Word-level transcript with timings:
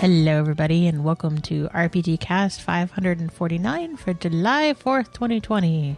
Hello, 0.00 0.38
everybody, 0.38 0.86
and 0.86 1.02
welcome 1.02 1.40
to 1.42 1.68
RPG 1.74 2.20
Cast 2.20 2.60
549 2.62 3.96
for 3.96 4.12
July 4.14 4.74
4th, 4.74 5.12
2020. 5.12 5.96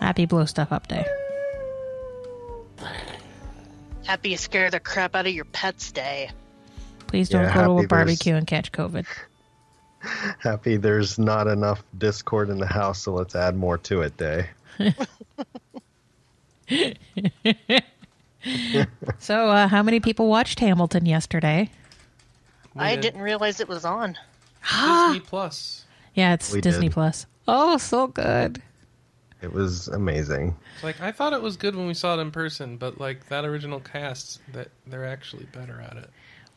Happy 0.00 0.26
Blow 0.26 0.44
Stuff 0.46 0.72
Up 0.72 0.88
Day. 0.88 1.04
Happy 4.04 4.36
scare 4.36 4.70
the 4.70 4.80
crap 4.80 5.14
out 5.14 5.26
of 5.26 5.32
your 5.32 5.44
pets 5.44 5.92
day. 5.92 6.30
Please 7.06 7.28
don't 7.28 7.44
Yeah, 7.44 7.54
go 7.54 7.64
to 7.64 7.70
a 7.70 7.74
there's- 7.76 7.88
barbecue 7.88 8.34
and 8.34 8.46
catch 8.46 8.72
COVID. 8.72 9.06
Happy 10.38 10.76
there's 10.76 11.18
not 11.18 11.46
enough 11.46 11.82
Discord 11.98 12.50
in 12.50 12.58
the 12.58 12.66
house, 12.66 13.00
so 13.02 13.12
let's 13.12 13.34
add 13.34 13.56
more 13.56 13.78
to 13.78 14.02
it, 14.02 14.16
Day. 14.16 14.48
So, 19.18 19.48
uh, 19.48 19.68
how 19.68 19.82
many 19.82 20.00
people 20.00 20.28
watched 20.28 20.60
Hamilton 20.60 21.04
yesterday? 21.04 21.70
I 22.76 22.94
did. 22.94 23.02
didn't 23.02 23.20
realize 23.20 23.60
it 23.60 23.68
was 23.68 23.84
on. 23.84 24.16
Disney 24.70 25.20
Plus. 25.20 25.84
Yeah, 26.14 26.34
it's 26.34 26.52
We 26.52 26.60
Disney 26.60 26.88
did. 26.88 26.94
Plus. 26.94 27.26
Oh, 27.46 27.76
so 27.76 28.06
good. 28.06 28.62
It 29.42 29.52
was 29.52 29.88
amazing. 29.88 30.56
Like 30.82 31.00
I 31.00 31.12
thought 31.12 31.32
it 31.32 31.42
was 31.42 31.56
good 31.56 31.74
when 31.74 31.86
we 31.86 31.94
saw 31.94 32.16
it 32.18 32.20
in 32.20 32.30
person, 32.30 32.76
but 32.76 33.00
like 33.00 33.28
that 33.28 33.44
original 33.44 33.80
cast, 33.80 34.40
that 34.52 34.68
they're 34.86 35.06
actually 35.06 35.46
better 35.52 35.80
at 35.80 35.96
it. 35.96 36.10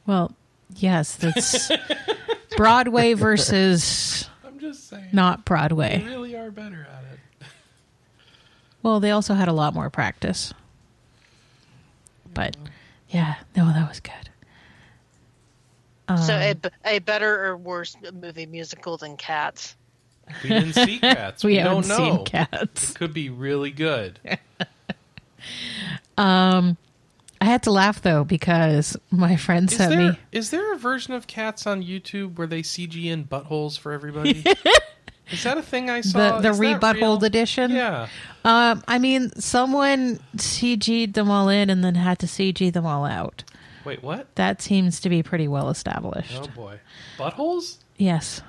Well, 0.05 0.33
yes, 0.75 1.15
that's 1.15 1.69
Broadway 2.57 3.13
versus 3.13 4.29
I'm 4.45 4.59
just 4.59 4.89
saying. 4.89 5.09
not 5.11 5.39
They 5.39 5.43
Broadway. 5.45 6.03
really 6.05 6.35
are 6.35 6.51
better 6.51 6.87
at 6.91 7.03
it. 7.13 7.47
Well, 8.81 8.99
they 8.99 9.11
also 9.11 9.33
had 9.33 9.47
a 9.47 9.53
lot 9.53 9.73
more 9.73 9.89
practice. 9.89 10.53
But 12.33 12.57
yeah, 13.09 13.35
no, 13.55 13.65
that 13.67 13.87
was 13.87 13.99
good. 13.99 14.13
so 16.19 16.33
a, 16.33 16.51
a, 16.51 16.55
b- 16.55 16.69
a 16.85 16.99
better 16.99 17.45
or 17.45 17.57
worse 17.57 17.95
movie 18.13 18.45
musical 18.45 18.97
than 18.97 19.15
Cats. 19.17 19.75
We 20.41 20.49
didn't 20.49 20.73
see 20.73 20.99
cats. 20.99 21.43
we 21.43 21.51
We, 21.51 21.57
haven't 21.57 21.87
don't 21.87 21.97
know. 21.99 22.15
seen 22.17 22.25
cats. 22.25 22.91
It 22.91 22.95
could 22.95 23.13
be 23.13 23.29
really 23.29 23.71
good. 23.71 24.19
Um, 26.17 26.77
I 27.43 27.47
had 27.47 27.63
to 27.63 27.71
laugh 27.71 28.01
though 28.01 28.23
because 28.23 28.95
my 29.11 29.35
friend 29.35 29.69
Is 29.69 29.75
sent 29.77 29.89
there 29.91 30.11
me. 30.13 30.19
is 30.31 30.49
there 30.49 30.73
a 30.73 30.77
version 30.77 31.13
of 31.13 31.27
cats 31.27 31.67
on 31.67 31.83
YouTube 31.83 32.37
where 32.37 32.47
they 32.47 32.61
CG 32.61 33.03
in 33.05 33.25
buttholes 33.25 33.77
for 33.77 33.91
everybody? 33.91 34.45
is 35.29 35.43
that 35.43 35.57
a 35.57 35.61
thing 35.61 35.89
I 35.89 35.99
The 35.99 36.07
saw? 36.07 36.39
the 36.39 36.49
Is 36.51 36.57
that 36.59 36.79
rebutthole 36.79 37.21
edition. 37.23 37.71
Yeah. 37.71 38.07
Um, 38.45 38.81
I 38.87 38.97
mean, 38.97 39.29
someone 39.37 40.21
CG'd 40.37 41.15
them 41.15 41.29
all 41.29 41.49
in 41.49 41.69
and 41.69 41.83
then 41.83 41.95
had 41.95 42.17
to 42.19 42.27
CG 42.27 42.71
them 42.71 42.85
all 42.85 43.03
out. 43.03 43.43
Wait, 43.83 44.01
what? 44.01 44.33
That 44.35 44.61
seems 44.61 45.01
to 45.01 45.09
be 45.09 45.21
pretty 45.21 45.49
well 45.49 45.69
established. 45.69 46.39
Oh 46.41 46.47
boy, 46.55 46.79
buttholes. 47.17 47.79
Yes. 47.97 48.41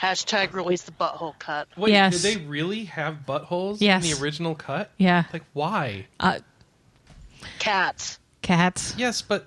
Hashtag 0.00 0.54
release 0.54 0.82
the 0.82 0.92
butthole 0.92 1.38
cut. 1.38 1.68
Wait, 1.76 1.92
Yes. 1.92 2.22
did 2.22 2.22
they 2.40 2.44
really 2.46 2.84
have 2.84 3.18
buttholes 3.28 3.82
Yes. 3.82 4.04
in 4.04 4.10
the 4.16 4.22
original 4.22 4.54
cut? 4.54 4.90
Yeah. 4.96 5.24
Like 5.34 5.44
why? 5.52 6.06
Uh, 6.18 6.38
Cats. 7.58 8.18
cats. 8.42 8.94
Yes, 8.98 9.22
but 9.22 9.46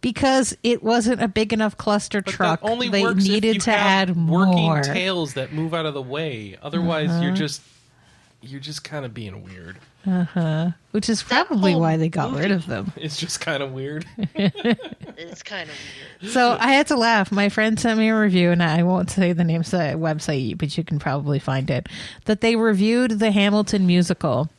Because 0.00 0.56
it 0.62 0.82
wasn't 0.82 1.22
a 1.22 1.28
big 1.28 1.52
enough 1.52 1.76
cluster 1.76 2.20
but 2.22 2.32
truck. 2.34 2.60
that 2.60 2.68
only 2.68 2.88
they 2.90 3.02
works 3.02 3.24
needed 3.24 3.48
if 3.48 3.54
you 3.54 3.60
to 3.62 3.70
have 3.72 4.10
add 4.10 4.16
working 4.28 4.54
more. 4.62 4.82
tails 4.82 5.34
that 5.34 5.52
move 5.52 5.72
out 5.74 5.86
of 5.86 5.94
the 5.94 6.02
way. 6.02 6.56
Otherwise, 6.62 7.08
Uh-huh. 7.10 7.22
you're 7.22 7.34
just 7.34 7.62
you're 8.42 8.60
just 8.60 8.84
kind 8.84 9.06
of 9.06 9.14
being 9.14 9.42
weird. 9.42 9.78
Uh 10.06 10.24
huh. 10.24 10.70
Which 10.90 11.08
is 11.08 11.22
probably 11.22 11.74
why 11.74 11.96
they 11.96 12.10
got 12.10 12.34
rid 12.34 12.50
of 12.50 12.66
them. 12.66 12.92
It's 12.96 13.16
just 13.16 13.40
kind 13.40 13.62
of 13.62 13.72
weird. 13.72 14.04
It's 15.16 15.42
kind 15.42 15.70
of 15.70 15.74
weird. 16.20 16.32
So 16.34 16.56
I 16.60 16.72
had 16.72 16.88
to 16.88 16.96
laugh. 16.96 17.32
My 17.32 17.48
friend 17.48 17.80
sent 17.80 17.98
me 17.98 18.10
a 18.10 18.18
review, 18.20 18.50
and 18.50 18.62
I 18.62 18.82
won't 18.82 19.08
say 19.10 19.32
the 19.32 19.44
name 19.44 19.60
of 19.62 19.70
the 19.70 19.94
website, 19.96 20.58
but 20.58 20.76
you 20.76 20.84
can 20.84 20.98
probably 20.98 21.38
find 21.38 21.70
it. 21.70 21.88
That 22.26 22.42
they 22.42 22.56
reviewed 22.56 23.12
the 23.12 23.30
Hamilton 23.30 23.86
musical, 23.86 24.50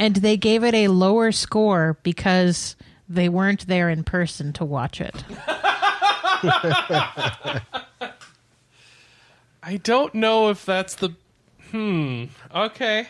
and 0.00 0.16
they 0.16 0.36
gave 0.38 0.64
it 0.64 0.74
a 0.74 0.88
lower 0.88 1.30
score 1.30 1.98
because 2.02 2.74
they 3.06 3.28
weren't 3.28 3.66
there 3.66 3.90
in 3.90 4.02
person 4.02 4.50
to 4.54 4.64
watch 4.64 4.98
it. 4.98 5.14
I 9.62 9.76
don't 9.82 10.14
know 10.14 10.48
if 10.48 10.64
that's 10.64 10.94
the 10.94 11.10
hmm. 11.70 12.24
Okay. 12.54 13.08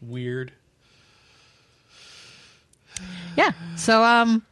Weird. 0.00 0.52
Yeah. 3.36 3.50
So 3.76 4.02
um, 4.02 4.46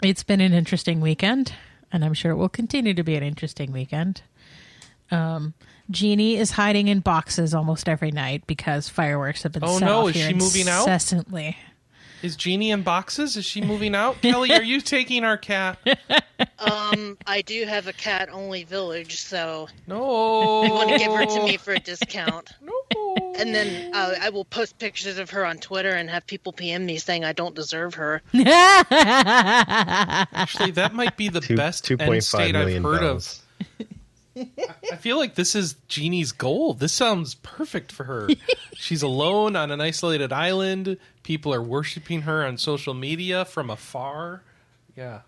it's 0.00 0.22
been 0.22 0.40
an 0.40 0.52
interesting 0.52 1.00
weekend, 1.00 1.52
and 1.92 2.04
I'm 2.04 2.14
sure 2.14 2.30
it 2.30 2.36
will 2.36 2.48
continue 2.48 2.94
to 2.94 3.02
be 3.02 3.16
an 3.16 3.24
interesting 3.24 3.72
weekend. 3.72 4.22
Um, 5.10 5.54
Jeannie 5.92 6.36
is 6.36 6.50
hiding 6.52 6.88
in 6.88 7.00
boxes 7.00 7.54
almost 7.54 7.88
every 7.88 8.10
night 8.10 8.46
because 8.46 8.88
fireworks 8.88 9.42
have 9.44 9.52
been 9.52 9.62
Oh, 9.64 9.78
set 9.78 9.84
no, 9.86 10.00
off 10.02 10.08
is 10.10 10.16
here 10.16 10.28
she 10.28 10.34
moving 10.34 10.68
out? 10.68 10.80
incessantly. 10.82 11.56
Is 12.22 12.36
Jeannie 12.36 12.70
in 12.70 12.82
boxes? 12.82 13.36
Is 13.36 13.44
she 13.44 13.60
moving 13.62 13.94
out? 13.96 14.16
Kelly, 14.22 14.52
are 14.52 14.62
you 14.62 14.80
taking 14.80 15.24
our 15.24 15.36
cat? 15.36 15.78
Um, 16.58 17.16
I 17.24 17.42
do 17.42 17.64
have 17.66 17.86
a 17.86 17.92
cat 17.92 18.28
only 18.32 18.64
village, 18.64 19.20
so 19.20 19.68
No. 19.86 20.64
you 20.64 20.72
want 20.72 20.90
to 20.90 20.98
give 20.98 21.12
her 21.12 21.24
to 21.24 21.42
me 21.44 21.56
for 21.56 21.72
a 21.72 21.78
discount. 21.78 22.50
No. 22.62 22.72
And 23.38 23.54
then 23.54 23.94
uh, 23.94 24.14
I 24.20 24.30
will 24.30 24.44
post 24.44 24.78
pictures 24.78 25.18
of 25.18 25.30
her 25.30 25.44
on 25.44 25.58
Twitter 25.58 25.90
and 25.90 26.08
have 26.10 26.26
people 26.26 26.52
PM 26.52 26.84
me 26.86 26.98
saying 26.98 27.24
I 27.24 27.32
don't 27.32 27.54
deserve 27.54 27.94
her. 27.94 28.22
Actually, 29.34 30.72
that 30.72 30.94
might 30.94 31.16
be 31.16 31.28
the 31.28 31.40
Two, 31.40 31.56
best 31.56 31.84
two 31.84 31.96
end 31.98 32.22
state 32.24 32.54
five 32.54 32.68
I've 32.68 32.82
heard 32.82 33.00
pounds. 33.00 33.38
of. 33.38 33.41
I 34.36 34.96
feel 34.96 35.16
like 35.18 35.34
this 35.34 35.54
is 35.54 35.74
Jeannie's 35.88 36.32
goal. 36.32 36.74
This 36.74 36.92
sounds 36.92 37.34
perfect 37.36 37.92
for 37.92 38.04
her. 38.04 38.28
She's 38.74 39.02
alone 39.02 39.56
on 39.56 39.70
an 39.70 39.80
isolated 39.80 40.32
island. 40.32 40.96
People 41.22 41.52
are 41.52 41.62
worshiping 41.62 42.22
her 42.22 42.44
on 42.44 42.56
social 42.58 42.94
media 42.94 43.44
from 43.44 43.68
afar. 43.70 44.42
Yeah. 44.96 45.20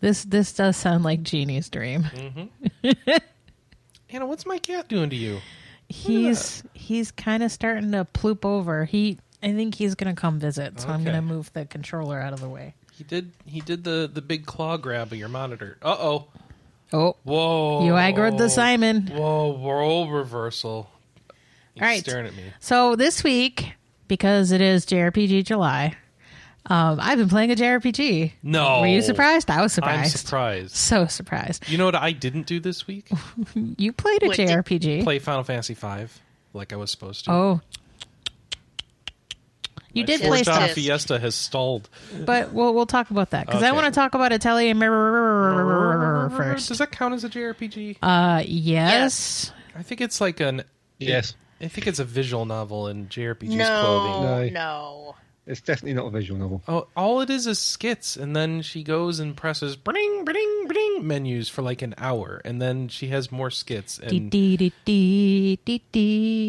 This 0.00 0.24
this 0.24 0.52
does 0.52 0.76
sound 0.76 1.04
like 1.04 1.22
Jeannie's 1.22 1.68
dream. 1.70 2.02
Mm-hmm. 2.02 2.90
Anna, 4.10 4.26
what's 4.26 4.46
my 4.46 4.58
cat 4.58 4.88
doing 4.88 5.10
to 5.10 5.16
you? 5.16 5.40
He's 5.88 6.62
he's 6.74 7.10
kind 7.10 7.42
of 7.42 7.50
starting 7.52 7.92
to 7.92 8.06
ploop 8.12 8.44
over. 8.44 8.84
He 8.84 9.18
I 9.42 9.52
think 9.52 9.74
he's 9.74 9.94
gonna 9.94 10.14
come 10.14 10.38
visit, 10.40 10.80
so 10.80 10.88
I'm 10.88 10.96
Okay. 10.96 11.04
gonna 11.06 11.22
move 11.22 11.52
the 11.52 11.64
controller 11.66 12.20
out 12.20 12.32
of 12.32 12.40
the 12.40 12.48
way. 12.48 12.74
He 12.92 13.04
did 13.04 13.32
he 13.46 13.60
did 13.60 13.84
the 13.84 14.10
the 14.12 14.22
big 14.22 14.46
claw 14.46 14.76
grab 14.76 15.12
of 15.12 15.18
your 15.18 15.28
monitor. 15.28 15.78
Uh-oh. 15.82 16.28
Oh, 16.28 16.40
Oh, 16.94 17.16
whoa. 17.24 17.84
you 17.84 17.92
aggroed 17.92 18.38
the 18.38 18.48
Simon. 18.48 19.08
Whoa, 19.08 19.58
role 19.58 20.08
reversal. 20.10 20.88
He's 21.74 21.82
All 21.82 21.88
right. 21.88 22.00
staring 22.00 22.26
at 22.26 22.34
me. 22.36 22.44
So 22.60 22.94
this 22.94 23.24
week, 23.24 23.72
because 24.06 24.52
it 24.52 24.60
is 24.60 24.86
JRPG 24.86 25.44
July, 25.44 25.96
um, 26.66 26.98
I've 27.00 27.18
been 27.18 27.28
playing 27.28 27.50
a 27.50 27.56
JRPG. 27.56 28.32
No. 28.42 28.80
Were 28.80 28.86
you 28.86 29.02
surprised? 29.02 29.50
I 29.50 29.60
was 29.60 29.72
surprised. 29.72 30.14
I'm 30.14 30.18
surprised. 30.18 30.74
So 30.76 31.06
surprised. 31.06 31.68
You 31.68 31.78
know 31.78 31.84
what 31.86 31.96
I 31.96 32.12
didn't 32.12 32.46
do 32.46 32.60
this 32.60 32.86
week? 32.86 33.10
You 33.76 33.92
played 33.92 34.22
a 34.22 34.28
What 34.28 34.38
JRPG. 34.38 35.02
Play 35.02 35.18
Final 35.18 35.42
Fantasy 35.42 35.74
V 35.74 36.06
like 36.52 36.72
I 36.72 36.76
was 36.76 36.90
supposed 36.92 37.24
to. 37.24 37.32
oh. 37.32 37.60
You 39.94 40.04
did 40.04 40.20
Yes, 40.20 40.28
play 40.28 40.38
yes. 40.38 40.46
Ford 40.46 40.54
stuff, 40.56 40.66
Yes. 40.68 40.74
Fiesta 40.74 41.18
has 41.20 41.34
stalled. 41.34 41.88
but 42.26 42.52
we'll 42.52 42.74
we'll 42.74 42.84
talk 42.86 43.10
about 43.10 43.30
that 43.30 43.46
because 43.46 43.62
I 43.62 43.68
Okay. 43.68 43.76
want 43.76 43.86
to 43.94 43.98
talk 43.98 44.14
about 44.14 44.32
Atelier 44.32 44.74
Meruru 44.74 46.36
first. 46.36 46.68
Does 46.68 46.78
that 46.78 46.90
count 46.92 47.14
as 47.14 47.24
a 47.24 47.28
JRPG? 47.28 47.98
Uh, 48.02 48.42
yes. 48.46 49.52
I 49.76 49.82
think 49.82 50.00
it's 50.00 50.20
like 50.20 50.40
an. 50.40 50.64
Yes, 50.98 51.34
I 51.60 51.68
think 51.68 51.86
it's 51.86 51.98
a 51.98 52.04
visual 52.04 52.44
novel 52.46 52.88
in 52.88 53.08
JRPG's 53.08 53.54
No, 53.56 53.64
clothing. 53.80 54.52
No. 54.52 54.60
no. 54.60 55.16
It's 55.46 55.60
definitely 55.60 55.94
not 55.94 56.06
a 56.06 56.10
visual 56.10 56.40
novel. 56.40 56.62
Oh, 56.66 56.86
all 56.96 57.20
it 57.20 57.28
is 57.28 57.46
is 57.46 57.58
skits, 57.58 58.16
and 58.16 58.34
then 58.34 58.62
she 58.62 58.82
goes 58.82 59.20
and 59.20 59.36
presses 59.36 59.76
bring, 59.76 60.24
bring, 60.24 60.66
bring 60.66 61.06
menus 61.06 61.48
for 61.50 61.60
like 61.60 61.82
an 61.82 61.94
hour, 61.98 62.40
and 62.44 62.62
then 62.62 62.88
she 62.88 63.08
has 63.08 63.30
more 63.30 63.50
skits, 63.50 63.98
and 63.98 64.12
and 64.12 64.72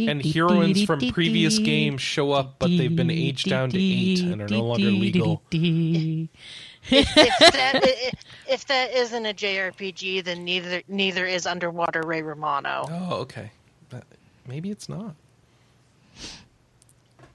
and 0.09 0.25
heroines 0.25 0.83
from 0.83 0.99
previous 1.11 1.59
games 1.59 2.01
show 2.01 2.31
up, 2.31 2.55
but 2.59 2.69
they've 2.69 2.95
been 2.95 3.11
aged 3.11 3.49
down 3.49 3.69
to 3.71 3.77
eight 3.77 4.21
and 4.21 4.41
are 4.41 4.47
no 4.47 4.63
longer 4.63 4.89
legal. 4.89 5.41
if, 5.51 7.17
if 7.17 7.51
that, 7.51 8.13
if 8.49 8.65
that 8.67 8.93
isn't 8.93 9.25
a 9.25 9.33
JRPG, 9.33 10.23
then 10.23 10.45
neither 10.45 10.83
neither 10.87 11.25
is 11.25 11.45
Underwater 11.45 12.01
Ray 12.05 12.21
Romano. 12.21 12.85
Oh, 12.89 13.15
okay. 13.21 13.51
But 13.89 14.03
maybe 14.47 14.71
it's 14.71 14.87
not. 14.87 15.15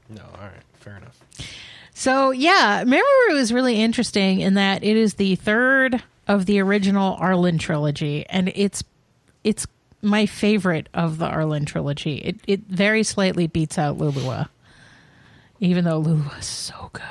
No, 0.08 0.22
all 0.22 0.40
right, 0.46 0.64
fair 0.80 0.96
enough. 0.96 1.18
So 1.94 2.30
yeah, 2.30 2.84
Meruru 2.84 3.36
is 3.36 3.52
really 3.52 3.80
interesting 3.80 4.40
in 4.40 4.54
that 4.54 4.82
it 4.82 4.96
is 4.96 5.14
the 5.14 5.36
third 5.36 6.02
of 6.26 6.46
the 6.46 6.60
original 6.60 7.16
Arland 7.18 7.60
trilogy, 7.60 8.24
and 8.28 8.50
it's 8.54 8.82
it's 9.44 9.66
my 10.02 10.26
favorite 10.26 10.88
of 10.94 11.18
the 11.18 11.26
Arland 11.26 11.66
trilogy. 11.66 12.16
It 12.16 12.36
it 12.46 12.60
very 12.68 13.02
slightly 13.02 13.46
beats 13.46 13.78
out 13.78 13.98
Lulua, 13.98 14.48
even 15.58 15.84
though 15.84 16.00
Lulua 16.00 16.38
is 16.38 16.46
so 16.46 16.90
good. 16.92 17.04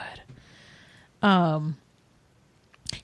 Um, 1.21 1.77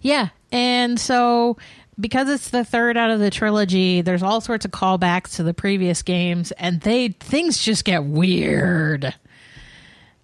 yeah, 0.01 0.29
and 0.51 0.99
so 0.99 1.57
because 1.99 2.29
it's 2.29 2.49
the 2.49 2.65
third 2.65 2.97
out 2.97 3.11
of 3.11 3.19
the 3.19 3.29
trilogy, 3.29 4.01
there's 4.01 4.23
all 4.23 4.41
sorts 4.41 4.65
of 4.65 4.71
callbacks 4.71 5.35
to 5.35 5.43
the 5.43 5.53
previous 5.53 6.01
games, 6.01 6.51
and 6.53 6.81
they 6.81 7.09
things 7.09 7.57
just 7.57 7.85
get 7.85 8.03
weird. 8.03 9.13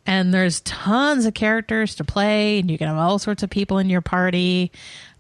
And 0.06 0.34
there's 0.34 0.62
tons 0.62 1.26
of 1.26 1.34
characters 1.34 1.96
to 1.96 2.04
play, 2.04 2.60
and 2.60 2.72
you 2.72 2.78
can 2.78 2.88
have 2.88 2.98
all 2.98 3.20
sorts 3.20 3.44
of 3.44 3.50
people 3.50 3.78
in 3.78 3.90
your 3.90 4.02
party. 4.02 4.72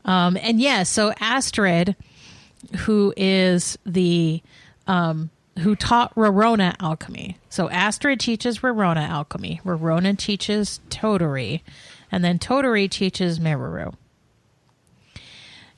Um, 0.05 0.37
and 0.41 0.59
yeah, 0.59 0.83
so 0.83 1.13
Astrid, 1.19 1.95
who 2.77 3.13
is 3.15 3.77
the 3.85 4.41
um, 4.87 5.29
who 5.59 5.75
taught 5.75 6.15
Rorona 6.15 6.75
alchemy. 6.79 7.37
So 7.49 7.69
Astrid 7.69 8.19
teaches 8.19 8.59
Rorona 8.59 9.07
alchemy. 9.07 9.61
Rorona 9.63 10.17
teaches 10.17 10.79
Totori, 10.89 11.61
and 12.11 12.23
then 12.23 12.39
Totori 12.39 12.89
teaches 12.89 13.39
Meruru. 13.39 13.93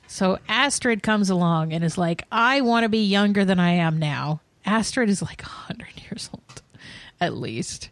So 0.06 0.38
Astrid 0.48 1.02
comes 1.02 1.28
along 1.28 1.72
and 1.72 1.82
is 1.82 1.98
like, 1.98 2.24
I 2.30 2.60
want 2.60 2.84
to 2.84 2.88
be 2.88 3.04
younger 3.04 3.44
than 3.44 3.58
I 3.58 3.72
am 3.72 3.98
now. 3.98 4.40
Astrid 4.64 5.08
is 5.08 5.20
like 5.22 5.42
100 5.42 5.88
years 6.08 6.30
old, 6.32 6.62
at 7.20 7.36
least. 7.36 7.90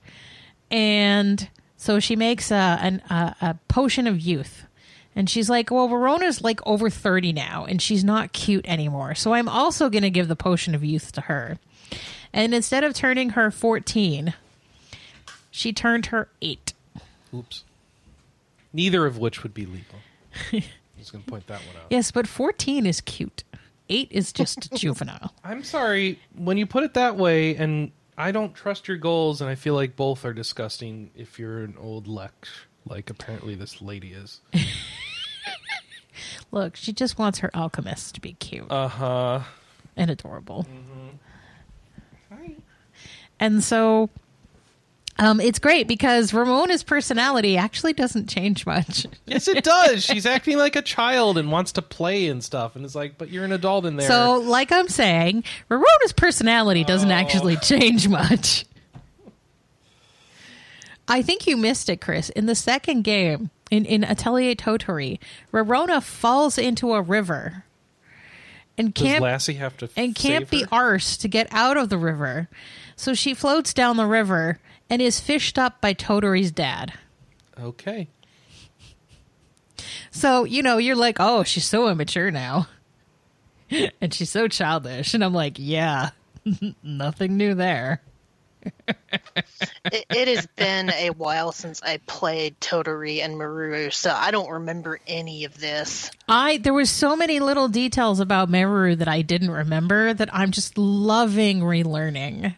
And 0.72 1.48
so 1.76 2.00
she 2.00 2.16
makes 2.16 2.50
a, 2.50 2.78
an, 2.80 3.02
a, 3.10 3.36
a 3.40 3.54
potion 3.68 4.06
of 4.06 4.18
youth. 4.18 4.64
And 5.14 5.28
she's 5.28 5.50
like, 5.50 5.70
Well, 5.70 5.88
Rorona's 5.88 6.42
like 6.42 6.60
over 6.66 6.88
30 6.88 7.34
now, 7.34 7.66
and 7.66 7.80
she's 7.82 8.02
not 8.02 8.32
cute 8.32 8.66
anymore. 8.66 9.14
So 9.14 9.34
I'm 9.34 9.48
also 9.48 9.90
going 9.90 10.02
to 10.02 10.10
give 10.10 10.26
the 10.26 10.36
potion 10.36 10.74
of 10.74 10.82
youth 10.82 11.12
to 11.12 11.20
her. 11.22 11.58
And 12.32 12.54
instead 12.54 12.82
of 12.82 12.94
turning 12.94 13.30
her 13.30 13.50
14, 13.50 14.32
she 15.50 15.72
turned 15.74 16.06
her 16.06 16.28
8. 16.40 16.72
Oops. 17.34 17.64
Neither 18.72 19.04
of 19.04 19.18
which 19.18 19.42
would 19.42 19.52
be 19.52 19.66
legal. 19.66 19.98
I 20.52 20.62
was 20.98 21.10
going 21.10 21.22
to 21.24 21.30
point 21.30 21.46
that 21.48 21.60
one 21.60 21.76
out. 21.76 21.86
Yes, 21.90 22.10
but 22.10 22.26
14 22.26 22.86
is 22.86 23.02
cute. 23.02 23.44
8 23.90 24.08
is 24.10 24.32
just 24.32 24.72
juvenile. 24.74 25.34
I'm 25.44 25.62
sorry 25.62 26.18
when 26.34 26.56
you 26.56 26.64
put 26.64 26.84
it 26.84 26.94
that 26.94 27.16
way, 27.16 27.54
and 27.56 27.92
I 28.16 28.30
don't 28.32 28.54
trust 28.54 28.88
your 28.88 28.96
goals, 28.98 29.40
and 29.40 29.48
I 29.50 29.54
feel 29.54 29.74
like 29.74 29.96
both 29.96 30.24
are 30.24 30.32
disgusting. 30.34 31.10
If 31.16 31.38
you're 31.38 31.62
an 31.64 31.76
old 31.78 32.06
lech, 32.06 32.46
like 32.86 33.08
apparently 33.10 33.54
this 33.54 33.80
lady 33.80 34.12
is. 34.12 34.40
Look, 36.50 36.76
she 36.76 36.92
just 36.92 37.18
wants 37.18 37.38
her 37.38 37.50
alchemist 37.54 38.14
to 38.16 38.20
be 38.20 38.34
cute 38.34 38.70
Uh 38.70 38.88
huh. 38.88 39.40
and 39.96 40.10
adorable. 40.10 40.66
And 43.40 43.64
so 43.64 44.08
um, 45.18 45.40
it's 45.40 45.58
great 45.58 45.86
because 45.86 46.32
Rorona's 46.32 46.82
personality 46.82 47.56
actually 47.56 47.92
doesn't 47.92 48.28
change 48.28 48.64
much. 48.66 49.06
Yes, 49.26 49.46
it 49.48 49.62
does. 49.62 50.02
She's 50.04 50.24
acting 50.26 50.56
like 50.58 50.74
a 50.76 50.82
child 50.82 51.38
and 51.38 51.52
wants 51.52 51.72
to 51.72 51.82
play 51.82 52.28
and 52.28 52.42
stuff, 52.42 52.76
and 52.76 52.84
it's 52.84 52.94
like, 52.94 53.18
but 53.18 53.28
you're 53.30 53.44
an 53.44 53.52
adult 53.52 53.84
in 53.86 53.96
there. 53.96 54.08
So, 54.08 54.38
like 54.38 54.72
I'm 54.72 54.88
saying, 54.88 55.44
Rorona's 55.70 56.12
personality 56.16 56.82
doesn't 56.84 57.10
Oh. 57.10 57.14
actually 57.14 57.56
change 57.62 58.08
much. 58.08 58.64
I 61.08 61.22
think 61.22 61.46
you 61.46 61.56
missed 61.56 61.88
it, 61.88 62.00
Chris. 62.00 62.30
In 62.30 62.46
the 62.46 62.54
second 62.54 63.02
game, 63.02 63.50
in, 63.70 63.84
in 63.84 64.04
Atelier 64.04 64.54
Totori, 64.54 65.18
Rorona 65.52 66.02
falls 66.02 66.56
into 66.58 66.94
a 66.94 67.02
river 67.02 67.64
and 68.78 68.94
can't 68.94 69.22
Lassie 69.22 69.54
have 69.54 69.76
to 69.78 69.88
and 69.96 70.14
can't 70.14 70.48
save 70.48 70.50
be 70.50 70.64
arsed 70.66 71.20
to 71.20 71.28
get 71.28 71.48
out 71.50 71.76
of 71.76 71.88
the 71.88 71.98
river. 71.98 72.48
So 72.96 73.14
she 73.14 73.34
floats 73.34 73.74
down 73.74 73.96
the 73.96 74.06
river 74.06 74.58
and 74.90 75.02
is 75.02 75.20
fished 75.20 75.58
up 75.58 75.80
by 75.80 75.94
Totori's 75.94 76.50
dad. 76.50 76.92
Okay. 77.60 78.08
So, 80.10 80.44
you 80.44 80.62
know, 80.62 80.78
you're 80.78 80.96
like, 80.96 81.16
oh, 81.18 81.42
she's 81.42 81.64
so 81.64 81.88
immature 81.88 82.30
now. 82.30 82.68
and 84.00 84.12
she's 84.12 84.30
so 84.30 84.48
childish. 84.48 85.14
And 85.14 85.24
I'm 85.24 85.34
like, 85.34 85.56
yeah, 85.58 86.10
nothing 86.82 87.36
new 87.36 87.54
there. 87.54 88.02
it, 89.86 90.06
it 90.10 90.28
has 90.28 90.46
been 90.54 90.90
a 90.90 91.10
while 91.10 91.50
since 91.50 91.82
I 91.82 91.96
played 92.06 92.60
Totori 92.60 93.20
and 93.20 93.36
Maru, 93.36 93.90
so 93.90 94.12
I 94.14 94.30
don't 94.30 94.50
remember 94.50 95.00
any 95.06 95.44
of 95.44 95.58
this. 95.58 96.12
I 96.28 96.58
there 96.58 96.72
was 96.72 96.88
so 96.88 97.16
many 97.16 97.40
little 97.40 97.66
details 97.66 98.20
about 98.20 98.48
Meru 98.48 98.94
that 98.94 99.08
I 99.08 99.22
didn't 99.22 99.50
remember 99.50 100.14
that 100.14 100.32
I'm 100.32 100.52
just 100.52 100.78
loving 100.78 101.60
relearning. 101.60 102.54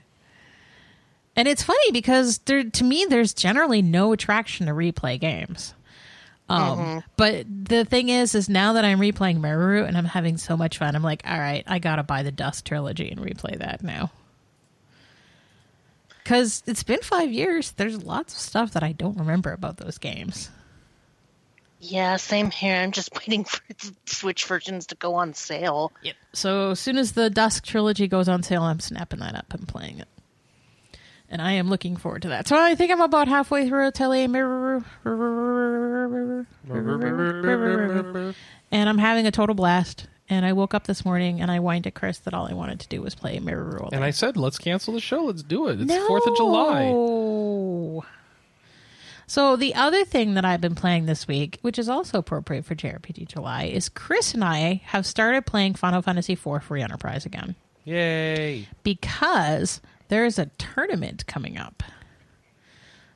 And 1.36 1.48
it's 1.48 1.62
funny 1.62 1.90
because 1.90 2.38
there 2.38 2.64
to 2.64 2.84
me 2.84 3.06
there's 3.08 3.34
generally 3.34 3.82
no 3.82 4.12
attraction 4.12 4.66
to 4.66 4.72
replay 4.72 5.18
games. 5.18 5.74
Um 6.48 7.02
but 7.16 7.46
the 7.48 7.84
thing 7.84 8.08
is 8.08 8.34
is 8.34 8.48
now 8.48 8.74
that 8.74 8.84
I'm 8.84 9.00
replaying 9.00 9.40
Meru 9.40 9.84
and 9.84 9.96
I'm 9.96 10.04
having 10.04 10.36
so 10.36 10.56
much 10.56 10.78
fun, 10.78 10.94
I'm 10.94 11.02
like, 11.02 11.22
all 11.26 11.38
right, 11.38 11.64
I 11.66 11.78
gotta 11.78 12.02
buy 12.02 12.22
the 12.22 12.32
Dusk 12.32 12.64
trilogy 12.64 13.10
and 13.10 13.20
replay 13.20 13.58
that 13.58 13.82
now. 13.82 14.10
Cause 16.24 16.62
it's 16.66 16.82
been 16.82 17.00
five 17.00 17.30
years. 17.30 17.72
There's 17.72 18.02
lots 18.02 18.34
of 18.34 18.40
stuff 18.40 18.72
that 18.72 18.82
I 18.82 18.92
don't 18.92 19.18
remember 19.18 19.52
about 19.52 19.76
those 19.76 19.98
games. 19.98 20.50
Yeah, 21.80 22.16
same 22.16 22.50
here. 22.50 22.76
I'm 22.76 22.92
just 22.92 23.14
waiting 23.18 23.44
for 23.44 23.60
the 23.68 23.94
Switch 24.06 24.44
versions 24.46 24.86
to 24.86 24.94
go 24.94 25.14
on 25.14 25.34
sale. 25.34 25.92
Yep. 26.02 26.14
So 26.32 26.70
as 26.70 26.80
soon 26.80 26.96
as 26.96 27.12
the 27.12 27.28
Dusk 27.28 27.64
trilogy 27.64 28.08
goes 28.08 28.28
on 28.28 28.42
sale, 28.42 28.62
I'm 28.62 28.80
snapping 28.80 29.20
that 29.20 29.34
up 29.34 29.52
and 29.52 29.68
playing 29.68 29.98
it. 29.98 30.08
And 31.34 31.42
I 31.42 31.54
am 31.54 31.68
looking 31.68 31.96
forward 31.96 32.22
to 32.22 32.28
that. 32.28 32.46
So 32.46 32.56
I 32.56 32.76
think 32.76 32.92
I'm 32.92 33.00
about 33.00 33.26
halfway 33.26 33.68
through 33.68 33.88
Atelier 33.88 34.28
Meruru. 34.28 34.84
And 38.70 38.88
I'm 38.88 38.98
having 38.98 39.26
a 39.26 39.32
total 39.32 39.56
blast. 39.56 40.06
And 40.28 40.46
I 40.46 40.52
woke 40.52 40.74
up 40.74 40.86
this 40.86 41.04
morning 41.04 41.40
and 41.40 41.50
I 41.50 41.58
whined 41.58 41.88
at 41.88 41.94
Chris 41.94 42.18
that 42.18 42.34
all 42.34 42.46
I 42.46 42.52
wanted 42.52 42.78
to 42.80 42.88
do 42.88 43.02
was 43.02 43.16
play 43.16 43.36
Meruru 43.40 43.88
And. 43.90 44.04
I 44.04 44.10
said, 44.10 44.36
let's 44.36 44.58
cancel 44.58 44.94
the 44.94 45.00
show. 45.00 45.24
Let's 45.24 45.42
do 45.42 45.66
it. 45.66 45.80
It's 45.80 45.92
Fourth 46.06 46.24
of 46.24 46.36
July. 46.36 46.92
So 49.26 49.56
the 49.56 49.74
other 49.74 50.04
thing 50.04 50.34
that 50.34 50.44
I've 50.44 50.60
been 50.60 50.76
playing 50.76 51.06
this 51.06 51.26
week, 51.26 51.58
which 51.62 51.80
is 51.80 51.88
also 51.88 52.18
appropriate 52.18 52.64
for 52.64 52.76
JRPG 52.76 53.26
July, 53.26 53.64
is 53.64 53.88
Chris 53.88 54.34
and 54.34 54.44
I 54.44 54.82
have 54.84 55.04
started 55.04 55.46
playing 55.46 55.74
Final 55.74 56.00
Fantasy 56.00 56.34
IV 56.34 56.62
Free 56.62 56.80
Enterprise 56.80 57.26
again 57.26 57.56
Yay! 57.84 58.68
because 58.84 59.80
there's 60.14 60.38
a 60.38 60.46
tournament 60.58 61.26
coming 61.26 61.58
up. 61.58 61.82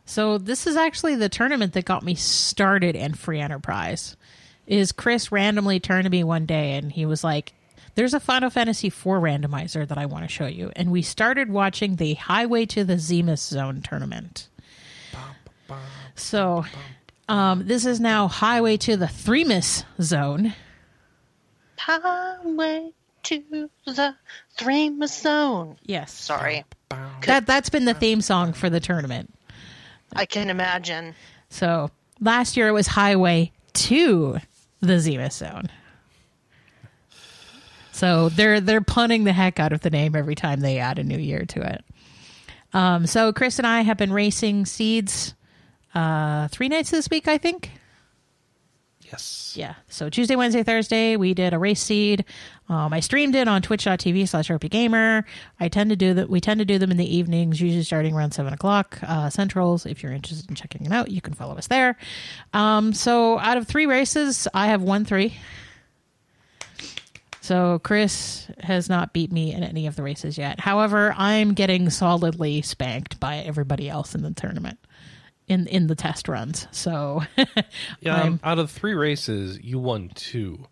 So 0.04 0.36
this 0.36 0.66
is 0.66 0.74
actually 0.74 1.14
the 1.14 1.28
tournament 1.28 1.72
that 1.74 1.84
got 1.84 2.02
me 2.02 2.16
started 2.16 2.96
in 2.96 3.14
Free 3.14 3.38
Enterprise. 3.38 4.16
Is 4.66 4.90
Chris 4.90 5.30
randomly 5.30 5.78
turned 5.78 6.06
to 6.06 6.10
me 6.10 6.24
one 6.24 6.44
day 6.44 6.72
and 6.72 6.90
he 6.90 7.06
was 7.06 7.22
like, 7.22 7.52
"There's 7.94 8.14
a 8.14 8.20
Final 8.20 8.50
Fantasy 8.50 8.88
IV 8.88 9.04
randomizer 9.04 9.86
that 9.86 9.96
I 9.96 10.06
want 10.06 10.24
to 10.24 10.28
show 10.28 10.46
you." 10.46 10.72
And 10.74 10.90
we 10.90 11.02
started 11.02 11.50
watching 11.50 11.94
the 11.94 12.14
Highway 12.14 12.66
to 12.66 12.82
the 12.82 12.96
Zemus 12.96 13.46
Zone 13.46 13.80
tournament. 13.80 14.48
So 16.16 16.64
um, 17.28 17.64
this 17.68 17.86
is 17.86 18.00
now 18.00 18.26
Highway 18.26 18.76
to 18.78 18.96
the 18.96 19.06
Threemus 19.06 19.84
Zone. 20.02 20.52
Highway 21.76 22.90
to 23.22 23.70
the 23.86 24.14
Three 24.56 25.06
Zone. 25.06 25.76
Yes, 25.84 26.12
Sorry, 26.12 26.64
that 27.26 27.46
that's 27.46 27.70
been 27.70 27.84
the 27.84 27.94
theme 27.94 28.20
song 28.20 28.52
for 28.52 28.70
the 28.70 28.80
tournament. 28.80 29.32
I 30.14 30.26
can 30.26 30.50
imagine. 30.50 31.14
So 31.50 31.90
last 32.20 32.56
year 32.56 32.68
it 32.68 32.72
was 32.72 32.86
Highway 32.86 33.52
to 33.74 34.38
the 34.80 34.94
Zemus 34.94 35.32
Zone. 35.32 35.68
So 37.92 38.28
they're 38.28 38.60
they're 38.60 38.80
punning 38.80 39.24
the 39.24 39.32
heck 39.32 39.58
out 39.58 39.72
of 39.72 39.80
the 39.80 39.90
name 39.90 40.14
every 40.14 40.34
time 40.34 40.60
they 40.60 40.78
add 40.78 40.98
a 40.98 41.04
new 41.04 41.18
year 41.18 41.44
to 41.46 41.74
it. 41.74 41.84
Um, 42.72 43.06
so 43.06 43.32
Chris 43.32 43.58
and 43.58 43.66
I 43.66 43.80
have 43.80 43.96
been 43.96 44.12
racing 44.12 44.66
seeds 44.66 45.34
uh, 45.94 46.48
three 46.48 46.68
nights 46.68 46.90
this 46.90 47.08
week, 47.10 47.26
I 47.26 47.38
think. 47.38 47.70
Yes. 49.10 49.54
Yeah. 49.56 49.74
So 49.88 50.10
Tuesday, 50.10 50.36
Wednesday, 50.36 50.62
Thursday, 50.62 51.16
we 51.16 51.32
did 51.32 51.54
a 51.54 51.58
race 51.58 51.80
seed. 51.80 52.24
Um, 52.68 52.92
I 52.92 53.00
streamed 53.00 53.34
it 53.34 53.48
on 53.48 53.62
twitch.tv 53.62 54.28
slash 54.28 54.50
Gamer. 54.70 55.24
I 55.58 55.68
tend 55.68 55.90
to 55.90 55.96
do 55.96 56.14
that. 56.14 56.28
We 56.28 56.40
tend 56.40 56.58
to 56.58 56.66
do 56.66 56.78
them 56.78 56.90
in 56.90 56.98
the 56.98 57.16
evenings, 57.16 57.60
usually 57.60 57.82
starting 57.84 58.14
around 58.14 58.32
seven 58.32 58.52
o'clock 58.52 58.98
uh, 59.02 59.30
centrals. 59.30 59.86
If 59.86 60.02
you're 60.02 60.12
interested 60.12 60.48
in 60.50 60.56
checking 60.56 60.84
it 60.84 60.92
out, 60.92 61.10
you 61.10 61.20
can 61.20 61.32
follow 61.32 61.56
us 61.56 61.68
there. 61.68 61.96
Um, 62.52 62.92
so 62.92 63.38
out 63.38 63.56
of 63.56 63.66
three 63.66 63.86
races, 63.86 64.46
I 64.52 64.66
have 64.66 64.82
won 64.82 65.04
three. 65.04 65.34
So 67.40 67.78
Chris 67.78 68.46
has 68.60 68.90
not 68.90 69.14
beat 69.14 69.32
me 69.32 69.54
in 69.54 69.62
any 69.62 69.86
of 69.86 69.96
the 69.96 70.02
races 70.02 70.36
yet. 70.36 70.60
However, 70.60 71.14
I'm 71.16 71.54
getting 71.54 71.88
solidly 71.88 72.60
spanked 72.60 73.18
by 73.18 73.38
everybody 73.38 73.88
else 73.88 74.14
in 74.14 74.22
the 74.22 74.32
tournament. 74.32 74.78
In, 75.48 75.66
in 75.66 75.86
the 75.86 75.94
test 75.94 76.28
runs, 76.28 76.66
so 76.72 77.22
Yeah. 78.00 78.22
Um, 78.22 78.40
out 78.44 78.58
of 78.58 78.70
three 78.70 78.94
races, 78.94 79.58
you 79.62 79.78
won 79.78 80.10
two. 80.14 80.66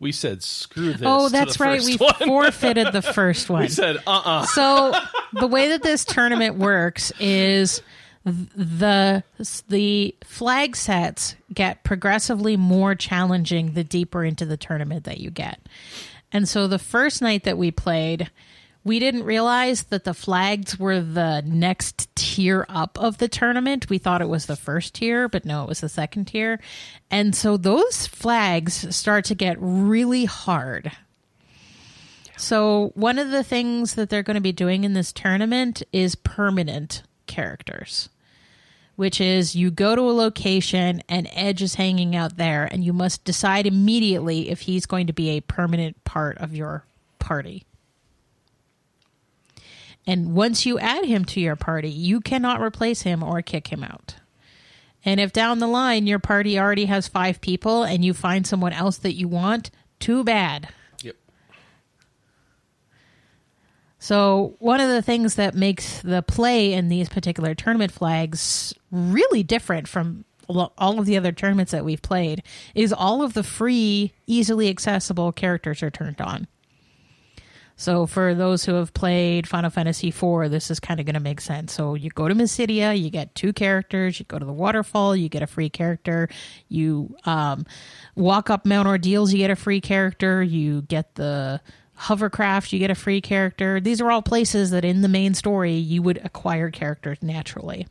We 0.00 0.12
said 0.12 0.42
screw 0.42 0.92
this. 0.92 1.02
oh, 1.04 1.28
that's 1.28 1.58
right. 1.58 1.82
We 1.82 1.96
one. 1.98 2.14
forfeited 2.14 2.92
the 2.92 3.02
first 3.02 3.48
one. 3.50 3.62
we 3.62 3.68
said 3.68 3.96
uh 4.06 4.22
uh 4.24 4.46
so 4.46 4.92
the 5.32 5.46
way 5.46 5.68
that 5.70 5.82
this 5.82 6.04
tournament 6.04 6.56
works 6.56 7.10
is 7.18 7.82
the 8.24 9.24
the 9.68 10.14
flag 10.24 10.76
sets 10.76 11.34
get 11.54 11.82
progressively 11.84 12.56
more 12.56 12.94
challenging 12.94 13.72
the 13.72 13.82
deeper 13.84 14.24
into 14.24 14.44
the 14.44 14.56
tournament 14.56 15.04
that 15.04 15.18
you 15.18 15.30
get. 15.30 15.58
And 16.32 16.46
so 16.48 16.66
the 16.68 16.78
first 16.78 17.22
night 17.22 17.44
that 17.44 17.56
we 17.56 17.70
played, 17.70 18.30
we 18.88 18.98
didn't 18.98 19.24
realize 19.24 19.84
that 19.84 20.04
the 20.04 20.14
flags 20.14 20.78
were 20.78 20.98
the 20.98 21.42
next 21.44 22.08
tier 22.16 22.64
up 22.70 22.98
of 22.98 23.18
the 23.18 23.28
tournament. 23.28 23.90
We 23.90 23.98
thought 23.98 24.22
it 24.22 24.30
was 24.30 24.46
the 24.46 24.56
first 24.56 24.94
tier, 24.94 25.28
but 25.28 25.44
no, 25.44 25.62
it 25.62 25.68
was 25.68 25.82
the 25.82 25.90
second 25.90 26.24
tier. 26.24 26.58
And 27.10 27.36
so 27.36 27.58
those 27.58 28.06
flags 28.06 28.96
start 28.96 29.26
to 29.26 29.34
get 29.34 29.58
really 29.60 30.24
hard. 30.24 30.90
So, 32.38 32.92
one 32.94 33.18
of 33.18 33.30
the 33.30 33.44
things 33.44 33.94
that 33.94 34.08
they're 34.08 34.22
going 34.22 34.36
to 34.36 34.40
be 34.40 34.52
doing 34.52 34.84
in 34.84 34.94
this 34.94 35.12
tournament 35.12 35.82
is 35.92 36.14
permanent 36.14 37.02
characters, 37.26 38.08
which 38.96 39.20
is 39.20 39.56
you 39.56 39.70
go 39.70 39.96
to 39.96 40.02
a 40.02 40.12
location 40.12 41.02
and 41.08 41.28
Edge 41.32 41.62
is 41.62 41.74
hanging 41.74 42.14
out 42.14 42.36
there, 42.36 42.64
and 42.64 42.84
you 42.84 42.92
must 42.92 43.24
decide 43.24 43.66
immediately 43.66 44.50
if 44.50 44.60
he's 44.60 44.86
going 44.86 45.08
to 45.08 45.12
be 45.12 45.30
a 45.30 45.40
permanent 45.40 46.02
part 46.04 46.38
of 46.38 46.54
your 46.54 46.84
party. 47.18 47.64
And 50.08 50.32
once 50.32 50.64
you 50.64 50.78
add 50.78 51.04
him 51.04 51.26
to 51.26 51.40
your 51.40 51.54
party, 51.54 51.90
you 51.90 52.22
cannot 52.22 52.62
replace 52.62 53.02
him 53.02 53.22
or 53.22 53.42
kick 53.42 53.68
him 53.68 53.84
out. 53.84 54.14
And 55.04 55.20
if 55.20 55.34
down 55.34 55.58
the 55.58 55.66
line 55.66 56.06
your 56.06 56.18
party 56.18 56.58
already 56.58 56.86
has 56.86 57.06
five 57.06 57.42
people 57.42 57.82
and 57.82 58.02
you 58.02 58.14
find 58.14 58.46
someone 58.46 58.72
else 58.72 58.96
that 58.96 59.16
you 59.16 59.28
want, 59.28 59.70
too 60.00 60.24
bad. 60.24 60.70
Yep. 61.02 61.16
So, 63.98 64.56
one 64.60 64.80
of 64.80 64.88
the 64.88 65.02
things 65.02 65.34
that 65.34 65.54
makes 65.54 66.00
the 66.00 66.22
play 66.22 66.72
in 66.72 66.88
these 66.88 67.10
particular 67.10 67.54
tournament 67.54 67.92
flags 67.92 68.72
really 68.90 69.42
different 69.42 69.88
from 69.88 70.24
all 70.48 70.98
of 70.98 71.04
the 71.04 71.18
other 71.18 71.32
tournaments 71.32 71.72
that 71.72 71.84
we've 71.84 72.00
played 72.00 72.42
is 72.74 72.94
all 72.94 73.20
of 73.20 73.34
the 73.34 73.42
free, 73.42 74.14
easily 74.26 74.70
accessible 74.70 75.32
characters 75.32 75.82
are 75.82 75.90
turned 75.90 76.22
on. 76.22 76.48
So, 77.80 78.06
for 78.06 78.34
those 78.34 78.64
who 78.64 78.74
have 78.74 78.92
played 78.92 79.46
Final 79.46 79.70
Fantasy 79.70 80.08
IV, 80.08 80.50
this 80.50 80.68
is 80.68 80.80
kind 80.80 80.98
of 80.98 81.06
going 81.06 81.14
to 81.14 81.20
make 81.20 81.40
sense. 81.40 81.72
So, 81.72 81.94
you 81.94 82.10
go 82.10 82.26
to 82.26 82.34
Mysidia, 82.34 83.00
you 83.00 83.08
get 83.08 83.36
two 83.36 83.52
characters. 83.52 84.18
You 84.18 84.26
go 84.26 84.36
to 84.36 84.44
the 84.44 84.52
waterfall, 84.52 85.14
you 85.14 85.28
get 85.28 85.44
a 85.44 85.46
free 85.46 85.70
character. 85.70 86.28
You 86.68 87.16
um, 87.24 87.66
walk 88.16 88.50
up 88.50 88.66
Mount 88.66 88.88
Ordeals, 88.88 89.32
you 89.32 89.38
get 89.38 89.52
a 89.52 89.56
free 89.56 89.80
character. 89.80 90.42
You 90.42 90.82
get 90.82 91.14
the 91.14 91.60
hovercraft, 91.94 92.72
you 92.72 92.80
get 92.80 92.90
a 92.90 92.96
free 92.96 93.20
character. 93.20 93.78
These 93.78 94.00
are 94.00 94.10
all 94.10 94.22
places 94.22 94.70
that 94.70 94.84
in 94.84 95.02
the 95.02 95.08
main 95.08 95.34
story 95.34 95.74
you 95.74 96.02
would 96.02 96.18
acquire 96.24 96.72
characters 96.72 97.18
naturally. 97.22 97.86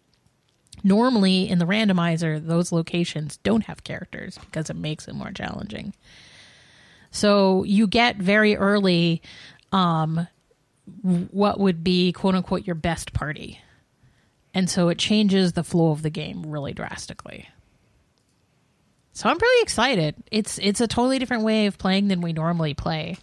Normally, 0.84 1.48
in 1.50 1.60
the 1.60 1.66
randomizer, 1.66 2.46
those 2.46 2.74
locations 2.74 3.38
don't 3.38 3.64
have 3.64 3.86
characters 3.86 4.38
because 4.38 4.70
it 4.70 4.76
makes 4.76 5.08
it 5.08 5.16
more 5.16 5.32
challenging. 5.32 5.94
So 7.12 7.64
you 7.64 7.88
get 7.88 8.18
very 8.18 8.56
early 8.56 9.22
um, 9.72 10.28
what 11.32 11.60
would 11.60 11.84
be 11.84 12.12
quote 12.14 12.36
unquote 12.36 12.66
your 12.66 12.76
best 12.76 13.14
party. 13.14 13.60
And 14.54 14.70
so 14.70 14.90
it 14.90 14.98
changes 14.98 15.54
the 15.54 15.64
flow 15.64 15.92
of 15.92 16.02
the 16.02 16.10
game 16.10 16.46
really 16.46 16.74
drastically. 16.74 17.48
So 19.14 19.30
I'm 19.30 19.38
really 19.38 19.64
excited. 19.64 20.16
It's 20.32 20.58
it's 20.60 20.82
a 20.82 20.88
totally 20.88 21.20
different 21.20 21.44
way 21.44 21.66
of 21.66 21.78
playing 21.78 22.08
than 22.08 22.22
we 22.22 22.34
normally 22.34 22.74
play. 22.74 23.18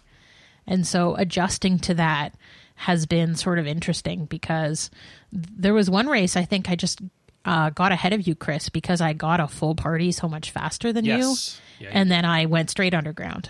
And 0.67 0.85
so 0.85 1.15
adjusting 1.15 1.79
to 1.79 1.93
that 1.95 2.35
has 2.75 3.05
been 3.05 3.35
sort 3.35 3.59
of 3.59 3.67
interesting 3.67 4.25
because 4.25 4.89
there 5.31 5.73
was 5.73 5.89
one 5.89 6.07
race 6.07 6.35
I 6.35 6.43
think 6.43 6.69
I 6.69 6.75
just 6.75 6.99
uh, 7.45 7.69
got 7.69 7.91
ahead 7.91 8.11
of 8.11 8.27
you, 8.27 8.35
Chris, 8.35 8.69
because 8.69 8.99
I 9.01 9.13
got 9.13 9.39
a 9.39 9.47
full 9.47 9.75
party 9.75 10.11
so 10.11 10.27
much 10.27 10.51
faster 10.51 10.91
than 10.91 11.05
Yes. 11.05 11.19
you. 11.79 11.85
Yeah, 11.85 11.91
you 11.91 11.99
and 11.99 12.11
then 12.11 12.25
I 12.25 12.45
went 12.47 12.69
straight 12.71 12.93
underground. 12.93 13.49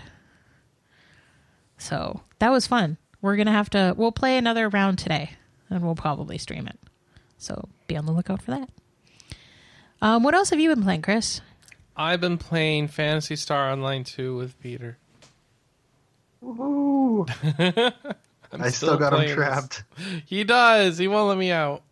So 1.86 2.20
that 2.40 2.50
was 2.50 2.66
fun. 2.66 2.96
We're 3.22 3.36
going 3.36 3.46
to 3.46 3.52
have 3.52 3.70
to, 3.70 3.94
we'll 3.96 4.10
play 4.12 4.36
another 4.38 4.68
round 4.68 4.98
today 4.98 5.30
and 5.70 5.84
we'll 5.84 5.94
probably 5.94 6.36
stream 6.36 6.66
it. 6.66 6.78
So 7.38 7.68
be 7.86 7.96
on 7.96 8.06
the 8.06 8.12
lookout 8.12 8.42
for 8.42 8.50
that. 8.52 8.68
Um, 10.02 10.22
what 10.24 10.34
else 10.34 10.50
have 10.50 10.58
you 10.58 10.68
been 10.74 10.82
playing, 10.82 11.02
Chris? 11.02 11.40
I've 11.96 12.20
been 12.20 12.38
playing 12.38 12.88
Phantasy 12.88 13.36
Star 13.36 13.70
Online 13.70 14.02
2 14.04 14.36
with 14.36 14.58
Peter. 14.60 14.98
Woohoo! 16.44 17.30
I'm 18.52 18.62
I 18.62 18.68
still 18.70 18.96
got 18.96 19.12
him 19.12 19.18
playing 19.18 19.28
this. 19.28 19.34
trapped. 19.36 19.84
He 20.26 20.42
does. 20.44 20.98
He 20.98 21.06
won't 21.08 21.28
let 21.28 21.38
me 21.38 21.50
out. 21.52 21.82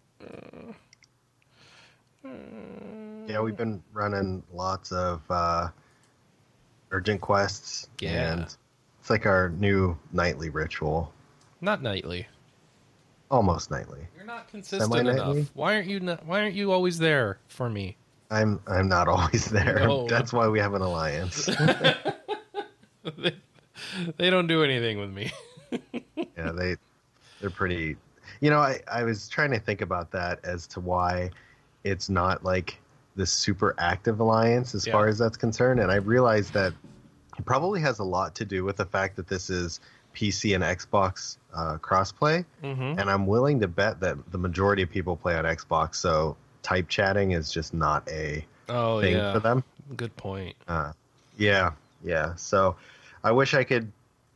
Yeah, 3.27 3.41
we've 3.41 3.57
been 3.57 3.83
running 3.93 4.43
lots 4.53 4.93
of 4.93 5.23
uh, 5.31 5.69
urgent 6.91 7.21
quests, 7.21 7.89
Yeah. 8.01 8.33
and 8.33 8.57
it's 9.05 9.11
like 9.11 9.27
our 9.27 9.51
new 9.51 9.99
nightly 10.15 10.49
ritual, 10.49 11.13
Not 11.61 11.83
nightly. 11.83 12.27
almost 13.31 13.71
nightly. 13.71 14.01
You're 14.17 14.25
not 14.25 14.49
consistent 14.49 14.95
Semi-nightly? 14.95 15.41
enough. 15.41 15.51
Why 15.53 15.75
aren't 15.75 15.89
you? 15.89 16.01
Not, 16.01 16.25
why 16.25 16.41
aren't 16.41 16.55
you 16.55 16.73
always 16.73 16.99
there 16.99 17.37
for 17.49 17.69
me? 17.69 17.99
I'm 18.31 18.59
I'm 18.67 18.89
not 18.89 19.07
always 19.07 19.45
there. 19.45 19.81
No. 19.81 20.07
That's 20.09 20.33
why 20.33 20.49
we 20.49 20.59
have 20.59 20.73
an 20.73 20.81
alliance. 20.81 21.45
they, 21.45 21.95
they 24.17 24.31
don't 24.31 24.47
do 24.47 24.65
anything 24.65 24.99
with 24.99 25.11
me. 25.11 25.31
yeah, 26.39 26.53
they 26.53 26.77
they're 27.43 27.51
pretty. 27.51 27.97
You 28.41 28.49
know, 28.49 28.61
I 28.61 28.81
I 28.91 29.03
was 29.03 29.29
trying 29.29 29.51
to 29.51 29.61
think 29.61 29.83
about 29.83 30.13
that 30.13 30.41
as 30.45 30.67
to 30.69 30.81
why 30.81 31.29
it's 31.85 32.09
not 32.09 32.43
like 32.43 32.81
the 33.17 33.27
super 33.27 33.75
active 33.77 34.21
alliance 34.21 34.75
as 34.75 34.87
Yeah. 34.87 34.95
far 34.95 35.09
as 35.09 35.19
that's 35.19 35.37
concerned, 35.37 35.79
and 35.81 35.93
I 35.93 35.97
realized 35.97 36.55
that 36.55 36.73
probably 37.45 37.81
has 37.81 37.99
a 37.99 38.05
lot 38.05 38.35
to 38.37 38.45
do 38.45 38.65
with 38.65 38.77
the 38.77 38.85
fact 38.87 39.17
that 39.17 39.29
this 39.29 39.51
is 39.51 39.81
PC 40.15 40.55
and 40.55 40.63
Xbox 40.63 41.37
uh, 41.55 41.77
crossplay, 41.79 42.45
hmm 42.63 42.81
and 42.99 43.11
I'm 43.11 43.27
willing 43.27 43.61
to 43.61 43.69
bet 43.69 44.01
that 44.01 44.17
the 44.31 44.39
majority 44.39 44.83
of 44.83 44.91
people 44.91 45.17
play 45.17 45.37
on 45.37 45.45
Xbox, 45.45 45.97
so 45.97 46.37
type 46.63 46.89
chatting 46.89 47.33
is 47.33 47.51
just 47.51 47.75
not 47.75 48.09
a 48.09 48.45
Oh 48.69 49.01
thing 49.01 49.15
yeah. 49.17 49.33
for 49.33 49.41
them. 49.41 49.63
Good 49.97 50.17
point. 50.17 50.57
Uh, 50.69 50.93
yeah, 51.37 51.73
yeah. 52.03 52.35
So 52.37 52.77
I 53.23 53.33
wish 53.33 53.53
I 53.55 53.65
could 53.65 53.91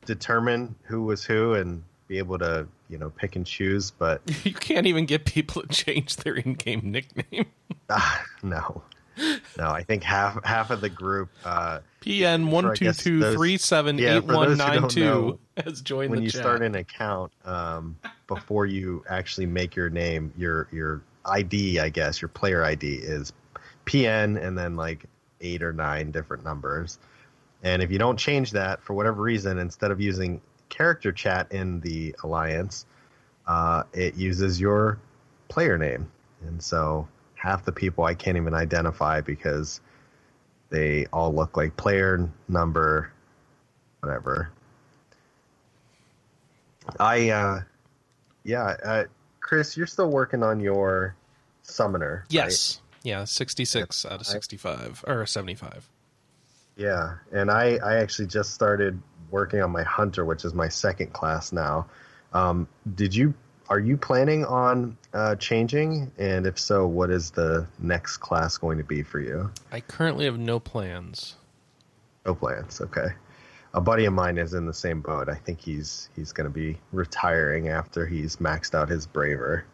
determine 0.04 0.74
who 0.82 1.04
was 1.04 1.24
who 1.24 1.54
and 1.54 1.82
be 2.08 2.18
able 2.18 2.38
to, 2.38 2.66
you 2.88 2.98
know, 2.98 3.10
pick 3.10 3.36
and 3.36 3.46
choose, 3.46 3.90
but 3.90 4.20
You 4.44 4.52
can't 4.54 4.86
even 4.86 5.06
get 5.06 5.24
people 5.24 5.62
to 5.62 5.68
change 5.68 6.16
their 6.16 6.34
in-game 6.34 6.90
nickname. 6.90 7.46
ah, 7.90 8.24
no, 8.42 8.82
no. 9.58 9.68
I 9.70 9.82
think 9.82 10.02
half 10.02 10.42
half 10.44 10.70
of 10.70 10.80
the 10.80 10.88
group, 10.88 11.30
uh, 11.44 11.80
PN 12.00 12.50
one 12.50 12.74
two 12.74 12.92
two 12.92 13.32
three 13.32 13.56
seven 13.56 13.98
eight 14.00 14.24
one 14.24 14.56
nine 14.56 14.88
two 14.88 15.38
has 15.64 15.82
joined 15.82 16.10
when 16.10 16.20
the 16.20 16.24
you 16.26 16.30
chat. 16.30 16.40
start 16.40 16.62
an 16.62 16.74
account, 16.74 17.32
um, 17.44 17.96
before 18.26 18.66
you 18.66 19.04
actually 19.08 19.46
make 19.46 19.76
your 19.76 19.90
name, 19.90 20.32
your 20.36 20.68
your 20.72 21.02
ID, 21.24 21.80
I 21.80 21.88
guess, 21.88 22.22
your 22.22 22.28
player 22.28 22.64
ID 22.64 22.94
is 22.94 23.32
PN, 23.86 24.42
and 24.42 24.56
then 24.56 24.76
like 24.76 25.04
eight 25.40 25.62
or 25.62 25.72
nine 25.72 26.10
different 26.10 26.44
numbers. 26.44 26.98
And 27.62 27.82
if 27.82 27.90
you 27.90 27.98
don't 27.98 28.16
change 28.16 28.52
that 28.52 28.82
for 28.82 28.94
whatever 28.94 29.22
reason, 29.22 29.58
instead 29.58 29.90
of 29.90 30.00
using 30.00 30.40
character 30.68 31.12
chat 31.12 31.50
in 31.50 31.80
the 31.80 32.14
alliance, 32.22 32.86
uh, 33.46 33.82
it 33.92 34.14
uses 34.14 34.60
your 34.60 34.98
player 35.48 35.78
name. 35.78 36.10
And 36.46 36.62
so 36.62 37.08
half 37.38 37.64
the 37.64 37.72
people 37.72 38.04
I 38.04 38.14
can't 38.14 38.36
even 38.36 38.52
identify 38.52 39.20
because 39.20 39.80
they 40.70 41.06
all 41.12 41.32
look 41.34 41.56
like 41.56 41.76
player 41.76 42.28
number, 42.48 43.12
whatever. 44.00 44.50
I, 46.98 47.30
uh, 47.30 47.60
yeah, 48.44 48.76
uh, 48.84 49.04
Chris, 49.40 49.76
you're 49.76 49.86
still 49.86 50.10
working 50.10 50.42
on 50.42 50.60
your 50.60 51.14
summoner. 51.62 52.24
right? 52.24 52.32
Yes. 52.32 52.80
Yeah, 53.04 53.24
66 53.24 54.04
out 54.04 54.12
of 54.12 54.20
I- 54.20 54.22
65 54.24 55.04
or 55.06 55.24
75. 55.24 55.88
Yeah, 56.76 57.16
and 57.32 57.50
I 57.50 57.78
I 57.84 57.96
actually 57.96 58.28
just 58.28 58.54
started 58.54 59.00
working 59.32 59.60
on 59.62 59.70
my 59.72 59.82
hunter, 59.82 60.24
which 60.24 60.44
is 60.44 60.54
my 60.54 60.68
second 60.68 61.12
class 61.12 61.50
now. 61.50 61.86
Um, 62.32 62.68
did 62.94 63.14
you 63.14 63.34
are 63.70 63.78
you 63.78 63.96
planning 63.96 64.44
on 64.44 64.96
uh, 65.12 65.36
changing? 65.36 66.10
And 66.18 66.46
if 66.46 66.58
so, 66.58 66.86
what 66.86 67.10
is 67.10 67.30
the 67.30 67.66
next 67.78 68.18
class 68.18 68.56
going 68.56 68.78
to 68.78 68.84
be 68.84 69.02
for 69.02 69.20
you? 69.20 69.50
I 69.70 69.80
currently 69.80 70.24
have 70.24 70.38
no 70.38 70.58
plans. 70.58 71.36
No 72.24 72.34
plans. 72.34 72.80
Okay. 72.80 73.08
A 73.74 73.80
buddy 73.80 74.06
of 74.06 74.14
mine 74.14 74.38
is 74.38 74.54
in 74.54 74.64
the 74.66 74.74
same 74.74 75.02
boat. 75.02 75.28
I 75.28 75.34
think 75.34 75.60
he's 75.60 76.08
he's 76.16 76.32
going 76.32 76.46
to 76.46 76.52
be 76.52 76.78
retiring 76.92 77.68
after 77.68 78.06
he's 78.06 78.36
maxed 78.36 78.74
out 78.74 78.88
his 78.88 79.06
braver. 79.06 79.64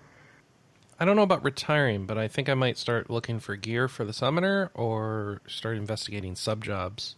I 0.98 1.04
don't 1.04 1.16
know 1.16 1.22
about 1.22 1.44
retiring, 1.44 2.06
but 2.06 2.18
I 2.18 2.28
think 2.28 2.48
I 2.48 2.54
might 2.54 2.78
start 2.78 3.10
looking 3.10 3.38
for 3.40 3.56
gear 3.56 3.88
for 3.88 4.04
the 4.04 4.12
summoner 4.12 4.70
or 4.74 5.40
start 5.46 5.76
investigating 5.76 6.34
sub 6.34 6.64
jobs. 6.64 7.16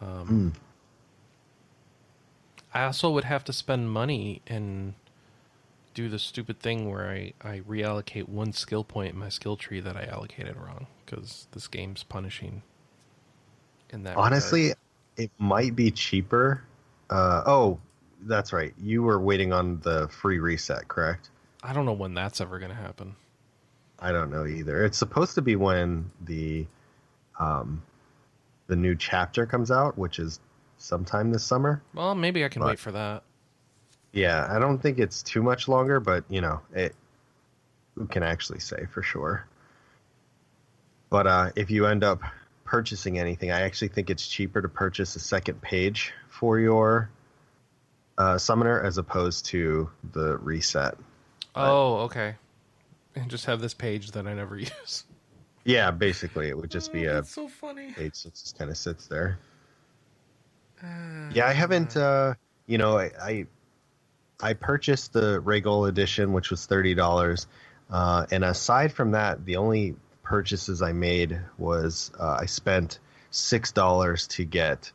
Um, 0.00 0.54
I 2.72 2.84
also 2.84 3.10
would 3.10 3.24
have 3.24 3.44
to 3.44 3.52
spend 3.52 3.90
money 3.90 4.42
and 4.46 4.94
do 5.98 6.08
the 6.08 6.18
stupid 6.18 6.60
thing 6.60 6.88
where 6.88 7.10
I, 7.10 7.32
I 7.42 7.58
reallocate 7.68 8.28
one 8.28 8.52
skill 8.52 8.84
point 8.84 9.14
in 9.14 9.18
my 9.18 9.30
skill 9.30 9.56
tree 9.56 9.80
that 9.80 9.96
I 9.96 10.04
allocated 10.04 10.56
wrong 10.56 10.86
because 11.04 11.48
this 11.50 11.66
game's 11.66 12.04
punishing. 12.04 12.62
In 13.90 14.04
that 14.04 14.16
Honestly, 14.16 14.62
regard. 14.62 14.76
it 15.16 15.30
might 15.38 15.74
be 15.74 15.90
cheaper. 15.90 16.62
Uh, 17.10 17.42
oh, 17.46 17.80
that's 18.22 18.52
right. 18.52 18.72
You 18.80 19.02
were 19.02 19.18
waiting 19.20 19.52
on 19.52 19.80
the 19.80 20.06
free 20.08 20.38
reset, 20.38 20.86
correct? 20.86 21.30
I 21.64 21.72
don't 21.72 21.84
know 21.84 21.94
when 21.94 22.14
that's 22.14 22.40
ever 22.40 22.60
going 22.60 22.70
to 22.70 22.76
happen. 22.76 23.16
I 23.98 24.12
don't 24.12 24.30
know 24.30 24.46
either. 24.46 24.84
It's 24.84 24.98
supposed 24.98 25.34
to 25.34 25.42
be 25.42 25.56
when 25.56 26.12
the 26.24 26.64
um, 27.40 27.82
the 28.68 28.76
new 28.76 28.94
chapter 28.94 29.46
comes 29.46 29.72
out, 29.72 29.98
which 29.98 30.20
is 30.20 30.38
sometime 30.76 31.32
this 31.32 31.42
summer. 31.42 31.82
Well, 31.92 32.14
maybe 32.14 32.44
I 32.44 32.48
can 32.50 32.60
But- 32.62 32.68
wait 32.68 32.78
for 32.78 32.92
that. 32.92 33.24
Yeah, 34.12 34.46
I 34.50 34.58
don't 34.58 34.78
think 34.78 34.98
it's 34.98 35.22
too 35.22 35.42
much 35.42 35.68
longer, 35.68 36.00
but 36.00 36.24
you 36.28 36.40
know, 36.40 36.60
it 36.74 36.94
who 37.94 38.06
can 38.06 38.22
actually 38.22 38.60
say 38.60 38.86
for 38.86 39.02
sure. 39.02 39.46
But 41.10 41.26
uh, 41.26 41.50
if 41.56 41.70
you 41.70 41.86
end 41.86 42.04
up 42.04 42.20
purchasing 42.64 43.18
anything, 43.18 43.50
I 43.50 43.62
actually 43.62 43.88
think 43.88 44.10
it's 44.10 44.26
cheaper 44.26 44.60
to 44.62 44.68
purchase 44.68 45.16
a 45.16 45.20
second 45.20 45.60
page 45.62 46.12
for 46.28 46.58
your 46.58 47.10
uh, 48.18 48.38
summoner 48.38 48.80
as 48.82 48.98
opposed 48.98 49.46
to 49.46 49.90
the 50.12 50.36
reset. 50.38 50.96
Oh, 51.54 51.96
okay. 52.00 52.36
And 53.14 53.30
just 53.30 53.46
have 53.46 53.60
this 53.60 53.74
page 53.74 54.12
that 54.12 54.26
I 54.26 54.34
never 54.34 54.56
use. 54.58 55.04
Yeah, 55.64 55.90
basically, 55.90 56.48
it 56.48 56.56
would 56.56 56.70
just 56.70 56.92
be 56.92 57.04
Oh, 57.04 57.10
a 57.10 57.14
that's 57.14 57.32
so 57.32 57.48
funny. 57.48 57.92
page 57.92 58.22
that 58.22 58.34
just 58.34 58.56
kind 58.58 58.70
of 58.70 58.76
sits 58.76 59.06
there. 59.06 59.38
Yeah, 61.34 61.46
I 61.46 61.52
haven't. 61.52 61.96
Uh, 61.96 62.34
you 62.66 62.78
know, 62.78 62.98
I, 62.98 63.10
I 63.20 63.46
I 64.40 64.52
purchased 64.52 65.12
the 65.12 65.40
Regal 65.40 65.86
edition, 65.86 66.32
which 66.32 66.50
was 66.50 66.64
thirty 66.64 66.94
dollars, 66.94 67.48
uh, 67.90 68.26
and 68.30 68.44
aside 68.44 68.92
from 68.92 69.10
that, 69.12 69.44
the 69.44 69.56
only 69.56 69.96
purchases 70.22 70.80
I 70.80 70.92
made 70.92 71.40
was 71.58 72.12
uh, 72.18 72.38
I 72.40 72.46
spent 72.46 73.00
six 73.30 73.72
dollars 73.72 74.28
to 74.28 74.44
get 74.44 74.92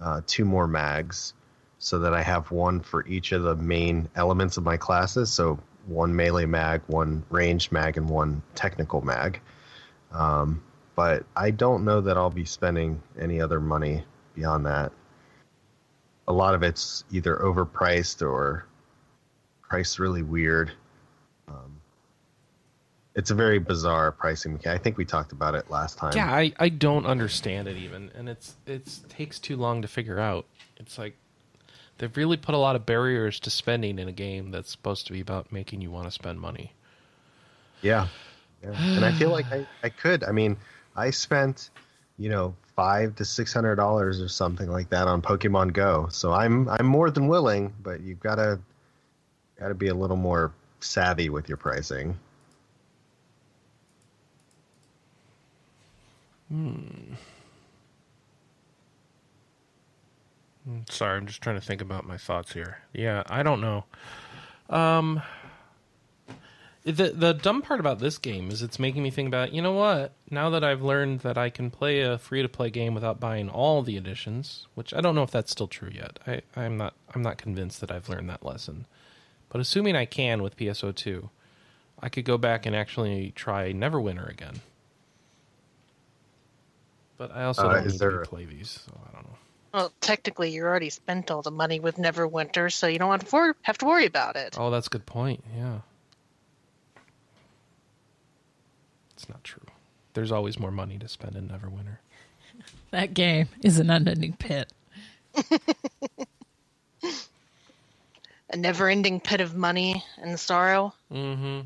uh, 0.00 0.22
two 0.26 0.46
more 0.46 0.66
mags, 0.66 1.34
so 1.78 1.98
that 2.00 2.14
I 2.14 2.22
have 2.22 2.50
one 2.50 2.80
for 2.80 3.06
each 3.06 3.32
of 3.32 3.42
the 3.42 3.54
main 3.54 4.08
elements 4.16 4.56
of 4.56 4.64
my 4.64 4.78
classes. 4.78 5.30
So 5.30 5.58
one 5.86 6.16
melee 6.16 6.46
mag, 6.46 6.80
one 6.86 7.22
ranged 7.28 7.72
mag, 7.72 7.98
and 7.98 8.08
one 8.08 8.42
technical 8.54 9.02
mag. 9.02 9.40
Um, 10.10 10.62
but 10.94 11.26
I 11.36 11.50
don't 11.50 11.84
know 11.84 12.00
that 12.00 12.16
I'll 12.16 12.30
be 12.30 12.46
spending 12.46 13.02
any 13.20 13.42
other 13.42 13.60
money 13.60 14.04
beyond 14.34 14.64
that. 14.64 14.92
A 16.26 16.32
lot 16.32 16.54
of 16.54 16.62
it's 16.62 17.04
either 17.12 17.36
overpriced 17.36 18.22
or 18.22 18.66
priced 19.68 19.98
really 19.98 20.22
weird. 20.22 20.72
Um, 21.48 21.80
it's 23.14 23.30
a 23.30 23.34
very 23.34 23.58
bizarre 23.58 24.12
pricing 24.12 24.52
mechanic. 24.52 24.80
I 24.80 24.82
think 24.82 24.98
we 24.98 25.04
talked 25.04 25.32
about 25.32 25.54
it 25.54 25.70
last 25.70 25.98
time. 25.98 26.12
Yeah, 26.14 26.30
I, 26.30 26.52
I 26.58 26.68
don't 26.68 27.06
understand 27.06 27.68
it 27.68 27.76
even, 27.76 28.10
and 28.14 28.28
it's 28.28 28.56
it's 28.66 29.00
takes 29.08 29.38
too 29.38 29.56
long 29.56 29.82
to 29.82 29.88
figure 29.88 30.18
out. 30.18 30.46
It's 30.76 30.98
like 30.98 31.16
they've 31.98 32.16
really 32.16 32.36
put 32.36 32.54
a 32.54 32.58
lot 32.58 32.76
of 32.76 32.84
barriers 32.84 33.40
to 33.40 33.50
spending 33.50 33.98
in 33.98 34.08
a 34.08 34.12
game 34.12 34.50
that's 34.50 34.70
supposed 34.70 35.06
to 35.06 35.12
be 35.12 35.20
about 35.20 35.50
making 35.52 35.80
you 35.80 35.90
want 35.90 36.06
to 36.06 36.10
spend 36.10 36.40
money. 36.40 36.72
Yeah. 37.82 38.08
yeah. 38.62 38.72
And 38.78 39.04
I 39.04 39.12
feel 39.12 39.30
like 39.30 39.46
I, 39.52 39.66
I 39.82 39.88
could. 39.88 40.24
I 40.24 40.32
mean, 40.32 40.56
I 40.96 41.10
spent, 41.10 41.70
you 42.18 42.28
know, 42.30 42.54
five 42.74 43.14
to 43.16 43.24
six 43.24 43.52
hundred 43.52 43.76
dollars 43.76 44.20
or 44.20 44.28
something 44.28 44.68
like 44.68 44.90
that 44.90 45.08
on 45.08 45.22
Pokemon 45.22 45.72
Go. 45.72 46.08
So 46.10 46.32
I'm 46.32 46.68
I'm 46.68 46.86
more 46.86 47.10
than 47.10 47.28
willing, 47.28 47.72
but 47.82 48.00
you've 48.00 48.20
gotta 49.58 49.68
gotta 49.68 49.74
be 49.74 49.88
a 49.88 49.94
little 49.94 50.16
more 50.16 50.52
savvy 50.80 51.28
with 51.28 51.48
your 51.48 51.56
pricing. 51.56 52.18
Sorry, 60.88 61.16
I'm 61.16 61.26
just 61.26 61.42
trying 61.42 61.56
to 61.56 61.64
think 61.64 61.80
about 61.80 62.06
my 62.06 62.16
thoughts 62.16 62.52
here. 62.52 62.78
Yeah, 62.92 63.22
I 63.26 63.42
don't 63.42 63.60
know. 63.60 63.84
Um, 64.68 65.22
the 66.84 67.10
the 67.10 67.34
dumb 67.34 67.62
part 67.62 67.80
about 67.80 67.98
this 67.98 68.18
game 68.18 68.50
is 68.50 68.62
it's 68.62 68.78
making 68.78 69.02
me 69.02 69.10
think 69.10 69.28
about 69.28 69.52
you 69.52 69.60
know 69.60 69.72
what? 69.72 70.12
Now 70.30 70.50
that 70.50 70.62
I've 70.62 70.82
learned 70.82 71.20
that 71.20 71.36
I 71.36 71.50
can 71.50 71.70
play 71.70 72.00
a 72.00 72.18
free 72.18 72.42
to 72.42 72.48
play 72.48 72.70
game 72.70 72.94
without 72.94 73.18
buying 73.20 73.48
all 73.48 73.82
the 73.82 73.96
editions, 73.96 74.66
which 74.74 74.94
I 74.94 75.00
don't 75.00 75.14
know 75.14 75.22
if 75.24 75.30
that's 75.30 75.50
still 75.50 75.68
true 75.68 75.90
yet. 75.92 76.18
I 76.26 76.42
I'm 76.56 76.76
not 76.76 76.94
I'm 77.14 77.22
not 77.22 77.38
convinced 77.38 77.80
that 77.80 77.90
I've 77.90 78.08
learned 78.08 78.30
that 78.30 78.44
lesson. 78.44 78.86
But 79.48 79.60
assuming 79.60 79.96
I 79.96 80.04
can 80.04 80.42
with 80.42 80.56
PSO2, 80.56 81.28
I 82.00 82.08
could 82.08 82.24
go 82.24 82.36
back 82.36 82.66
and 82.66 82.74
actually 82.76 83.32
try 83.34 83.72
Neverwinter 83.72 84.28
again. 84.28 84.60
But 87.16 87.30
I 87.32 87.44
also 87.44 87.68
Uh, 87.68 87.74
don't 87.74 87.86
is 87.86 87.92
need 87.94 88.00
there 88.00 88.10
to 88.10 88.26
play 88.28 88.44
these, 88.44 88.68
so 88.86 88.92
I 89.08 89.12
don't 89.12 89.24
know. 89.24 89.36
Well, 89.72 89.92
technically, 90.00 90.50
you 90.50 90.64
already 90.64 90.90
spent 90.90 91.30
all 91.30 91.42
the 91.42 91.50
money 91.50 91.80
with 91.80 91.96
Neverwinter, 91.96 92.72
so 92.72 92.86
you 92.86 92.98
don't 92.98 93.10
have 93.10 93.28
to 93.30 93.54
have 93.62 93.78
to 93.78 93.86
worry 93.86 94.06
about 94.06 94.36
it. 94.36 94.56
Oh, 94.58 94.70
that's 94.70 94.86
a 94.86 94.90
good 94.90 95.06
point. 95.06 95.42
Yeah. 95.56 95.80
It's 99.14 99.28
not 99.28 99.42
true. 99.44 99.62
There's 100.12 100.32
always 100.32 100.58
more 100.58 100.70
money 100.70 100.98
to 100.98 101.08
spend 101.08 101.36
in 101.36 101.48
Neverwinter. 101.48 101.98
That 102.90 103.12
game 103.12 103.48
is 103.62 103.78
an 103.78 103.90
unending 103.90 104.34
pit. 104.34 104.72
A 108.52 108.56
never-ending 108.56 109.20
pit 109.20 109.40
of 109.42 109.56
money 109.56 110.04
and 110.18 110.40
sorrow. 110.40 110.94
Mm-hmm. 111.12 111.62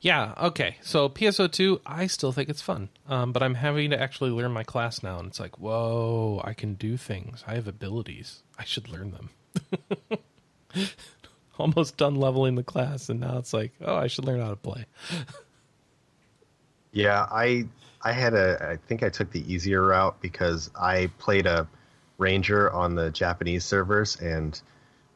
Yeah, 0.00 0.34
okay. 0.40 0.76
So 0.82 1.08
PSO2, 1.08 1.80
I 1.86 2.06
still 2.06 2.32
think 2.32 2.48
it's 2.48 2.62
fun. 2.62 2.90
Um, 3.08 3.32
but 3.32 3.42
I'm 3.42 3.54
having 3.56 3.90
to 3.90 4.00
actually 4.00 4.30
learn 4.30 4.52
my 4.52 4.64
class 4.64 5.02
now, 5.02 5.18
and 5.18 5.28
it's 5.28 5.40
like, 5.40 5.58
whoa, 5.58 6.40
I 6.44 6.54
can 6.54 6.74
do 6.74 6.96
things. 6.96 7.44
I 7.46 7.54
have 7.56 7.68
abilities. 7.68 8.42
I 8.58 8.64
should 8.64 8.88
learn 8.88 9.12
them. 9.12 9.30
Almost 11.58 11.96
done 11.98 12.16
leveling 12.16 12.56
the 12.56 12.64
class, 12.64 13.08
and 13.10 13.20
now 13.20 13.38
it's 13.38 13.52
like, 13.54 13.72
oh, 13.82 13.96
I 13.96 14.08
should 14.08 14.24
learn 14.26 14.40
how 14.40 14.50
to 14.50 14.56
play. 14.56 14.86
Yeah, 16.92 17.26
I 17.30 17.66
I 18.02 18.12
had 18.12 18.34
a 18.34 18.58
I 18.72 18.76
think 18.88 19.02
I 19.04 19.10
took 19.10 19.30
the 19.32 19.52
easier 19.52 19.82
route 19.86 20.20
because 20.22 20.70
I 20.76 21.08
played 21.18 21.46
a 21.46 21.68
ranger 22.18 22.70
on 22.72 22.94
the 22.94 23.10
Japanese 23.10 23.64
servers 23.64 24.16
and 24.16 24.60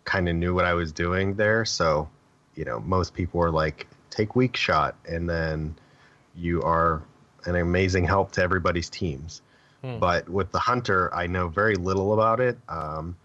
kind 0.04 0.28
of 0.28 0.36
knew 0.36 0.54
what 0.54 0.64
I 0.64 0.74
was 0.74 0.92
doing 0.92 1.34
there. 1.34 1.64
So, 1.64 2.08
you 2.54 2.64
know, 2.64 2.80
most 2.80 3.14
people 3.14 3.40
were 3.40 3.50
like, 3.50 3.86
take 4.10 4.34
weak 4.34 4.56
shot, 4.56 4.96
and 5.08 5.28
then 5.28 5.76
you 6.34 6.62
are 6.62 7.02
an 7.46 7.56
amazing 7.56 8.04
help 8.04 8.32
to 8.32 8.42
everybody's 8.42 8.90
teams. 8.90 9.42
But 9.98 10.28
with 10.28 10.52
the 10.52 10.58
hunter, 10.58 11.14
I 11.14 11.26
know 11.26 11.48
very 11.48 11.74
little 11.74 12.12
about 12.12 12.38
it, 12.40 12.58
um, 12.68 13.16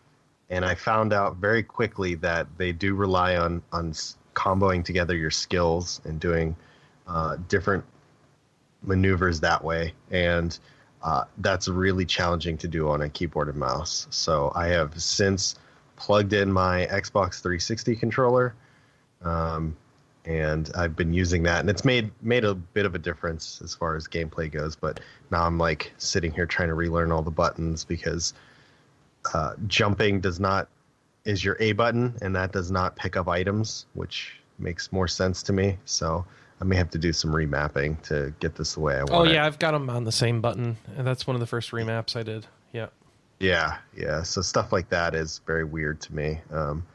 and 0.50 0.64
I 0.64 0.76
found 0.76 1.12
out 1.12 1.36
very 1.36 1.64
quickly 1.64 2.16
that 2.16 2.48
they 2.58 2.72
do 2.72 2.96
rely 2.96 3.36
on 3.36 3.62
on 3.74 3.92
comboing 4.36 4.86
together 4.86 5.16
your 5.16 5.32
skills 5.32 6.00
and 6.06 6.18
doing 6.18 6.56
uh, 7.08 7.38
different 7.50 7.84
maneuvers 8.84 9.42
that 9.42 9.66
way, 9.66 9.96
and 10.12 10.58
uh, 11.06 11.24
that's 11.38 11.68
really 11.68 12.04
challenging 12.04 12.58
to 12.58 12.68
do 12.68 12.89
on 12.89 13.04
a 13.04 13.10
keyboard 13.10 13.48
and 13.48 13.58
mouse. 13.58 14.08
So 14.10 14.52
I 14.56 14.70
have 14.70 15.00
since 15.00 15.56
plugged 15.98 16.34
in 16.34 16.52
my 16.52 16.88
Xbox 16.88 17.41
360 17.44 17.96
controller, 17.96 18.56
um, 19.22 19.78
and 20.26 20.72
I've 20.76 20.96
been 20.96 21.13
using 21.13 21.44
that, 21.44 21.60
and 21.60 21.70
it's 21.70 21.86
made 21.86 22.10
made 22.24 22.44
a 22.44 22.56
bit 22.56 22.88
of 22.88 22.96
a 22.96 22.98
difference 22.98 23.62
as 23.63 23.76
far 23.76 23.96
as 23.96 24.08
gameplay 24.08 24.52
goes. 24.52 24.76
But 24.76 25.00
now 25.30 25.46
I'm 25.46 25.60
like 25.60 25.94
sitting 26.00 26.32
here 26.32 26.48
trying 26.48 26.70
to 26.70 26.74
relearn 26.74 27.12
all 27.12 27.22
the 27.22 27.30
buttons 27.30 27.86
because 27.86 28.34
uh, 29.32 29.54
jumping 29.68 30.22
does 30.22 30.39
not 30.39 30.68
is 31.24 31.46
your 31.46 31.56
A 31.60 31.74
button, 31.74 32.15
and 32.24 32.36
that 32.36 32.52
does 32.52 32.72
not 32.72 32.96
pick 32.96 33.15
up 33.15 33.28
items, 33.28 33.86
which 33.94 34.39
makes 34.58 34.91
more 34.91 35.08
sense 35.08 35.44
to 35.44 35.54
me. 35.54 35.78
So 35.86 36.26
I 36.62 36.63
may 36.63 36.76
have 36.78 36.89
to 36.91 36.98
do 36.98 37.12
some 37.12 37.32
remapping 37.32 38.02
to 38.04 38.34
get 38.39 38.56
this 38.56 38.76
the 38.76 38.80
way 38.80 38.96
I 38.96 39.00
want. 39.00 39.12
Oh, 39.12 39.24
it. 39.24 39.34
yeah, 39.34 39.46
I've 39.46 39.60
got 39.60 39.72
them 39.72 39.89
on 39.89 40.04
the 40.06 40.12
same 40.12 40.39
button. 40.41 40.78
And 40.98 41.06
that's 41.06 41.28
one 41.28 41.36
of 41.36 41.39
the 41.41 41.46
first 41.48 41.72
remaps 41.72 42.15
I 42.15 42.24
did. 42.24 42.48
Yeah. 42.72 42.88
Yeah, 43.39 43.78
yeah. 43.96 44.24
So 44.24 44.41
stuff 44.41 44.72
like 44.72 44.89
that 44.89 45.13
is 45.15 45.41
very 45.46 45.65
weird 45.65 46.00
to 46.02 46.15
me. 46.15 46.39
Um, 46.52 46.86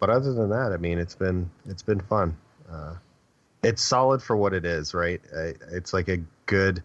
but 0.00 0.10
other 0.10 0.32
than 0.32 0.50
that, 0.50 0.72
I 0.72 0.76
mean, 0.78 0.98
it's 0.98 1.14
been 1.14 1.48
it's 1.68 1.82
been 1.82 2.00
fun. 2.00 2.36
Uh, 2.70 2.94
it's 3.62 3.82
solid 3.82 4.22
for 4.22 4.36
what 4.36 4.52
it 4.54 4.64
is, 4.64 4.94
right? 4.94 5.20
I, 5.36 5.54
it's 5.70 5.92
like 5.92 6.08
a 6.08 6.18
good 6.46 6.82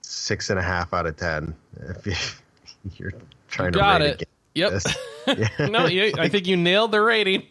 six 0.00 0.50
and 0.50 0.58
a 0.58 0.62
half 0.62 0.92
out 0.92 1.06
of 1.06 1.16
ten. 1.16 1.54
If 1.80 2.06
you- 2.06 2.14
you're 2.96 3.12
trying 3.48 3.72
to 3.72 3.78
got 3.78 4.00
rate 4.00 4.08
a 4.08 4.12
it. 4.22 4.28
Yep. 4.54 4.82
Yeah. 5.58 5.66
no, 5.66 5.86
you, 5.86 6.12
I 6.18 6.28
think 6.28 6.46
you 6.46 6.56
nailed 6.56 6.92
the 6.92 7.00
rating. 7.00 7.42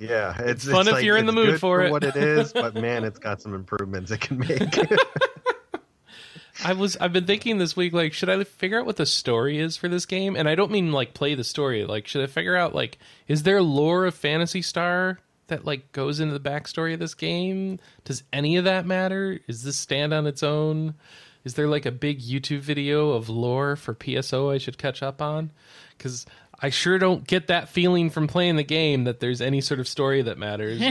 Yeah, 0.00 0.34
it's, 0.38 0.64
fun 0.64 0.80
it's 0.80 0.88
if 0.88 0.94
like, 0.94 1.04
you're 1.04 1.18
in 1.18 1.26
the 1.26 1.32
mood 1.32 1.60
for 1.60 1.82
it. 1.82 1.90
what 1.90 2.02
it 2.02 2.16
is, 2.16 2.52
but 2.54 2.74
man, 2.74 3.04
it's 3.04 3.18
got 3.18 3.42
some 3.42 3.54
improvements 3.54 4.10
it 4.10 4.20
can 4.22 4.38
make. 4.38 4.78
I 6.64 6.72
was 6.72 6.96
I've 6.96 7.12
been 7.12 7.26
thinking 7.26 7.58
this 7.58 7.76
week 7.76 7.92
like 7.92 8.12
should 8.12 8.28
I 8.28 8.42
figure 8.44 8.78
out 8.80 8.86
what 8.86 8.96
the 8.96 9.06
story 9.06 9.58
is 9.58 9.76
for 9.76 9.88
this 9.88 10.06
game? 10.06 10.36
And 10.36 10.48
I 10.48 10.54
don't 10.54 10.70
mean 10.70 10.92
like 10.92 11.14
play 11.14 11.34
the 11.34 11.44
story. 11.44 11.84
Like 11.84 12.06
should 12.06 12.22
I 12.22 12.26
figure 12.26 12.56
out 12.56 12.74
like 12.74 12.98
is 13.28 13.42
there 13.44 13.62
lore 13.62 14.06
of 14.06 14.14
Phantasy 14.14 14.62
Star 14.62 15.20
that 15.46 15.64
like 15.64 15.92
goes 15.92 16.20
into 16.20 16.38
the 16.38 16.50
backstory 16.50 16.92
of 16.94 17.00
this 17.00 17.14
game? 17.14 17.78
Does 18.04 18.22
any 18.32 18.56
of 18.56 18.64
that 18.64 18.86
matter? 18.86 19.40
Is 19.48 19.62
this 19.62 19.76
stand 19.76 20.12
on 20.12 20.26
its 20.26 20.42
own? 20.42 20.94
Is 21.44 21.54
there 21.54 21.68
like 21.68 21.86
a 21.86 21.90
big 21.92 22.20
YouTube 22.20 22.60
video 22.60 23.12
of 23.12 23.28
lore 23.30 23.76
for 23.76 23.94
PSO 23.94 24.52
I 24.52 24.58
should 24.58 24.76
catch 24.76 25.02
up 25.02 25.22
on? 25.22 25.50
Cuz 25.98 26.26
I 26.62 26.70
sure 26.70 26.98
don't 26.98 27.26
get 27.26 27.48
that 27.48 27.68
feeling 27.68 28.10
from 28.10 28.26
playing 28.28 28.56
the 28.56 28.62
game 28.64 29.04
that 29.04 29.20
there's 29.20 29.40
any 29.40 29.60
sort 29.60 29.80
of 29.80 29.88
story 29.88 30.22
that 30.22 30.38
matters. 30.38 30.82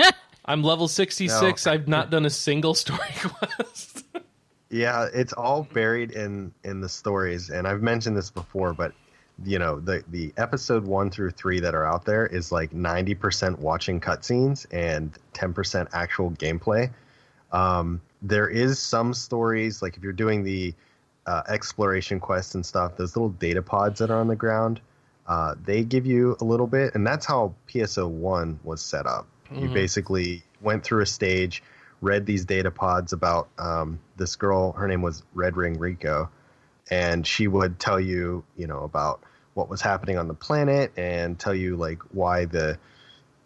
I'm 0.44 0.62
level 0.62 0.88
66. 0.88 1.66
No. 1.66 1.72
I've 1.72 1.88
not 1.88 2.10
done 2.10 2.24
a 2.24 2.30
single 2.30 2.74
story 2.74 2.98
quest. 3.20 4.04
Yeah, 4.70 5.08
it's 5.12 5.32
all 5.32 5.66
buried 5.72 6.10
in 6.10 6.52
in 6.64 6.80
the 6.80 6.88
stories, 6.88 7.50
and 7.50 7.66
I've 7.66 7.82
mentioned 7.82 8.16
this 8.16 8.30
before, 8.30 8.74
but 8.74 8.92
you 9.44 9.58
know 9.58 9.80
the 9.80 10.02
the 10.08 10.32
episode 10.36 10.84
one 10.84 11.10
through 11.10 11.30
three 11.30 11.60
that 11.60 11.74
are 11.74 11.86
out 11.86 12.04
there 12.04 12.26
is 12.26 12.52
like 12.52 12.72
ninety 12.72 13.14
percent 13.14 13.58
watching 13.58 14.00
cutscenes 14.00 14.66
and 14.70 15.16
ten 15.32 15.54
percent 15.54 15.88
actual 15.92 16.30
gameplay. 16.32 16.90
Um, 17.50 18.02
there 18.20 18.48
is 18.48 18.78
some 18.78 19.14
stories 19.14 19.80
like 19.80 19.96
if 19.96 20.02
you're 20.02 20.12
doing 20.12 20.44
the 20.44 20.74
uh, 21.26 21.42
exploration 21.48 22.20
quests 22.20 22.54
and 22.54 22.64
stuff, 22.64 22.96
those 22.96 23.16
little 23.16 23.30
data 23.30 23.62
pods 23.62 24.00
that 24.00 24.10
are 24.10 24.20
on 24.20 24.28
the 24.28 24.36
ground, 24.36 24.80
uh, 25.28 25.54
they 25.62 25.84
give 25.84 26.06
you 26.06 26.36
a 26.40 26.44
little 26.44 26.66
bit, 26.66 26.94
and 26.94 27.06
that's 27.06 27.26
how 27.26 27.54
PSO 27.68 28.08
one 28.08 28.58
was 28.64 28.80
set 28.80 29.06
up. 29.06 29.28
You 29.50 29.68
basically 29.68 30.42
went 30.60 30.84
through 30.84 31.02
a 31.02 31.06
stage, 31.06 31.62
read 32.02 32.26
these 32.26 32.44
data 32.44 32.70
pods 32.70 33.12
about 33.14 33.48
um, 33.58 33.98
this 34.16 34.36
girl. 34.36 34.72
Her 34.72 34.86
name 34.88 35.00
was 35.00 35.22
Red 35.32 35.56
Ring 35.56 35.78
Rico, 35.78 36.28
and 36.90 37.26
she 37.26 37.46
would 37.48 37.78
tell 37.78 37.98
you, 37.98 38.44
you 38.56 38.66
know, 38.66 38.82
about 38.82 39.22
what 39.54 39.68
was 39.68 39.80
happening 39.80 40.18
on 40.18 40.28
the 40.28 40.34
planet 40.34 40.92
and 40.96 41.38
tell 41.38 41.54
you 41.54 41.76
like 41.76 42.00
why 42.12 42.44
the 42.44 42.78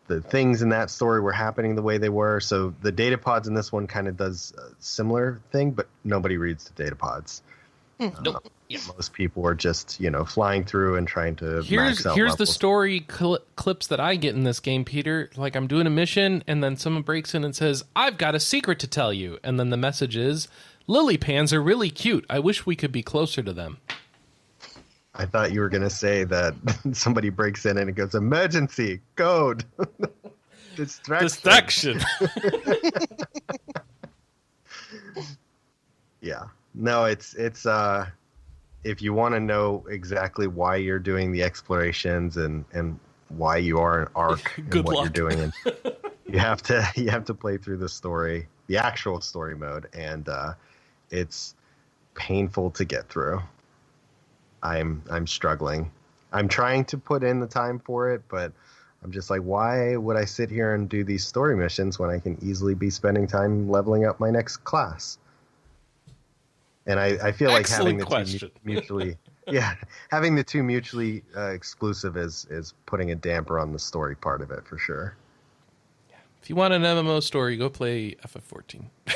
the 0.09 0.21
things 0.21 0.61
in 0.61 0.71
that 0.71 0.91
story 0.91 1.21
were 1.21 1.33
happening 1.33 1.75
the 1.75 1.83
way 1.83 1.99
they 1.99 2.09
were. 2.09 2.41
So 2.41 2.75
the 2.83 2.93
data 2.93 3.17
pods 3.17 3.49
in 3.49 3.55
this 3.55 3.73
one 3.73 3.87
kind 3.87 4.09
of 4.09 4.17
does 4.17 4.53
a 4.59 4.75
similar 4.79 5.41
thing, 5.53 5.71
but 5.71 5.89
nobody 6.05 6.37
reads 6.37 6.65
the 6.65 6.83
data 6.83 6.97
pods. 6.97 7.43
Nope. 7.99 8.53
Most 8.95 9.13
people 9.13 9.47
are 9.47 9.55
just 9.55 10.01
you 10.01 10.11
know 10.11 10.25
flying 10.25 10.65
through 10.65 10.97
and 10.97 11.07
trying 11.07 11.37
to 11.37 11.63
Here's 11.63 12.05
here's 12.15 12.37
the 12.37 12.47
story 12.47 13.07
cl- 13.11 13.41
clips 13.57 13.87
that 13.89 14.01
I 14.01 14.17
get 14.17 14.35
in 14.35 14.45
this 14.45 14.61
game, 14.61 14.85
Peter. 14.85 15.31
Like 15.37 15.57
I'm 15.57 15.67
doing 15.67 15.87
a 15.87 15.91
mission, 15.91 16.43
and 16.47 16.63
then 16.63 16.77
someone 16.77 17.03
breaks 17.03 17.35
in 17.35 17.45
and 17.45 17.55
says, 17.55 17.85
"I've 17.95 18.19
got 18.19 18.35
a 18.35 18.41
secret 18.41 18.79
to 18.81 18.87
tell 18.87 19.13
you," 19.13 19.39
and 19.43 19.59
then 19.59 19.71
the 19.71 19.77
message 19.77 20.17
is, 20.17 20.49
"Lillipans 20.89 21.53
are 21.53 21.63
really 21.63 21.91
cute. 21.91 22.25
I 22.31 22.39
wish 22.39 22.67
we 22.67 22.77
could 22.77 22.93
be 22.93 23.03
closer 23.03 23.43
to 23.43 23.53
them." 23.53 23.79
I 25.15 25.27
thought 25.27 25.53
you 25.53 25.61
were 25.61 25.69
going 25.69 25.83
to 25.83 25.91
say 25.91 26.25
that 26.25 26.55
somebody 26.93 27.29
breaks 27.29 27.67
in 27.67 27.77
and 27.77 27.91
it 27.91 27.93
goes 27.93 28.15
emergency 28.15 29.01
code 29.17 29.65
distraction. 30.77 31.99
Distraction. 31.99 32.01
Yeah. 36.23 36.45
No, 36.75 37.05
it's 37.05 37.35
it's 37.35 37.67
uh 37.67 38.07
if 38.85 39.01
you 39.01 39.13
want 39.13 39.35
to 39.35 39.41
know 39.41 39.85
exactly 39.89 40.47
why 40.47 40.77
you're 40.77 40.99
doing 40.99 41.33
the 41.33 41.43
explorations 41.43 42.37
and 42.37 42.65
and 42.73 42.99
why 43.29 43.57
you 43.57 43.79
are 43.79 44.03
an 44.03 44.09
arc 44.15 44.57
and 44.59 44.85
what 44.85 44.97
luck. 44.97 45.05
you're 45.05 45.31
doing 45.31 45.41
and 45.41 45.53
you 46.27 46.39
have 46.39 46.63
to 46.63 46.87
you 46.97 47.11
have 47.11 47.25
to 47.25 47.35
play 47.35 47.57
through 47.57 47.79
the 47.79 47.89
story, 47.89 48.49
the 48.67 48.77
actual 48.77 49.21
story 49.21 49.57
mode 49.57 49.89
and 49.93 50.29
uh 50.29 50.55
it's 51.11 51.55
painful 52.15 52.71
to 52.71 52.85
get 52.85 53.09
through. 53.09 53.41
I'm 54.63 55.03
I'm 55.11 55.27
struggling. 55.27 55.91
I'm 56.33 56.49
trying 56.49 56.85
to 56.87 56.99
put 56.99 57.23
in 57.23 57.41
the 57.41 57.47
time 57.47 57.79
for 57.79 58.11
it, 58.11 58.23
but 58.29 58.53
I'm 59.05 59.11
just 59.11 59.31
like, 59.31 59.43
why 59.43 59.97
would 59.97 60.17
I 60.17 60.25
sit 60.25 60.51
here 60.51 60.75
and 60.75 60.89
do 60.89 61.05
these 61.05 61.27
story 61.27 61.57
missions 61.57 61.99
when 61.99 62.09
I 62.09 62.19
can 62.19 62.39
easily 62.41 62.75
be 62.75 62.89
spending 62.89 63.27
time 63.27 63.69
leveling 63.69 64.07
up 64.07 64.21
my 64.21 64.31
next 64.31 64.59
class? 64.59 65.19
And 66.87 66.99
I, 66.99 67.29
I 67.29 67.33
feel 67.33 67.51
like 67.51 67.69
having 67.69 67.97
the 67.97 68.05
question. 68.05 68.41
two 68.41 68.51
mutually, 68.65 69.17
yeah, 69.47 69.75
having 70.11 70.35
the 70.35 70.43
two 70.43 70.63
mutually 70.63 71.23
uh, 71.37 71.51
exclusive 71.51 72.17
is 72.17 72.47
is 72.51 72.75
putting 72.87 73.11
a 73.13 73.15
damper 73.15 73.59
on 73.59 73.73
the 73.73 73.79
story 73.79 74.17
part 74.17 74.43
of 74.43 74.51
it 74.51 74.67
for 74.67 74.79
sure. 74.79 75.17
if 76.43 76.51
you 76.51 76.57
want 76.57 76.75
an 76.75 76.83
MMO 76.83 77.23
story, 77.23 77.57
go 77.57 77.69
play 77.71 78.17
FF14. 78.27 78.85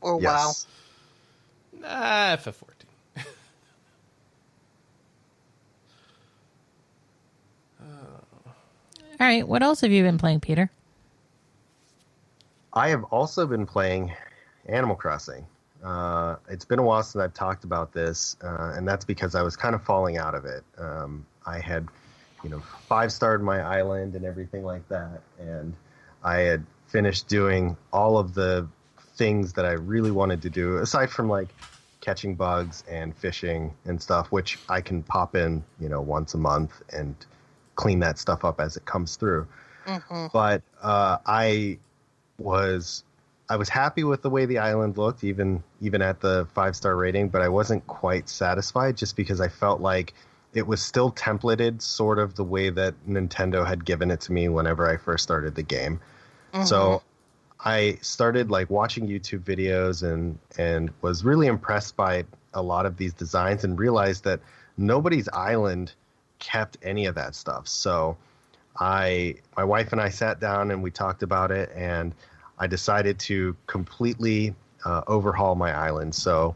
Or 0.00 0.16
wow. 0.16 0.46
Yes. 0.46 0.66
Nah, 1.78 2.36
FF14. 2.36 2.64
All 7.80 9.26
right, 9.26 9.46
what 9.46 9.62
else 9.62 9.82
have 9.82 9.92
you 9.92 10.02
been 10.02 10.16
playing, 10.16 10.40
Peter? 10.40 10.70
I 12.72 12.88
have 12.88 13.04
also 13.04 13.46
been 13.46 13.66
playing 13.66 14.14
Animal 14.66 14.96
Crossing. 14.96 15.44
Uh, 15.84 16.36
it's 16.48 16.64
been 16.64 16.78
a 16.78 16.82
while 16.82 17.02
since 17.02 17.22
I've 17.22 17.34
talked 17.34 17.64
about 17.64 17.92
this, 17.92 18.36
uh, 18.42 18.74
and 18.76 18.86
that's 18.86 19.04
because 19.04 19.34
I 19.34 19.42
was 19.42 19.56
kind 19.56 19.74
of 19.74 19.82
falling 19.82 20.18
out 20.18 20.34
of 20.34 20.44
it. 20.44 20.62
Um, 20.78 21.26
I 21.46 21.58
had, 21.58 21.88
you 22.44 22.50
know, 22.50 22.62
five 22.88 23.12
starred 23.12 23.42
my 23.42 23.60
island 23.60 24.14
and 24.14 24.24
everything 24.24 24.64
like 24.64 24.86
that, 24.88 25.22
and 25.38 25.74
I 26.22 26.40
had 26.40 26.64
finished 26.88 27.28
doing 27.28 27.76
all 27.92 28.18
of 28.18 28.34
the 28.34 28.66
things 29.16 29.54
that 29.54 29.64
I 29.64 29.72
really 29.72 30.10
wanted 30.10 30.42
to 30.42 30.50
do, 30.50 30.78
aside 30.78 31.10
from 31.10 31.28
like 31.28 31.54
catching 32.00 32.34
bugs 32.34 32.84
and 32.90 33.16
fishing 33.16 33.72
and 33.84 34.00
stuff, 34.00 34.32
which 34.32 34.58
I 34.68 34.80
can 34.80 35.02
pop 35.02 35.36
in, 35.36 35.64
you 35.78 35.88
know, 35.88 36.00
once 36.00 36.34
a 36.34 36.38
month 36.38 36.82
and 36.92 37.14
clean 37.74 38.00
that 38.00 38.18
stuff 38.18 38.44
up 38.44 38.60
as 38.60 38.76
it 38.76 38.84
comes 38.84 39.16
through. 39.16 39.46
But 40.32 40.62
uh, 40.82 41.18
I 41.26 41.78
was 42.38 43.04
I 43.50 43.56
was 43.56 43.68
happy 43.68 44.04
with 44.04 44.22
the 44.22 44.30
way 44.30 44.46
the 44.46 44.58
island 44.58 44.96
looked, 44.96 45.24
even 45.24 45.64
even 45.80 46.02
at 46.02 46.20
the 46.20 46.46
five 46.54 46.76
star 46.76 46.94
rating, 46.94 47.28
but 47.30 47.42
I 47.42 47.48
wasn't 47.48 47.84
quite 47.88 48.28
satisfied 48.28 48.96
just 48.96 49.16
because 49.16 49.40
I 49.40 49.48
felt 49.48 49.80
like 49.80 50.14
it 50.54 50.68
was 50.68 50.80
still 50.80 51.10
templated 51.10 51.82
sort 51.82 52.20
of 52.20 52.36
the 52.36 52.44
way 52.44 52.70
that 52.70 52.94
Nintendo 53.08 53.66
had 53.66 53.84
given 53.84 54.12
it 54.12 54.20
to 54.22 54.32
me 54.32 54.48
whenever 54.48 54.88
I 54.88 54.96
first 54.96 55.24
started 55.24 55.56
the 55.56 55.64
game. 55.64 56.00
So 56.64 57.02
mm-hmm. 57.62 57.68
I 57.68 57.98
started 58.02 58.52
like 58.52 58.70
watching 58.70 59.08
YouTube 59.08 59.40
videos 59.40 60.08
and 60.08 60.38
and 60.56 60.90
was 61.02 61.24
really 61.24 61.48
impressed 61.48 61.96
by 61.96 62.24
a 62.54 62.62
lot 62.62 62.86
of 62.86 62.96
these 62.96 63.12
designs 63.12 63.64
and 63.64 63.76
realized 63.76 64.24
that 64.24 64.40
nobody's 64.76 65.28
island 65.28 65.92
kept 66.38 66.78
any 66.84 67.06
of 67.06 67.16
that 67.16 67.34
stuff. 67.34 67.66
So 67.66 68.16
I 68.78 69.36
my 69.56 69.64
wife 69.64 69.90
and 69.90 70.00
I 70.00 70.10
sat 70.10 70.38
down 70.38 70.70
and 70.70 70.84
we 70.84 70.92
talked 70.92 71.24
about 71.24 71.50
it 71.50 71.70
and 71.74 72.14
I 72.60 72.66
decided 72.66 73.18
to 73.20 73.56
completely 73.66 74.54
uh, 74.84 75.00
overhaul 75.06 75.54
my 75.54 75.72
island. 75.72 76.14
So 76.14 76.54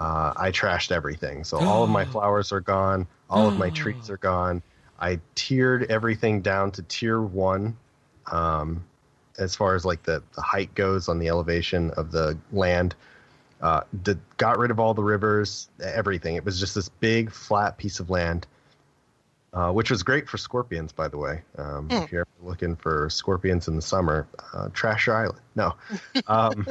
uh, 0.00 0.32
I 0.34 0.50
trashed 0.50 0.90
everything. 0.90 1.44
So 1.44 1.58
all 1.58 1.84
of 1.84 1.90
my 1.90 2.04
flowers 2.12 2.50
are 2.50 2.60
gone. 2.60 3.06
All 3.30 3.46
of 3.46 3.56
my 3.58 3.70
trees 3.80 4.10
are 4.10 4.16
gone. 4.16 4.62
I 4.98 5.20
tiered 5.34 5.90
everything 5.90 6.40
down 6.40 6.70
to 6.72 6.82
tier 6.82 7.20
one, 7.20 7.76
um, 8.30 8.84
as 9.38 9.54
far 9.54 9.74
as 9.74 9.84
like 9.84 10.02
the, 10.04 10.22
the 10.34 10.42
height 10.42 10.74
goes 10.74 11.08
on 11.08 11.18
the 11.18 11.28
elevation 11.28 11.90
of 11.92 12.12
the 12.12 12.38
land. 12.52 12.94
Uh, 13.60 13.82
d- 14.02 14.16
got 14.38 14.58
rid 14.58 14.70
of 14.70 14.80
all 14.80 14.94
the 14.94 15.02
rivers, 15.02 15.68
everything. 15.82 16.34
It 16.36 16.44
was 16.44 16.58
just 16.58 16.74
this 16.74 16.88
big 16.88 17.30
flat 17.30 17.78
piece 17.78 18.00
of 18.00 18.10
land, 18.10 18.46
uh, 19.52 19.70
which 19.72 19.90
was 19.90 20.02
great 20.02 20.28
for 20.28 20.38
scorpions, 20.38 20.92
by 20.92 21.08
the 21.08 21.18
way. 21.18 21.42
Um, 21.58 21.88
If 22.04 22.12
you're 22.12 22.22
ever 22.22 22.48
looking 22.50 22.76
for 22.76 23.08
scorpions 23.10 23.68
in 23.68 23.76
the 23.76 23.82
summer, 23.82 24.26
uh, 24.54 24.68
trash 24.72 25.06
your 25.06 25.16
island. 25.16 25.40
No. 25.54 25.74
Um, 26.26 26.66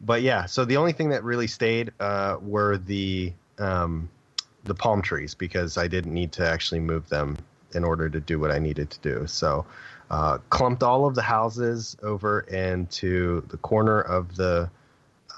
but 0.00 0.22
yeah, 0.22 0.46
so 0.46 0.64
the 0.64 0.76
only 0.76 0.92
thing 0.92 1.10
that 1.10 1.24
really 1.24 1.46
stayed 1.46 1.92
uh, 2.00 2.36
were 2.40 2.76
the 2.78 3.32
um, 3.58 4.08
the 4.64 4.74
palm 4.74 5.02
trees 5.02 5.34
because 5.34 5.76
I 5.78 5.88
didn't 5.88 6.12
need 6.12 6.32
to 6.32 6.48
actually 6.48 6.80
move 6.80 7.08
them 7.08 7.36
in 7.74 7.84
order 7.84 8.08
to 8.08 8.20
do 8.20 8.38
what 8.38 8.50
I 8.50 8.58
needed 8.58 8.90
to 8.90 8.98
do. 9.00 9.26
So 9.26 9.64
uh, 10.10 10.38
clumped 10.50 10.82
all 10.82 11.06
of 11.06 11.14
the 11.14 11.22
houses 11.22 11.96
over 12.02 12.40
into 12.40 13.42
the 13.48 13.56
corner 13.58 14.00
of 14.00 14.36
the 14.36 14.70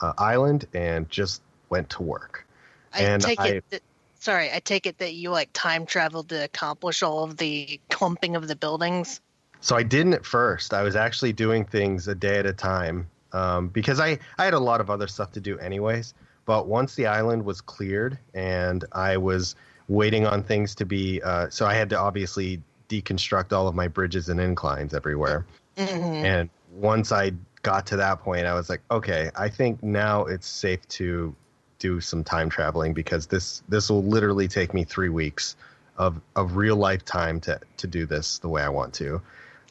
uh, 0.00 0.12
island 0.18 0.66
and 0.74 1.08
just 1.10 1.42
went 1.68 1.90
to 1.90 2.02
work. 2.02 2.46
I 2.92 3.02
And 3.02 3.22
take 3.22 3.40
I- 3.40 3.48
it 3.48 3.64
that 3.70 3.82
sorry, 4.20 4.50
I 4.52 4.60
take 4.60 4.86
it 4.86 4.98
that 4.98 5.14
you 5.14 5.30
like 5.30 5.50
time 5.52 5.86
traveled 5.86 6.28
to 6.28 6.44
accomplish 6.44 7.02
all 7.02 7.24
of 7.24 7.36
the 7.36 7.80
clumping 7.90 8.36
of 8.36 8.46
the 8.46 8.54
buildings. 8.54 9.20
So 9.60 9.76
I 9.76 9.82
didn't 9.82 10.14
at 10.14 10.24
first. 10.24 10.72
I 10.72 10.82
was 10.82 10.96
actually 10.96 11.32
doing 11.32 11.64
things 11.64 12.06
a 12.08 12.14
day 12.14 12.38
at 12.38 12.46
a 12.46 12.52
time 12.52 13.08
um, 13.32 13.68
because 13.68 14.00
I, 14.00 14.18
I 14.38 14.44
had 14.44 14.54
a 14.54 14.58
lot 14.58 14.80
of 14.80 14.88
other 14.88 15.06
stuff 15.06 15.32
to 15.32 15.40
do 15.40 15.58
anyways. 15.58 16.14
But 16.46 16.66
once 16.66 16.94
the 16.94 17.06
island 17.06 17.44
was 17.44 17.60
cleared 17.60 18.18
and 18.34 18.84
I 18.92 19.16
was 19.16 19.54
waiting 19.88 20.26
on 20.26 20.42
things 20.42 20.74
to 20.76 20.86
be, 20.86 21.20
uh, 21.22 21.50
so 21.50 21.66
I 21.66 21.74
had 21.74 21.90
to 21.90 21.98
obviously 21.98 22.62
deconstruct 22.88 23.52
all 23.52 23.68
of 23.68 23.74
my 23.74 23.88
bridges 23.88 24.28
and 24.28 24.40
inclines 24.40 24.94
everywhere. 24.94 25.46
And 25.76 26.50
once 26.74 27.12
I 27.12 27.32
got 27.62 27.86
to 27.86 27.96
that 27.96 28.20
point, 28.20 28.46
I 28.46 28.54
was 28.54 28.68
like, 28.68 28.80
okay, 28.90 29.30
I 29.36 29.48
think 29.48 29.82
now 29.82 30.24
it's 30.24 30.46
safe 30.46 30.86
to 30.88 31.34
do 31.80 32.00
some 32.00 32.22
time 32.22 32.48
traveling 32.48 32.94
because 32.94 33.26
this 33.26 33.64
this 33.68 33.90
will 33.90 34.04
literally 34.04 34.46
take 34.46 34.72
me 34.72 34.84
three 34.84 35.08
weeks 35.08 35.56
of 35.96 36.20
of 36.36 36.54
real 36.54 36.76
life 36.76 37.04
time 37.04 37.40
to 37.40 37.58
to 37.78 37.88
do 37.88 38.06
this 38.06 38.38
the 38.38 38.48
way 38.48 38.62
I 38.62 38.68
want 38.68 38.94
to. 38.94 39.20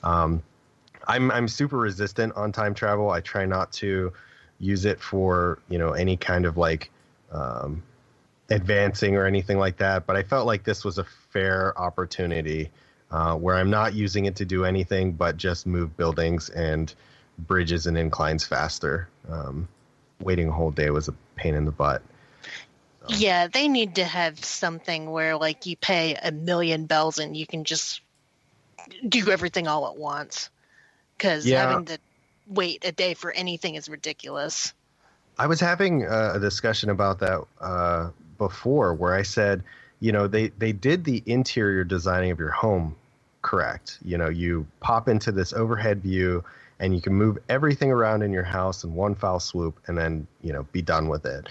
Um, 0.03 0.43
I'm 1.07 1.31
I'm 1.31 1.47
super 1.47 1.77
resistant 1.77 2.33
on 2.35 2.51
time 2.51 2.73
travel. 2.73 3.09
I 3.09 3.21
try 3.21 3.45
not 3.45 3.71
to 3.73 4.11
use 4.59 4.83
it 4.83 4.99
for 4.99 5.59
you 5.69 5.77
know 5.77 5.93
any 5.93 6.17
kind 6.17 6.45
of 6.45 6.57
like 6.57 6.91
um, 7.31 7.83
advancing 8.49 9.15
or 9.15 9.25
anything 9.25 9.57
like 9.57 9.77
that. 9.77 10.05
But 10.05 10.17
I 10.17 10.23
felt 10.23 10.45
like 10.45 10.63
this 10.63 10.83
was 10.83 10.97
a 10.97 11.05
fair 11.31 11.79
opportunity 11.79 12.71
uh, 13.11 13.35
where 13.35 13.55
I'm 13.55 13.69
not 13.69 13.93
using 13.93 14.25
it 14.25 14.35
to 14.37 14.45
do 14.45 14.65
anything 14.65 15.13
but 15.13 15.37
just 15.37 15.65
move 15.65 15.95
buildings 15.95 16.49
and 16.49 16.93
bridges 17.37 17.87
and 17.87 17.97
inclines 17.97 18.45
faster. 18.45 19.07
Um, 19.29 19.67
waiting 20.21 20.49
a 20.49 20.51
whole 20.51 20.71
day 20.71 20.89
was 20.89 21.08
a 21.08 21.13
pain 21.36 21.55
in 21.55 21.65
the 21.65 21.71
butt. 21.71 22.01
Yeah, 23.08 23.47
they 23.47 23.67
need 23.67 23.95
to 23.95 24.03
have 24.03 24.43
something 24.43 25.10
where 25.10 25.38
like 25.38 25.65
you 25.65 25.75
pay 25.77 26.15
a 26.15 26.32
million 26.32 26.86
bells 26.86 27.17
and 27.17 27.36
you 27.36 27.47
can 27.47 27.63
just 27.63 28.01
do 29.08 29.32
everything 29.32 29.67
all 29.67 29.88
at 29.88 29.97
once. 29.97 30.49
Because 31.17 31.45
Yeah. 31.45 31.67
having 31.67 31.86
to 31.86 31.99
wait 32.47 32.86
a 32.86 32.91
day 32.91 33.13
for 33.13 33.32
anything 33.32 33.75
is 33.75 33.89
ridiculous. 33.89 34.73
I 35.38 35.47
was 35.47 35.60
having 35.60 36.05
uh, 36.05 36.34
a 36.36 36.39
discussion 36.39 36.89
about 36.89 37.19
that 37.19 37.43
uh, 37.62 38.10
before, 38.38 38.93
where 38.93 39.13
I 39.13 39.21
said, 39.21 39.63
you 40.01 40.12
know, 40.12 40.27
they 40.27 40.49
they 40.49 40.71
did 40.71 41.03
the 41.03 41.23
interior 41.25 41.84
designing 41.84 42.32
of 42.32 42.39
your 42.39 42.51
home 42.51 42.95
correct. 43.41 43.97
You 44.03 44.17
know, 44.17 44.29
you 44.29 44.67
pop 44.82 45.08
into 45.08 45.32
this 45.32 45.53
overhead 45.53 46.01
view, 46.01 46.43
and 46.79 46.95
you 46.95 47.01
can 47.01 47.13
move 47.13 47.37
everything 47.49 47.91
around 47.91 48.21
in 48.21 48.31
your 48.31 48.43
house 48.43 48.83
in 48.83 48.93
one 48.93 49.15
foul 49.15 49.39
swoop, 49.39 49.79
and 49.87 49.97
then 49.97 50.27
you 50.41 50.53
know 50.53 50.63
be 50.71 50.81
done 50.81 51.07
with 51.09 51.25
it. 51.25 51.47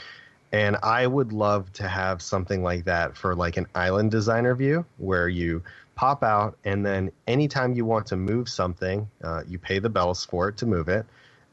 And 0.53 0.77
I 0.83 1.07
would 1.07 1.33
love 1.33 1.71
to 1.75 1.87
have 1.87 2.23
something 2.23 2.63
like 2.63 2.87
that 2.87 3.17
for 3.17 3.35
like 3.35 3.59
an 3.59 3.67
island 3.75 4.11
designer 4.11 4.55
view, 4.55 4.87
where 4.97 5.29
you 5.29 5.63
pop 5.95 6.23
out, 6.23 6.57
and 6.65 6.85
then 6.87 7.13
anytime 7.27 7.75
you 7.75 7.85
want 7.85 8.07
to 8.07 8.17
move 8.17 8.49
something, 8.49 9.09
uh, 9.23 9.43
you 9.47 9.59
pay 9.59 9.79
the 9.79 9.91
bells 9.91 10.25
for 10.25 10.49
it 10.49 10.57
to 10.59 10.67
move 10.67 10.89
it, 10.89 11.05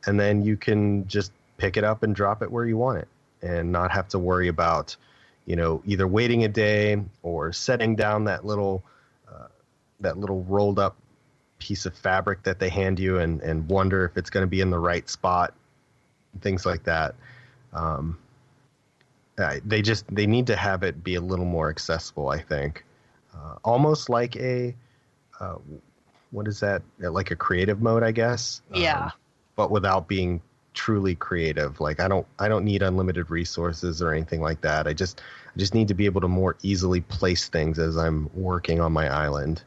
and 0.05 0.19
then 0.19 0.43
you 0.43 0.55
can 0.57 1.07
just 1.07 1.31
pick 1.57 1.77
it 1.77 1.83
up 1.83 2.03
and 2.03 2.15
drop 2.15 2.41
it 2.41 2.51
where 2.51 2.65
you 2.65 2.77
want 2.77 2.99
it 2.99 3.07
and 3.41 3.71
not 3.71 3.91
have 3.91 4.07
to 4.09 4.19
worry 4.19 4.47
about 4.47 4.95
you 5.45 5.55
know 5.55 5.81
either 5.85 6.07
waiting 6.07 6.43
a 6.43 6.47
day 6.47 7.01
or 7.23 7.53
setting 7.53 7.95
down 7.95 8.25
that 8.25 8.45
little 8.45 8.83
uh, 9.31 9.47
that 9.99 10.17
little 10.17 10.43
rolled 10.43 10.79
up 10.79 10.95
piece 11.65 11.88
of 11.88 11.95
fabric 11.95 12.43
that 12.43 12.60
they 12.60 12.69
hand 12.69 12.99
you 12.99 13.17
and 13.17 13.41
and 13.41 13.67
wonder 13.67 14.06
if 14.06 14.17
it's 14.17 14.30
going 14.30 14.43
to 14.43 14.47
be 14.47 14.62
in 14.62 14.69
the 14.69 14.78
right 14.78 15.10
spot 15.10 15.56
things 16.41 16.65
like 16.65 16.84
that. 16.84 17.15
Um, 17.73 18.17
they 19.65 19.82
just 19.82 20.06
they 20.13 20.28
need 20.28 20.47
to 20.47 20.56
have 20.56 20.84
it 20.84 21.04
be 21.04 21.15
a 21.15 21.21
little 21.21 21.45
more 21.45 21.69
accessible 21.69 22.30
i 22.30 22.39
think. 22.39 22.86
Uh, 23.34 23.56
almost 23.63 24.10
like 24.10 24.36
a 24.38 24.73
uh, 25.39 25.56
what 26.32 26.47
is 26.47 26.60
that? 26.62 26.84
Like 26.99 27.32
a 27.32 27.36
creative 27.36 27.82
mode 27.82 28.04
i 28.04 28.12
guess? 28.12 28.62
Yeah. 28.73 29.06
Um, 29.06 29.12
but 29.56 29.71
without 29.71 30.08
being 30.08 30.41
truly 30.73 31.15
creative. 31.15 31.80
Like 31.80 31.99
i 31.99 32.08
don't 32.08 32.28
i 32.38 32.47
don't 32.47 32.63
need 32.63 32.84
unlimited 32.84 33.32
resources 33.32 34.01
or 34.01 34.13
anything 34.13 34.41
like 34.41 34.62
that. 34.62 34.88
I 34.88 34.93
just 34.93 35.21
i 35.54 35.60
just 35.60 35.73
need 35.73 35.88
to 35.88 35.95
be 35.95 36.06
able 36.06 36.21
to 36.21 36.28
more 36.28 36.58
easily 36.62 37.01
place 37.01 37.49
things 37.49 37.80
as 37.80 37.97
i'm 37.97 38.30
working 38.34 38.80
on 38.80 38.91
my 38.91 39.10
island 39.10 39.63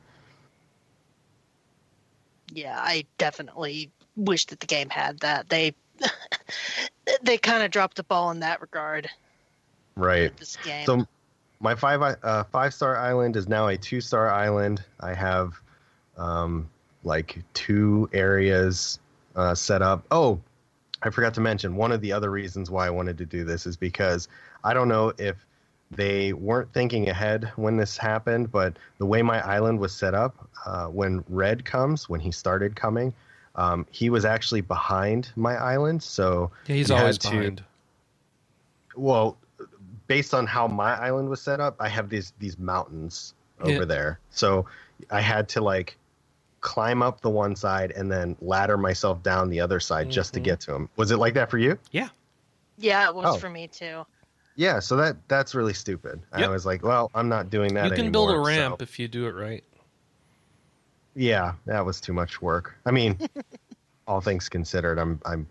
Yeah, 2.53 2.79
I 2.79 3.05
definitely 3.19 3.91
wish 4.17 4.47
that 4.47 4.61
the 4.61 4.67
game 4.67 4.91
had 4.91 5.21
that. 5.21 5.49
They 5.49 5.75
they 7.23 7.39
kind 7.39 7.63
of 7.63 7.71
dropped 7.71 7.97
the 7.97 8.05
ball 8.05 8.31
in 8.31 8.41
that 8.41 8.61
regard 8.61 9.09
right 9.97 10.37
this 10.37 10.57
game. 10.65 10.87
so 10.87 11.07
my 11.61 11.75
five 11.75 12.01
uh, 12.23 12.45
five 12.45 12.73
star 12.73 12.97
island 12.97 13.37
is 13.37 13.49
now 13.49 13.67
a 13.67 13.77
two 13.77 14.01
star 14.01 14.31
island 14.31 14.85
i 15.01 15.13
have 15.13 15.55
um 16.17 16.69
like 17.05 17.43
two 17.55 18.09
areas 18.13 18.99
uh, 19.37 19.55
set 19.55 19.83
up 19.83 20.05
oh 20.11 20.41
i 21.03 21.11
forgot 21.11 21.35
to 21.35 21.41
mention 21.41 21.75
one 21.77 21.91
of 21.93 22.01
the 22.01 22.13
other 22.13 22.31
reasons 22.31 22.71
why 22.71 22.87
i 22.87 22.91
wanted 22.91 23.19
to 23.19 23.27
do 23.27 23.45
this 23.45 23.67
is 23.67 23.77
because 23.77 24.29
i 24.63 24.73
don't 24.73 24.89
know 24.89 25.13
if 25.19 25.45
they 25.91 26.33
weren't 26.35 26.73
thinking 26.73 27.09
ahead 27.09 27.51
when 27.57 27.77
this 27.77 27.97
happened 27.97 28.51
but 28.53 28.77
the 28.99 29.07
way 29.07 29.23
my 29.23 29.41
island 29.47 29.79
was 29.81 29.93
set 29.93 30.15
up 30.15 30.49
uh, 30.67 30.87
when 30.87 31.25
red 31.29 31.65
comes 31.65 32.09
when 32.09 32.21
he 32.21 32.31
started 32.31 32.77
coming 32.77 33.13
um, 33.57 33.87
he 33.91 34.11
was 34.11 34.25
actually 34.25 34.61
behind 34.61 35.31
my 35.35 35.55
island 35.57 36.03
so 36.03 36.51
Yeah, 36.67 36.75
he's 36.77 36.89
you 36.91 36.95
had 36.95 37.01
always 37.01 37.19
to- 37.19 37.31
behind. 37.31 37.65
well 38.97 39.37
based 40.07 40.35
on 40.35 40.47
how 40.47 40.67
my 40.67 40.95
island 40.95 41.29
was 41.29 41.41
set 41.41 41.61
up 41.61 41.77
i 41.81 41.89
have 41.89 42.09
these 42.09 42.33
these 42.39 42.59
mountains 42.59 43.35
over 43.61 43.71
Yeah. 43.81 43.85
there 43.85 44.21
so 44.31 44.67
i 45.11 45.21
had 45.21 45.49
to 45.51 45.61
like 45.61 45.97
climb 46.61 47.03
up 47.03 47.21
the 47.21 47.31
one 47.31 47.55
side 47.55 47.93
and 47.93 48.11
then 48.11 48.37
ladder 48.41 48.77
myself 48.77 49.23
down 49.23 49.49
the 49.49 49.61
other 49.61 49.81
side 49.81 50.11
just 50.11 50.35
to 50.35 50.41
Mhm. 50.41 50.45
get 50.45 50.61
to 50.61 50.75
him 50.75 50.89
was 50.97 51.11
it 51.13 51.17
like 51.19 51.35
that 51.35 51.51
for 51.51 51.59
you 51.59 51.79
Yeah. 51.93 52.09
yeah, 52.79 53.09
it 53.09 53.15
was 53.15 53.37
Oh. 53.37 53.39
for 53.39 53.49
me 53.49 53.69
too. 53.69 54.05
Yeah 54.59 54.81
so 54.81 54.97
that 54.97 55.17
that's 55.29 55.55
really 55.55 55.73
stupid. 55.73 56.21
I 56.33 56.49
was 56.49 56.67
like 56.67 56.83
well 56.83 57.11
i'm 57.15 57.29
not 57.31 57.49
doing 57.49 57.75
that 57.75 57.85
You 57.87 57.93
can 57.93 58.13
build 58.13 58.29
a 58.29 58.33
anymore, 58.33 58.45
so- 58.53 58.61
ramp 58.61 58.83
if 58.83 58.99
you 58.99 59.09
do 59.09 59.27
it 59.27 59.35
right. 59.35 59.65
yeah 61.15 61.55
that 61.67 61.87
was 61.87 62.01
too 62.01 62.13
much 62.13 62.43
work. 62.43 62.77
I 62.85 62.91
mean 62.91 63.19
all 64.07 64.21
things 64.21 64.49
considered 64.49 64.99
i'm 64.99 65.21
i'm 65.27 65.47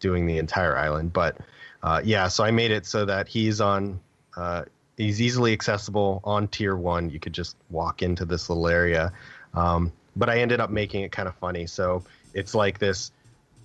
doing 0.00 0.24
the 0.26 0.38
entire 0.38 0.76
island 0.76 1.12
but 1.12 1.36
uh, 1.82 2.00
yeah 2.02 2.26
so 2.26 2.42
i 2.42 2.50
made 2.50 2.70
it 2.70 2.86
so 2.86 3.04
that 3.04 3.28
he's 3.28 3.60
on 3.60 4.00
uh, 4.36 4.64
he's 4.96 5.20
easily 5.20 5.52
accessible 5.52 6.20
on 6.24 6.46
tier 6.48 6.76
one. 6.76 7.10
You 7.10 7.18
could 7.20 7.32
just 7.32 7.56
walk 7.70 8.02
into 8.02 8.24
this 8.24 8.48
little 8.48 8.68
area. 8.68 9.12
Um, 9.54 9.92
but 10.16 10.28
i 10.28 10.38
ended 10.38 10.60
up 10.60 10.70
making 10.70 11.02
it 11.02 11.12
kind 11.12 11.28
of 11.28 11.34
funny. 11.36 11.66
So 11.66 12.02
it's 12.34 12.54
like 12.54 12.78
this 12.78 13.10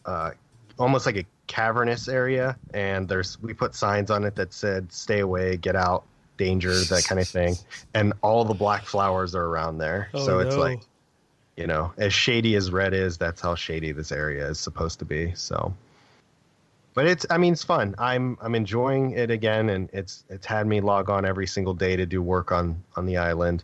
uh, 0.06 0.32
almost 0.80 1.06
like 1.06 1.18
a 1.18 1.26
cavernous 1.48 2.08
area 2.08 2.58
and 2.74 3.08
there's 3.08 3.42
we 3.42 3.54
put 3.54 3.76
signs 3.76 4.10
on 4.10 4.24
it 4.24 4.36
that 4.36 4.54
said 4.54 4.92
stay 4.92 5.20
away 5.20 5.58
get 5.58 5.76
out 5.76 6.06
danger 6.38 6.74
that 6.86 7.06
kind 7.06 7.20
of 7.20 7.28
thing. 7.28 7.56
And 7.94 8.14
all 8.22 8.44
the 8.44 8.54
black 8.54 8.86
flowers 8.86 9.36
are 9.36 9.46
around 9.46 9.78
there. 9.78 10.10
Oh, 10.14 10.26
so 10.26 10.40
it's 10.40 10.56
no. 10.56 10.62
like 10.62 10.80
you 11.56 11.68
know 11.68 11.94
as 11.98 12.14
shady 12.14 12.56
as 12.56 12.72
red 12.72 12.94
is 12.94 13.18
that's 13.18 13.40
how 13.40 13.54
shady 13.54 13.92
this 13.92 14.12
area 14.12 14.48
is 14.48 14.60
supposed 14.60 15.00
to 15.00 15.06
be 15.06 15.34
so. 15.36 15.74
But 16.96 17.08
it's 17.08 17.26
i 17.30 17.38
mean 17.38 17.54
it's 17.54 17.64
fun. 17.64 17.96
I'm 17.98 18.38
i'm 18.42 18.56
enjoying 18.56 19.12
it 19.12 19.30
again 19.30 19.70
and 19.70 19.90
it's 19.94 20.24
it's 20.30 20.46
had 20.46 20.66
me 20.66 20.82
log 20.82 21.10
on 21.10 21.26
every 21.26 21.48
single 21.48 21.74
day 21.74 21.96
to 21.96 22.06
do 22.06 22.22
work 22.22 22.52
on 22.52 22.84
on 22.96 23.06
the 23.06 23.18
island. 23.18 23.64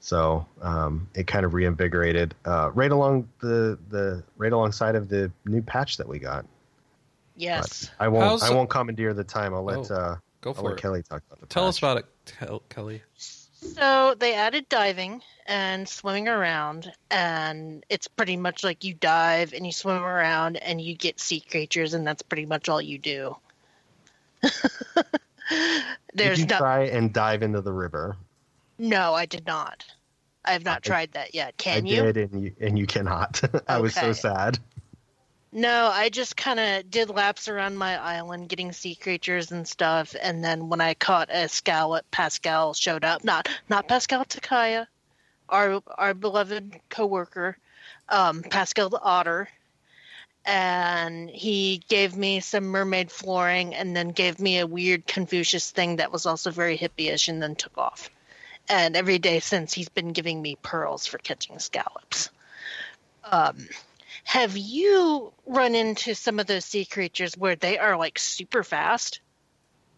So 0.00 0.46
um, 0.60 1.08
it 1.14 1.26
kind 1.26 1.46
of 1.46 1.54
reinvigorated 1.54 2.34
uh, 2.44 2.70
right 2.74 2.92
along 2.92 3.28
the 3.40 3.78
the 3.88 4.22
right 4.36 4.52
alongside 4.52 4.94
of 4.94 5.08
the 5.08 5.32
new 5.46 5.62
patch 5.62 5.96
that 5.96 6.06
we 6.06 6.18
got 6.18 6.44
Yes. 7.36 7.90
i 7.98 8.08
won't 8.08 8.24
How's- 8.24 8.42
i 8.42 8.50
won't 8.54 8.70
commandeer 8.70 9.12
the 9.14 9.24
time 9.24 9.54
i'll 9.54 9.64
let 9.64 9.90
Oh, 9.90 9.94
uh 9.94 10.16
Go 10.40 10.50
i'll 10.50 10.54
for 10.54 10.62
let 10.62 10.72
it. 10.74 10.80
kelly 10.80 11.02
talk 11.02 11.22
about 11.26 11.40
the 11.40 11.46
Tell 11.46 11.66
us 11.66 11.78
about 11.78 11.96
it, 11.98 12.04
Kel- 12.26 12.62
Kelly. 12.68 13.02
So 13.16 14.14
they 14.18 14.34
added 14.34 14.68
diving 14.68 15.22
and 15.46 15.88
swimming 15.88 16.28
around, 16.28 16.92
and 17.10 17.82
it's 17.88 18.08
pretty 18.08 18.36
much 18.36 18.62
like 18.62 18.84
you 18.84 18.92
dive 18.92 19.54
and 19.54 19.64
you 19.64 19.72
swim 19.72 20.02
around 20.02 20.56
and 20.56 20.80
you 20.82 20.94
get 20.94 21.18
sea 21.18 21.40
creatures, 21.40 21.94
and 21.94 22.06
that's 22.06 22.20
pretty 22.22 22.44
much 22.44 22.68
all 22.68 22.80
you 22.82 22.98
do. 22.98 23.36
There's 26.14 26.38
did 26.38 26.38
you 26.38 26.46
no, 26.46 26.58
try 26.58 26.84
and 26.84 27.12
dive 27.12 27.42
into 27.42 27.60
the 27.60 27.72
river 27.72 28.16
no, 28.76 29.14
I 29.14 29.24
did 29.24 29.46
not. 29.46 29.84
I 30.44 30.52
have 30.52 30.64
not 30.64 30.78
I- 30.78 30.80
tried 30.80 31.12
that 31.12 31.34
yet. 31.34 31.56
Can 31.56 31.86
i 31.86 31.88
you? 31.88 32.12
did 32.12 32.32
and 32.32 32.42
you 32.42 32.52
and 32.60 32.78
you 32.78 32.86
cannot 32.86 33.40
i 33.68 33.78
was 33.78 33.94
so 33.94 34.12
sad 34.12 34.58
No, 35.56 35.88
I 35.92 36.08
just 36.08 36.36
kind 36.36 36.58
of 36.58 36.90
did 36.90 37.10
laps 37.10 37.46
around 37.46 37.78
my 37.78 37.96
island 37.96 38.48
getting 38.48 38.72
sea 38.72 38.96
creatures 38.96 39.52
and 39.52 39.68
stuff, 39.68 40.16
and 40.20 40.42
then 40.42 40.68
when 40.68 40.80
I 40.80 40.94
caught 40.94 41.28
a 41.30 41.48
scallop, 41.48 42.04
Pascal 42.10 42.74
showed 42.74 43.04
up. 43.04 43.22
Not 43.22 43.48
not 43.68 43.86
Pascal 43.86 44.24
Takaya, 44.24 44.88
our 45.48 45.80
our 45.96 46.12
beloved 46.12 46.80
coworker, 46.88 47.56
um, 48.08 48.42
Pascal 48.42 48.88
the 48.88 49.00
otter, 49.00 49.48
and 50.44 51.30
he 51.30 51.84
gave 51.86 52.16
me 52.16 52.40
some 52.40 52.64
mermaid 52.64 53.12
flooring, 53.12 53.76
and 53.76 53.94
then 53.94 54.08
gave 54.08 54.40
me 54.40 54.58
a 54.58 54.66
weird 54.66 55.06
Confucius 55.06 55.70
thing 55.70 55.96
that 55.96 56.10
was 56.10 56.26
also 56.26 56.50
very 56.50 56.76
hippie-ish, 56.76 57.28
and 57.28 57.40
then 57.40 57.54
took 57.54 57.78
off. 57.78 58.10
And 58.68 58.96
every 58.96 59.20
day 59.20 59.38
since, 59.38 59.72
he's 59.72 59.88
been 59.88 60.12
giving 60.12 60.42
me 60.42 60.56
pearls 60.60 61.06
for 61.06 61.18
catching 61.18 61.60
scallops. 61.60 62.30
Um, 63.22 63.68
have 64.24 64.56
you 64.56 65.32
run 65.46 65.74
into 65.74 66.14
some 66.14 66.40
of 66.40 66.46
those 66.46 66.64
sea 66.64 66.84
creatures 66.84 67.36
where 67.36 67.56
they 67.56 67.78
are 67.78 67.96
like 67.96 68.18
super 68.18 68.64
fast? 68.64 69.20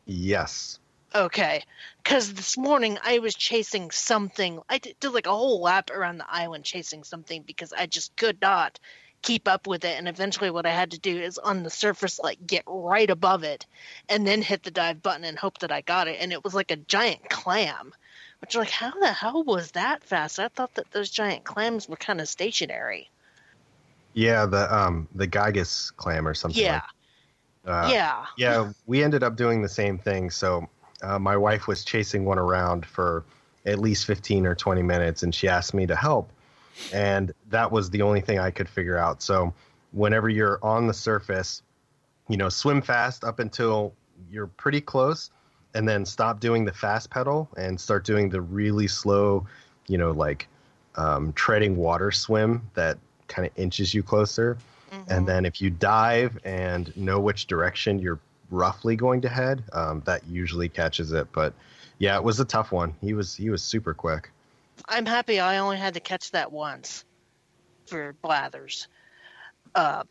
yes 0.05 0.79
Okay, 1.15 1.65
because 2.03 2.35
this 2.35 2.59
morning 2.59 2.99
I 3.03 3.21
was 3.21 3.35
chasing 3.35 3.91
something. 3.91 4.61
I 4.69 4.77
did, 4.77 5.01
did 5.01 5.11
like 5.11 5.27
a 5.27 5.31
whole 5.31 5.63
lap 5.63 5.91
around 5.91 6.19
the 6.19 6.31
island 6.31 6.65
chasing 6.65 7.05
something 7.05 7.43
because 7.43 7.73
I 7.73 7.87
just 7.87 8.15
could 8.17 8.39
not 8.43 8.79
keep 9.23 9.49
up 9.49 9.67
with 9.67 9.85
it. 9.85 9.97
And 9.97 10.09
eventually, 10.09 10.51
what 10.51 10.67
I 10.67 10.73
had 10.73 10.91
to 10.91 10.99
do 10.99 11.17
is 11.17 11.39
on 11.39 11.63
the 11.63 11.71
surface, 11.71 12.19
like 12.19 12.47
get 12.47 12.65
right 12.67 13.09
above 13.09 13.45
it, 13.45 13.65
and 14.11 14.27
then 14.27 14.43
hit 14.43 14.63
the 14.63 14.71
dive 14.71 15.03
button 15.03 15.25
and 15.25 15.39
hope 15.39 15.59
that 15.61 15.73
I 15.73 15.81
got 15.81 16.07
it. 16.07 16.19
And 16.21 16.33
it 16.33 16.45
was 16.45 16.55
like 16.55 16.71
a 16.71 16.77
giant 16.77 17.31
clam, 17.31 17.95
which 18.41 18.55
like 18.55 18.69
how 18.69 18.91
the 18.91 19.13
hell 19.13 19.43
was 19.43 19.71
that 19.71 20.05
fast? 20.05 20.39
I 20.39 20.49
thought 20.49 20.75
that 20.75 20.91
those 20.91 21.11
giant 21.11 21.45
clams 21.45 21.89
were 21.89 21.97
kind 21.97 22.21
of 22.21 22.29
stationary. 22.29 23.11
Yeah, 24.17 24.47
the 24.47 24.75
um 24.75 25.07
the 25.15 25.29
Gigas 25.29 25.95
clam 25.95 26.27
or 26.27 26.33
something. 26.33 26.65
Yeah, 26.65 26.81
like, 27.65 27.75
uh, 27.85 27.91
yeah, 27.93 28.25
yeah. 28.39 28.73
We 28.87 29.05
ended 29.05 29.23
up 29.23 29.37
doing 29.37 29.61
the 29.61 29.69
same 29.69 29.99
thing. 29.99 30.31
So 30.31 30.67
uh, 31.03 31.19
my 31.19 31.37
wife 31.37 31.67
was 31.67 31.85
chasing 31.85 32.25
one 32.25 32.39
around 32.39 32.87
for 32.87 33.25
at 33.67 33.79
least 33.79 34.07
fifteen 34.07 34.47
or 34.47 34.55
twenty 34.55 34.83
minutes, 34.83 35.23
and 35.23 35.35
she 35.35 35.49
asked 35.49 35.75
me 35.75 35.87
to 35.87 35.95
help, 35.95 36.33
and 36.93 37.31
that 37.51 37.71
was 37.71 37.91
the 37.91 38.01
only 38.01 38.23
thing 38.23 38.39
I 38.39 38.51
could 38.51 38.71
figure 38.71 38.97
out. 38.97 39.21
So 39.21 39.53
whenever 39.93 40.31
you're 40.31 40.59
on 40.63 40.87
the 40.87 40.95
surface, 40.95 41.63
you 42.31 42.39
know, 42.39 42.49
swim 42.49 42.81
fast 42.81 43.23
up 43.23 43.39
until 43.39 43.93
you're 44.31 44.47
pretty 44.47 44.81
close, 44.81 45.31
and 45.75 45.87
then 45.87 46.07
stop 46.07 46.41
doing 46.41 46.65
the 46.65 46.73
fast 46.73 47.11
pedal 47.11 47.51
and 47.59 47.79
start 47.79 48.07
doing 48.07 48.31
the 48.31 48.41
really 48.41 48.89
slow, 48.89 49.47
you 49.89 49.99
know, 49.99 50.13
like 50.13 50.49
um, 50.95 51.35
treading 51.35 51.77
water 51.77 52.11
swim 52.11 52.63
that 52.73 52.97
kind 53.29 53.47
of 53.47 53.53
inches 53.57 53.95
you 53.95 54.03
closer. 54.03 54.59
And 55.09 55.27
then 55.27 55.45
if 55.45 55.61
you 55.61 55.71
dive 55.71 56.39
and 56.45 56.97
know 56.97 57.21
which 57.21 57.47
direction 57.47 57.99
you're 57.99 58.21
roughly 58.51 58.97
going 58.97 59.21
to 59.23 59.29
head, 59.29 59.63
um, 59.73 60.03
that 60.07 60.27
usually 60.27 60.69
catches 60.69 61.13
it. 61.13 61.29
But 61.33 61.53
yeah, 61.99 62.17
it 62.17 62.25
was 62.25 62.41
a 62.41 62.45
tough 62.45 62.73
one. 62.73 62.95
He 63.01 63.15
was 63.15 63.35
he 63.35 63.51
was 63.51 63.63
super 63.63 63.95
quick. 63.95 64.31
I'm 64.89 65.07
happy 65.07 65.41
I 65.41 65.59
only 65.59 65.77
had 65.77 65.95
to 65.95 66.01
catch 66.01 66.31
that 66.33 66.53
once 66.53 67.05
for 67.87 68.15
blathers. 68.23 68.89
Um, 69.75 70.09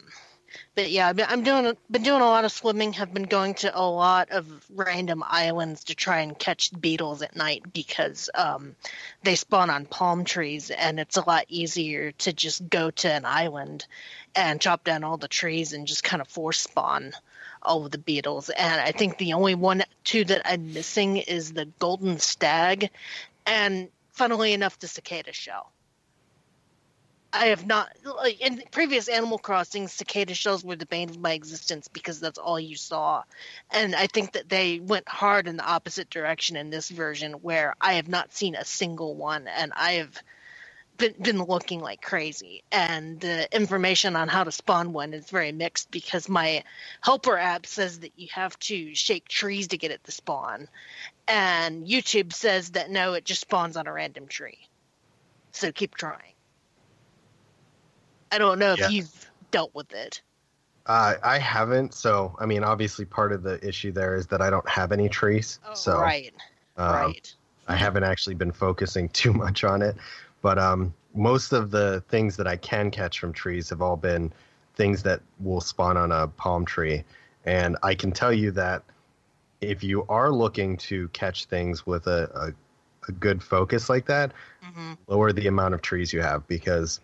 but 0.76 0.92
yeah, 0.92 1.12
I'm 1.28 1.44
doing 1.44 1.76
been 1.90 2.04
doing 2.04 2.22
a 2.22 2.26
lot 2.26 2.46
of 2.46 2.52
swimming. 2.52 2.94
Have 2.94 3.14
been 3.14 3.24
going 3.24 3.54
to 3.56 3.78
a 3.78 3.82
lot 3.82 4.32
of 4.32 4.48
random 4.74 5.24
islands 5.26 5.86
to 5.86 5.96
try 5.96 6.20
and 6.20 6.38
catch 6.38 6.72
beetles 6.80 7.22
at 7.22 7.36
night 7.36 7.74
because 7.74 8.30
um, 8.36 8.76
they 9.24 9.36
spawn 9.36 9.70
on 9.70 9.86
palm 9.86 10.26
trees, 10.26 10.72
and 10.72 11.00
it's 11.00 11.18
a 11.18 11.28
lot 11.28 11.46
easier 11.50 12.12
to 12.12 12.34
just 12.34 12.70
go 12.70 12.92
to 12.92 13.12
an 13.12 13.26
island 13.26 13.86
and 14.36 14.62
chop 14.62 14.84
down 14.84 15.04
all 15.04 15.18
the 15.18 15.28
trees 15.28 15.74
and 15.74 15.88
just 15.88 16.04
kind 16.04 16.22
of 16.22 16.28
force 16.28 16.60
spawn 16.60 17.14
all 17.62 17.86
of 17.86 17.92
the 17.92 17.98
beetles. 17.98 18.50
And 18.50 18.82
I 18.82 18.92
think 18.92 19.18
the 19.18 19.34
only 19.34 19.56
one 19.56 19.84
two 20.04 20.26
that 20.26 20.42
I'm 20.46 20.74
missing 20.74 21.18
is 21.18 21.54
the 21.54 21.66
golden 21.80 22.20
stag, 22.20 22.90
and 23.46 23.90
funnily 24.12 24.54
enough, 24.54 24.80
the 24.80 24.88
cicada 24.88 25.34
shell. 25.34 25.72
I 27.36 27.48
have 27.48 27.68
not 27.68 27.92
like 28.06 28.42
in 28.42 28.64
previous 28.72 29.10
Animal 29.10 29.40
Crossing, 29.40 29.88
cicada 29.90 30.36
shells 30.36 30.66
were 30.66 30.78
the 30.78 30.88
bane 30.88 31.10
of 31.12 31.20
my 31.20 31.34
existence 31.34 31.90
because 31.90 32.20
that's 32.22 32.40
all 32.40 32.60
you 32.60 32.78
saw, 32.78 33.24
and 33.72 33.96
I 33.96 34.08
think 34.08 34.34
that 34.34 34.50
they 34.50 34.80
went 34.80 35.10
hard 35.10 35.48
in 35.48 35.58
the 35.58 35.66
opposite 35.66 36.10
direction 36.10 36.58
in 36.58 36.72
this 36.72 36.90
version, 36.90 37.34
where 37.34 37.76
I 37.82 37.96
have 37.96 38.10
not 38.10 38.34
seen 38.34 38.56
a 38.56 38.66
single 38.66 39.16
one, 39.16 39.48
and 39.50 39.74
I 39.76 39.94
have 39.94 40.22
been, 40.98 41.16
been 41.22 41.44
looking 41.44 41.82
like 41.82 42.02
crazy. 42.02 42.64
And 42.72 43.20
the 43.20 43.54
information 43.56 44.16
on 44.16 44.30
how 44.30 44.46
to 44.46 44.52
spawn 44.52 44.94
one 44.94 45.14
is 45.14 45.30
very 45.30 45.52
mixed 45.52 45.92
because 45.92 46.30
my 46.30 46.64
helper 47.02 47.38
app 47.38 47.66
says 47.68 48.00
that 48.02 48.14
you 48.18 48.30
have 48.34 48.58
to 48.60 48.96
shake 48.96 49.28
trees 49.28 49.70
to 49.70 49.78
get 49.78 49.92
it 49.92 50.04
to 50.06 50.12
spawn, 50.14 50.70
and 51.28 51.88
YouTube 51.88 52.34
says 52.34 52.72
that 52.72 52.92
no, 52.92 53.14
it 53.14 53.26
just 53.26 53.42
spawns 53.42 53.78
on 53.78 53.88
a 53.88 53.94
random 53.94 54.28
tree. 54.28 54.70
So 55.54 55.72
keep 55.74 55.96
trying. 55.96 56.35
I 58.36 58.38
don't 58.38 58.60
know 58.60 58.74
if 58.74 58.80
Yeah. 58.82 58.90
you've 58.90 59.32
dealt 59.52 59.74
with 59.74 59.94
it. 59.94 60.22
Uh, 60.88 61.16
I 61.24 61.40
haven't. 61.40 61.94
So 61.94 62.36
I 62.38 62.46
mean, 62.46 62.66
obviously, 62.66 63.06
part 63.06 63.32
of 63.32 63.44
the 63.44 63.66
issue 63.66 63.94
there 63.94 64.14
is 64.14 64.28
that 64.28 64.42
I 64.42 64.50
don't 64.50 64.68
have 64.68 64.92
any 64.92 65.08
trees. 65.08 65.60
so 65.74 65.94
Oh, 65.94 66.02
right, 66.02 66.34
um, 66.76 66.94
right. 66.94 67.36
I 67.70 67.76
haven't 67.76 68.04
actually 68.04 68.36
been 68.36 68.52
focusing 68.52 69.08
too 69.14 69.32
much 69.32 69.64
on 69.64 69.82
it, 69.82 69.96
but 70.42 70.60
um, 70.60 70.94
most 71.14 71.54
of 71.54 71.72
the 71.72 72.04
things 72.10 72.36
that 72.36 72.46
I 72.46 72.58
can 72.58 72.92
catch 72.92 73.20
from 73.20 73.32
trees 73.32 73.70
have 73.70 73.82
all 73.82 73.96
been 73.96 74.34
things 74.76 75.02
that 75.04 75.22
will 75.40 75.62
spawn 75.62 75.96
on 75.96 76.12
a 76.12 76.28
palm 76.28 76.66
tree, 76.66 77.06
and 77.46 77.78
I 77.84 77.96
can 77.96 78.12
tell 78.12 78.34
you 78.34 78.52
that 78.52 78.84
if 79.62 79.82
you 79.82 80.06
are 80.10 80.30
looking 80.30 80.76
to 80.78 81.08
catch 81.10 81.46
things 81.46 81.86
with 81.86 82.06
a, 82.08 82.30
a, 82.36 83.10
a 83.10 83.12
good 83.14 83.42
focus 83.42 83.90
like 83.90 84.06
that, 84.08 84.34
hmm 84.62 84.94
lower 85.08 85.32
the 85.32 85.48
amount 85.48 85.74
of 85.74 85.82
trees 85.82 86.12
you 86.12 86.22
have 86.22 86.46
because 86.48 87.00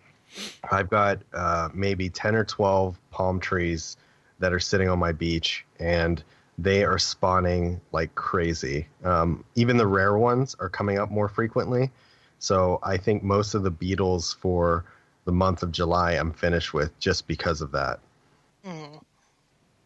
I've 0.70 0.88
got 0.88 1.20
uh, 1.32 1.68
maybe 1.74 2.08
10 2.08 2.34
or 2.34 2.44
12 2.44 2.98
palm 3.10 3.40
trees 3.40 3.96
that 4.38 4.52
are 4.52 4.60
sitting 4.60 4.88
on 4.88 4.98
my 4.98 5.12
beach 5.12 5.64
and 5.78 6.22
they 6.58 6.84
are 6.84 6.98
spawning 6.98 7.80
like 7.92 8.14
crazy. 8.14 8.86
Um, 9.04 9.44
even 9.54 9.76
the 9.76 9.86
rare 9.86 10.16
ones 10.16 10.54
are 10.60 10.68
coming 10.68 10.98
up 10.98 11.10
more 11.10 11.28
frequently. 11.28 11.90
So 12.38 12.78
I 12.82 12.96
think 12.96 13.22
most 13.22 13.54
of 13.54 13.62
the 13.62 13.70
beetles 13.70 14.34
for 14.34 14.84
the 15.24 15.32
month 15.32 15.62
of 15.62 15.72
July 15.72 16.12
I'm 16.12 16.32
finished 16.32 16.74
with 16.74 16.98
just 16.98 17.26
because 17.26 17.60
of 17.60 17.72
that. 17.72 18.00
hmm 18.64 18.96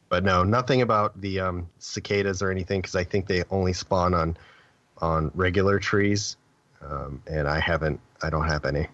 But 0.09 0.25
no, 0.25 0.45
nothing 0.45 0.83
about 0.83 1.21
the 1.21 1.41
um, 1.41 1.69
cicadas 1.79 2.43
or 2.43 2.51
anything 2.51 2.81
because 2.81 2.95
I 2.97 3.05
think 3.05 3.27
they 3.27 3.45
only 3.51 3.73
spawn 3.73 4.15
on 4.15 4.37
on 4.99 5.31
regular 5.35 5.79
trees, 5.79 6.37
um, 6.81 7.23
and 7.27 7.47
I 7.49 7.61
haven't. 7.61 8.01
I 8.23 8.31
don't 8.31 8.47
have 8.47 8.65
any. 8.65 8.89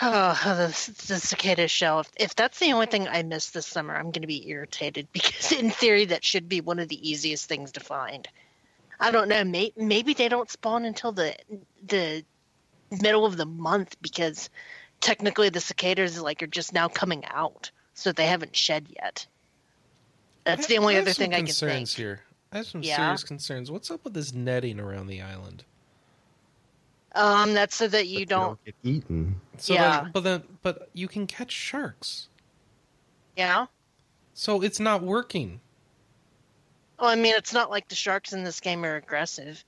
Oh, 0.00 0.40
the, 0.44 0.68
the 1.08 1.18
cicada 1.18 1.66
shell. 1.66 2.00
If, 2.00 2.10
if 2.16 2.34
that's 2.36 2.58
the 2.60 2.72
only 2.72 2.86
thing 2.86 3.08
I 3.08 3.22
missed 3.22 3.52
this 3.52 3.66
summer, 3.66 3.96
I'm 3.96 4.10
going 4.10 4.22
to 4.22 4.26
be 4.28 4.48
irritated 4.48 5.08
because, 5.12 5.52
in 5.52 5.70
theory, 5.70 6.04
that 6.06 6.24
should 6.24 6.48
be 6.48 6.60
one 6.60 6.78
of 6.78 6.88
the 6.88 7.08
easiest 7.08 7.48
things 7.48 7.72
to 7.72 7.80
find. 7.80 8.28
I 9.00 9.10
don't 9.10 9.28
know. 9.28 9.44
May, 9.44 9.72
maybe 9.76 10.14
they 10.14 10.28
don't 10.28 10.50
spawn 10.50 10.84
until 10.84 11.12
the 11.12 11.36
the 11.86 12.24
middle 13.00 13.24
of 13.24 13.36
the 13.36 13.46
month 13.46 13.96
because 14.00 14.50
technically 15.00 15.50
the 15.50 15.60
cicadas 15.60 16.20
like 16.20 16.42
are 16.42 16.48
just 16.48 16.72
now 16.72 16.88
coming 16.88 17.24
out, 17.26 17.70
so 17.94 18.10
they 18.12 18.26
haven't 18.26 18.56
shed 18.56 18.86
yet. 18.90 19.26
That's 20.44 20.66
the 20.66 20.78
only 20.78 20.96
other 20.96 21.12
thing 21.12 21.32
I 21.32 21.38
can 21.38 21.46
concerns 21.46 21.94
here. 21.94 22.22
I 22.52 22.58
have 22.58 22.66
some 22.66 22.82
Yeah? 22.82 22.96
serious 22.96 23.24
concerns. 23.24 23.70
What's 23.70 23.90
up 23.90 24.02
with 24.04 24.14
this 24.14 24.32
netting 24.32 24.80
around 24.80 25.06
the 25.08 25.20
island? 25.20 25.64
Um, 27.14 27.54
that's 27.54 27.74
so 27.74 27.88
that 27.88 27.98
But 28.00 28.06
you 28.08 28.26
don't. 28.26 28.64
get 28.64 28.74
eaten. 28.84 29.40
So 29.56 29.74
Yeah. 29.74 30.02
then, 30.02 30.10
but 30.12 30.24
then, 30.24 30.42
but 30.62 30.90
you 30.92 31.08
can 31.08 31.26
catch 31.26 31.50
sharks. 31.52 32.28
Yeah. 33.36 33.66
So 34.34 34.62
it's 34.62 34.78
not 34.78 35.02
working. 35.02 35.60
Well, 37.00 37.08
I 37.10 37.14
mean, 37.14 37.34
it's 37.36 37.52
not 37.52 37.70
like 37.70 37.88
the 37.88 37.94
sharks 37.94 38.32
in 38.32 38.44
this 38.44 38.60
game 38.60 38.84
are 38.84 38.96
aggressive. 38.96 39.64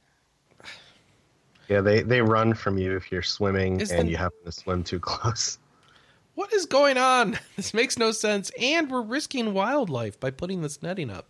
Yeah, 1.69 1.81
they, 1.81 2.03
they 2.03 2.21
run 2.21 2.55
from 2.55 2.79
you 2.79 2.97
if 2.97 3.13
you're 3.13 3.23
swimming 3.23 3.81
Is 3.81 3.91
and 3.93 4.07
the- 4.09 4.11
you 4.13 4.17
happen 4.17 4.39
to 4.45 4.53
swim 4.53 4.83
too 4.85 4.99
close. 5.01 5.59
What 6.35 6.53
is 6.53 6.67
going 6.67 6.99
on? 6.99 7.39
This 7.57 7.73
makes 7.75 7.99
no 7.99 8.13
sense, 8.13 8.51
and 8.61 8.91
we're 8.91 9.03
risking 9.03 9.53
wildlife 9.55 10.19
by 10.19 10.31
putting 10.31 10.63
this 10.63 10.83
netting 10.83 11.11
up. 11.11 11.27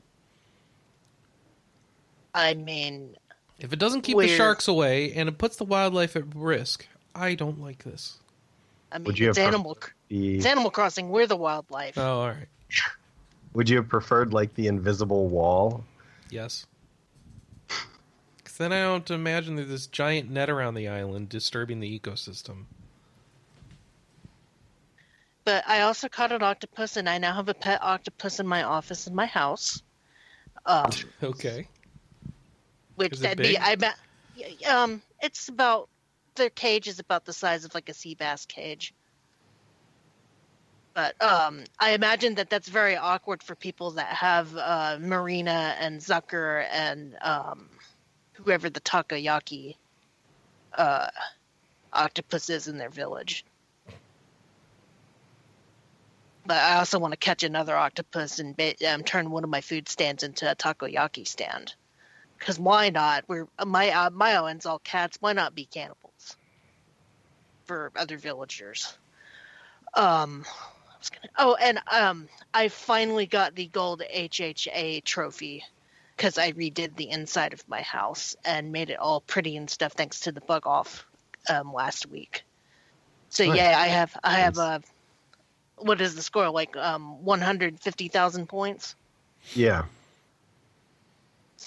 I 2.35 2.55
mean, 2.55 3.16
If 3.61 3.73
it 3.73 3.79
doesn't 3.79 4.03
keep 4.03 4.18
the 4.18 4.29
sharks 4.29 4.68
away 4.68 5.12
and 5.12 5.29
it 5.29 5.38
puts 5.38 5.57
the 5.57 5.64
wildlife 5.64 6.16
at 6.16 6.25
risk, 6.35 6.87
I 7.14 7.35
don't 7.35 7.61
like 7.61 7.85
this. 7.85 8.18
I 8.90 8.99
mean, 8.99 9.05
Would 9.05 9.18
you 9.18 9.29
it's 9.29 9.38
have 9.38 9.49
animal. 9.49 9.79
The, 10.09 10.37
It's 10.37 10.46
Animal 10.46 10.70
Crossing. 10.70 11.11
We're 11.11 11.27
the 11.27 11.37
wildlife. 11.37 11.96
Oh, 11.96 12.20
all 12.20 12.29
right. 12.29 12.49
would 13.53 13.68
you 13.68 13.77
have 13.77 13.88
preferred 13.88 14.33
like 14.33 14.55
the 14.55 14.66
invisible 14.66 15.29
wall? 15.29 15.85
Yes. 16.31 16.66
Because 18.37 18.57
then 18.57 18.73
I 18.73 18.83
don't 18.83 19.09
imagine 19.11 19.57
there's 19.57 19.68
this 19.68 19.87
giant 19.87 20.31
net 20.31 20.51
around 20.51 20.75
the 20.75 20.88
island 20.88 21.29
disturbing 21.29 21.81
the 21.81 22.01
ecosystem. 22.01 22.64
But 25.44 25.64
I 25.66 25.83
also 25.83 26.09
caught 26.09 26.33
an 26.33 26.42
octopus, 26.42 26.96
and 26.96 27.09
I 27.09 27.18
now 27.18 27.35
have 27.35 27.49
a 27.49 27.55
pet 27.55 27.81
octopus 27.83 28.40
in 28.40 28.46
my 28.46 28.63
office 28.63 29.06
in 29.06 29.15
my 29.15 29.27
house. 29.27 29.83
Um, 30.67 30.90
Okay. 31.23 31.67
Which 33.01 33.19
that'd 33.19 33.38
big? 33.38 33.55
be 33.55 33.59
I 33.59 33.77
bet. 33.77 33.96
Um, 34.69 35.01
it's 35.23 35.48
about 35.48 35.88
their 36.35 36.51
cage 36.51 36.87
is 36.87 36.98
about 36.98 37.25
the 37.25 37.33
size 37.33 37.65
of 37.65 37.75
like 37.75 37.88
a 37.88 37.94
sea 37.94 38.15
bass 38.15 38.44
cage. 38.44 38.92
But 40.92 41.21
um, 41.23 41.65
I 41.79 41.92
imagine 41.92 42.35
that 42.35 42.51
that's 42.51 42.69
very 42.69 42.96
awkward 42.96 43.42
for 43.42 43.55
people 43.55 43.92
that 43.92 44.09
have 44.09 44.55
uh, 44.55 44.98
Marina 45.01 45.75
and 45.81 45.98
Zucker 45.98 46.67
and 46.71 47.17
um, 47.23 47.71
whoever 48.35 48.69
the 48.69 48.81
takoyaki 48.81 49.77
uh, 50.77 51.09
octopus 51.92 52.51
is 52.51 52.69
in 52.69 52.77
their 52.77 52.90
village. 52.90 53.46
But 56.44 56.59
I 56.59 56.77
also 56.77 56.98
want 56.98 57.13
to 57.13 57.19
catch 57.19 57.44
another 57.44 57.77
octopus 57.77 58.40
and 58.40 58.55
ba- 58.55 58.92
um, 58.92 59.05
turn 59.05 59.31
one 59.31 59.44
of 59.44 59.51
my 59.51 59.63
food 59.63 59.88
stands 59.88 60.23
into 60.23 60.51
a 60.51 60.55
takoyaki 60.55 61.27
stand. 61.27 61.75
Because 62.40 62.58
why 62.58 62.90
not? 62.90 63.24
We're 63.28 63.46
my 63.64 63.90
uh, 63.90 64.10
my 64.10 64.32
island's 64.32 64.66
all 64.66 64.80
cats. 64.80 65.18
Why 65.20 65.34
not 65.34 65.54
be 65.54 65.66
cannibals 65.66 66.36
for 67.66 67.92
other 67.94 68.16
villagers? 68.16 68.96
Um, 69.94 70.44
I 70.46 70.98
was 70.98 71.10
gonna. 71.10 71.32
Oh, 71.38 71.54
and 71.54 71.80
um, 71.90 72.28
I 72.52 72.68
finally 72.68 73.26
got 73.26 73.54
the 73.54 73.68
gold 73.68 74.02
HHA 74.12 75.04
trophy 75.04 75.62
because 76.16 76.38
I 76.38 76.52
redid 76.52 76.96
the 76.96 77.10
inside 77.10 77.52
of 77.52 77.68
my 77.68 77.82
house 77.82 78.34
and 78.44 78.72
made 78.72 78.90
it 78.90 78.98
all 78.98 79.20
pretty 79.20 79.56
and 79.56 79.68
stuff 79.70 79.92
thanks 79.92 80.20
to 80.20 80.32
the 80.32 80.40
bug 80.40 80.66
off 80.66 81.06
um, 81.48 81.72
last 81.72 82.06
week. 82.06 82.42
So 83.28 83.44
Nice. 83.44 83.56
yeah, 83.58 83.74
I 83.78 83.86
have 83.88 84.16
I 84.24 84.38
have 84.38 84.56
Nice. 84.56 84.58
uh, 84.58 84.78
what 85.76 86.00
is 86.00 86.14
the 86.14 86.22
score 86.22 86.50
like 86.50 86.76
um 86.76 87.24
one 87.24 87.40
hundred 87.40 87.80
fifty 87.80 88.08
thousand 88.08 88.48
points. 88.48 88.96
Yeah. 89.54 89.84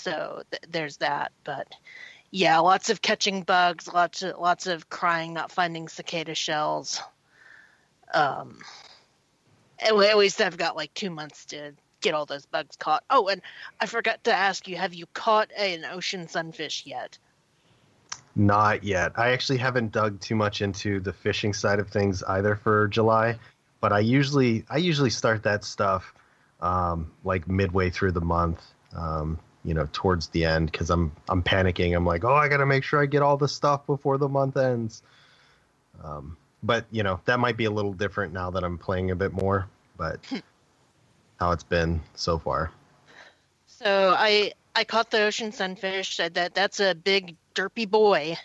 So 0.04 0.44
th- 0.52 0.64
there's 0.70 0.98
that, 0.98 1.32
but 1.46 1.74
yeah, 2.30 2.60
lots 2.60 2.90
of 2.90 3.02
catching 3.02 3.44
bugs, 3.44 3.88
lots 3.88 4.22
of 4.22 4.38
lots 4.38 4.68
of 4.68 4.90
crying, 4.90 5.34
not 5.34 5.50
finding 5.50 5.88
cicada 5.88 6.36
shells. 6.36 7.02
Um, 8.14 8.60
at 9.80 9.96
least 9.96 10.42
I've 10.42 10.58
got 10.58 10.76
like 10.76 10.94
two 10.94 11.10
months 11.10 11.46
to 11.46 11.72
get 12.02 12.14
all 12.14 12.26
those 12.26 12.46
bugs 12.46 12.76
caught. 12.76 13.04
Oh, 13.10 13.30
and 13.30 13.42
I 13.80 13.86
forgot 13.86 14.26
to 14.26 14.34
ask 14.34 14.68
you: 14.68 14.76
Have 14.76 14.94
you 14.94 15.06
caught 15.14 15.52
an 15.58 15.86
ocean 15.86 16.28
sunfish 16.28 16.84
yet? 16.86 17.18
Not 18.36 18.84
yet. 18.84 19.14
I 19.16 19.30
actually 19.30 19.60
haven't 19.60 19.94
dug 19.94 20.20
too 20.20 20.36
much 20.36 20.62
into 20.62 21.00
the 21.00 21.14
fishing 21.14 21.54
side 21.54 21.80
of 21.80 21.90
things 21.90 22.24
either 22.24 22.56
for 22.56 22.90
July, 22.90 23.40
but 23.80 23.94
I 23.94 24.00
usually 24.00 24.66
I 24.70 24.78
usually 24.78 25.12
start 25.12 25.44
that 25.44 25.64
stuff 25.64 26.14
um, 26.60 27.12
like 27.24 27.48
midway 27.48 27.90
through 27.90 28.12
the 28.12 28.22
month. 28.22 28.62
Um, 28.96 29.40
you 29.64 29.74
know, 29.74 29.88
towards 29.94 30.28
the 30.28 30.46
end 30.46 30.72
because 30.72 30.90
I'm 30.90 31.12
I'm 31.30 31.42
panicking. 31.44 31.96
I'm 31.96 32.06
like, 32.06 32.24
oh, 32.24 32.34
I 32.34 32.48
got 32.48 32.58
to 32.58 32.66
make 32.66 32.84
sure 32.84 33.02
I 33.02 33.06
get 33.06 33.22
all 33.22 33.38
the 33.38 33.48
stuff 33.48 33.86
before 33.86 34.18
the 34.18 34.30
month 34.30 34.58
ends. 34.58 35.04
Um, 36.04 36.38
but 36.62 36.86
you 36.92 37.04
know, 37.04 37.20
that 37.26 37.40
might 37.40 37.58
be 37.58 37.66
a 37.66 37.72
little 37.72 37.94
different 37.94 38.34
now 38.34 38.50
that 38.52 38.64
I'm 38.64 38.78
playing 38.78 39.12
a 39.12 39.16
bit 39.16 39.34
more. 39.34 39.68
But 39.98 40.20
how 41.40 41.52
it's 41.52 41.64
been 41.64 42.02
so 42.16 42.38
far. 42.38 42.72
So 43.68 44.16
I 44.18 44.54
I 44.76 44.84
caught 44.84 45.12
the 45.12 45.22
ocean 45.22 45.52
sunfish. 45.52 46.16
Said 46.16 46.34
that 46.36 46.54
that's 46.54 46.80
a 46.80 46.96
big 46.96 47.36
derpy 47.56 47.90
boy. 47.90 48.38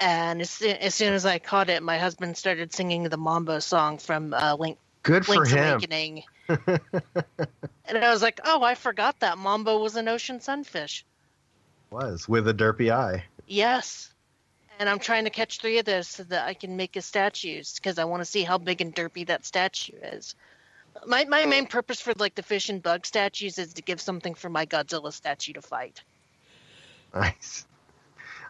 And 0.00 0.40
as 0.40 0.50
soon, 0.50 0.76
as 0.76 0.94
soon 0.94 1.12
as 1.12 1.24
I 1.24 1.38
caught 1.38 1.70
it, 1.70 1.82
my 1.82 1.98
husband 1.98 2.36
started 2.36 2.72
singing 2.72 3.04
the 3.04 3.16
Mambo 3.16 3.60
song 3.60 3.98
from 3.98 4.34
uh, 4.34 4.56
Link 4.58 4.76
Good 5.02 5.24
for 5.24 5.36
Link's 5.36 5.50
him. 5.52 5.68
Awakening. 5.68 6.24
and 6.48 7.98
I 7.98 8.10
was 8.10 8.22
like, 8.22 8.40
oh, 8.44 8.62
I 8.62 8.74
forgot 8.74 9.20
that 9.20 9.38
Mambo 9.38 9.78
was 9.78 9.96
an 9.96 10.08
ocean 10.08 10.40
sunfish. 10.40 11.04
Was 11.90 12.28
with 12.28 12.48
a 12.48 12.54
derpy 12.54 12.92
eye. 12.92 13.24
Yes. 13.46 14.12
And 14.78 14.88
I'm 14.88 14.98
trying 14.98 15.24
to 15.24 15.30
catch 15.30 15.60
three 15.60 15.78
of 15.78 15.84
those 15.84 16.08
so 16.08 16.24
that 16.24 16.46
I 16.46 16.54
can 16.54 16.76
make 16.76 16.96
a 16.96 17.02
statues 17.02 17.74
because 17.74 17.98
I 17.98 18.04
want 18.04 18.22
to 18.22 18.24
see 18.24 18.42
how 18.42 18.58
big 18.58 18.80
and 18.80 18.94
derpy 18.94 19.26
that 19.28 19.46
statue 19.46 19.96
is. 20.02 20.34
My 21.06 21.24
my 21.24 21.46
main 21.46 21.66
purpose 21.66 22.00
for 22.00 22.12
like 22.16 22.34
the 22.34 22.42
fish 22.42 22.68
and 22.68 22.82
bug 22.82 23.06
statues 23.06 23.58
is 23.58 23.74
to 23.74 23.82
give 23.82 24.00
something 24.00 24.34
for 24.34 24.48
my 24.48 24.66
Godzilla 24.66 25.12
statue 25.12 25.52
to 25.54 25.62
fight. 25.62 26.02
Nice. 27.14 27.66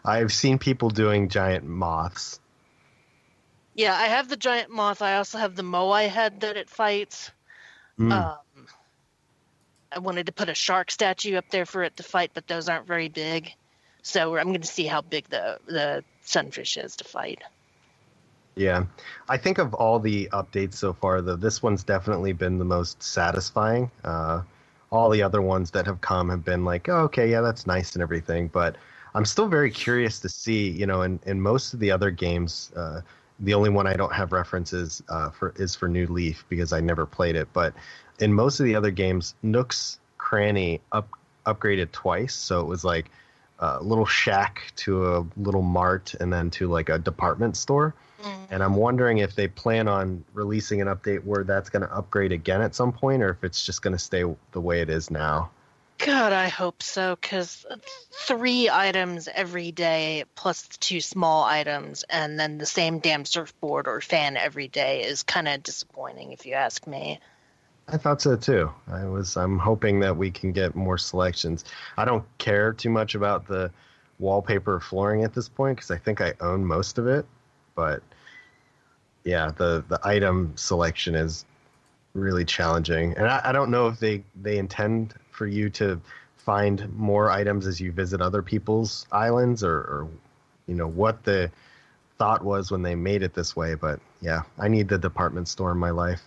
I've 0.03 0.31
seen 0.31 0.59
people 0.59 0.89
doing 0.89 1.29
giant 1.29 1.65
moths. 1.65 2.39
Yeah, 3.73 3.95
I 3.95 4.05
have 4.05 4.29
the 4.29 4.37
giant 4.37 4.71
moth. 4.71 5.01
I 5.01 5.17
also 5.17 5.37
have 5.37 5.55
the 5.55 5.63
moai 5.63 6.07
head 6.07 6.41
that 6.41 6.57
it 6.57 6.69
fights. 6.69 7.31
Mm. 7.99 8.11
Um, 8.11 8.67
I 9.91 9.99
wanted 9.99 10.25
to 10.25 10.31
put 10.31 10.49
a 10.49 10.55
shark 10.55 10.91
statue 10.91 11.37
up 11.37 11.45
there 11.49 11.65
for 11.65 11.83
it 11.83 11.97
to 11.97 12.03
fight, 12.03 12.31
but 12.33 12.47
those 12.47 12.67
aren't 12.67 12.87
very 12.87 13.07
big. 13.07 13.53
So 14.01 14.35
I'm 14.37 14.47
going 14.47 14.61
to 14.61 14.67
see 14.67 14.85
how 14.85 15.01
big 15.01 15.27
the 15.29 15.59
the 15.65 16.03
sunfish 16.23 16.77
is 16.77 16.97
to 16.97 17.03
fight. 17.03 17.41
Yeah. 18.55 18.85
I 19.27 19.37
think 19.37 19.57
of 19.57 19.73
all 19.73 19.99
the 19.99 20.29
updates 20.31 20.75
so 20.75 20.93
far, 20.93 21.21
though, 21.21 21.35
this 21.35 21.61
one's 21.61 21.83
definitely 21.83 22.33
been 22.33 22.57
the 22.57 22.65
most 22.65 23.03
satisfying. 23.03 23.91
Uh, 24.03 24.43
all 24.91 25.09
the 25.09 25.23
other 25.23 25.41
ones 25.41 25.71
that 25.71 25.85
have 25.85 25.99
come 26.01 26.29
have 26.29 26.45
been 26.45 26.63
like, 26.63 26.87
oh, 26.87 26.99
okay, 26.99 27.29
yeah, 27.29 27.41
that's 27.41 27.67
nice 27.67 27.93
and 27.93 28.01
everything. 28.01 28.47
But 28.47 28.77
I'm 29.13 29.25
still 29.25 29.47
very 29.47 29.71
curious 29.71 30.19
to 30.21 30.29
see, 30.29 30.69
you 30.69 30.85
know, 30.85 31.01
in, 31.01 31.19
in 31.25 31.41
most 31.41 31.73
of 31.73 31.79
the 31.79 31.91
other 31.91 32.11
games, 32.11 32.71
uh, 32.75 33.01
the 33.39 33.53
only 33.53 33.69
one 33.69 33.87
I 33.87 33.93
don't 33.93 34.13
have 34.13 34.31
references 34.31 35.03
uh, 35.09 35.29
for 35.29 35.53
is 35.57 35.75
for 35.75 35.87
New 35.87 36.07
Leaf 36.07 36.45
because 36.49 36.73
I 36.73 36.79
never 36.79 37.05
played 37.05 37.35
it. 37.35 37.47
But 37.53 37.73
in 38.19 38.33
most 38.33 38.59
of 38.59 38.65
the 38.65 38.75
other 38.75 38.91
games, 38.91 39.35
Nook's 39.43 39.99
Cranny 40.17 40.81
up, 40.91 41.09
upgraded 41.45 41.91
twice. 41.91 42.33
So 42.33 42.61
it 42.61 42.65
was 42.65 42.83
like 42.83 43.11
a 43.59 43.81
little 43.81 44.05
shack 44.05 44.71
to 44.77 45.15
a 45.15 45.25
little 45.37 45.61
mart 45.61 46.13
and 46.19 46.31
then 46.31 46.49
to 46.51 46.67
like 46.67 46.89
a 46.89 46.97
department 46.97 47.57
store. 47.57 47.93
And 48.49 48.63
I'm 48.63 48.75
wondering 48.75 49.19
if 49.19 49.35
they 49.35 49.47
plan 49.47 49.87
on 49.87 50.23
releasing 50.33 50.81
an 50.81 50.87
update 50.87 51.23
where 51.23 51.43
that's 51.43 51.69
going 51.69 51.83
to 51.83 51.93
upgrade 51.93 52.31
again 52.31 52.59
at 52.61 52.73
some 52.73 52.91
point, 52.91 53.21
or 53.21 53.29
if 53.29 53.43
it's 53.43 53.63
just 53.63 53.83
going 53.83 53.93
to 53.93 53.99
stay 53.99 54.23
the 54.51 54.61
way 54.61 54.81
it 54.81 54.89
is 54.89 55.11
now. 55.11 55.51
God, 55.97 56.33
I 56.33 56.49
hope 56.49 56.83
so, 56.83 57.17
because 57.19 57.65
three 58.11 58.69
items 58.69 59.29
every 59.33 59.71
day 59.71 60.25
plus 60.35 60.67
two 60.79 60.99
small 61.01 61.43
items, 61.43 62.03
and 62.09 62.39
then 62.39 62.57
the 62.57 62.65
same 62.65 62.99
damn 62.99 63.25
surfboard 63.25 63.87
or 63.87 64.01
fan 64.01 64.35
every 64.35 64.67
day 64.67 65.03
is 65.03 65.23
kind 65.23 65.47
of 65.47 65.63
disappointing, 65.63 66.31
if 66.31 66.45
you 66.45 66.53
ask 66.53 66.85
me. 66.85 67.19
I 67.87 67.97
thought 67.97 68.21
so 68.21 68.35
too. 68.35 68.71
I 68.87 69.05
was. 69.05 69.37
I'm 69.37 69.59
hoping 69.59 69.99
that 69.99 70.17
we 70.17 70.31
can 70.31 70.51
get 70.51 70.75
more 70.75 70.97
selections. 70.97 71.65
I 71.97 72.05
don't 72.05 72.25
care 72.39 72.73
too 72.73 72.89
much 72.89 73.15
about 73.15 73.47
the 73.47 73.71
wallpaper 74.19 74.79
flooring 74.79 75.23
at 75.23 75.33
this 75.33 75.47
point 75.47 75.77
because 75.77 75.91
I 75.91 75.97
think 75.97 76.19
I 76.19 76.33
own 76.41 76.65
most 76.65 76.97
of 76.97 77.07
it. 77.07 77.25
But 77.75 78.01
yeah, 79.23 79.51
the 79.55 79.83
the 79.87 79.99
item 80.03 80.53
selection 80.55 81.15
is 81.15 81.45
really 82.13 82.45
challenging, 82.45 83.15
and 83.17 83.27
I, 83.27 83.41
I 83.45 83.51
don't 83.51 83.69
know 83.69 83.87
if 83.87 83.99
they 83.99 84.23
they 84.41 84.57
intend 84.57 85.13
for 85.35 85.45
you 85.47 85.69
to 85.71 85.99
find 86.37 86.93
more 86.95 87.31
items 87.31 87.65
as 87.65 87.81
you 87.81 87.91
visit 87.91 88.21
other 88.21 88.41
people's 88.41 89.05
islands, 89.11 89.63
or, 89.63 89.75
or 89.75 90.07
you 90.67 90.75
know 90.75 90.87
what 90.87 91.23
the 91.23 91.51
thought 92.17 92.43
was 92.43 92.71
when 92.71 92.81
they 92.81 92.95
made 92.95 93.23
it 93.23 93.33
this 93.33 93.55
way. 93.55 93.75
But 93.75 93.99
yeah, 94.21 94.43
I 94.59 94.67
need 94.67 94.87
the 94.87 94.97
department 94.97 95.47
store 95.47 95.71
in 95.71 95.77
my 95.77 95.89
life. 95.89 96.21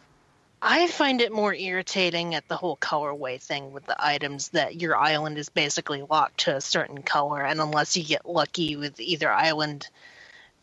I 0.60 0.88
find 0.88 1.20
it 1.20 1.30
more 1.30 1.54
irritating 1.54 2.34
at 2.34 2.48
the 2.48 2.56
whole 2.56 2.76
colorway 2.76 3.40
thing 3.40 3.72
with 3.72 3.86
the 3.86 3.96
items 4.04 4.48
that 4.48 4.80
your 4.80 4.96
island 4.96 5.38
is 5.38 5.48
basically 5.48 6.02
locked 6.02 6.40
to 6.40 6.56
a 6.56 6.60
certain 6.60 7.02
color, 7.02 7.42
and 7.42 7.60
unless 7.60 7.96
you 7.96 8.04
get 8.04 8.26
lucky 8.26 8.74
with 8.74 8.98
either 8.98 9.30
island 9.30 9.88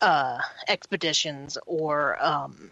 uh, 0.02 0.38
expeditions 0.68 1.56
or 1.66 2.22
um, 2.22 2.70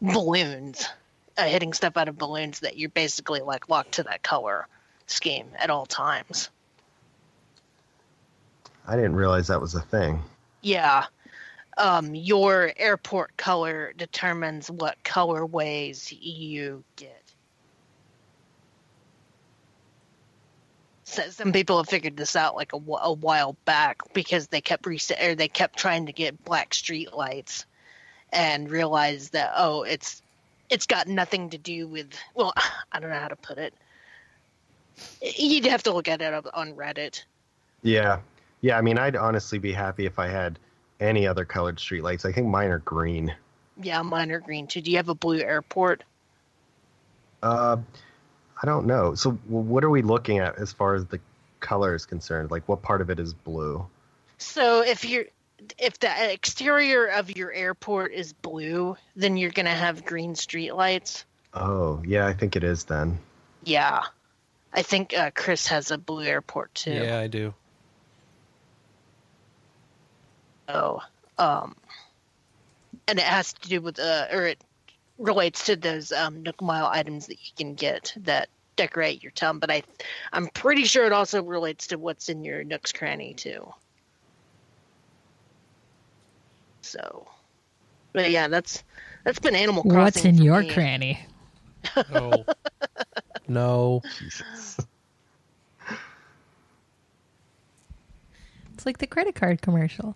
balloons, 0.00 0.88
uh, 1.36 1.46
hitting 1.46 1.72
stuff 1.72 1.96
out 1.96 2.08
of 2.08 2.16
balloons, 2.16 2.60
that 2.60 2.78
you're 2.78 2.90
basically 2.90 3.40
like 3.40 3.68
locked 3.68 3.92
to 3.92 4.04
that 4.04 4.22
color 4.22 4.68
scheme 5.06 5.48
at 5.58 5.70
all 5.70 5.86
times. 5.86 6.50
I 8.86 8.96
didn't 8.96 9.16
realize 9.16 9.48
that 9.48 9.60
was 9.60 9.74
a 9.74 9.80
thing. 9.80 10.22
Yeah. 10.62 11.06
Um, 11.78 12.14
your 12.14 12.72
airport 12.76 13.36
color 13.36 13.92
determines 13.96 14.70
what 14.70 14.96
colorways 15.04 16.16
you 16.18 16.84
get. 16.96 17.22
So 21.04 21.22
some 21.30 21.52
people 21.52 21.76
have 21.76 21.88
figured 21.88 22.16
this 22.16 22.34
out 22.34 22.56
like 22.56 22.72
a, 22.72 22.76
a 22.76 23.12
while 23.12 23.56
back 23.64 24.12
because 24.12 24.48
they 24.48 24.60
kept 24.60 24.86
reset 24.86 25.22
or 25.22 25.34
they 25.34 25.48
kept 25.48 25.78
trying 25.78 26.06
to 26.06 26.12
get 26.12 26.44
black 26.44 26.74
street 26.74 27.14
lights 27.14 27.64
and 28.32 28.68
realized 28.68 29.32
that 29.32 29.52
oh 29.56 29.84
it's 29.84 30.20
it's 30.68 30.86
got 30.86 31.06
nothing 31.06 31.50
to 31.50 31.58
do 31.58 31.86
with 31.86 32.12
well 32.34 32.52
I 32.92 32.98
don't 32.98 33.10
know 33.10 33.20
how 33.20 33.28
to 33.28 33.36
put 33.36 33.58
it. 33.58 33.72
You'd 35.22 35.66
have 35.66 35.82
to 35.84 35.92
look 35.92 36.08
at 36.08 36.22
it 36.22 36.32
up 36.32 36.46
on 36.54 36.72
Reddit. 36.74 37.24
Yeah. 37.82 38.20
Yeah, 38.60 38.78
I 38.78 38.80
mean, 38.80 38.98
I'd 38.98 39.16
honestly 39.16 39.58
be 39.58 39.72
happy 39.72 40.06
if 40.06 40.18
I 40.18 40.28
had 40.28 40.58
any 41.00 41.26
other 41.26 41.44
colored 41.44 41.76
streetlights. 41.76 42.24
I 42.24 42.32
think 42.32 42.48
mine 42.48 42.70
are 42.70 42.78
green. 42.78 43.34
Yeah, 43.82 44.02
mine 44.02 44.30
are 44.30 44.40
green 44.40 44.66
too. 44.66 44.80
Do 44.80 44.90
you 44.90 44.96
have 44.96 45.08
a 45.08 45.14
blue 45.14 45.40
airport? 45.40 46.04
Uh, 47.42 47.76
I 48.62 48.66
don't 48.66 48.86
know. 48.86 49.14
So, 49.14 49.32
what 49.46 49.84
are 49.84 49.90
we 49.90 50.02
looking 50.02 50.38
at 50.38 50.58
as 50.58 50.72
far 50.72 50.94
as 50.94 51.04
the 51.06 51.20
color 51.60 51.94
is 51.94 52.06
concerned? 52.06 52.50
Like, 52.50 52.66
what 52.68 52.82
part 52.82 53.00
of 53.02 53.10
it 53.10 53.20
is 53.20 53.34
blue? 53.34 53.86
So 54.38 54.82
if 54.82 55.04
you're 55.04 55.26
if 55.78 55.98
the 55.98 56.32
exterior 56.32 57.06
of 57.06 57.34
your 57.36 57.52
airport 57.52 58.12
is 58.12 58.32
blue, 58.32 58.96
then 59.14 59.36
you're 59.36 59.50
gonna 59.50 59.70
have 59.70 60.04
green 60.04 60.34
streetlights. 60.34 61.24
Oh, 61.54 62.02
yeah, 62.06 62.26
I 62.26 62.34
think 62.34 62.56
it 62.56 62.64
is 62.64 62.84
then. 62.84 63.18
Yeah, 63.64 64.02
I 64.76 64.82
think 64.82 65.16
uh, 65.16 65.30
Chris 65.34 65.66
has 65.68 65.90
a 65.90 65.96
blue 65.96 66.22
airport 66.22 66.74
too. 66.74 66.92
Yeah, 66.92 67.18
I 67.18 67.26
do. 67.26 67.54
So, 70.68 71.00
um, 71.38 71.74
and 73.08 73.18
it 73.18 73.24
has 73.24 73.54
to 73.54 73.68
do 73.68 73.80
with 73.80 73.98
uh, 73.98 74.26
or 74.30 74.46
it 74.48 74.62
relates 75.18 75.64
to 75.66 75.76
those 75.76 76.12
um, 76.12 76.42
Nook 76.42 76.60
Mile 76.60 76.86
items 76.86 77.26
that 77.28 77.38
you 77.42 77.52
can 77.56 77.74
get 77.74 78.12
that 78.18 78.48
decorate 78.76 79.22
your 79.22 79.32
town. 79.32 79.58
But 79.58 79.70
I, 79.70 79.82
I'm 80.32 80.48
pretty 80.48 80.84
sure 80.84 81.06
it 81.06 81.12
also 81.12 81.42
relates 81.42 81.86
to 81.88 81.96
what's 81.96 82.28
in 82.28 82.44
your 82.44 82.62
Nook's 82.62 82.92
cranny 82.92 83.32
too. 83.32 83.72
So, 86.82 87.26
but 88.12 88.30
yeah, 88.30 88.48
that's 88.48 88.84
that's 89.24 89.38
been 89.38 89.56
Animal 89.56 89.82
Crossing. 89.84 89.98
What's 90.00 90.24
in 90.24 90.36
for 90.36 90.42
your 90.42 90.60
me. 90.60 90.70
cranny? 90.70 91.26
No. 92.12 92.44
no. 93.48 94.02
Jesus. 94.18 94.78
It's 98.74 98.84
like 98.84 98.98
the 98.98 99.06
credit 99.06 99.34
card 99.34 99.62
commercial. 99.62 100.14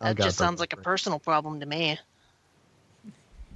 Oh, 0.00 0.06
That 0.06 0.16
just 0.16 0.38
sounds 0.38 0.60
like 0.60 0.72
a 0.72 0.76
personal 0.76 1.18
problem 1.18 1.60
to 1.60 1.66
me. 1.66 1.98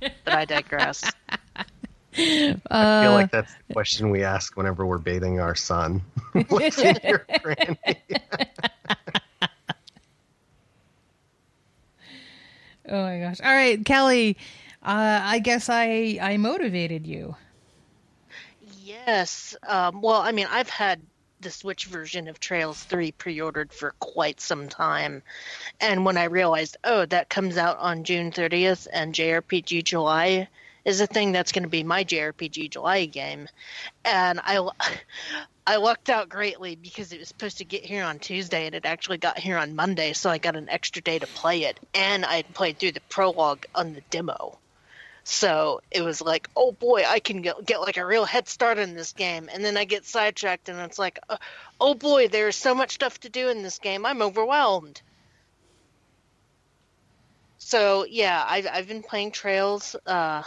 But 0.01 0.35
I 0.35 0.45
digress. 0.45 1.11
I 2.17 3.01
feel 3.03 3.13
like 3.13 3.31
that's 3.31 3.53
the 3.55 3.73
uh, 3.73 3.75
question 3.75 4.11
we 4.11 4.23
ask 4.23 4.57
whenever 4.57 4.85
we're 4.85 4.99
bathing 4.99 5.41
our 5.41 5.55
son. 5.55 6.03
What's 6.49 6.79
in 6.79 6.99
your 7.03 7.27
granny? 7.43 7.79
Oh 12.87 13.03
my 13.03 13.19
gosh! 13.19 13.41
All 13.41 13.51
right, 13.51 13.83
Kelly. 13.85 14.37
Uh, 14.85 15.21
I 15.23 15.39
guess 15.39 15.69
I 15.71 16.19
I 16.21 16.37
motivated 16.37 17.07
you. 17.07 17.37
Yes. 18.83 19.57
Um, 19.67 20.03
well, 20.03 20.21
I 20.21 20.33
mean, 20.33 20.47
I've 20.51 20.69
had 20.69 21.01
the 21.41 21.51
Switch 21.51 21.87
version 21.87 22.29
of 22.29 22.41
Trails 22.41 22.83
3 22.83 23.13
pre 23.13 23.41
ordered 23.41 23.73
for 23.73 23.95
quite 23.99 24.41
some 24.41 24.69
time. 24.69 25.23
And 25.81 26.05
when 26.05 26.17
I 26.17 26.25
realized, 26.25 26.77
oh, 26.85 27.07
that 27.07 27.29
comes 27.29 27.57
out 27.57 27.79
on 27.79 28.05
June 28.05 28.31
30th 28.33 28.87
and 28.93 29.15
JRPG 29.15 29.85
July 29.85 30.49
is 30.85 31.01
a 31.01 31.07
thing 31.07 31.33
that's 31.33 31.53
going 31.53 31.63
to 31.63 31.69
be 31.69 31.83
my 31.83 32.05
JRPG 32.05 32.71
July 32.71 33.07
game. 33.07 33.49
And 34.05 34.41
I, 34.43 34.69
I 35.67 35.77
lucked 35.77 36.11
out 36.11 36.29
greatly 36.29 36.77
because 36.77 37.13
it 37.13 37.19
was 37.19 37.29
supposed 37.29 37.59
to 37.59 37.65
get 37.65 37.85
here 37.85 38.05
on 38.05 38.19
Tuesday 38.19 38.67
and 38.67 38.75
it 38.75 38.85
actually 38.85 39.19
got 39.19 39.39
here 39.39 39.57
on 39.57 39.77
Monday. 39.77 40.13
So 40.13 40.31
I 40.31 40.39
got 40.39 40.57
an 40.57 40.69
extra 40.69 41.03
day 41.03 41.19
to 41.19 41.27
play 41.27 41.65
it. 41.65 41.81
And 41.95 42.25
I 42.25 42.43
played 42.43 42.79
through 42.79 42.93
the 42.93 43.01
prologue 43.09 43.65
on 43.75 43.95
the 43.95 44.03
demo. 44.11 44.59
So 45.25 45.81
it 45.91 46.03
was 46.03 46.21
like, 46.21 46.49
oh 46.55 46.73
boy, 46.73 47.03
I 47.07 47.19
can 47.19 47.41
get, 47.41 47.65
get 47.65 47.81
like 47.81 47.97
a 47.97 48.05
real 48.05 48.27
head 48.27 48.47
start 48.47 48.77
in 48.77 48.95
this 48.95 49.15
game. 49.15 49.49
And 49.53 49.65
then 49.65 49.77
I 49.79 49.87
get 49.87 50.05
sidetracked 50.05 50.69
and 50.69 50.79
it's 50.81 50.99
like, 50.99 51.19
uh, 51.31 51.39
oh 51.81 51.95
boy, 51.95 52.29
there's 52.29 52.57
so 52.57 52.75
much 52.75 52.93
stuff 52.93 53.19
to 53.21 53.31
do 53.31 53.49
in 53.49 53.63
this 53.63 53.79
game. 53.79 54.05
I'm 54.05 54.21
overwhelmed. 54.21 55.01
So 57.57 58.05
yeah, 58.05 58.45
I've, 58.47 58.67
I've 58.71 58.87
been 58.87 59.03
playing 59.03 59.31
Trails, 59.33 59.97
uh, 60.07 60.43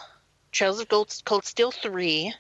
Trails 0.52 0.80
of 0.80 0.88
Gold, 0.88 1.14
Cold 1.26 1.46
Steel 1.46 1.72
3. 1.72 2.36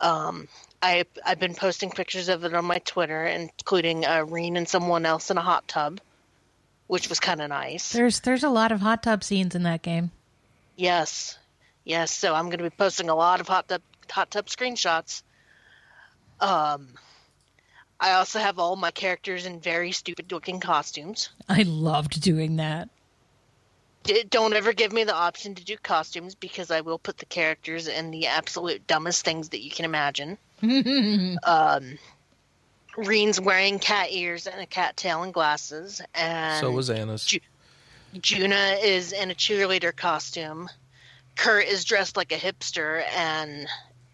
Um, 0.00 0.46
I, 0.80 1.06
I've 1.26 1.40
been 1.40 1.56
posting 1.56 1.90
pictures 1.90 2.28
of 2.28 2.44
it 2.44 2.54
on 2.54 2.66
my 2.66 2.78
Twitter, 2.78 3.26
including 3.26 4.06
uh, 4.06 4.24
Rean 4.28 4.56
and 4.56 4.68
someone 4.68 5.04
else 5.04 5.28
in 5.32 5.38
a 5.38 5.42
hot 5.42 5.66
tub, 5.66 6.00
which 6.86 7.08
was 7.08 7.18
kind 7.18 7.42
of 7.42 7.48
nice. 7.48 7.90
There's 7.90 8.20
there's 8.20 8.44
a 8.44 8.48
lot 8.48 8.70
of 8.70 8.80
hot 8.80 9.02
tub 9.02 9.24
scenes 9.24 9.56
in 9.56 9.64
that 9.64 9.82
game. 9.82 10.12
Yes, 10.76 11.36
yes. 11.88 12.12
So 12.12 12.32
I'm 12.34 12.44
going 12.46 12.58
to 12.58 12.64
be 12.64 12.70
posting 12.70 13.08
a 13.08 13.14
lot 13.16 13.40
of 13.40 13.48
hot 13.48 13.66
tub 13.68 13.82
hot 14.08 14.30
tub 14.30 14.46
screenshots. 14.46 15.22
Um, 16.40 16.90
I 17.98 18.12
also 18.12 18.38
have 18.38 18.60
all 18.60 18.76
my 18.76 18.92
characters 18.92 19.44
in 19.44 19.58
very 19.58 19.90
stupid 19.90 20.30
looking 20.30 20.60
costumes. 20.60 21.30
I 21.48 21.64
loved 21.64 22.20
doing 22.22 22.56
that. 22.56 22.88
D- 24.04 24.22
Don't 24.30 24.54
ever 24.54 24.72
give 24.72 24.92
me 24.92 25.02
the 25.02 25.14
option 25.14 25.56
to 25.56 25.64
do 25.64 25.76
costumes 25.76 26.36
because 26.36 26.70
I 26.70 26.82
will 26.82 26.98
put 26.98 27.18
the 27.18 27.26
characters 27.26 27.88
in 27.88 28.12
the 28.12 28.28
absolute 28.28 28.86
dumbest 28.86 29.24
things 29.24 29.48
that 29.48 29.60
you 29.64 29.70
can 29.70 29.84
imagine. 29.84 30.38
um, 31.42 31.98
Rean's 32.96 33.40
wearing 33.40 33.78
cat 33.80 34.08
ears 34.12 34.46
and 34.46 34.60
a 34.60 34.66
cat 34.66 34.96
tail 34.96 35.24
and 35.24 35.34
glasses, 35.34 36.00
and 36.14 36.60
So 36.60 36.70
was 36.70 36.90
Anna's. 36.90 37.24
Ju- 37.26 37.40
Juna 38.20 38.78
is 38.82 39.12
in 39.12 39.30
a 39.30 39.34
cheerleader 39.34 39.94
costume. 39.94 40.68
Kurt 41.38 41.66
is 41.66 41.84
dressed 41.84 42.16
like 42.16 42.32
a 42.32 42.36
hipster, 42.36 43.04
and 43.16 43.68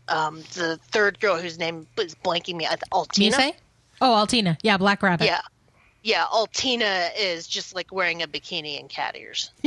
um, 0.09 0.43
the 0.53 0.79
third 0.93 1.19
girl 1.19 1.39
whose 1.39 1.59
name 1.59 1.87
is 1.97 2.15
blanking 2.15 2.55
me, 2.57 2.69
Altina. 2.93 3.37
Mise? 3.37 3.53
Oh, 4.01 4.15
Altina. 4.15 4.59
Yeah, 4.63 4.77
Black 4.77 5.03
Rabbit. 5.03 5.25
Yeah, 5.25 5.41
yeah. 6.03 6.27
Altina 6.31 7.09
is 7.19 7.47
just 7.49 7.75
like 7.75 7.91
wearing 7.91 8.23
a 8.23 8.29
bikini 8.29 8.79
and 8.79 8.89
cat 8.89 9.17
ears. 9.17 9.51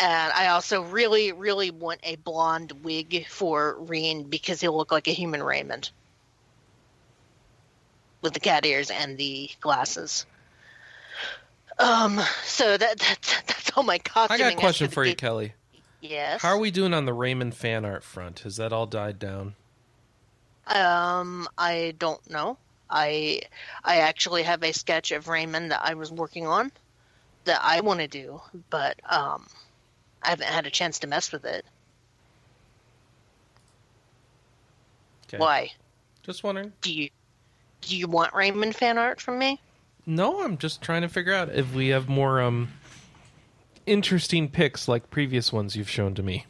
And 0.00 0.32
I 0.32 0.48
also 0.48 0.82
really, 0.82 1.30
really 1.30 1.70
want 1.70 2.00
a 2.02 2.16
blonde 2.16 2.72
wig 2.82 3.28
for 3.28 3.76
Rean 3.78 4.24
because 4.24 4.60
he'll 4.60 4.76
look 4.76 4.90
like 4.90 5.06
a 5.06 5.12
human 5.12 5.40
Raymond 5.40 5.90
with 8.20 8.32
the 8.32 8.40
cat 8.40 8.66
ears 8.66 8.90
and 8.90 9.16
the 9.16 9.48
glasses. 9.60 10.26
Um. 11.78 12.20
So 12.44 12.76
that, 12.76 12.98
that 12.98 13.42
that's 13.46 13.72
all 13.76 13.82
my 13.82 14.00
I 14.14 14.38
got 14.38 14.52
a 14.52 14.56
question 14.56 14.88
for 14.88 15.04
you. 15.04 15.14
Kelly. 15.14 15.54
Yes. 16.00 16.42
How 16.42 16.50
are 16.50 16.58
we 16.58 16.70
doing 16.70 16.92
on 16.92 17.06
the 17.06 17.14
Raymond 17.14 17.54
fan 17.54 17.84
art 17.84 18.04
front? 18.04 18.40
Has 18.40 18.56
that 18.56 18.72
all 18.72 18.86
died 18.86 19.18
down? 19.18 19.54
Um, 20.66 21.48
I 21.56 21.94
don't 21.98 22.28
know. 22.30 22.58
I 22.90 23.40
I 23.82 23.96
actually 23.98 24.42
have 24.42 24.62
a 24.62 24.72
sketch 24.72 25.12
of 25.12 25.28
Raymond 25.28 25.70
that 25.70 25.80
I 25.82 25.94
was 25.94 26.12
working 26.12 26.46
on 26.46 26.70
that 27.44 27.60
I 27.62 27.80
want 27.80 28.00
to 28.00 28.08
do, 28.08 28.40
but 28.70 29.00
um, 29.10 29.46
I 30.22 30.30
haven't 30.30 30.48
had 30.48 30.66
a 30.66 30.70
chance 30.70 30.98
to 31.00 31.06
mess 31.06 31.32
with 31.32 31.44
it. 31.44 31.64
Okay. 35.28 35.38
Why? 35.38 35.72
Just 36.22 36.44
wondering. 36.44 36.72
Do 36.82 36.92
you 36.92 37.10
do 37.80 37.96
you 37.96 38.08
want 38.08 38.34
Raymond 38.34 38.76
fan 38.76 38.98
art 38.98 39.20
from 39.20 39.38
me? 39.38 39.60
No, 40.06 40.42
I'm 40.42 40.58
just 40.58 40.82
trying 40.82 41.02
to 41.02 41.08
figure 41.08 41.32
out 41.34 41.48
if 41.54 41.74
we 41.74 41.88
have 41.88 42.08
more 42.08 42.40
um 42.40 42.68
interesting 43.86 44.48
pics 44.48 44.88
like 44.88 45.10
previous 45.10 45.52
ones 45.52 45.76
you've 45.76 45.90
shown 45.90 46.14
to 46.14 46.22
me. 46.22 46.46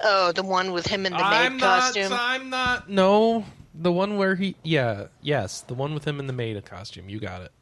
Oh, 0.00 0.32
the 0.32 0.42
one 0.42 0.72
with 0.72 0.86
him 0.86 1.06
in 1.06 1.12
the 1.12 1.18
maid 1.18 1.24
I'm 1.24 1.58
costume. 1.60 2.10
not. 2.10 2.20
I'm 2.20 2.50
not. 2.50 2.88
No, 2.90 3.44
the 3.74 3.92
one 3.92 4.16
where 4.16 4.34
he. 4.34 4.56
Yeah. 4.62 5.06
Yes, 5.20 5.60
the 5.62 5.74
one 5.74 5.94
with 5.94 6.04
him 6.04 6.18
in 6.18 6.26
the 6.26 6.32
maid 6.32 6.62
costume. 6.64 7.08
You 7.08 7.20
got 7.20 7.42
it. 7.42 7.52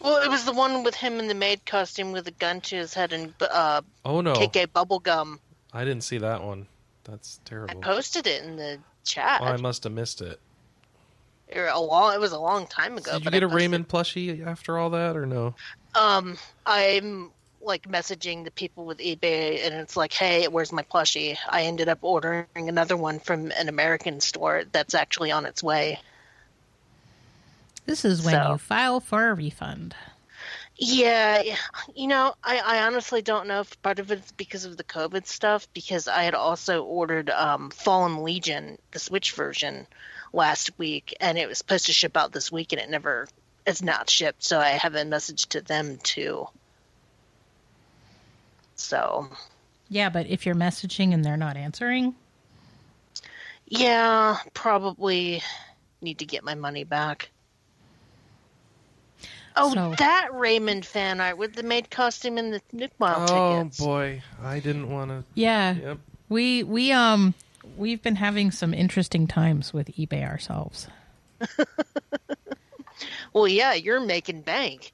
Well, 0.00 0.22
it 0.22 0.30
was 0.30 0.46
the 0.46 0.52
one 0.52 0.82
with 0.82 0.94
him 0.94 1.18
in 1.18 1.28
the 1.28 1.34
maid 1.34 1.66
costume 1.66 2.12
with 2.12 2.26
a 2.26 2.30
gun 2.30 2.62
to 2.62 2.76
his 2.76 2.94
head 2.94 3.12
and 3.12 3.34
uh, 3.42 3.82
Oh 4.04 4.22
no, 4.22 4.32
KK 4.32 4.68
bubblegum. 4.68 5.38
I 5.74 5.84
didn't 5.84 6.04
see 6.04 6.18
that 6.18 6.42
one. 6.42 6.66
That's 7.04 7.38
terrible. 7.44 7.78
I 7.78 7.82
posted 7.82 8.26
it 8.26 8.42
in 8.42 8.56
the 8.56 8.78
chat. 9.04 9.42
Oh, 9.42 9.46
I 9.46 9.58
must 9.58 9.84
have 9.84 9.92
missed 9.92 10.22
it. 10.22 10.40
Or 11.54 11.66
a 11.66 11.80
long, 11.80 12.14
it 12.14 12.20
was 12.20 12.32
a 12.32 12.38
long 12.38 12.66
time 12.66 12.96
ago. 12.96 13.12
Did 13.14 13.24
you 13.24 13.30
get 13.30 13.42
I 13.42 13.46
a 13.46 13.48
posted- 13.48 13.56
Raymond 13.56 13.88
plushie 13.88 14.46
after 14.46 14.78
all 14.78 14.90
that, 14.90 15.16
or 15.16 15.26
no? 15.26 15.54
Um, 15.94 16.36
I'm 16.64 17.30
like 17.62 17.88
messaging 17.88 18.44
the 18.44 18.50
people 18.50 18.84
with 18.86 18.98
eBay, 18.98 19.64
and 19.66 19.74
it's 19.74 19.96
like, 19.96 20.12
"Hey, 20.12 20.46
where's 20.48 20.72
my 20.72 20.82
plushie?" 20.82 21.36
I 21.48 21.62
ended 21.64 21.88
up 21.88 21.98
ordering 22.02 22.46
another 22.54 22.96
one 22.96 23.18
from 23.20 23.50
an 23.52 23.68
American 23.68 24.20
store 24.20 24.62
that's 24.70 24.94
actually 24.94 25.30
on 25.32 25.44
its 25.46 25.62
way. 25.62 26.00
This 27.86 28.04
is 28.04 28.22
when 28.22 28.34
So- 28.34 28.52
you 28.52 28.58
file 28.58 29.00
for 29.00 29.28
a 29.28 29.34
refund. 29.34 29.94
Yeah, 30.82 31.42
yeah. 31.42 31.56
you 31.94 32.06
know, 32.08 32.34
I, 32.42 32.58
I 32.58 32.86
honestly 32.86 33.20
don't 33.20 33.46
know 33.46 33.60
if 33.60 33.82
part 33.82 33.98
of 33.98 34.10
it's 34.10 34.32
because 34.32 34.64
of 34.64 34.78
the 34.78 34.84
COVID 34.84 35.26
stuff, 35.26 35.68
because 35.74 36.08
I 36.08 36.22
had 36.22 36.34
also 36.34 36.82
ordered 36.84 37.28
um, 37.28 37.68
Fallen 37.70 38.22
Legion, 38.22 38.78
the 38.92 38.98
Switch 38.98 39.32
version, 39.32 39.86
last 40.32 40.70
week, 40.78 41.16
and 41.20 41.36
it 41.38 41.48
was 41.48 41.58
supposed 41.58 41.86
to 41.86 41.92
ship 41.92 42.16
out 42.16 42.32
this 42.32 42.50
week, 42.52 42.72
and 42.72 42.80
it 42.80 42.88
never, 42.90 43.28
it's 43.66 43.82
not 43.82 44.08
shipped. 44.10 44.44
So 44.44 44.58
I 44.60 44.70
have 44.70 44.94
a 44.94 45.04
message 45.04 45.46
to 45.50 45.60
them 45.60 45.98
too. 46.02 46.46
So 48.76 49.28
Yeah, 49.88 50.08
but 50.08 50.26
if 50.26 50.46
you're 50.46 50.54
messaging 50.54 51.12
and 51.12 51.24
they're 51.24 51.36
not 51.36 51.56
answering, 51.56 52.14
Yeah, 53.66 54.38
probably 54.54 55.42
need 56.00 56.18
to 56.20 56.24
get 56.24 56.42
my 56.44 56.54
money 56.54 56.84
back. 56.84 57.30
Oh, 59.56 59.74
So- 59.74 59.94
that 59.98 60.28
Raymond 60.32 60.86
fan 60.86 61.20
art 61.20 61.36
with 61.36 61.54
the 61.54 61.62
maid 61.62 61.90
costume 61.90 62.38
and 62.38 62.54
the 62.54 62.62
Nook 62.72 62.92
Mile 62.98 63.26
oh 63.28 63.58
tickets. 63.58 63.80
Oh 63.80 63.84
boy, 63.84 64.22
I 64.42 64.60
didn't 64.60 64.88
want 64.88 65.10
to. 65.10 65.24
yeah, 65.34 65.72
Yep. 65.74 65.98
we 66.28 66.62
we 66.62 66.92
um 66.92 67.34
we've 67.76 68.02
been 68.02 68.16
having 68.16 68.50
some 68.50 68.74
interesting 68.74 69.26
times 69.26 69.72
with 69.72 69.88
eBay 69.96 70.26
ourselves. 70.26 70.88
Well, 73.32 73.48
yeah, 73.48 73.74
you're 73.74 74.00
making 74.00 74.42
bank. 74.42 74.92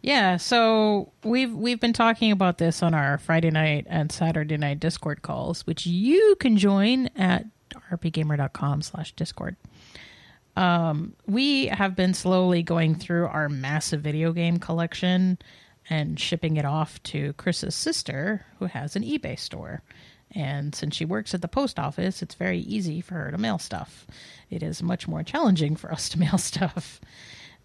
Yeah, 0.00 0.36
so 0.36 1.12
we've 1.24 1.52
we've 1.52 1.80
been 1.80 1.92
talking 1.92 2.30
about 2.30 2.58
this 2.58 2.82
on 2.82 2.94
our 2.94 3.18
Friday 3.18 3.50
night 3.50 3.86
and 3.88 4.12
Saturday 4.12 4.56
night 4.56 4.78
Discord 4.78 5.22
calls, 5.22 5.66
which 5.66 5.86
you 5.86 6.36
can 6.38 6.56
join 6.56 7.08
at 7.16 7.46
rpgamer.com 7.90 8.82
slash 8.82 9.12
discord. 9.12 9.56
Um, 10.56 11.14
we 11.26 11.66
have 11.66 11.96
been 11.96 12.14
slowly 12.14 12.62
going 12.62 12.94
through 12.94 13.26
our 13.26 13.48
massive 13.48 14.00
video 14.00 14.32
game 14.32 14.58
collection 14.58 15.38
and 15.90 16.18
shipping 16.18 16.56
it 16.56 16.64
off 16.64 17.02
to 17.04 17.32
Chris's 17.34 17.74
sister, 17.74 18.44
who 18.58 18.66
has 18.66 18.94
an 18.94 19.02
eBay 19.02 19.38
store. 19.38 19.82
And 20.34 20.74
since 20.74 20.94
she 20.94 21.04
works 21.04 21.34
at 21.34 21.42
the 21.42 21.48
post 21.48 21.78
office, 21.78 22.22
it's 22.22 22.34
very 22.34 22.58
easy 22.60 23.00
for 23.00 23.14
her 23.14 23.30
to 23.30 23.38
mail 23.38 23.58
stuff. 23.58 24.06
It 24.50 24.62
is 24.62 24.82
much 24.82 25.08
more 25.08 25.22
challenging 25.22 25.76
for 25.76 25.90
us 25.90 26.08
to 26.10 26.18
mail 26.24 26.38
stuff. 26.38 27.00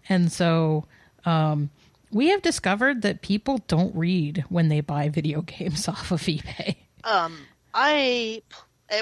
And 0.08 0.32
so 0.32 0.84
um, 1.24 1.70
We 2.10 2.28
have 2.28 2.42
discovered 2.42 3.02
that 3.02 3.22
people 3.22 3.58
don't 3.68 3.94
read 3.94 4.44
when 4.48 4.68
they 4.68 4.80
buy 4.80 5.08
video 5.08 5.42
games 5.46 5.88
off 5.88 6.10
of 6.10 6.20
eBay. 6.22 6.76
Um, 7.04 7.38
I 7.74 8.42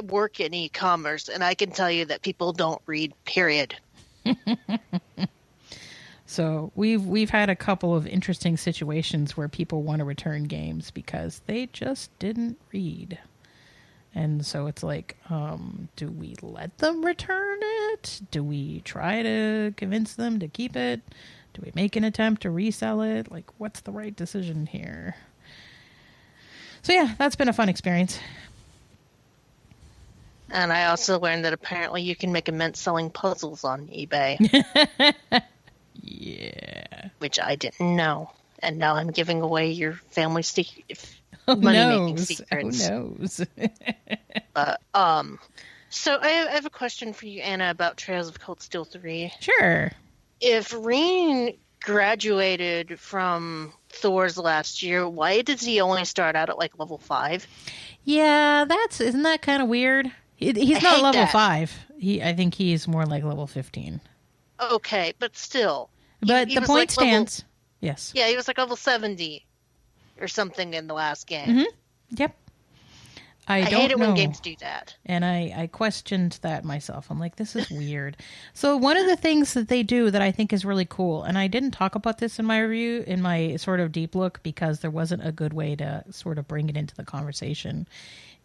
work 0.05 0.41
in 0.41 0.55
e-commerce, 0.55 1.29
and 1.29 1.45
I 1.45 1.55
can 1.55 1.71
tell 1.71 1.91
you 1.91 2.07
that 2.07 2.23
people 2.23 2.53
don't 2.53 2.81
read. 2.87 3.13
Period. 3.25 3.77
So 6.25 6.73
we've 6.75 7.05
we've 7.05 7.29
had 7.29 7.51
a 7.51 7.57
couple 7.57 7.95
of 7.95 8.07
interesting 8.07 8.57
situations 8.57 9.37
where 9.37 9.49
people 9.49 9.83
want 9.83 9.99
to 9.99 10.07
return 10.07 10.45
games 10.45 10.91
because 10.91 11.43
they 11.45 11.67
just 11.75 12.17
didn't 12.19 12.59
read. 12.73 13.19
And 14.15 14.45
so 14.45 14.67
it's 14.67 14.83
like, 14.83 15.17
um, 15.31 15.89
do 15.97 16.09
we 16.09 16.37
let 16.43 16.77
them 16.79 17.05
return 17.05 17.59
it? 17.63 18.21
Do 18.31 18.45
we 18.45 18.81
try 18.81 19.23
to 19.23 19.73
convince 19.77 20.15
them 20.15 20.39
to 20.41 20.49
keep 20.49 20.77
it? 20.77 21.01
Do 21.55 21.63
we 21.65 21.73
make 21.75 21.97
an 21.97 22.05
attempt 22.05 22.43
to 22.43 22.51
resell 22.51 23.01
it? 23.03 23.31
Like, 23.31 23.51
what's 23.59 23.81
the 23.81 23.93
right 23.93 24.15
decision 24.15 24.67
here? 24.67 25.17
So 26.83 26.93
yeah, 26.93 27.15
that's 27.19 27.37
been 27.37 27.49
a 27.49 27.53
fun 27.53 27.69
experience. 27.69 28.19
And 30.51 30.73
I 30.73 30.87
also 30.87 31.19
learned 31.19 31.45
that 31.47 31.55
apparently 31.55 32.03
you 32.03 32.15
can 32.15 32.33
make 32.33 32.49
immense 32.49 32.79
selling 32.79 33.09
puzzles 33.11 33.65
on 33.65 33.87
eBay, 33.89 34.37
Yeah. 36.03 37.09
which 37.19 37.41
I 37.41 37.55
didn't 37.57 37.97
know. 37.97 38.31
And 38.59 38.79
now 38.79 38.97
I'm 38.97 39.11
giving 39.11 39.41
away 39.41 39.71
your 39.71 39.95
family 40.11 40.43
secret. 40.43 40.99
Who 41.47 41.57
Money-making 41.57 42.15
knows? 42.17 42.29
secrets. 42.29 42.87
Who 42.89 42.95
knows? 43.19 43.47
Uh, 44.55 44.77
um, 44.95 45.39
so 45.91 46.19
I 46.21 46.29
have, 46.29 46.49
I 46.49 46.51
have 46.53 46.67
a 46.67 46.71
question 46.71 47.13
for 47.13 47.27
you, 47.27 47.41
Anna, 47.43 47.71
about 47.71 47.97
Trails 47.97 48.29
of 48.29 48.39
Cold 48.41 48.63
Steel 48.63 48.85
3. 48.85 49.33
sure. 49.41 49.91
If 50.41 50.73
Rean 50.73 51.57
graduated 51.81 52.99
from 52.99 53.73
Thor's 53.91 54.39
last 54.39 54.83
year, 54.83 55.09
why 55.09 55.43
does 55.43 55.61
he 55.63 55.81
only 55.81 56.05
start 56.05 56.35
out 56.37 56.49
at 56.49 56.59
like 56.59 56.79
level 56.79 56.99
5? 56.99 57.47
Yeah, 58.05 58.65
that's 58.69 59.01
isn't 59.01 59.23
that 59.23 59.43
kind 59.43 59.63
of 59.63 59.69
weird? 59.69 60.11
He, 60.37 60.53
he's 60.53 60.79
I 60.79 60.81
not 60.81 61.03
level 61.03 61.21
that. 61.21 61.31
five. 61.33 61.73
He, 61.99 62.21
I 62.23 62.35
think 62.35 62.55
he's 62.55 62.89
more 62.89 63.07
like 63.07 63.23
level 63.23 63.47
fifteen. 63.47 64.01
Okay, 64.61 65.13
but 65.21 65.37
still. 65.37 65.89
But 66.21 66.49
he 66.49 66.57
the 66.57 66.63
point 66.63 66.91
like, 66.91 66.97
level- 66.97 67.13
stands. 67.13 67.45
Yes. 67.81 68.13
Yeah, 68.15 68.29
he 68.29 68.35
was 68.37 68.49
like 68.49 68.59
level 68.59 68.75
70 68.77 69.45
or 70.23 70.29
something 70.29 70.73
in 70.75 70.87
the 70.87 70.95
last 70.95 71.27
game. 71.27 71.49
Mhm. 71.49 71.65
Yep. 72.11 72.37
I, 73.49 73.63
I 73.63 73.71
don't 73.71 73.81
hate 73.81 73.91
it 73.91 73.99
know. 73.99 74.07
when 74.07 74.15
games 74.15 74.39
do 74.39 74.55
that. 74.61 74.95
and 75.05 75.25
I, 75.25 75.53
I 75.57 75.67
questioned 75.67 76.39
that 76.43 76.65
myself. 76.65 77.09
I'm 77.11 77.19
like, 77.19 77.35
this 77.37 77.57
is 77.57 77.69
weird. 77.71 78.17
so 78.55 78.77
one 78.77 78.97
of 78.97 79.07
the 79.07 79.17
things 79.17 79.55
that 79.55 79.67
they 79.67 79.83
do 79.83 80.13
that 80.13 80.23
I 80.23 80.31
think 80.31 80.53
is 80.53 80.65
really 80.65 80.85
cool, 80.89 81.25
and 81.25 81.37
I 81.37 81.49
didn't 81.49 81.73
talk 81.73 81.97
about 81.97 82.19
this 82.19 82.39
in 82.39 82.47
my 82.47 82.61
review, 82.61 83.03
in 83.05 83.21
my 83.21 83.57
sort 83.57 83.81
of 83.81 83.91
deep 83.91 84.15
look, 84.15 84.41
because 84.45 84.79
there 84.79 84.93
wasn't 84.93 85.27
a 85.27 85.33
good 85.33 85.53
way 85.55 85.75
to 85.75 86.05
sort 86.11 86.39
of 86.39 86.47
bring 86.47 86.69
it 86.69 86.77
into 86.77 86.95
the 86.95 87.03
conversation, 87.05 87.89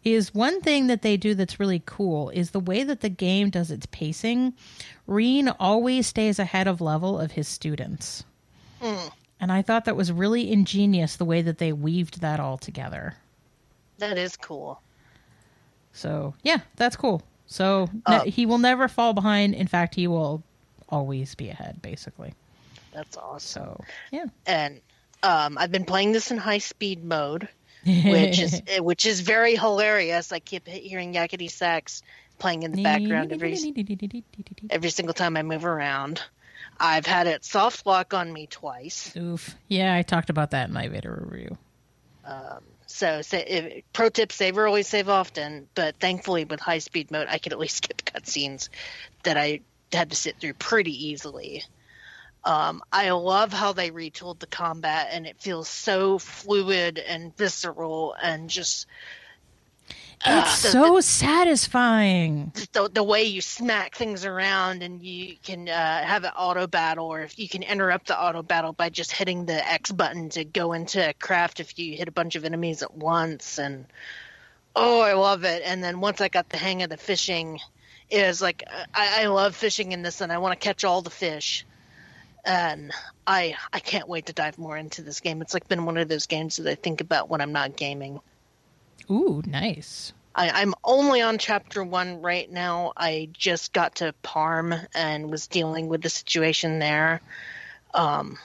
is 0.02 0.34
one 0.34 0.60
thing 0.62 0.88
that 0.88 1.02
they 1.02 1.16
do 1.16 1.32
that's 1.34 1.60
really 1.60 1.82
cool 1.86 2.30
is 2.30 2.50
the 2.50 2.58
way 2.60 2.82
that 2.82 3.00
the 3.00 3.08
game 3.08 3.50
does 3.50 3.70
its 3.70 3.86
pacing. 3.86 4.52
Rean 5.06 5.48
always 5.60 6.08
stays 6.08 6.40
ahead 6.40 6.66
of 6.66 6.80
level 6.80 7.20
of 7.20 7.30
his 7.32 7.46
students. 7.46 8.24
And 9.40 9.52
I 9.52 9.62
thought 9.62 9.84
that 9.84 9.96
was 9.96 10.10
really 10.10 10.50
ingenious 10.50 11.16
the 11.16 11.24
way 11.24 11.42
that 11.42 11.58
they 11.58 11.72
weaved 11.72 12.20
that 12.20 12.40
all 12.40 12.58
together. 12.58 13.14
That 13.98 14.18
is 14.18 14.36
cool. 14.36 14.80
So 15.92 16.34
yeah, 16.42 16.58
that's 16.76 16.96
cool. 16.96 17.22
So 17.46 17.88
Uh, 18.06 18.22
ne- 18.24 18.30
he 18.30 18.46
will 18.46 18.58
never 18.58 18.88
fall 18.88 19.12
behind. 19.14 19.54
In 19.54 19.66
fact, 19.66 19.94
he 19.94 20.06
will 20.06 20.42
always 20.88 21.34
be 21.34 21.48
ahead, 21.48 21.80
basically. 21.82 22.34
That's 22.92 23.16
awesome. 23.16 23.64
So 23.64 23.84
yeah, 24.10 24.24
And 24.46 24.80
um, 25.22 25.58
I've 25.58 25.72
been 25.72 25.84
playing 25.84 26.12
this 26.12 26.30
in 26.30 26.36
high 26.38 26.58
speed 26.58 27.04
mode, 27.04 27.48
which 27.84 28.38
is 28.38 28.62
which 28.78 29.06
is 29.06 29.20
very 29.20 29.56
hilarious. 29.56 30.32
I 30.32 30.40
keep 30.40 30.66
hearing 30.66 31.14
yakety 31.14 31.50
sax 31.50 32.02
playing 32.38 32.62
in 32.62 32.72
the 32.72 32.82
background 32.82 33.32
every 33.32 33.56
every 34.70 34.90
single 34.90 35.14
time 35.14 35.36
I 35.36 35.42
move 35.42 35.64
around. 35.64 36.22
I've 36.80 37.06
had 37.06 37.26
it 37.26 37.44
soft 37.44 37.86
lock 37.86 38.14
on 38.14 38.32
me 38.32 38.46
twice. 38.46 39.16
Oof. 39.16 39.56
Yeah, 39.68 39.94
I 39.94 40.02
talked 40.02 40.30
about 40.30 40.52
that 40.52 40.68
in 40.68 40.74
my 40.74 40.88
video 40.88 41.12
review. 41.12 41.58
So, 42.88 43.20
say, 43.20 43.44
if, 43.44 43.84
pro 43.92 44.08
tip: 44.08 44.32
save 44.32 44.56
early, 44.58 44.82
save 44.82 45.08
often. 45.08 45.68
But 45.74 45.96
thankfully, 46.00 46.44
with 46.44 46.58
high 46.58 46.78
speed 46.78 47.10
mode, 47.10 47.28
I 47.30 47.38
could 47.38 47.52
at 47.52 47.58
least 47.58 47.76
skip 47.84 48.02
cutscenes 48.04 48.70
that 49.22 49.36
I 49.36 49.60
had 49.92 50.10
to 50.10 50.16
sit 50.16 50.40
through 50.40 50.54
pretty 50.54 51.08
easily. 51.08 51.62
Um, 52.44 52.82
I 52.90 53.10
love 53.10 53.52
how 53.52 53.72
they 53.72 53.90
retooled 53.90 54.38
the 54.38 54.46
combat, 54.46 55.08
and 55.12 55.26
it 55.26 55.40
feels 55.40 55.68
so 55.68 56.18
fluid 56.18 56.98
and 56.98 57.36
visceral, 57.36 58.14
and 58.20 58.48
just 58.48 58.86
It's 60.26 60.62
the- 60.62 60.70
so 60.70 61.00
satisfying. 61.00 62.52
the, 62.72 62.90
the 62.92 63.02
way 63.02 63.22
you 63.24 63.40
smack 63.40 63.94
things 63.94 64.24
around 64.24 64.82
and 64.82 65.02
you 65.02 65.36
can 65.42 65.68
uh, 65.68 66.04
have 66.04 66.24
an 66.24 66.32
auto 66.36 66.66
battle 66.66 67.06
or 67.06 67.20
if 67.20 67.38
you 67.38 67.48
can 67.48 67.62
interrupt 67.62 68.08
the 68.08 68.20
auto 68.20 68.42
battle 68.42 68.72
by 68.72 68.88
just 68.90 69.12
hitting 69.12 69.46
the 69.46 69.70
x 69.72 69.92
button 69.92 70.28
to 70.30 70.44
go 70.44 70.72
into 70.72 71.14
craft 71.20 71.60
if 71.60 71.78
you 71.78 71.96
hit 71.96 72.08
a 72.08 72.12
bunch 72.12 72.34
of 72.36 72.44
enemies 72.44 72.82
at 72.82 72.94
once 72.94 73.58
and 73.58 73.86
oh 74.74 75.00
i 75.00 75.12
love 75.12 75.44
it. 75.44 75.62
And 75.64 75.82
then 75.82 76.00
once 76.00 76.20
i 76.20 76.28
got 76.28 76.48
the 76.48 76.56
hang 76.56 76.82
of 76.82 76.90
the 76.90 76.96
fishing 76.96 77.60
it 78.10 78.26
was 78.26 78.42
like 78.42 78.64
i, 78.94 79.22
I 79.22 79.26
love 79.26 79.54
fishing 79.54 79.92
in 79.92 80.02
this 80.02 80.20
and 80.20 80.32
i 80.32 80.38
want 80.38 80.58
to 80.58 80.64
catch 80.64 80.84
all 80.84 81.02
the 81.02 81.10
fish. 81.10 81.64
And 82.44 82.92
i 83.26 83.54
i 83.72 83.78
can't 83.78 84.08
wait 84.08 84.26
to 84.26 84.32
dive 84.32 84.58
more 84.58 84.76
into 84.76 85.02
this 85.02 85.20
game. 85.20 85.42
It's 85.42 85.54
like 85.54 85.68
been 85.68 85.84
one 85.84 85.96
of 85.96 86.08
those 86.08 86.26
games 86.26 86.56
that 86.56 86.68
i 86.70 86.74
think 86.74 87.00
about 87.00 87.28
when 87.28 87.40
i'm 87.40 87.52
not 87.52 87.76
gaming 87.76 88.20
Ooh, 89.10 89.42
nice. 89.46 90.12
I, 90.34 90.50
I'm 90.50 90.74
only 90.84 91.20
on 91.20 91.38
chapter 91.38 91.82
one 91.82 92.22
right 92.22 92.50
now. 92.50 92.92
I 92.96 93.28
just 93.32 93.72
got 93.72 93.96
to 93.96 94.14
Parm 94.22 94.86
and 94.94 95.30
was 95.30 95.46
dealing 95.46 95.88
with 95.88 96.02
the 96.02 96.10
situation 96.10 96.78
there. 96.78 97.20
Um, 97.94 98.38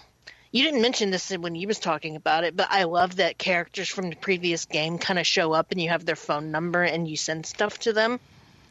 you 0.51 0.64
didn't 0.64 0.82
mention 0.82 1.12
this 1.12 1.30
when 1.32 1.56
you 1.56 1.68
was 1.68 1.80
talking 1.80 2.16
about 2.16 2.43
it, 2.43 2.56
but 2.56 2.68
I 2.70 2.84
love 2.84 3.18
that 3.18 3.38
characters 3.38 3.89
from 3.89 4.10
the 4.10 4.16
previous 4.16 4.66
game 4.66 4.97
kind 4.97 5.20
of 5.20 5.28
show 5.28 5.51
up 5.51 5.72
and 5.72 5.82
you 5.82 5.89
have 5.89 6.06
their 6.06 6.16
phone 6.16 6.51
number 6.51 6.84
and 6.84 7.08
you 7.08 7.18
send 7.18 7.45
stuff 7.45 7.80
to 7.80 7.93
them. 7.93 8.20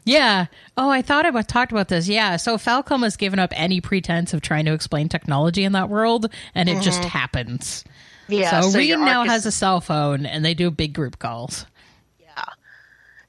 Yeah. 0.05 0.47
Oh, 0.77 0.89
I 0.89 1.01
thought 1.01 1.25
I 1.25 1.41
talked 1.43 1.71
about 1.71 1.87
this. 1.87 2.07
Yeah. 2.09 2.35
So 2.37 2.57
Falcom 2.57 3.03
has 3.03 3.15
given 3.15 3.39
up 3.39 3.53
any 3.55 3.79
pretense 3.79 4.33
of 4.33 4.41
trying 4.41 4.65
to 4.65 4.73
explain 4.73 5.07
technology 5.07 5.63
in 5.63 5.71
that 5.73 5.89
world, 5.89 6.29
and 6.55 6.67
it 6.67 6.81
just 6.81 7.03
happens. 7.05 7.85
Yeah, 8.27 8.61
so, 8.61 8.77
Reed 8.77 8.97
now 8.99 9.23
is- 9.23 9.31
has 9.31 9.45
a 9.45 9.51
cell 9.51 9.81
phone, 9.81 10.25
and 10.25 10.43
they 10.43 10.53
do 10.53 10.71
big 10.71 10.93
group 10.93 11.19
calls. 11.19 11.65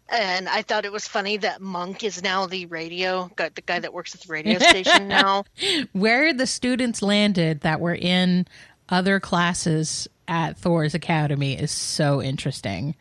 And 0.08 0.48
I 0.48 0.62
thought 0.62 0.84
it 0.84 0.92
was 0.92 1.08
funny 1.08 1.38
that 1.38 1.60
Munk 1.62 2.04
is 2.04 2.22
now 2.22 2.46
the 2.46 2.66
radio 2.66 3.30
guy, 3.36 3.48
the 3.54 3.62
guy 3.62 3.78
that 3.80 3.92
works 3.94 4.14
at 4.14 4.20
the 4.20 4.32
radio 4.32 4.58
station 4.70 5.08
now. 5.08 5.44
where 5.92 6.32
the 6.34 6.46
students 6.46 7.00
landed 7.02 7.60
that 7.62 7.80
were 7.80 7.94
in 7.94 8.46
other 8.88 9.18
classes 9.18 10.06
at 10.28 10.58
Thor's 10.58 10.94
Academy 10.94 11.54
is 11.58 11.70
so 11.70 12.22
interesting 12.22 12.94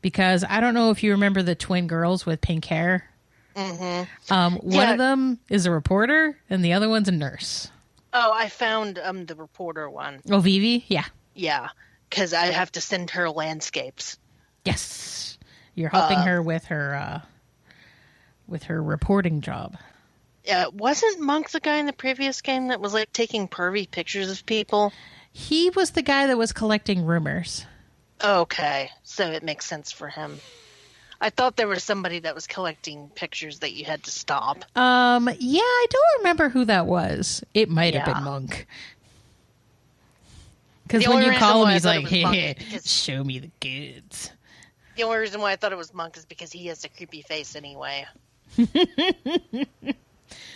because 0.00 0.44
I 0.48 0.60
don't 0.60 0.74
know 0.74 0.90
if 0.90 1.02
you 1.02 1.10
remember 1.12 1.42
the 1.42 1.54
twin 1.54 1.86
girls 1.88 2.24
with 2.24 2.40
pink 2.40 2.64
hair. 2.66 3.08
Mm-hmm. 3.56 4.32
Um, 4.32 4.54
one 4.56 4.72
Yeah. 4.72 4.92
of 4.92 4.98
them 4.98 5.38
is 5.48 5.66
a 5.66 5.70
reporter 5.70 6.36
and 6.50 6.64
the 6.64 6.72
other 6.72 6.88
one's 6.88 7.08
a 7.08 7.12
nurse. 7.12 7.68
Oh, 8.12 8.32
I 8.32 8.48
found 8.48 8.98
um 8.98 9.26
the 9.26 9.34
reporter 9.34 9.90
one. 9.90 10.20
Oh, 10.30 10.38
Vivi? 10.40 10.84
Yeah. 10.88 11.04
Yeah, 11.34 11.68
because 12.08 12.32
I 12.32 12.46
have 12.46 12.70
to 12.72 12.80
send 12.80 13.10
her 13.10 13.28
landscapes. 13.28 14.18
Yes. 14.64 15.33
You're 15.74 15.90
helping 15.90 16.18
her 16.18 16.40
with 16.42 16.66
her 16.66 16.94
uh, 16.94 17.20
with 18.46 18.64
her 18.64 18.82
reporting 18.82 19.40
job. 19.40 19.76
Uh, 20.50 20.66
wasn't 20.72 21.20
Munk 21.20 21.50
the 21.50 21.60
guy 21.60 21.78
in 21.78 21.86
the 21.86 21.92
previous 21.92 22.42
game 22.42 22.68
that 22.68 22.80
was 22.80 22.92
like 22.92 23.12
taking 23.12 23.48
pervy 23.48 23.90
pictures 23.90 24.30
of 24.30 24.44
people? 24.44 24.92
He 25.32 25.70
was 25.70 25.90
the 25.90 26.02
guy 26.02 26.26
that 26.26 26.38
was 26.38 26.52
collecting 26.52 27.04
rumors. 27.04 27.66
Okay, 28.22 28.90
so 29.02 29.30
it 29.30 29.42
makes 29.42 29.66
sense 29.66 29.90
for 29.90 30.08
him. 30.08 30.38
I 31.20 31.30
thought 31.30 31.56
there 31.56 31.66
was 31.66 31.82
somebody 31.82 32.20
that 32.20 32.34
was 32.34 32.46
collecting 32.46 33.08
pictures 33.14 33.60
that 33.60 33.72
you 33.72 33.84
had 33.84 34.02
to 34.04 34.10
stop. 34.10 34.64
Um, 34.76 35.28
yeah, 35.38 35.60
I 35.62 35.86
don't 35.90 36.18
remember 36.18 36.50
who 36.50 36.66
that 36.66 36.86
was. 36.86 37.42
It 37.54 37.70
might 37.70 37.94
have 37.94 38.04
been 38.04 38.24
Munk. 38.24 38.66
Because 40.86 41.08
when 41.08 41.24
you 41.24 41.32
call 41.38 41.64
him, 41.64 41.72
he's 41.72 41.84
like, 41.86 42.06
hey, 42.06 42.56
show 42.84 43.24
me 43.24 43.38
the 43.38 43.50
goods. 43.60 44.30
The 44.96 45.02
only 45.02 45.18
reason 45.18 45.40
why 45.40 45.52
I 45.52 45.56
thought 45.56 45.72
it 45.72 45.78
was 45.78 45.92
Munk 45.92 46.16
is 46.16 46.24
because 46.24 46.52
he 46.52 46.66
has 46.68 46.84
a 46.84 46.88
creepy 46.88 47.22
face 47.22 47.56
anyway. 47.56 48.06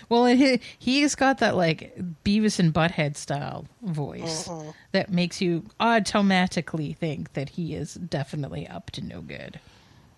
Well, 0.09 0.25
and 0.25 0.39
he, 0.39 0.61
he's 0.79 1.15
got 1.15 1.39
that 1.39 1.55
like 1.55 1.95
Beavis 2.25 2.59
and 2.59 2.73
Butthead 2.73 3.17
style 3.17 3.67
voice 3.83 4.49
Mm-hmm. 4.49 4.71
that 4.93 5.11
makes 5.11 5.41
you 5.43 5.65
automatically 5.79 6.95
think 6.95 7.35
that 7.35 7.51
he 7.51 7.75
is 7.75 7.95
definitely 7.95 8.67
up 8.67 8.91
to 8.93 9.05
no 9.05 9.21
good. 9.21 9.61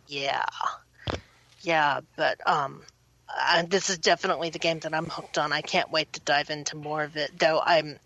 Yeah, 0.06 0.44
yeah, 1.62 2.00
but 2.16 2.38
um, 2.48 2.82
uh, 3.36 3.64
this 3.68 3.90
is 3.90 3.98
definitely 3.98 4.50
the 4.50 4.60
game 4.60 4.78
that 4.80 4.94
I'm 4.94 5.06
hooked 5.06 5.38
on. 5.38 5.52
I 5.52 5.60
can't 5.60 5.90
wait 5.90 6.12
to 6.14 6.20
dive 6.20 6.50
into 6.50 6.76
more 6.76 7.02
of 7.02 7.16
it. 7.16 7.36
Though 7.38 7.60
I'm 7.60 7.98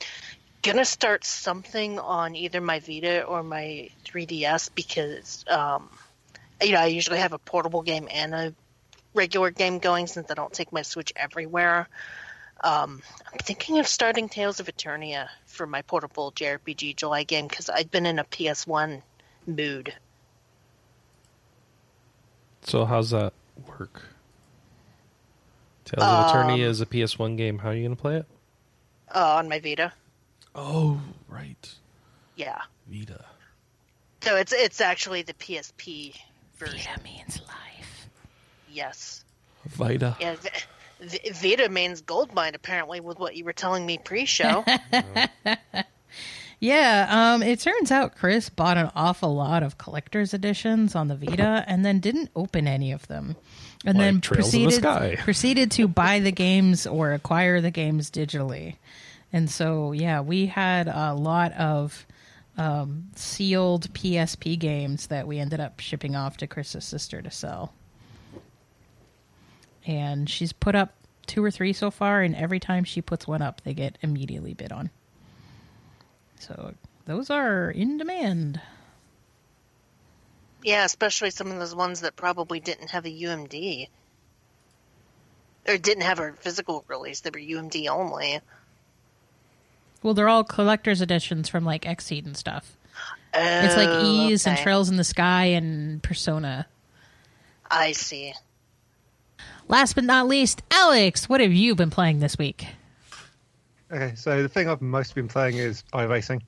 gonna 0.62 0.84
start 0.86 1.24
something 1.24 1.98
on 1.98 2.34
either 2.34 2.60
my 2.62 2.80
Vita 2.80 3.22
or 3.24 3.42
my 3.42 3.90
3DS 4.06 4.70
because, 4.74 5.44
um, 5.48 5.90
you 6.62 6.72
know, 6.72 6.80
I 6.80 6.86
usually 6.86 7.18
have 7.18 7.32
a 7.32 7.38
portable 7.38 7.82
game 7.82 8.08
and 8.10 8.34
a 8.34 8.54
regular 9.14 9.50
game 9.50 9.78
going 9.78 10.06
since 10.06 10.30
I 10.30 10.34
don't 10.34 10.52
take 10.52 10.72
my 10.72 10.82
Switch 10.82 11.12
everywhere. 11.16 11.88
Um, 12.62 13.02
I'm 13.30 13.38
thinking 13.38 13.78
of 13.78 13.86
starting 13.86 14.28
Tales 14.28 14.60
of 14.60 14.66
Eternia 14.66 15.28
for 15.46 15.66
my 15.66 15.82
portable 15.82 16.32
JRPG 16.32 16.96
July 16.96 17.24
game 17.24 17.46
because 17.46 17.68
I've 17.68 17.90
been 17.90 18.06
in 18.06 18.18
a 18.18 18.24
PS1 18.24 19.02
mood. 19.46 19.94
So 22.62 22.84
how's 22.84 23.10
that 23.10 23.34
work? 23.78 24.02
Tales 25.84 26.02
of 26.02 26.26
Eternia 26.26 26.66
is 26.66 26.80
a 26.80 26.86
PS1 26.86 27.36
game. 27.36 27.58
How 27.58 27.68
are 27.70 27.74
you 27.74 27.82
going 27.82 27.96
to 27.96 28.00
play 28.00 28.16
it? 28.16 28.26
Uh, 29.14 29.34
on 29.36 29.48
my 29.48 29.60
Vita. 29.60 29.92
Oh, 30.54 31.00
right. 31.28 31.74
Yeah. 32.36 32.62
Vita. 32.88 33.24
So 34.22 34.36
it's 34.36 34.54
it's 34.54 34.80
actually 34.80 35.20
the 35.22 35.34
PSP 35.34 36.14
version. 36.56 36.78
Vita 36.78 37.02
means 37.02 37.40
life. 37.46 38.08
Yes. 38.70 39.24
Vita. 39.66 40.16
Yeah. 40.20 40.36
V- 41.00 41.18
v- 41.18 41.30
Vita 41.56 41.68
means 41.68 42.00
gold 42.00 42.34
mine 42.34 42.54
apparently 42.54 43.00
with 43.00 43.18
what 43.18 43.36
you 43.36 43.44
were 43.44 43.52
telling 43.52 43.84
me 43.86 43.98
pre-show. 43.98 44.64
Yeah, 46.60 47.34
um, 47.34 47.42
it 47.42 47.60
turns 47.60 47.90
out 47.90 48.14
Chris 48.16 48.48
bought 48.48 48.78
an 48.78 48.90
awful 48.94 49.34
lot 49.34 49.62
of 49.62 49.76
collector's 49.76 50.32
editions 50.32 50.94
on 50.94 51.08
the 51.08 51.16
Vita 51.16 51.62
and 51.66 51.84
then 51.84 51.98
didn't 52.00 52.30
open 52.34 52.66
any 52.66 52.92
of 52.92 53.06
them. 53.06 53.36
And 53.84 53.98
Like 53.98 54.04
then 54.06 54.20
Trails 54.22 54.54
in 54.54 54.60
the 54.60 54.66
proceeded 54.68 54.80
Sky. 54.82 55.16
proceeded 55.24 55.70
to 55.72 55.88
buy 55.88 56.20
the 56.20 56.32
games 56.32 56.86
or 56.86 57.12
acquire 57.12 57.60
the 57.60 57.70
games 57.72 58.10
digitally. 58.10 58.76
And 59.30 59.50
so, 59.50 59.92
yeah, 59.92 60.20
we 60.20 60.46
had 60.46 60.88
a 60.88 61.12
lot 61.12 61.52
of 61.52 62.06
um, 62.56 63.08
sealed 63.16 63.92
PSP 63.94 64.58
games 64.58 65.08
that 65.08 65.26
we 65.26 65.38
ended 65.38 65.60
up 65.60 65.80
shipping 65.80 66.14
off 66.14 66.36
to 66.38 66.46
Chris's 66.46 66.84
sister 66.84 67.20
to 67.20 67.30
sell. 67.30 67.72
And 69.86 70.30
she's 70.30 70.52
put 70.52 70.74
up 70.74 70.94
two 71.26 71.44
or 71.44 71.50
three 71.50 71.72
so 71.72 71.90
far, 71.90 72.22
and 72.22 72.34
every 72.34 72.60
time 72.60 72.84
she 72.84 73.02
puts 73.02 73.26
one 73.26 73.42
up, 73.42 73.60
they 73.62 73.74
get 73.74 73.98
immediately 74.02 74.54
bid 74.54 74.72
on. 74.72 74.90
So 76.38 76.74
those 77.06 77.30
are 77.30 77.70
in 77.70 77.98
demand. 77.98 78.60
yeah, 80.62 80.84
especially 80.84 81.30
some 81.30 81.50
of 81.50 81.58
those 81.58 81.74
ones 81.74 82.00
that 82.00 82.16
probably 82.16 82.60
didn't 82.60 82.90
have 82.90 83.04
a 83.04 83.10
UMD. 83.10 83.88
Or 85.66 85.78
didn't 85.78 86.02
have 86.02 86.18
a 86.18 86.32
physical 86.32 86.84
release, 86.88 87.20
they 87.20 87.30
were 87.30 87.38
UMD 87.38 87.88
only. 87.88 88.40
Well, 90.04 90.12
they're 90.14 90.28
all 90.28 90.44
collector's 90.44 91.00
editions 91.00 91.48
from 91.48 91.64
like 91.64 91.82
Xseed 91.84 92.26
and 92.26 92.36
stuff. 92.36 92.76
It's 93.32 93.74
like 93.74 93.88
Oh, 93.90 94.28
Ys 94.28 94.46
and. 94.46 94.58
Trails 94.58 94.90
in 94.90 94.96
the 94.96 95.02
Sky 95.02 95.46
and 95.46 96.00
Persona. 96.02 96.66
I 97.70 97.92
see. 97.92 98.34
Last 99.66 99.94
but 99.94 100.04
not 100.04 100.28
least, 100.28 100.62
Alex, 100.70 101.26
what 101.26 101.40
have 101.40 101.52
you 101.54 101.74
been 101.74 101.88
playing 101.90 102.20
this 102.20 102.36
week? 102.36 102.66
Okay, 103.90 104.14
so 104.14 104.42
the 104.42 104.48
thing 104.48 104.68
I've 104.68 104.82
most 104.82 105.14
been 105.14 105.26
playing 105.26 105.56
is 105.56 105.82
iRacing. 105.94 106.42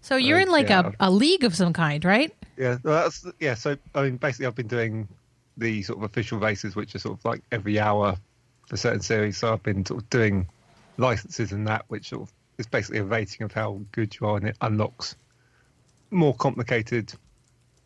So 0.00 0.16
you're 0.16 0.38
Uh, 0.38 0.42
in 0.42 0.48
like 0.50 0.70
yeah. 0.70 0.90
a, 0.98 1.08
a 1.08 1.10
league 1.10 1.44
of 1.44 1.54
some 1.54 1.72
kind, 1.72 2.04
right? 2.04 2.34
Yeah, 2.56 2.78
well, 2.82 3.04
that's 3.04 3.24
yeah. 3.38 3.54
So 3.54 3.76
I 3.94 4.02
mean, 4.02 4.16
basically, 4.16 4.46
I've 4.46 4.56
been 4.56 4.66
doing 4.66 5.06
the 5.56 5.82
sort 5.82 5.98
of 5.98 6.02
official 6.04 6.38
races, 6.40 6.74
which 6.74 6.96
are 6.96 6.98
sort 6.98 7.16
of 7.18 7.24
like 7.24 7.42
every 7.52 7.78
hour 7.78 8.16
for 8.66 8.76
certain 8.76 9.02
series. 9.02 9.38
So 9.38 9.52
I've 9.52 9.62
been 9.62 9.86
sort 9.86 10.02
of 10.02 10.10
doing 10.10 10.48
licenses 10.96 11.52
and 11.52 11.66
that, 11.68 11.84
which 11.88 12.08
sort 12.08 12.22
of 12.22 12.32
is 12.60 12.66
basically 12.66 13.00
a 13.00 13.04
rating 13.04 13.42
of 13.44 13.52
how 13.52 13.80
good 13.92 14.14
you 14.20 14.26
are, 14.26 14.36
and 14.36 14.48
it 14.48 14.56
unlocks 14.60 15.16
more 16.10 16.34
complicated 16.34 17.12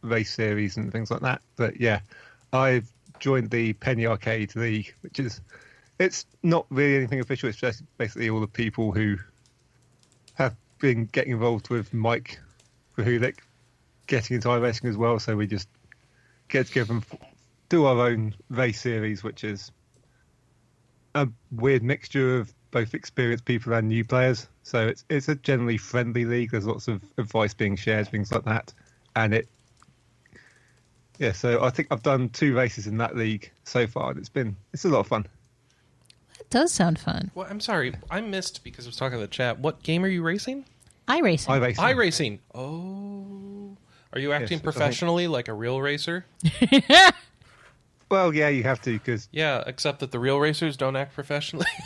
race 0.03 0.35
series 0.35 0.77
and 0.77 0.93
things 0.93 1.11
like 1.11 1.20
that. 1.20 1.41
But 1.57 1.81
yeah, 1.81 2.01
I've 2.53 2.91
joined 3.20 3.51
the 3.51 3.72
Penny 3.75 4.07
Arcade 4.07 4.55
League, 4.57 4.95
which 5.01 5.18
is 5.18 5.41
it's 5.99 6.27
not 6.43 6.66
really 6.70 6.97
anything 6.97 7.20
official. 7.20 7.49
It's 7.49 7.59
just 7.59 7.83
basically 7.97 8.29
all 8.29 8.41
the 8.41 8.47
people 8.47 8.93
who 8.93 9.16
have 10.35 10.57
been 10.81 11.07
getting 11.07 11.33
involved 11.33 11.70
with 11.70 11.95
Mike 11.95 12.39
Krahulik 12.97 13.39
getting 14.07 14.35
into 14.35 14.49
iRacing 14.49 14.89
as 14.89 14.97
well. 14.97 15.18
So 15.18 15.37
we 15.37 15.47
just 15.47 15.68
get 16.49 16.66
together 16.66 16.95
and 16.95 17.05
do 17.68 17.87
our 17.87 18.09
own 18.09 18.35
race 18.51 18.81
series, 18.81 19.22
which 19.22 19.45
is 19.45 19.70
a 21.14 21.29
weird 21.53 21.83
mixture 21.83 22.39
of 22.39 22.53
both 22.75 22.93
experienced 22.93 23.45
people 23.45 23.72
and 23.72 23.89
new 23.89 24.05
players. 24.05 24.49
So 24.64 24.89
it's 24.89 25.05
it's 25.09 25.29
a 25.29 25.37
generally 25.37 25.79
friendly 25.79 26.25
league. 26.25 26.51
There's 26.51 26.66
lots 26.66 26.89
of 26.89 27.01
advice 27.16 27.55
being 27.55 27.77
shared, 27.77 28.09
things 28.09 28.33
like 28.33 28.45
that, 28.45 28.75
and 29.16 29.33
it. 29.33 29.49
Yeah, 31.18 31.31
so 31.31 31.62
I 31.62 31.70
think 31.70 31.89
I've 31.93 32.03
done 32.03 32.29
two 32.31 32.57
races 32.57 32.89
in 32.89 32.99
that 32.99 33.16
league 33.16 33.51
so 33.62 33.87
far, 33.87 34.11
and 34.11 34.18
it's 34.18 34.29
been 34.29 34.57
it's 34.72 34.85
a 34.85 34.89
lot 34.89 34.99
of 34.99 35.07
fun. 35.07 35.27
That 36.37 36.51
does 36.51 36.72
sound 36.72 36.99
fun. 36.99 37.31
Well, 37.35 37.47
I'm 37.49 37.61
sorry. 37.61 37.95
I 38.11 38.20
missed 38.20 38.64
because 38.64 38.87
I 38.87 38.89
was 38.89 38.97
talking 38.97 39.18
to 39.18 39.22
the 39.22 39.29
chat. 39.29 39.61
What 39.61 39.83
game 39.85 40.05
are 40.05 40.09
you 40.09 40.22
racing? 40.22 40.66
iRacing. 41.07 41.51
I 41.51 41.57
racing. 41.59 41.85
I 41.85 41.91
racing. 41.91 42.41
Oh. 42.55 43.77
Are 44.12 44.18
you 44.18 44.33
acting 44.33 44.59
Yes, 44.59 44.62
professionally 44.62 45.27
like 45.27 45.49
a 45.49 45.53
real 45.53 45.81
racer? 45.81 46.25
Well, 48.11 48.35
yeah, 48.35 48.49
you 48.49 48.62
have 48.62 48.81
to 48.83 48.93
because 48.93 49.29
Yeah, 49.33 49.64
except 49.66 49.99
that 50.01 50.12
the 50.12 50.20
real 50.20 50.39
racers 50.39 50.77
don't 50.77 50.95
act 50.95 51.14
professionally. 51.14 51.66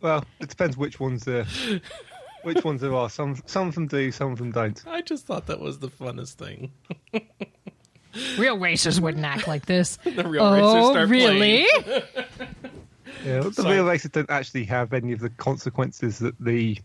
well, 0.00 0.24
it 0.40 0.48
depends 0.48 0.76
which 0.76 1.00
ones 1.00 1.24
there, 1.24 1.46
which 2.42 2.64
ones 2.64 2.80
there 2.80 2.94
are. 2.94 3.10
Some 3.10 3.40
some 3.46 3.68
of 3.68 3.74
them 3.74 3.86
do, 3.86 4.10
some 4.12 4.32
of 4.32 4.38
them 4.38 4.52
don't. 4.52 4.82
I 4.86 5.02
just 5.02 5.26
thought 5.26 5.46
that 5.46 5.60
was 5.60 5.78
the 5.78 5.88
funnest 5.88 6.34
thing. 6.34 6.72
Real 8.38 8.58
racers 8.58 9.00
wouldn't 9.00 9.24
act 9.24 9.46
like 9.46 9.66
this. 9.66 9.98
The 10.04 10.26
real 10.26 10.52
racers 10.52 10.66
oh, 10.66 10.90
start 10.92 11.08
really? 11.08 11.66
playing. 11.82 12.02
Yeah, 13.24 13.40
the 13.40 13.52
Sorry. 13.52 13.74
real 13.74 13.84
races 13.84 14.10
don't 14.12 14.30
actually 14.30 14.64
have 14.64 14.94
any 14.94 15.12
of 15.12 15.20
the 15.20 15.28
consequences 15.28 16.20
that 16.20 16.34
the 16.40 16.78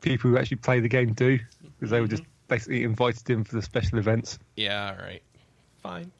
people 0.00 0.28
who 0.28 0.36
actually 0.36 0.56
play 0.56 0.80
the 0.80 0.88
game 0.88 1.12
do, 1.12 1.38
because 1.78 1.90
they 1.90 2.00
were 2.00 2.08
just 2.08 2.24
mm-hmm. 2.24 2.32
basically 2.48 2.82
invited 2.82 3.30
in 3.30 3.44
for 3.44 3.54
the 3.54 3.62
special 3.62 3.98
events. 3.98 4.40
Yeah, 4.56 4.92
all 4.98 5.04
right. 5.04 5.22
Fine. 5.80 6.10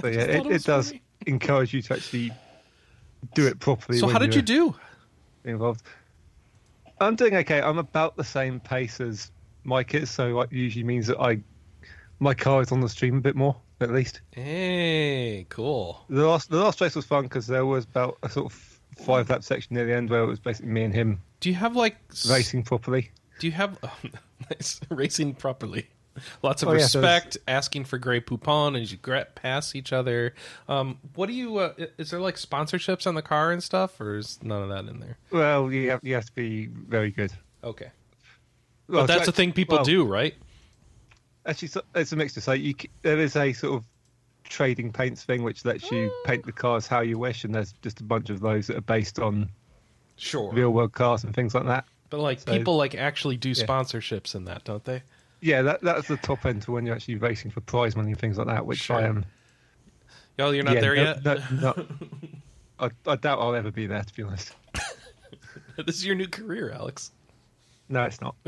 So 0.00 0.06
yeah, 0.06 0.20
it, 0.20 0.46
it 0.46 0.52
it 0.52 0.64
does 0.64 0.94
encourage 1.26 1.74
you 1.74 1.82
to 1.82 1.94
actually 1.94 2.32
do 3.34 3.46
it 3.46 3.58
properly. 3.58 3.98
So 3.98 4.08
how 4.08 4.18
did 4.18 4.34
you 4.34 4.38
you're 4.38 4.70
do? 4.70 4.76
Involved. 5.44 5.82
I'm 7.00 7.16
doing 7.16 7.34
okay. 7.36 7.62
I'm 7.62 7.78
about 7.78 8.16
the 8.16 8.24
same 8.24 8.60
pace 8.60 9.00
as 9.00 9.30
Mike 9.64 9.94
is, 9.94 10.10
so 10.10 10.40
it 10.40 10.52
usually 10.52 10.84
means 10.84 11.06
that 11.06 11.18
I 11.18 11.40
my 12.18 12.34
car 12.34 12.60
is 12.60 12.70
on 12.70 12.80
the 12.80 12.88
stream 12.88 13.16
a 13.16 13.20
bit 13.20 13.34
more, 13.34 13.56
at 13.80 13.90
least. 13.90 14.20
Hey, 14.32 15.46
cool. 15.48 16.04
The 16.08 16.26
last 16.26 16.50
the 16.50 16.58
last 16.58 16.80
race 16.80 16.94
was 16.94 17.06
fun 17.06 17.24
because 17.24 17.46
there 17.46 17.66
was 17.66 17.84
about 17.84 18.18
a 18.22 18.28
sort 18.28 18.52
of 18.52 18.80
five 18.98 19.30
lap 19.30 19.42
section 19.42 19.74
near 19.74 19.86
the 19.86 19.94
end 19.94 20.10
where 20.10 20.22
it 20.22 20.26
was 20.26 20.38
basically 20.38 20.70
me 20.70 20.82
and 20.82 20.92
him 20.92 21.22
Do 21.40 21.48
you 21.48 21.54
have 21.54 21.74
like 21.74 21.96
racing 22.28 22.62
properly. 22.62 23.10
Do 23.38 23.46
you 23.46 23.52
have 23.52 23.78
oh, 23.82 23.96
nice 24.50 24.80
racing 24.90 25.34
properly? 25.34 25.88
Lots 26.42 26.62
of 26.62 26.68
Oh, 26.68 26.72
yeah, 26.72 26.86
so 26.86 27.00
respect, 27.00 27.38
asking 27.46 27.84
for 27.84 27.96
Grey 27.96 28.20
Poupon 28.20 28.80
as 28.80 28.90
you 28.92 28.98
pass 29.34 29.74
each 29.74 29.92
other. 29.92 30.34
Um, 30.68 30.98
what 31.14 31.26
do 31.26 31.32
you? 31.32 31.58
Uh, 31.58 31.72
is 31.98 32.10
there 32.10 32.20
like 32.20 32.34
sponsorships 32.36 33.06
on 33.06 33.14
the 33.14 33.22
car 33.22 33.52
and 33.52 33.62
stuff, 33.62 34.00
or 34.00 34.16
is 34.16 34.38
none 34.42 34.62
of 34.62 34.68
that 34.70 34.90
in 34.92 35.00
there? 35.00 35.16
Well, 35.30 35.72
you 35.72 35.90
have 35.90 36.00
you 36.02 36.14
have 36.14 36.26
to 36.26 36.34
be 36.34 36.66
very 36.66 37.10
good. 37.10 37.32
Okay, 37.62 37.90
Well, 38.88 39.02
but 39.02 39.06
that's 39.06 39.20
so- 39.26 39.30
the 39.30 39.36
thing 39.36 39.52
people 39.52 39.76
well, 39.78 39.84
do, 39.84 40.04
right? 40.04 40.34
Actually, 41.46 41.70
it's 41.94 42.12
a 42.12 42.16
mixture. 42.16 42.40
So 42.40 42.52
you, 42.52 42.74
there 43.02 43.18
is 43.18 43.34
a 43.36 43.52
sort 43.52 43.74
of 43.76 43.84
trading 44.44 44.92
paints 44.92 45.24
thing 45.24 45.42
which 45.42 45.64
lets 45.64 45.90
you 45.90 46.10
paint 46.24 46.44
the 46.44 46.52
cars 46.52 46.86
how 46.86 47.00
you 47.00 47.18
wish, 47.18 47.44
and 47.44 47.54
there's 47.54 47.72
just 47.82 48.00
a 48.00 48.04
bunch 48.04 48.30
of 48.30 48.40
those 48.40 48.66
that 48.66 48.76
are 48.76 48.80
based 48.82 49.18
on 49.18 49.48
Sure. 50.16 50.52
real 50.52 50.70
world 50.70 50.92
cars 50.92 51.24
and 51.24 51.34
things 51.34 51.54
like 51.54 51.64
that. 51.66 51.86
But 52.10 52.20
like 52.20 52.40
So- 52.40 52.52
people 52.52 52.76
like 52.76 52.94
actually 52.94 53.36
do 53.38 53.50
Yeah. 53.50 53.64
sponsorships 53.64 54.34
in 54.34 54.44
that, 54.46 54.64
don't 54.64 54.84
they? 54.84 55.02
Yeah, 55.40 55.62
that 55.62 55.80
that's 55.82 56.08
the 56.08 56.16
top 56.18 56.44
end 56.44 56.64
for 56.64 56.72
when 56.72 56.84
you're 56.84 56.94
actually 56.94 57.16
racing 57.16 57.50
for 57.50 57.60
prize 57.62 57.96
money 57.96 58.10
and 58.10 58.18
things 58.20 58.36
like 58.38 58.46
that, 58.48 58.66
which 58.66 58.80
Sure. 58.80 58.96
I 58.96 59.02
am. 59.02 59.24
Oh, 60.38 60.50
you're 60.50 60.64
not 60.64 60.74
yeah, 60.74 60.80
there 60.80 60.96
no- 60.96 61.02
yet. 61.02 61.24
no- 61.24 61.42
no. 61.60 61.86
I, 62.80 62.90
I 63.06 63.16
doubt 63.16 63.38
I'll 63.40 63.54
ever 63.54 63.70
be 63.70 63.86
there, 63.86 64.02
to 64.02 64.14
be 64.14 64.22
honest. 64.22 64.54
this 65.76 65.96
is 65.96 66.04
your 66.06 66.14
new 66.14 66.28
career, 66.28 66.72
Alex. 66.72 67.10
No, 67.90 68.04
it's 68.04 68.20
not. 68.20 68.34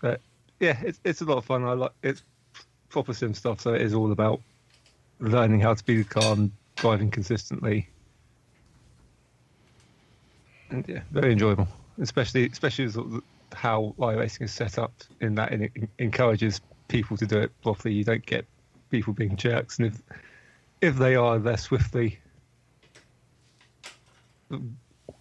but 0.00 0.20
yeah, 0.60 0.78
it's 0.82 1.00
it's 1.04 1.20
a 1.20 1.24
lot 1.24 1.38
of 1.38 1.44
fun. 1.44 1.64
I 1.64 1.72
like 1.74 1.92
it's 2.02 2.22
proper 2.88 3.12
sim 3.14 3.34
stuff, 3.34 3.60
so 3.60 3.74
it 3.74 3.82
is 3.82 3.94
all 3.94 4.12
about 4.12 4.40
learning 5.20 5.60
how 5.60 5.74
to 5.74 5.84
be 5.84 5.98
the 6.02 6.04
car 6.08 6.32
and 6.34 6.50
driving 6.76 7.10
consistently. 7.10 7.88
And 10.70 10.86
yeah, 10.88 11.00
very 11.10 11.32
enjoyable, 11.32 11.68
especially 12.00 12.46
especially 12.48 12.88
sort 12.90 13.06
of 13.06 13.22
how 13.54 13.94
iRacing 13.98 14.42
is 14.42 14.52
set 14.52 14.78
up 14.78 14.92
in 15.20 15.34
that 15.36 15.52
it 15.52 15.72
encourages 15.98 16.60
people 16.88 17.16
to 17.16 17.26
do 17.26 17.38
it 17.38 17.52
properly. 17.62 17.94
You 17.94 18.04
don't 18.04 18.24
get 18.24 18.46
people 18.90 19.12
being 19.12 19.36
jerks, 19.36 19.78
and 19.78 19.88
if 19.88 20.02
if 20.80 20.96
they 20.96 21.16
are, 21.16 21.38
they're 21.38 21.56
swiftly 21.56 22.18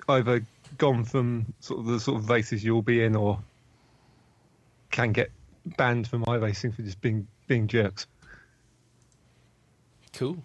either 0.09 0.41
gone 0.77 1.03
from 1.03 1.53
sort 1.59 1.79
of 1.79 1.85
the 1.87 1.99
sort 1.99 2.21
of 2.21 2.29
races 2.29 2.63
you'll 2.63 2.81
be 2.81 3.03
in, 3.03 3.15
or 3.15 3.39
can 4.91 5.11
get 5.11 5.31
banned 5.77 6.07
from 6.07 6.23
iRacing 6.25 6.73
for 6.73 6.81
just 6.81 7.01
being 7.01 7.27
being 7.47 7.67
jerks. 7.67 8.07
Cool. 10.13 10.37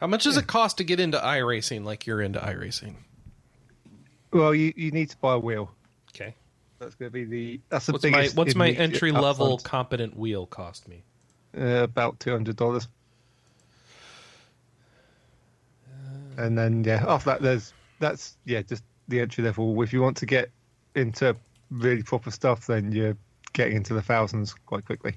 How 0.00 0.06
much 0.06 0.24
does 0.24 0.36
it 0.36 0.46
cost 0.46 0.76
to 0.78 0.84
get 0.84 1.00
into 1.00 1.18
iRacing 1.18 1.84
like 1.84 2.06
you're 2.06 2.20
into 2.20 2.38
iRacing? 2.38 2.94
Well, 4.30 4.54
you, 4.54 4.74
you 4.76 4.90
need 4.90 5.10
to 5.10 5.16
buy 5.16 5.34
a 5.34 5.38
wheel. 5.38 5.70
Okay. 6.16 6.34
That's 6.78 6.94
going 6.94 7.10
to 7.10 7.12
be 7.12 7.24
the 7.24 7.60
that's 7.68 7.86
the 7.86 7.92
What's 7.92 8.04
my 8.04 8.28
what's 8.34 8.54
my 8.54 8.70
entry 8.70 9.12
level 9.12 9.58
competent 9.58 10.16
wheel 10.16 10.46
cost 10.46 10.88
me? 10.88 11.02
Uh, 11.56 11.82
about 11.82 12.20
two 12.20 12.32
hundred 12.32 12.56
dollars. 12.56 12.88
And 16.36 16.58
then 16.58 16.84
yeah, 16.84 17.02
after 17.08 17.30
that 17.30 17.40
there's 17.40 17.72
that's 17.98 18.36
yeah 18.44 18.60
just 18.60 18.82
the 19.08 19.20
entry 19.20 19.42
level. 19.42 19.80
If 19.82 19.92
you 19.92 20.02
want 20.02 20.18
to 20.18 20.26
get 20.26 20.50
into 20.94 21.34
really 21.70 22.02
proper 22.02 22.30
stuff, 22.30 22.66
then 22.66 22.92
you're 22.92 23.16
getting 23.54 23.76
into 23.76 23.94
the 23.94 24.02
thousands 24.02 24.54
quite 24.66 24.84
quickly. 24.84 25.14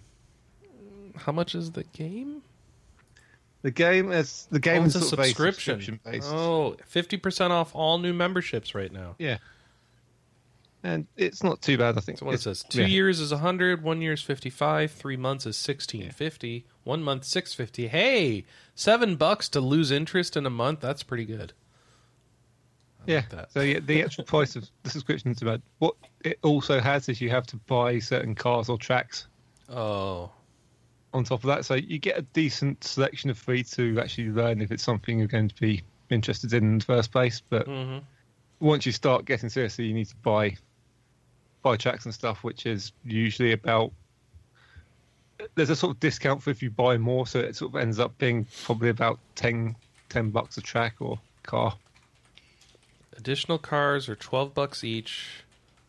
How 1.17 1.33
much 1.33 1.55
is 1.55 1.71
the 1.71 1.83
game? 1.83 2.41
The 3.61 3.71
game 3.71 4.13
is 4.13 4.47
the 4.49 4.59
game 4.59 4.83
oh, 4.83 4.85
is 4.85 4.95
a 4.95 5.01
subscription. 5.01 5.81
subscription 5.81 5.99
based. 6.05 6.31
Oh, 6.31 6.77
50% 6.89 7.49
off 7.49 7.75
all 7.75 7.97
new 7.97 8.13
memberships 8.13 8.73
right 8.73 8.91
now. 8.91 9.15
Yeah, 9.19 9.39
and 10.83 11.07
it's 11.17 11.43
not 11.43 11.61
too 11.61 11.77
bad. 11.77 11.97
I 11.97 12.01
think. 12.01 12.19
So 12.19 12.25
what 12.25 12.35
it 12.35 12.41
says, 12.41 12.63
two 12.63 12.81
yeah. 12.81 12.87
years 12.87 13.19
is 13.19 13.31
100, 13.31 13.83
one 13.83 14.01
year 14.01 14.13
is 14.13 14.21
55, 14.21 14.91
three 14.91 15.17
months 15.17 15.43
is 15.45 15.55
1650, 15.67 16.65
one 16.83 17.03
month 17.03 17.25
650. 17.25 17.87
Hey, 17.87 18.45
seven 18.75 19.15
bucks 19.15 19.49
to 19.49 19.61
lose 19.61 19.91
interest 19.91 20.37
in 20.37 20.45
a 20.45 20.49
month. 20.49 20.79
That's 20.79 21.03
pretty 21.03 21.25
good. 21.25 21.53
Yeah. 23.05 23.23
that. 23.29 23.51
So 23.51 23.61
yeah, 23.61 23.79
the 23.79 24.03
actual 24.03 24.23
price 24.25 24.55
of 24.55 24.69
the 24.83 24.89
subscription 24.89 25.31
is 25.31 25.41
about 25.41 25.61
what 25.79 25.95
it 26.23 26.37
also 26.43 26.79
has 26.79 27.09
is 27.09 27.19
you 27.21 27.29
have 27.29 27.47
to 27.47 27.57
buy 27.57 27.99
certain 27.99 28.35
cars 28.35 28.69
or 28.69 28.77
tracks 28.77 29.27
Oh, 29.67 30.31
on 31.13 31.23
top 31.23 31.43
of 31.43 31.47
that. 31.47 31.65
So 31.65 31.75
you 31.75 31.99
get 31.99 32.17
a 32.17 32.21
decent 32.21 32.83
selection 32.83 33.29
of 33.29 33.37
free 33.37 33.63
to 33.63 33.99
actually 33.99 34.29
learn 34.29 34.61
if 34.61 34.71
it's 34.71 34.83
something 34.83 35.17
you're 35.19 35.27
going 35.27 35.49
to 35.49 35.61
be 35.61 35.83
interested 36.09 36.53
in 36.53 36.63
in 36.63 36.77
the 36.79 36.85
first 36.85 37.11
place. 37.11 37.41
But 37.49 37.67
Mhm. 37.67 38.03
once 38.59 38.85
you 38.85 38.91
start 38.91 39.25
getting 39.25 39.49
seriously, 39.49 39.85
you 39.85 39.93
need 39.93 40.07
to 40.09 40.15
buy 40.17 40.57
buy 41.61 41.77
tracks 41.77 42.05
and 42.05 42.13
stuff, 42.13 42.43
which 42.43 42.65
is 42.65 42.91
usually 43.03 43.51
about. 43.51 43.91
There's 45.55 45.69
a 45.69 45.75
sort 45.75 45.95
of 45.95 45.99
discount 45.99 46.43
for 46.43 46.49
if 46.49 46.61
you 46.61 46.69
buy 46.69 46.97
more, 46.97 47.25
so 47.25 47.39
it 47.39 47.55
sort 47.55 47.73
of 47.73 47.81
ends 47.81 47.97
up 47.97 48.17
being 48.17 48.45
probably 48.63 48.89
about 48.89 49.19
10, 49.35 49.75
10 50.09 50.29
bucks 50.31 50.57
a 50.57 50.61
track 50.61 50.95
or 50.99 51.17
car. 51.43 51.75
additional 53.17 53.57
cars 53.57 54.09
are 54.09 54.15
12 54.15 54.53
bucks 54.53 54.83
each. 54.83 55.43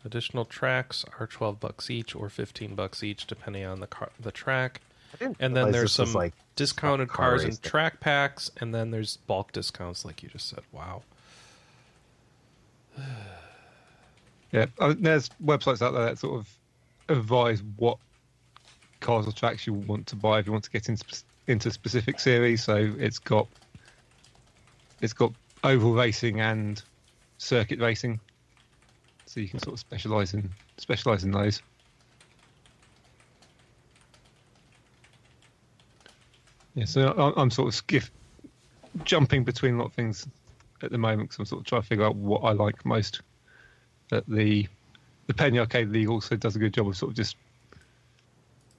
Additional 0.05 0.45
tracks 0.45 1.05
are 1.19 1.27
12 1.27 1.59
bucks 1.59 1.91
each 1.91 2.15
or 2.15 2.29
15 2.29 2.77
bucks 2.77 3.03
each 3.03 3.27
depending 3.27 3.65
on 3.65 3.81
the 3.81 3.89
car, 3.89 4.11
the 4.21 4.33
track. 4.33 4.81
And 5.21 5.57
then 5.57 5.73
there's 5.73 5.93
some 5.93 6.13
like 6.13 6.33
discounted 6.55 7.09
car 7.09 7.31
cars 7.31 7.43
and 7.43 7.51
racing. 7.51 7.63
track 7.63 7.99
packs 7.99 8.53
and 8.59 8.73
then 8.73 8.93
there's 8.93 9.17
bulk 9.17 9.51
discounts 9.51 10.05
like 10.05 10.23
you 10.23 10.29
just 10.29 10.49
said. 10.49 10.63
Wow. 10.73 11.03
Yeah, 14.53 14.67
uh, 14.79 14.95
there's 14.99 15.29
websites 15.45 15.81
out 15.81 15.93
there 15.93 16.07
that 16.07 16.19
sort 16.19 16.41
of 16.41 16.49
advise 17.09 17.63
what 17.77 17.99
cars 19.01 19.27
or 19.27 19.33
tracks 19.33 19.67
you 19.67 19.73
want 19.73 20.07
to 20.09 20.17
buy 20.17 20.39
if 20.39 20.47
you 20.47 20.53
want 20.53 20.65
to 20.65 20.71
get 20.71 20.89
into 20.89 21.05
into 21.47 21.71
specific 21.71 22.19
series. 22.21 22.63
So 22.63 22.95
it's 22.99 23.19
got 23.19 23.47
it's 25.01 25.13
got 25.13 25.33
oval 25.65 25.95
racing 25.95 26.41
and 26.41 26.83
circuit 27.39 27.81
racing, 27.81 28.21
so 29.27 29.41
you 29.41 29.49
can 29.49 29.61
sort 29.61 29.75
of 29.75 29.81
specialize 29.81 30.35
in 30.35 30.51
specialize 30.79 31.25
in 31.25 31.31
those. 31.31 31.63
Yeah, 36.75 36.85
so 36.85 37.09
I- 37.09 37.41
I'm 37.41 37.51
sort 37.51 37.69
of 37.69 37.75
skiff 37.75 38.11
jumping 39.05 39.45
between 39.45 39.75
a 39.75 39.79
lot 39.79 39.87
of 39.87 39.93
things 39.95 40.27
at 40.83 40.91
the 40.91 40.99
moment 40.99 41.29
because 41.29 41.39
I'm 41.39 41.45
sort 41.47 41.61
of 41.61 41.67
trying 41.67 41.83
to 41.83 41.87
figure 41.87 42.05
out 42.05 42.17
what 42.17 42.41
I 42.41 42.53
like 42.53 42.85
most 42.85 43.23
that 44.11 44.27
the 44.29 44.69
the 45.27 45.35
Penny 45.35 45.59
Arcade 45.59 45.91
League 45.91 46.09
also 46.09 46.37
does 46.37 46.57
a 46.57 46.59
good 46.59 46.75
job 46.75 46.89
of 46.89 46.97
sort 46.97 47.11
of 47.11 47.17
just 47.17 47.37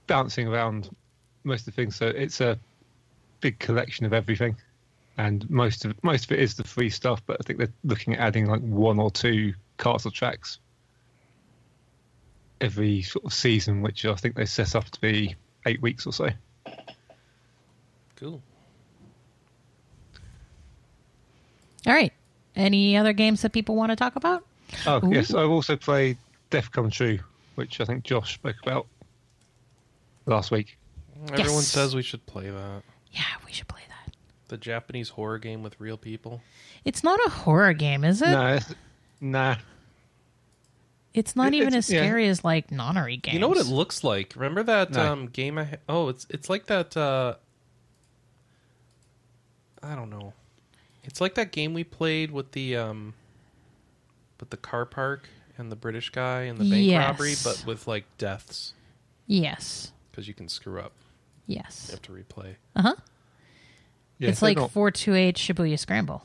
bouncing 0.07 0.47
around 0.47 0.89
most 1.43 1.61
of 1.61 1.65
the 1.67 1.71
things. 1.71 1.95
So 1.95 2.07
it's 2.07 2.41
a 2.41 2.59
big 3.39 3.57
collection 3.59 4.05
of 4.05 4.13
everything, 4.13 4.57
and 5.17 5.49
most 5.49 5.85
of 5.85 6.01
most 6.03 6.25
of 6.25 6.31
it 6.33 6.39
is 6.39 6.55
the 6.55 6.63
free 6.63 6.89
stuff. 6.89 7.21
But 7.25 7.37
I 7.39 7.43
think 7.43 7.59
they're 7.59 7.73
looking 7.83 8.13
at 8.13 8.19
adding 8.19 8.47
like 8.47 8.61
one 8.61 8.99
or 8.99 9.09
two 9.09 9.53
castle 9.77 10.11
tracks 10.11 10.59
every 12.61 13.01
sort 13.01 13.25
of 13.25 13.33
season, 13.33 13.81
which 13.81 14.05
I 14.05 14.15
think 14.15 14.35
they 14.35 14.45
set 14.45 14.75
up 14.75 14.85
to 14.85 15.01
be 15.01 15.35
eight 15.65 15.81
weeks 15.81 16.05
or 16.05 16.13
so. 16.13 16.29
Cool. 18.15 18.41
All 21.87 21.93
right. 21.93 22.13
Any 22.55 22.95
other 22.95 23.13
games 23.13 23.41
that 23.41 23.51
people 23.51 23.75
want 23.75 23.91
to 23.91 23.95
talk 23.95 24.15
about? 24.15 24.45
Oh 24.87 25.05
Ooh. 25.05 25.13
yes, 25.13 25.33
I've 25.33 25.49
also 25.49 25.75
played 25.75 26.17
Death 26.49 26.71
Come 26.71 26.89
True, 26.89 27.19
which 27.55 27.79
I 27.81 27.85
think 27.85 28.03
Josh 28.03 28.33
spoke 28.35 28.55
about 28.63 28.87
last 30.25 30.51
week. 30.51 30.77
Everyone 31.31 31.47
Yes. 31.55 31.67
says 31.67 31.95
we 31.95 32.01
should 32.01 32.25
play 32.25 32.49
that. 32.49 32.81
Yeah, 33.11 33.23
we 33.45 33.51
should 33.51 33.67
play 33.67 33.81
that. 33.89 34.15
The 34.47 34.57
Japanese 34.57 35.09
horror 35.09 35.37
game 35.39 35.61
with 35.63 35.79
real 35.79 35.97
people. 35.97 36.41
It's 36.85 37.03
not 37.03 37.19
a 37.25 37.29
horror 37.29 37.73
game, 37.73 38.03
is 38.03 38.21
it? 38.21 38.29
No, 38.31 38.55
it's- 38.55 38.73
nah. 39.19 39.55
It's 41.13 41.35
not 41.35 41.53
It- 41.53 41.57
even 41.57 41.67
it's- 41.69 41.89
as 41.89 41.93
yeah. 41.93 42.01
scary 42.01 42.27
as 42.27 42.43
like 42.43 42.69
nonary 42.69 43.21
games. 43.21 43.33
You 43.33 43.39
know 43.39 43.49
what 43.49 43.57
it 43.57 43.67
looks 43.67 44.03
like? 44.03 44.33
Remember 44.35 44.63
that 44.63 44.91
No. 44.91 45.11
um, 45.11 45.27
game? 45.27 45.57
I 45.57 45.65
ha- 45.65 45.75
oh, 45.89 46.07
it's 46.09 46.25
it's 46.29 46.49
like 46.49 46.67
that. 46.67 46.95
Uh, 46.95 47.35
I 49.83 49.95
don't 49.95 50.09
know. 50.09 50.33
It's 51.03 51.19
like 51.19 51.35
that 51.35 51.51
game 51.51 51.73
we 51.73 51.83
played 51.83 52.31
with 52.31 52.51
the 52.53 52.77
um, 52.77 53.13
with 54.41 54.49
the 54.49 54.57
car 54.57 54.85
park 54.85 55.29
and 55.57 55.71
the 55.71 55.75
British 55.77 56.09
guy 56.09 56.41
and 56.41 56.57
the 56.57 56.69
bank 56.69 56.83
Yes. 56.85 57.05
robbery, 57.07 57.35
but 57.45 57.63
with 57.65 57.87
like 57.87 58.03
deaths 58.17 58.73
Yes. 59.27 59.93
because 60.11 60.27
you 60.27 60.33
can 60.33 60.49
screw 60.49 60.81
up. 60.81 60.91
Yes. 61.47 61.85
You 61.87 61.93
have 61.93 62.01
to 62.01 62.11
replay. 62.11 62.55
Uh 62.75 62.81
huh. 62.81 62.95
Yeah, 64.17 64.29
it's 64.29 64.41
they're 64.41 64.49
like 64.49 64.57
not- 64.57 64.71
428 64.71 65.35
Shibuya 65.37 65.79
Scramble. 65.79 66.23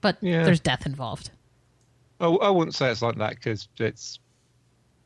But 0.00 0.16
Yeah. 0.20 0.44
there's 0.44 0.60
death 0.60 0.86
involved. 0.86 1.30
I, 2.20 2.26
I 2.26 2.50
wouldn't 2.50 2.74
say 2.74 2.90
it's 2.90 3.02
like 3.02 3.16
that 3.16 3.30
because 3.36 3.68
it's 3.78 4.18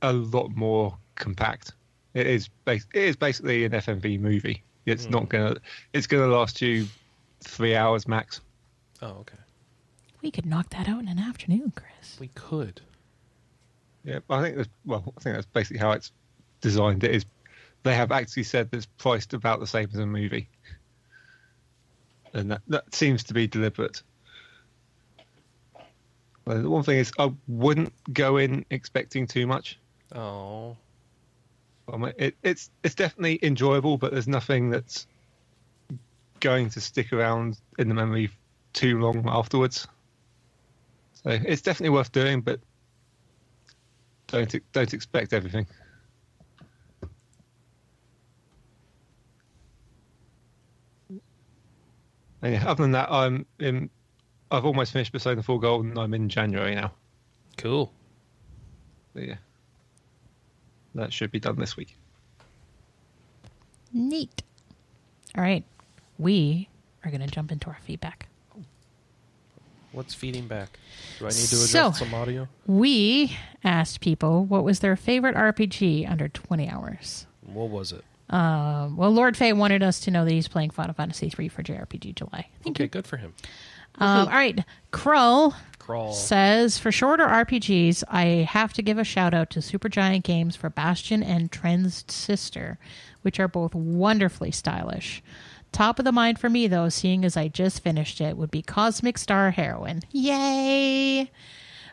a 0.03 0.13
lot 0.13 0.51
more 0.55 0.97
compact. 1.15 1.73
It 2.15 2.27
is. 2.27 2.49
Bas- 2.65 2.87
it 2.95 3.03
is 3.03 3.17
basically 3.17 3.65
an 3.65 3.73
FMV 3.73 4.21
movie. 4.21 4.63
It's 4.87 5.09
not 5.09 5.29
gonna. 5.29 5.57
It's 5.93 6.07
gonna 6.07 6.27
last 6.27 6.61
you 6.63 6.87
three 7.41 7.75
hours 7.75 8.07
max. 8.07 8.41
Oh, 9.03 9.09
okay. 9.21 9.39
We 10.25 10.31
could 10.31 10.47
knock 10.47 10.71
that 10.71 10.89
out 10.89 11.01
in 11.01 11.09
an 11.09 11.19
afternoon, 11.19 11.75
Chris. 11.77 12.17
We 12.19 12.29
could. 12.29 12.81
Yeah, 14.05 14.21
I 14.31 14.41
think 14.41 14.57
that's 14.57 14.71
well. 14.87 15.05
I 15.19 15.21
think 15.21 15.37
that's 15.37 15.47
basically 15.53 15.81
how 15.81 15.91
it's 15.91 16.13
designed. 16.63 17.05
It 17.05 17.11
is. 17.11 17.27
They 17.83 17.95
have 17.95 18.11
actually 18.11 18.45
said 18.45 18.71
that 18.71 18.79
it's 18.79 18.87
priced 18.87 19.35
about 19.35 19.61
the 19.61 19.67
same 19.67 19.91
as 19.93 19.99
a 19.99 20.07
movie, 20.07 20.49
and 22.33 22.53
that 22.53 22.63
that 22.69 22.95
seems 22.95 23.25
to 23.25 23.35
be 23.35 23.47
deliberate. 23.47 24.03
Well, 26.47 26.63
the 26.63 26.71
one 26.71 26.85
thing 26.85 26.97
is, 26.97 27.13
I 27.19 27.31
wouldn't 27.47 27.93
go 28.11 28.39
in 28.39 28.65
expecting 28.71 29.27
too 29.27 29.47
much. 29.47 29.79
Oh, 30.15 30.75
I 31.93 31.99
mean, 31.99 32.13
it, 32.17 32.35
it's 32.43 32.71
it's 32.83 32.95
definitely 32.95 33.41
enjoyable, 33.43 33.99
but 33.99 34.11
there's 34.11 34.27
nothing 34.27 34.71
that's 34.71 35.07
going 36.41 36.71
to 36.71 36.81
stick 36.81 37.13
around 37.13 37.59
in 37.79 37.89
the 37.89 37.95
memory 37.95 38.31
too 38.73 38.99
long 38.99 39.29
afterwards. 39.29 39.87
So 41.25 41.31
it's 41.31 41.63
definitely 41.63 41.95
worth 41.95 42.13
doing, 42.13 42.43
but 42.43 42.61
don't 44.27 44.55
don't 44.73 44.93
expect 44.93 45.33
everything. 45.33 45.67
And 52.43 52.53
yeah, 52.53 52.65
other 52.67 52.83
than 52.83 52.93
that, 52.93 53.11
I'm 53.11 53.47
in. 53.59 53.89
I've 54.51 54.67
almost 54.67 54.93
finished 54.93 55.13
Persona 55.13 55.43
4 55.43 55.59
Gold, 55.59 55.87
and 55.87 55.99
I'm 55.99 56.13
in 56.13 56.29
January 56.29 56.75
now. 56.75 56.93
cool. 57.57 57.91
So 59.15 59.21
yeah, 59.21 59.37
that 60.95 61.11
should 61.11 61.31
be 61.31 61.41
done 61.41 61.57
this 61.57 61.77
week. 61.77 61.97
Neat. 63.95 64.43
All 65.37 65.43
right. 65.43 65.65
We 66.19 66.69
are 67.05 67.11
going 67.11 67.23
to 67.23 67.27
jump 67.27 67.51
into 67.51 67.69
our 67.69 67.79
feedback. 67.81 68.29
What's 69.95 70.13
feeding 70.15 70.47
back? 70.49 70.79
Do 71.19 71.27
I 71.27 71.29
need 71.29 71.35
to 71.37 71.41
adjust 71.57 71.71
So- 71.73 71.93
some 71.93 72.13
audio? 72.15 72.49
We 72.67 73.37
asked 73.63 74.01
people 74.01 74.45
what 74.45 74.65
was 74.65 74.81
their 74.81 74.97
favorite 74.97 75.37
RPG 75.37 76.05
under 76.07 76.29
20 76.29 76.69
hours. 76.69 77.27
What 77.43 77.69
was 77.71 77.93
it? 77.93 78.05
Um, 78.31 78.97
well, 78.97 79.11
Lord 79.11 79.37
Fay 79.37 79.53
wanted 79.53 79.83
us 79.83 80.01
to 80.01 80.11
know 80.11 80.25
that 80.25 80.33
he's 80.33 80.49
playing 80.49 80.71
Final 80.71 80.95
Fantasy 80.95 81.31
III 81.39 81.49
for 81.49 81.63
JRPG 81.63 82.15
July. 82.15 82.49
Thank 82.63 82.77
Okay, 82.77 82.89
good 82.89 83.07
for 83.07 83.19
him. 83.19 83.35
Um, 83.97 84.27
all 84.27 84.35
right, 84.35 84.65
Krull 84.93 85.55
Crawl. 85.79 86.13
says 86.13 86.79
for 86.79 86.91
shorter 86.91 87.25
RPGs, 87.27 88.03
I 88.09 88.25
have 88.51 88.73
to 88.73 88.83
give 88.83 88.99
a 88.99 89.05
shout 89.05 89.35
out 89.35 89.51
to 89.51 89.61
Supergiant 89.61 90.25
Games 90.25 90.57
for 90.57 90.69
Bastion 90.69 91.23
and 91.23 91.53
Transistor, 91.53 92.79
which 93.23 93.39
are 93.39 93.47
both 93.47 93.73
wonderfully 93.75 94.51
stylish. 94.51 95.23
Top 95.75 95.99
of 95.99 96.05
the 96.05 96.13
mind 96.13 96.39
for 96.39 96.49
me, 96.49 96.69
though, 96.69 96.89
seeing 96.89 97.25
as 97.25 97.37
I 97.37 97.49
just 97.49 97.83
finished 97.83 98.21
it, 98.21 98.37
would 98.37 98.53
be 98.53 98.63
Cosmic 98.63 99.19
Star 99.19 99.51
Heroine. 99.51 100.03
Yay! 100.13 101.29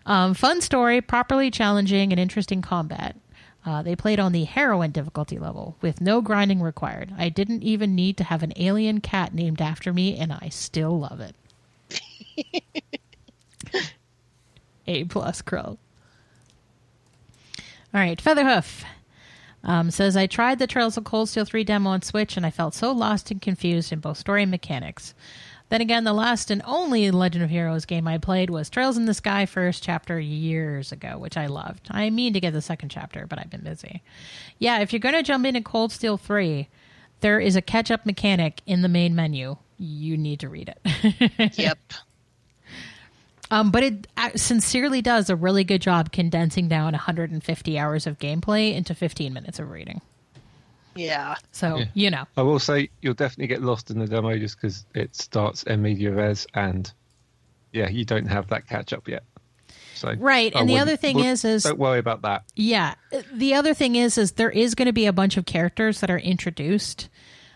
Um, 0.06 0.36
fun 0.36 0.62
story, 0.62 1.02
properly 1.02 1.50
challenging, 1.50 2.14
and 2.14 2.20
interesting 2.20 2.62
combat. 2.62 3.16
Uh, 3.66 3.82
they 3.82 3.96
played 3.96 4.20
on 4.20 4.34
the 4.34 4.44
heroine 4.44 4.92
difficulty 4.92 5.40
level 5.40 5.78
with 5.82 6.00
no 6.00 6.22
grinding 6.22 6.62
required. 6.62 7.12
I 7.18 7.30
didn't 7.30 7.64
even 7.64 7.96
need 7.96 8.18
to 8.18 8.24
have 8.24 8.44
an 8.44 8.54
alien 8.56 9.02
cat 9.02 9.34
named 9.34 9.60
after 9.60 9.92
me, 9.92 10.16
and 10.16 10.32
I 10.32 10.50
still 10.50 11.00
love 11.00 11.20
it. 11.20 11.36
A 14.86 15.06
plus 15.06 15.42
Krull. 15.42 15.80
All 17.94 18.00
right, 18.00 18.22
Featherhoof 18.22 18.86
um, 19.64 19.92
says 19.92 20.18
I 20.18 20.28
tried 20.28 20.60
the 20.60 20.68
Trails 20.68 20.98
of 20.98 21.04
Cold 21.04 21.30
Steel 21.30 21.46
3 21.46 21.64
demo 21.64 21.90
on 21.92 22.02
Switch 22.02 22.38
and 22.38 22.46
I 22.46 22.52
felt 22.52 22.74
so 22.74 22.92
lost 22.92 23.32
and 23.32 23.42
confused 23.42 23.92
in 23.92 24.00
both 24.00 24.18
story 24.18 24.44
and 24.44 24.52
mechanics. 24.52 25.14
Then 25.70 25.80
again, 25.80 26.04
the 26.04 26.12
last 26.12 26.52
and 26.52 26.62
only 26.66 27.10
Legend 27.12 27.46
of 27.46 27.50
Heroes 27.50 27.86
game 27.86 28.06
I 28.06 28.18
played 28.18 28.50
was 28.50 28.70
Trails 28.70 28.98
in 28.98 29.06
the 29.06 29.14
Sky 29.14 29.46
first 29.46 29.82
chapter 29.82 30.20
years 30.20 30.92
ago, 30.92 31.18
which 31.18 31.38
I 31.38 31.46
loved. 31.46 31.88
I 31.90 32.10
mean 32.10 32.34
to 32.34 32.42
get 32.42 32.52
the 32.52 32.62
second 32.62 32.90
chapter, 32.90 33.26
but 33.26 33.40
I've 33.40 33.50
been 33.50 33.64
busy. 33.64 34.04
Yeah, 34.60 34.80
if 34.80 34.92
you're 34.92 35.00
going 35.00 35.16
to 35.16 35.24
jump 35.24 35.46
into 35.46 35.62
Cold 35.62 35.94
Steel 35.94 36.18
3, 36.18 36.68
there 37.22 37.40
is 37.40 37.56
a 37.56 37.62
catch 37.62 37.90
up 37.90 38.06
mechanic 38.06 38.62
in 38.66 38.82
the 38.82 38.90
main 38.90 39.16
menu. 39.16 39.56
You 39.78 40.18
need 40.18 40.42
to 40.42 40.50
read 40.50 40.74
it. 40.86 41.54
Yep. 41.58 41.78
Um, 43.52 43.70
but 43.70 43.84
it 43.84 44.08
uh, 44.18 44.30
sincerely 44.36 45.02
does 45.02 45.30
a 45.30 45.36
really 45.36 45.64
good 45.64 45.82
job 45.82 46.12
condensing 46.12 46.68
down 46.70 46.94
150 46.94 47.78
hours 47.78 48.08
of 48.08 48.18
gameplay 48.18 48.74
into 48.74 48.96
15 48.96 49.32
minutes 49.34 49.60
of 49.60 49.70
reading. 49.70 50.02
Yeah. 50.96 51.36
So, 51.52 51.78
Yeah. 51.78 51.86
you 51.94 52.10
know. 52.10 52.26
I 52.38 52.42
will 52.42 52.60
say 52.60 52.90
you'll 53.02 53.14
definitely 53.14 53.48
get 53.48 53.62
lost 53.62 53.92
in 53.92 54.00
the 54.00 54.08
demo 54.08 54.38
just 54.38 54.56
because 54.60 54.86
it 54.96 55.16
starts 55.16 55.64
in 55.64 55.82
media 55.82 56.12
res, 56.12 56.48
and 56.54 56.92
yeah, 57.72 57.90
you 57.90 58.04
don't 58.06 58.26
have 58.28 58.48
that 58.48 58.68
catch 58.68 58.92
up 58.94 59.08
yet. 59.08 59.24
So 59.96 60.14
Right, 60.18 60.54
I 60.56 60.60
and 60.62 60.70
the 60.70 60.80
other 60.80 60.96
thing 60.98 61.18
would- 61.18 61.26
is- 61.28 61.46
is- 61.46 61.64
don't 61.64 61.78
worry 61.80 62.00
about 62.00 62.24
that. 62.24 62.44
Yeah. 62.56 62.96
The 63.32 63.54
other 63.54 63.74
thing 63.74 63.96
is 63.96 64.18
is 64.18 64.34
there 64.34 64.50
is 64.50 64.76
going 64.76 64.88
to 64.88 64.94
be 64.94 65.06
a 65.06 65.14
bunch 65.14 65.38
of 65.38 65.46
characters 65.46 66.00
that 66.02 66.10
are 66.10 66.18
introduced 66.20 67.08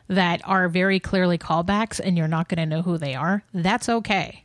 that 0.08 0.42
are 0.46 0.70
very 0.70 1.00
clearly 1.00 1.38
callbacks 1.40 2.00
and 2.00 2.18
you're 2.18 2.28
not 2.28 2.48
going 2.48 2.58
to 2.60 2.66
know 2.68 2.84
who 2.84 2.98
they 3.00 3.16
are. 3.16 3.44
That's 3.54 3.90
okay. 3.90 4.44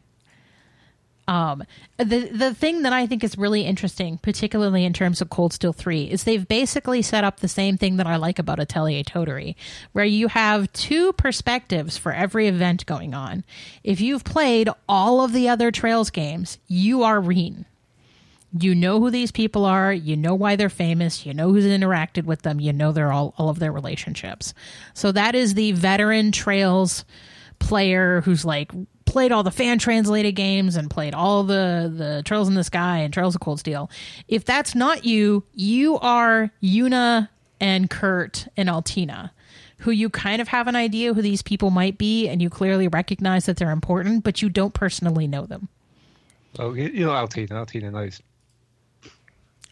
Um, 1.31 1.63
the 1.97 2.29
the 2.33 2.53
thing 2.53 2.83
that 2.83 2.93
I 2.93 3.07
think 3.07 3.23
is 3.23 3.39
really 3.39 3.63
interesting, 3.63 4.19
particularly 4.19 4.85
in 4.85 4.93
terms 4.93 5.21
of 5.21 5.31
Cold 5.31 5.53
Steel 5.53 5.73
3, 5.73 6.11
is 6.11 6.25
they've 6.25 6.47
basically 6.47 7.03
set 7.03 7.23
up 7.23 7.39
the 7.39 7.47
same 7.47 7.79
thing 7.79 7.99
that 7.99 8.07
I 8.09 8.17
like 8.17 8.41
about 8.41 8.59
Atelier 8.59 9.05
Totori, 9.05 9.55
where 9.93 10.05
you 10.05 10.27
have 10.27 10.73
two 10.73 11.13
perspectives 11.13 11.97
for 11.97 12.13
every 12.13 12.49
event 12.49 12.85
going 12.85 13.15
on. 13.15 13.45
If 13.85 14.01
you've 14.01 14.25
played 14.25 14.69
all 14.89 15.23
of 15.23 15.33
the 15.33 15.49
other 15.49 15.71
Trails 15.71 16.11
games, 16.11 16.59
you 16.67 17.05
are 17.05 17.21
Rean 17.21 17.65
you 18.59 18.75
know 18.75 18.99
who 18.99 19.13
these 19.13 19.31
people 19.31 19.65
are 19.65 19.93
you 19.93 20.17
know 20.17 20.35
why 20.35 20.57
they're 20.57 20.69
famous 20.69 21.25
you 21.25 21.33
know 21.33 21.53
who's 21.53 21.65
interacted 21.65 22.25
with 22.25 22.43
them 22.43 22.59
you 22.59 22.73
know 22.73 22.91
their 22.91 23.13
all, 23.13 23.33
all 23.39 23.49
of 23.49 23.61
their 23.61 23.71
relationships 23.71 24.53
so 24.93 25.13
that 25.13 25.37
is 25.37 25.55
the 25.55 25.71
veteran 25.71 26.33
trails 26.33 27.05
player 27.61 28.23
who's 28.23 28.45
like 28.45 28.73
played 29.11 29.33
all 29.33 29.43
the 29.43 29.51
fan 29.51 29.79
translated 29.79 30.35
games 30.35 30.77
and 30.77 30.89
played 30.91 31.15
all 31.15 31.43
the 31.43 31.93
the 31.95 32.23
trails 32.25 32.49
in 32.49 32.55
the 32.55 32.65
sky 32.65 32.99
and 32.99 33.13
trails 33.13 33.35
of 33.35 33.41
cold 33.41 33.59
steel 33.61 33.91
if 34.29 34.45
that's 34.45 34.75
not 34.75 35.05
you 35.05 35.43
you 35.53 35.99
are 35.99 36.51
yuna 36.63 37.29
and 37.61 37.91
kurt 37.91 38.47
and 38.57 38.69
altina 38.71 39.33
who 39.79 39.91
you 39.91 40.09
kind 40.11 40.41
of 40.41 40.49
have 40.49 40.69
an 40.69 40.77
idea 40.77 41.13
who 41.15 41.23
these 41.23 41.43
people 41.43 41.71
might 41.71 41.99
be 41.99 42.29
and 42.29 42.41
you 42.41 42.49
clearly 42.51 42.87
recognize 42.89 43.47
that 43.47 43.57
they're 43.57 43.71
important 43.71 44.23
but 44.23 44.41
you 44.43 44.49
don't 44.49 44.75
personally 44.75 45.27
know 45.27 45.45
them 45.47 45.69
Oh, 46.59 46.75
you 46.75 47.07
know 47.07 47.13
Altina. 47.13 47.55
Altina 47.57 47.91
knows. 47.93 48.21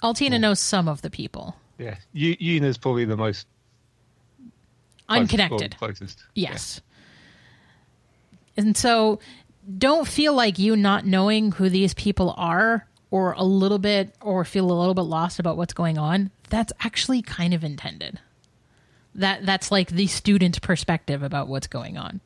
altina 0.02 0.36
hmm. 0.36 0.42
knows 0.42 0.60
some 0.60 0.86
of 0.88 1.02
the 1.02 1.10
people 1.10 1.56
Yeah, 1.78 1.96
you, 2.12 2.36
Yuna's 2.38 2.78
probably 2.78 3.04
the 3.04 3.16
most 3.16 3.46
unconnected. 5.08 5.76
closest. 5.78 6.24
Yes. 6.34 6.80
And 8.58 8.76
so 8.76 9.20
don't 9.78 10.06
feel 10.06 10.34
like 10.34 10.58
you 10.58 10.76
not 10.76 11.06
knowing 11.06 11.52
who 11.52 11.70
these 11.70 11.94
people 11.94 12.34
are 12.36 12.86
or 13.10 13.32
a 13.32 13.44
little 13.44 13.78
bit 13.78 14.14
or 14.20 14.44
feel 14.44 14.70
a 14.70 14.74
little 14.74 14.94
bit 14.94 15.02
lost 15.02 15.38
about 15.38 15.56
what's 15.56 15.72
going 15.72 15.96
on. 15.96 16.30
That's 16.50 16.72
actually 16.80 17.22
kind 17.22 17.54
of 17.54 17.62
intended. 17.64 18.18
That 19.14 19.46
that's 19.46 19.70
like 19.70 19.90
the 19.90 20.08
student 20.08 20.60
perspective 20.60 21.22
about 21.22 21.48
what's 21.48 21.68
going 21.68 21.96
on. 21.96 22.20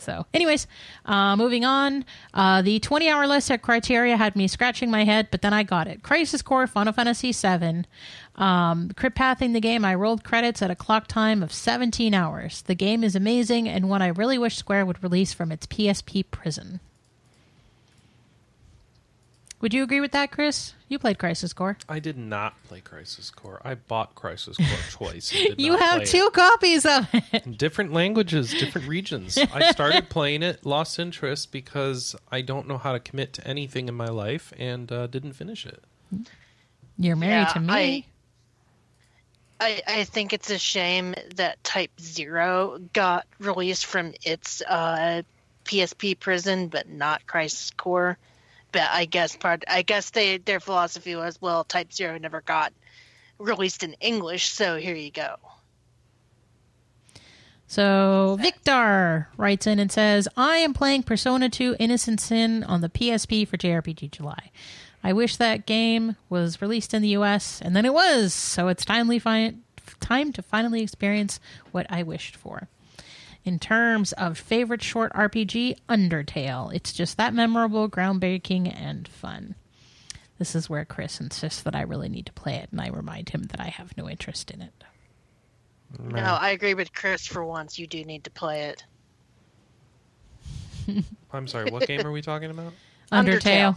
So, 0.00 0.26
anyways, 0.32 0.66
uh, 1.04 1.36
moving 1.36 1.64
on. 1.64 2.04
Uh, 2.32 2.62
the 2.62 2.80
20 2.80 3.08
hour 3.08 3.26
list 3.26 3.50
at 3.50 3.62
Criteria 3.62 4.16
had 4.16 4.34
me 4.36 4.48
scratching 4.48 4.90
my 4.90 5.04
head, 5.04 5.28
but 5.30 5.42
then 5.42 5.52
I 5.52 5.62
got 5.62 5.86
it. 5.86 6.02
Crisis 6.02 6.42
Core, 6.42 6.66
Final 6.66 6.92
Fantasy 6.92 7.32
VII. 7.32 7.84
Um, 8.36 8.90
crit 8.96 9.14
pathing 9.14 9.52
the 9.52 9.60
game, 9.60 9.84
I 9.84 9.94
rolled 9.94 10.24
credits 10.24 10.62
at 10.62 10.70
a 10.70 10.74
clock 10.74 11.06
time 11.06 11.42
of 11.42 11.52
17 11.52 12.14
hours. 12.14 12.62
The 12.62 12.74
game 12.74 13.04
is 13.04 13.14
amazing 13.14 13.68
and 13.68 13.88
one 13.88 14.00
I 14.02 14.08
really 14.08 14.38
wish 14.38 14.56
Square 14.56 14.86
would 14.86 15.02
release 15.02 15.34
from 15.34 15.52
its 15.52 15.66
PSP 15.66 16.24
prison. 16.30 16.80
Would 19.60 19.74
you 19.74 19.82
agree 19.82 20.00
with 20.00 20.12
that, 20.12 20.32
Chris? 20.32 20.72
You 20.88 20.98
played 20.98 21.18
Crisis 21.18 21.52
Core. 21.52 21.76
I 21.88 21.98
did 21.98 22.16
not 22.16 22.54
play 22.64 22.80
Crisis 22.80 23.30
Core. 23.30 23.60
I 23.62 23.74
bought 23.74 24.14
Crisis 24.14 24.56
Core 24.56 24.66
twice. 24.90 25.30
and 25.32 25.48
did 25.56 25.60
You 25.60 25.72
not 25.72 25.80
have 25.80 25.96
play 25.98 26.04
two 26.06 26.30
copies 26.32 26.86
of 26.86 27.06
it. 27.12 27.24
it. 27.32 27.58
different 27.58 27.92
languages, 27.92 28.50
different 28.54 28.88
regions. 28.88 29.36
I 29.36 29.70
started 29.70 30.08
playing 30.08 30.42
it, 30.42 30.64
lost 30.64 30.98
interest 30.98 31.52
because 31.52 32.16
I 32.32 32.40
don't 32.40 32.66
know 32.68 32.78
how 32.78 32.92
to 32.92 33.00
commit 33.00 33.34
to 33.34 33.46
anything 33.46 33.88
in 33.88 33.94
my 33.94 34.06
life, 34.08 34.52
and 34.58 34.90
uh, 34.90 35.06
didn't 35.08 35.34
finish 35.34 35.66
it. 35.66 35.84
You're 36.96 37.16
married 37.16 37.48
Yeah, 37.48 37.52
to 37.52 37.60
me. 37.60 38.06
I, 39.60 39.82
I 39.86 40.04
think 40.04 40.32
it's 40.32 40.48
a 40.48 40.58
shame 40.58 41.14
that 41.36 41.62
Type 41.62 41.90
Zero 42.00 42.80
got 42.94 43.26
released 43.38 43.84
from 43.84 44.14
its 44.24 44.62
uh, 44.62 45.20
PSP 45.66 46.18
prison, 46.18 46.68
but 46.68 46.88
not 46.88 47.26
Crisis 47.26 47.70
Core. 47.72 48.16
I 48.74 49.04
guess 49.04 49.36
part 49.36 49.64
I 49.68 49.82
guess 49.82 50.10
they 50.10 50.38
their 50.38 50.60
philosophy 50.60 51.16
was 51.16 51.40
well, 51.40 51.64
Type 51.64 51.92
Zero 51.92 52.18
never 52.18 52.40
got 52.40 52.72
released 53.38 53.82
in 53.82 53.94
English, 53.94 54.50
so 54.50 54.76
here 54.76 54.94
you 54.94 55.10
go. 55.10 55.36
So 57.66 58.36
Victor 58.40 59.28
writes 59.36 59.66
in 59.66 59.78
and 59.78 59.92
says, 59.92 60.26
"I 60.36 60.56
am 60.56 60.74
playing 60.74 61.04
Persona 61.04 61.48
2 61.48 61.76
Innocent 61.78 62.20
Sin 62.20 62.64
on 62.64 62.80
the 62.80 62.88
PSP 62.88 63.44
for 63.44 63.56
JRPG 63.56 64.10
July. 64.10 64.50
I 65.02 65.12
wish 65.12 65.36
that 65.36 65.66
game 65.66 66.16
was 66.28 66.60
released 66.60 66.92
in 66.92 67.00
the 67.00 67.16
US, 67.16 67.60
and 67.62 67.74
then 67.74 67.86
it 67.86 67.94
was. 67.94 68.34
So 68.34 68.68
it's 68.68 68.84
timely 68.84 69.18
fi- 69.18 69.54
time 70.00 70.32
to 70.32 70.42
finally 70.42 70.82
experience 70.82 71.38
what 71.70 71.86
I 71.88 72.02
wished 72.02 72.36
for." 72.36 72.68
In 73.44 73.58
terms 73.58 74.12
of 74.12 74.38
favorite 74.38 74.82
short 74.82 75.12
RPG, 75.14 75.76
Undertale. 75.88 76.72
It's 76.74 76.92
just 76.92 77.16
that 77.16 77.32
memorable, 77.34 77.88
groundbreaking, 77.88 78.74
and 78.78 79.08
fun. 79.08 79.54
This 80.38 80.54
is 80.54 80.68
where 80.70 80.84
Chris 80.84 81.20
insists 81.20 81.62
that 81.62 81.74
I 81.74 81.82
really 81.82 82.08
need 82.08 82.26
to 82.26 82.32
play 82.32 82.56
it, 82.56 82.68
and 82.70 82.80
I 82.80 82.88
remind 82.88 83.30
him 83.30 83.44
that 83.44 83.60
I 83.60 83.68
have 83.68 83.96
no 83.96 84.08
interest 84.08 84.50
in 84.50 84.60
it. 84.62 84.72
No, 85.98 86.20
I 86.20 86.50
agree 86.50 86.74
with 86.74 86.92
Chris 86.94 87.26
for 87.26 87.44
once. 87.44 87.78
You 87.78 87.86
do 87.86 88.04
need 88.04 88.24
to 88.24 88.30
play 88.30 88.62
it. 88.64 88.84
I'm 91.32 91.48
sorry, 91.48 91.70
what 91.70 91.86
game 91.86 92.06
are 92.06 92.12
we 92.12 92.22
talking 92.22 92.50
about? 92.50 92.72
Undertale. 93.12 93.40
Undertale. 93.40 93.76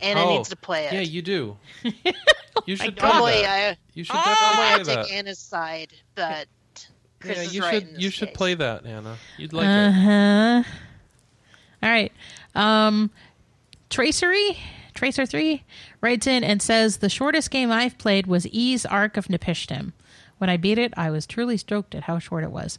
Anna 0.00 0.24
Oh, 0.24 0.36
needs 0.36 0.48
to 0.48 0.56
play 0.56 0.86
it. 0.86 0.92
Yeah, 0.94 1.00
you 1.00 1.22
do. 1.22 1.56
Oh 2.56 2.62
you 2.66 2.74
should 2.74 2.96
play 2.96 3.08
Normally, 3.08 3.32
that. 3.42 3.72
I 3.74 3.78
You 3.94 4.02
should 4.02 4.14
normally 4.14 4.34
definitely 4.34 4.92
I 4.92 4.96
that. 4.96 5.06
take 5.06 5.16
Anna's 5.16 5.38
side, 5.38 5.92
but 6.16 6.48
Chris 7.20 7.36
yeah, 7.38 7.50
you 7.50 7.60
right 7.62 7.74
should. 7.86 8.02
You 8.02 8.10
should 8.10 8.28
case. 8.28 8.36
play 8.36 8.54
that, 8.54 8.86
Anna. 8.86 9.16
You'd 9.36 9.52
like 9.52 9.66
Uh 9.66 9.70
it. 9.70 9.92
huh. 9.92 10.62
All 11.82 11.90
right. 11.90 12.12
Um, 12.54 13.10
Tracery, 13.90 14.56
Tracer 14.94 15.26
3 15.26 15.62
writes 16.00 16.26
in 16.26 16.44
and 16.44 16.60
says 16.62 16.98
The 16.98 17.08
shortest 17.08 17.50
game 17.50 17.70
I've 17.70 17.98
played 17.98 18.26
was 18.26 18.46
Ys 18.46 18.86
Ark 18.86 19.16
of 19.16 19.28
Napishtim. 19.28 19.92
When 20.38 20.48
I 20.50 20.56
beat 20.56 20.78
it, 20.78 20.94
I 20.96 21.10
was 21.10 21.26
truly 21.26 21.56
stoked 21.56 21.94
at 21.94 22.04
how 22.04 22.18
short 22.18 22.44
it 22.44 22.50
was. 22.50 22.78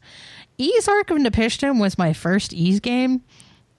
Ys 0.58 0.88
Ark 0.88 1.10
of 1.12 1.18
Napishtim 1.18 1.80
was 1.80 1.98
my 1.98 2.14
first 2.14 2.54
Ys 2.54 2.80
game, 2.80 3.22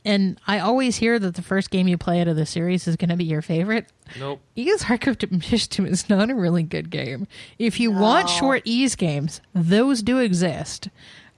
and 0.05 0.39
I 0.47 0.59
always 0.59 0.97
hear 0.97 1.19
that 1.19 1.35
the 1.35 1.43
first 1.43 1.71
game 1.71 1.87
you 1.89 1.97
play 1.97 2.21
out 2.21 2.29
of 2.29 2.37
the 2.37 2.47
series 2.47 2.89
is 2.89 2.97
going 2.97 3.11
to 3.11 3.17
be 3.17 3.25
your 3.25 3.43
favorite. 3.43 3.87
Nope. 4.19 4.41
Ease 4.57 4.85
of 4.91 5.45
System 5.45 5.87
is 5.87 6.09
not 6.09 6.31
a 6.31 6.35
really 6.35 6.63
good 6.63 6.91
game. 6.91 7.27
If 7.59 7.79
you 7.79 7.91
want 7.93 8.29
short 8.29 8.63
Ys 8.67 8.97
games, 8.97 9.41
those 9.55 10.03
do 10.03 10.19
exist. 10.19 10.89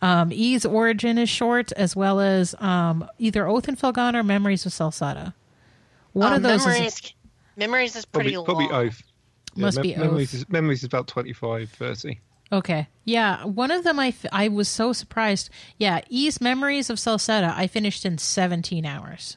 Um, 0.02 0.30
Ys 0.32 0.64
Origin 0.66 1.18
is 1.18 1.28
short, 1.28 1.72
as 1.72 1.94
well 1.96 2.20
as 2.20 2.54
um, 2.58 3.08
either 3.18 3.46
Oath 3.46 3.68
and 3.68 3.78
Felghana 3.78 4.16
or 4.16 4.22
Memories 4.22 4.66
of 4.66 4.72
Celceta. 4.72 5.34
One 6.12 6.32
Uh, 6.32 6.36
of 6.36 6.42
those 6.42 6.66
memories, 6.66 6.94
is, 6.94 7.12
memories 7.56 7.96
is 7.96 8.04
Probably, 8.04 8.32
pretty 8.32 8.44
probably 8.44 8.68
long. 8.68 8.86
Oath. 8.86 9.02
Must 9.56 9.80
be 9.82 9.94
memories 9.96 10.34
Oath. 10.34 10.40
Is, 10.40 10.48
memories 10.48 10.78
is 10.80 10.84
about 10.84 11.06
25, 11.06 11.70
30. 11.70 12.20
Okay. 12.52 12.88
Yeah, 13.04 13.44
one 13.44 13.70
of 13.70 13.84
them 13.84 13.98
I 13.98 14.08
f- 14.08 14.26
I 14.32 14.48
was 14.48 14.68
so 14.68 14.92
surprised. 14.92 15.50
Yeah, 15.78 16.00
Ys 16.08 16.40
Memories 16.40 16.88
of 16.90 16.98
Celceta 16.98 17.52
I 17.54 17.66
finished 17.66 18.04
in 18.06 18.18
17 18.18 18.86
hours. 18.86 19.36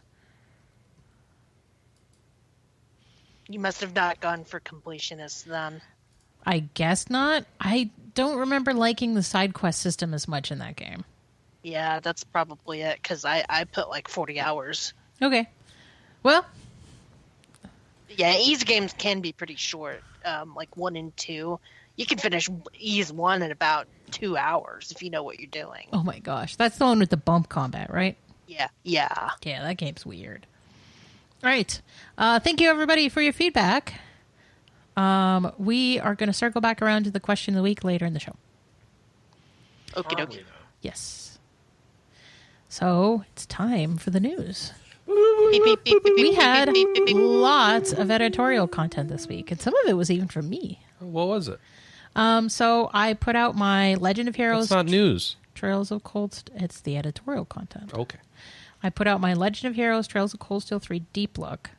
You 3.49 3.59
must 3.59 3.81
have 3.81 3.95
not 3.95 4.19
gone 4.19 4.43
for 4.43 4.59
completionists 4.59 5.43
then. 5.45 5.81
I 6.45 6.59
guess 6.73 7.09
not. 7.09 7.45
I 7.59 7.89
don't 8.13 8.37
remember 8.39 8.73
liking 8.73 9.13
the 9.13 9.23
side 9.23 9.53
quest 9.53 9.81
system 9.81 10.13
as 10.13 10.27
much 10.27 10.51
in 10.51 10.59
that 10.59 10.75
game. 10.75 11.05
Yeah, 11.63 11.99
that's 11.99 12.23
probably 12.23 12.81
it. 12.81 12.99
Because 13.01 13.25
I 13.25 13.43
I 13.49 13.63
put 13.65 13.89
like 13.89 14.07
forty 14.07 14.39
hours. 14.39 14.93
Okay. 15.21 15.49
Well, 16.23 16.45
Yeah, 18.09 18.35
Ys 18.37 18.63
games 18.63 18.93
can 18.97 19.21
be 19.21 19.31
pretty 19.31 19.55
short. 19.55 20.03
Um, 20.25 20.55
like 20.55 20.75
one 20.75 20.95
and 20.95 21.15
two, 21.17 21.59
you 21.97 22.05
can 22.05 22.17
finish 22.17 22.49
Ys 22.79 23.11
one 23.11 23.41
in 23.41 23.51
about 23.51 23.87
two 24.11 24.37
hours 24.37 24.91
if 24.91 25.03
you 25.03 25.09
know 25.09 25.23
what 25.23 25.39
you're 25.39 25.49
doing. 25.49 25.87
oh 25.91 26.03
my 26.03 26.19
gosh. 26.19 26.55
That's 26.55 26.77
the 26.77 26.85
one 26.85 26.99
with 26.99 27.09
the 27.09 27.17
bump 27.17 27.49
combat, 27.49 27.91
right? 27.91 28.15
Yeah, 28.47 28.69
yeah. 28.83 29.31
Yeah, 29.43 29.63
that 29.63 29.75
game's 29.75 30.05
weird. 30.05 30.47
All 31.43 31.49
right. 31.49 31.81
Uh, 32.17 32.39
thank 32.39 32.61
you, 32.61 32.69
everybody, 32.69 33.09
for 33.09 33.21
your 33.21 33.33
feedback. 33.33 33.99
Um, 34.95 35.51
we 35.57 35.99
are 35.99 36.15
going 36.15 36.27
to 36.27 36.33
circle 36.33 36.61
back 36.61 36.81
around 36.81 37.03
to 37.03 37.11
the 37.11 37.19
question 37.19 37.53
of 37.53 37.57
the 37.57 37.63
week 37.63 37.83
later 37.83 38.05
in 38.05 38.13
the 38.13 38.19
show. 38.19 38.35
Okie 39.93 40.17
dokie. 40.17 40.43
Yes. 40.81 41.37
So 42.69 43.23
it's 43.33 43.45
time 43.45 43.97
for 43.97 44.09
the 44.09 44.19
news. 44.19 44.71
We 45.05 46.33
had 46.33 46.69
lots 47.13 47.93
of 47.93 48.11
editorial 48.11 48.67
content 48.67 49.09
this 49.09 49.27
week, 49.27 49.51
and 49.51 49.61
some 49.61 49.73
of 49.83 49.89
it 49.89 49.93
was 49.93 50.09
even 50.11 50.27
from 50.27 50.49
me. 50.49 50.81
What 50.99 51.27
was 51.27 51.47
it? 51.47 51.59
Um, 52.17 52.49
so 52.49 52.89
I 52.93 53.13
put 53.13 53.35
out 53.35 53.55
my 53.55 53.93
Legend 53.93 54.27
of 54.27 54.35
Heroes 54.35 54.65
It's 54.65 54.71
not 54.71 54.87
news. 54.87 55.37
Trails 55.53 55.91
of 55.91 56.03
Cold. 56.03 56.33
St- 56.33 56.61
it's 56.61 56.81
the 56.81 56.97
editorial 56.97 57.45
content. 57.45 57.93
Okay. 57.93 58.17
I 58.83 58.89
put 58.89 59.07
out 59.07 59.21
my 59.21 59.33
Legend 59.33 59.69
of 59.71 59.75
Heroes 59.75 60.07
Trails 60.07 60.33
of 60.33 60.39
Cold 60.39 60.63
Steel 60.63 60.79
3 60.79 60.99
Deep 61.13 61.37
Look. 61.37 61.69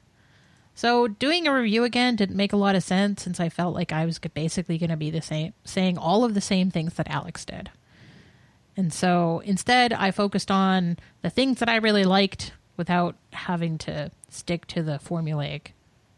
So 0.75 1.09
doing 1.09 1.49
a 1.49 1.55
review 1.55 1.83
again 1.83 2.15
didn't 2.15 2.37
make 2.37 2.53
a 2.53 2.57
lot 2.57 2.77
of 2.77 2.85
sense 2.85 3.23
since 3.23 3.41
I 3.41 3.49
felt 3.49 3.75
like 3.75 3.93
I 3.93 4.07
was 4.07 4.21
basically 4.21 4.79
going 4.79 4.91
to 4.91 4.97
be 4.97 5.11
the 5.11 5.21
same, 5.21 5.55
saying 5.65 5.99
all 5.99 6.25
of 6.25 6.35
the 6.35 6.41
same 6.41 6.71
things 6.71 6.95
that 6.95 7.11
Alex 7.11 7.45
did. 7.45 7.71
And 8.77 8.93
so 8.93 9.43
instead, 9.45 9.93
I 9.93 10.13
focused 10.13 10.53
on 10.53 10.99
the 11.23 11.31
things 11.31 11.59
that 11.59 11.69
I 11.69 11.77
really 11.77 12.05
liked 12.05 12.53
without 12.77 13.17
having 13.33 13.77
to 13.79 14.13
stick 14.31 14.69
to 14.69 14.85
the 14.85 15.01
formulaic 15.05 15.73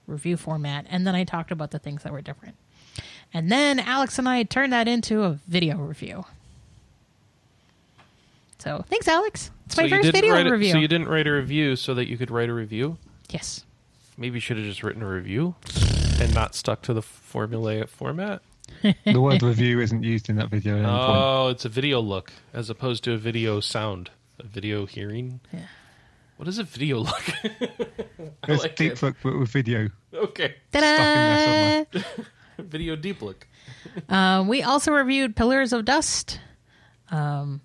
review 0.06 0.36
format. 0.36 0.84
And 0.90 1.06
then 1.06 1.14
I 1.14 1.24
talked 1.24 1.50
about 1.50 1.70
the 1.70 1.78
things 1.78 2.02
that 2.02 2.12
were 2.12 2.20
different. 2.20 2.56
And 3.32 3.50
then 3.50 3.78
Alex 3.78 4.18
and 4.18 4.28
I 4.28 4.42
turned 4.42 4.72
that 4.72 4.88
into 4.88 5.22
a 5.22 5.38
video 5.46 5.76
review. 5.78 6.24
So 8.58 8.84
thanks, 8.88 9.08
Alex. 9.08 9.50
It's 9.66 9.76
my 9.76 9.88
so 9.88 9.96
first 9.96 10.12
video 10.12 10.34
a- 10.34 10.50
review. 10.50 10.72
so 10.72 10.78
you 10.78 10.88
didn't 10.88 11.08
write 11.08 11.26
a 11.26 11.32
review 11.32 11.76
so 11.76 11.94
that 11.94 12.08
you 12.08 12.18
could 12.18 12.30
write 12.30 12.48
a 12.48 12.54
review? 12.54 12.98
yes. 13.30 13.64
Maybe 14.18 14.34
you 14.34 14.40
should 14.40 14.58
have 14.58 14.66
just 14.66 14.82
written 14.82 15.02
a 15.02 15.08
review 15.08 15.54
and 16.20 16.34
not 16.34 16.54
stuck 16.54 16.82
to 16.82 16.92
the 16.92 17.00
formulaic 17.00 17.88
format. 17.88 18.42
The 19.04 19.20
word 19.20 19.42
review 19.42 19.80
isn't 19.80 20.02
used 20.02 20.28
in 20.28 20.36
that 20.36 20.50
video 20.50 20.74
at 20.74 20.80
any 20.80 20.86
point. 20.88 21.18
Oh, 21.18 21.48
it's 21.48 21.64
a 21.64 21.70
video 21.70 22.00
look 22.00 22.30
as 22.52 22.68
opposed 22.68 23.02
to 23.04 23.12
a 23.14 23.16
video 23.16 23.60
sound, 23.60 24.10
a 24.38 24.42
video 24.46 24.84
hearing. 24.84 25.40
Yeah. 25.52 25.60
What 26.36 26.48
is 26.48 26.58
a 26.58 26.64
video 26.64 26.98
look? 26.98 27.22
It's 28.48 28.62
like 28.62 28.76
deep 28.76 28.92
it. 28.92 29.02
look, 29.02 29.16
but 29.22 29.38
with 29.38 29.48
video. 29.50 29.88
okay, 30.12 30.54
Ta-da! 30.72 31.84
video 32.68 32.96
deep 32.96 33.22
look. 33.22 33.46
Um, 34.08 34.48
we 34.48 34.62
also 34.62 34.92
reviewed 34.92 35.36
Pillars 35.36 35.72
of 35.72 35.84
Dust, 35.84 36.40
um, 37.10 37.60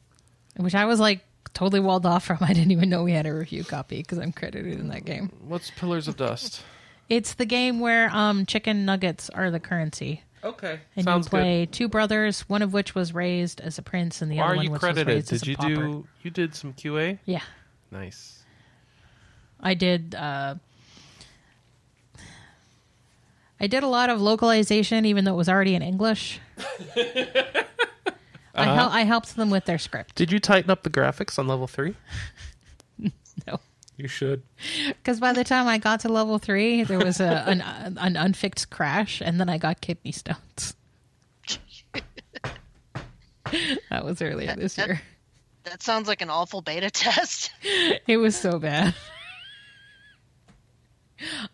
which 0.57 0.75
I 0.75 0.85
was 0.85 0.99
like 0.99 1.21
totally 1.53 1.79
walled 1.79 2.05
off 2.05 2.25
from. 2.25 2.37
I 2.41 2.53
didn't 2.53 2.71
even 2.71 2.89
know 2.89 3.03
we 3.03 3.11
had 3.13 3.25
a 3.25 3.33
review 3.33 3.63
copy 3.63 3.97
because 3.97 4.17
I'm 4.19 4.31
credited 4.31 4.79
in 4.79 4.89
that 4.89 5.05
game. 5.05 5.31
What's 5.47 5.71
Pillars 5.71 6.07
of 6.07 6.17
Dust? 6.17 6.63
It's 7.09 7.35
the 7.35 7.45
game 7.45 7.79
where 7.79 8.09
um, 8.15 8.45
chicken 8.45 8.85
nuggets 8.85 9.29
are 9.29 9.51
the 9.51 9.59
currency. 9.59 10.23
Okay, 10.43 10.79
And 10.95 11.03
sounds 11.05 11.25
you 11.25 11.29
play 11.31 11.65
two 11.65 11.87
brothers, 11.87 12.41
one 12.41 12.61
of 12.61 12.71
which 12.71 12.93
was 12.93 13.13
raised 13.15 13.61
as 13.61 13.79
a 13.79 13.81
prince, 13.81 14.21
and 14.21 14.31
the 14.31 14.35
good. 14.35 14.41
Are 14.41 14.47
other 14.49 14.57
one 14.57 14.71
was 14.71 14.79
credited? 14.79 15.07
raised 15.07 15.33
as 15.33 15.41
Did 15.41 15.47
a 15.47 15.51
you 15.51 15.57
pauper. 15.57 15.75
do? 15.75 16.07
You 16.21 16.29
did 16.29 16.53
some 16.53 16.73
QA. 16.73 17.17
Yeah, 17.25 17.41
Nice. 17.89 18.43
I 19.59 19.73
did. 19.73 20.13
Uh, 20.13 20.55
I 23.59 23.67
did 23.67 23.83
a 23.83 23.87
lot 23.87 24.09
of 24.09 24.21
localization, 24.21 25.05
even 25.05 25.23
though 25.25 25.33
it 25.33 25.37
was 25.37 25.49
already 25.49 25.75
in 25.75 25.81
English. 25.81 26.39
I, 28.57 28.63
hel- 28.63 28.85
uh-huh. 28.85 28.89
I 28.91 29.03
helped 29.03 29.35
them 29.35 29.49
with 29.49 29.65
their 29.65 29.77
script. 29.77 30.15
Did 30.15 30.31
you 30.31 30.39
tighten 30.39 30.71
up 30.71 30.83
the 30.83 30.89
graphics 30.89 31.37
on 31.37 31.47
level 31.47 31.67
three? 31.67 31.95
No. 33.45 33.59
You 33.97 34.07
should. 34.07 34.43
Because 34.87 35.19
by 35.19 35.33
the 35.33 35.43
time 35.43 35.67
I 35.67 35.77
got 35.77 35.99
to 36.01 36.09
level 36.09 36.39
three, 36.39 36.83
there 36.83 36.99
was 36.99 37.19
a, 37.19 37.43
an, 37.45 37.61
an 37.99 38.15
unfixed 38.15 38.69
crash, 38.69 39.21
and 39.21 39.39
then 39.39 39.49
I 39.49 39.57
got 39.57 39.81
kidney 39.81 40.13
stones. 40.13 40.75
that 43.89 44.05
was 44.05 44.21
earlier 44.21 44.55
this 44.55 44.77
year. 44.77 45.01
That 45.65 45.83
sounds 45.83 46.07
like 46.07 46.21
an 46.21 46.29
awful 46.29 46.61
beta 46.61 46.89
test. 46.89 47.51
It 48.07 48.17
was 48.17 48.35
so 48.35 48.57
bad. 48.57 48.95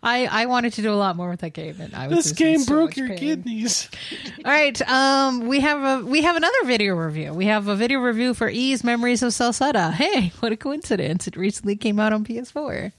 I 0.02 0.26
I 0.26 0.46
wanted 0.46 0.72
to 0.74 0.82
do 0.82 0.92
a 0.92 0.96
lot 0.96 1.16
more 1.16 1.30
with 1.30 1.40
that 1.40 1.50
game, 1.52 1.80
and 1.80 1.94
I 1.94 2.08
was 2.08 2.24
This 2.24 2.32
game 2.32 2.60
so 2.60 2.72
broke 2.74 2.96
your 2.96 3.08
pain. 3.08 3.18
kidneys. 3.18 3.88
All 4.44 4.50
right, 4.50 4.80
um, 4.88 5.46
we 5.46 5.60
have 5.60 5.82
a 6.02 6.04
we 6.04 6.22
have 6.22 6.36
another 6.36 6.64
video 6.64 6.94
review. 6.94 7.32
We 7.32 7.46
have 7.46 7.68
a 7.68 7.76
video 7.76 8.00
review 8.00 8.34
for 8.34 8.48
Ys 8.48 8.82
Memories 8.82 9.22
of 9.22 9.30
Celceta. 9.32 9.92
Hey, 9.92 10.32
what 10.40 10.52
a 10.52 10.56
coincidence! 10.56 11.26
It 11.28 11.36
recently 11.36 11.76
came 11.76 12.00
out 12.00 12.12
on 12.12 12.24
PS4. 12.24 12.92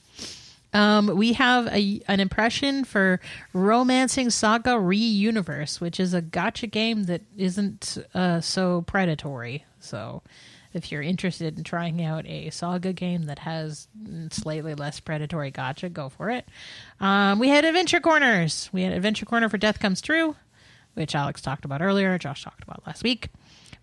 Um, 0.74 1.08
we 1.18 1.34
have 1.34 1.68
a 1.68 2.02
an 2.08 2.20
impression 2.20 2.84
for 2.84 3.20
Romancing 3.54 4.32
Saga 4.32 4.80
Re-Universe, 4.80 5.80
which 5.80 6.00
is 6.00 6.14
a 6.16 6.22
gacha 6.22 6.72
game 6.72 7.04
that 7.04 7.22
isn't 7.38 7.98
uh, 8.16 8.42
so 8.42 8.82
predatory. 8.82 9.66
So, 9.80 10.24
if 10.74 10.92
you're 10.92 11.02
interested 11.02 11.58
in 11.58 11.64
trying 11.64 12.04
out 12.04 12.26
a 12.26 12.50
Saga 12.50 12.94
game 12.94 13.24
that 13.24 13.40
has 13.40 13.88
slightly 14.32 14.74
less 14.76 15.00
predatory 15.00 15.52
gacha, 15.52 15.92
go 15.92 16.10
for 16.10 16.30
it. 16.30 16.48
Um, 17.00 17.40
we 17.40 17.50
had 17.50 17.66
Adventure 17.66 18.00
Corners. 18.00 18.70
We 18.74 18.84
had 18.84 18.94
Adventure 18.94 19.26
Corner 19.26 19.50
for 19.50 19.58
Death 19.58 19.80
Comes 19.80 20.02
True, 20.02 20.36
which 20.94 21.16
Alex 21.16 21.42
talked 21.42 21.66
about 21.66 21.82
earlier, 21.82 22.18
Josh 22.18 22.44
talked 22.44 22.64
about 22.64 22.86
last 22.88 23.04
week. 23.04 23.30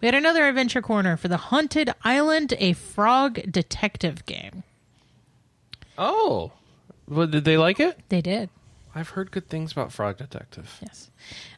We 0.01 0.07
had 0.07 0.15
another 0.15 0.47
Adventure 0.47 0.83
Corner 0.83 1.17
for 1.17 1.29
the 1.29 1.37
Haunted 1.37 1.93
Island, 2.05 2.55
a 2.59 2.73
frog 2.73 3.41
detective 3.51 4.25
game. 4.25 4.63
Oh, 5.99 6.53
well, 7.07 7.27
did 7.27 7.45
they 7.45 7.59
like 7.59 7.79
it? 7.81 7.99
They 8.09 8.23
did. 8.23 8.49
I've 8.95 9.11
heard 9.11 9.31
good 9.31 9.49
things 9.49 9.73
about 9.73 9.93
Frog 9.93 10.17
Detective. 10.17 10.79
Yes. 10.83 11.11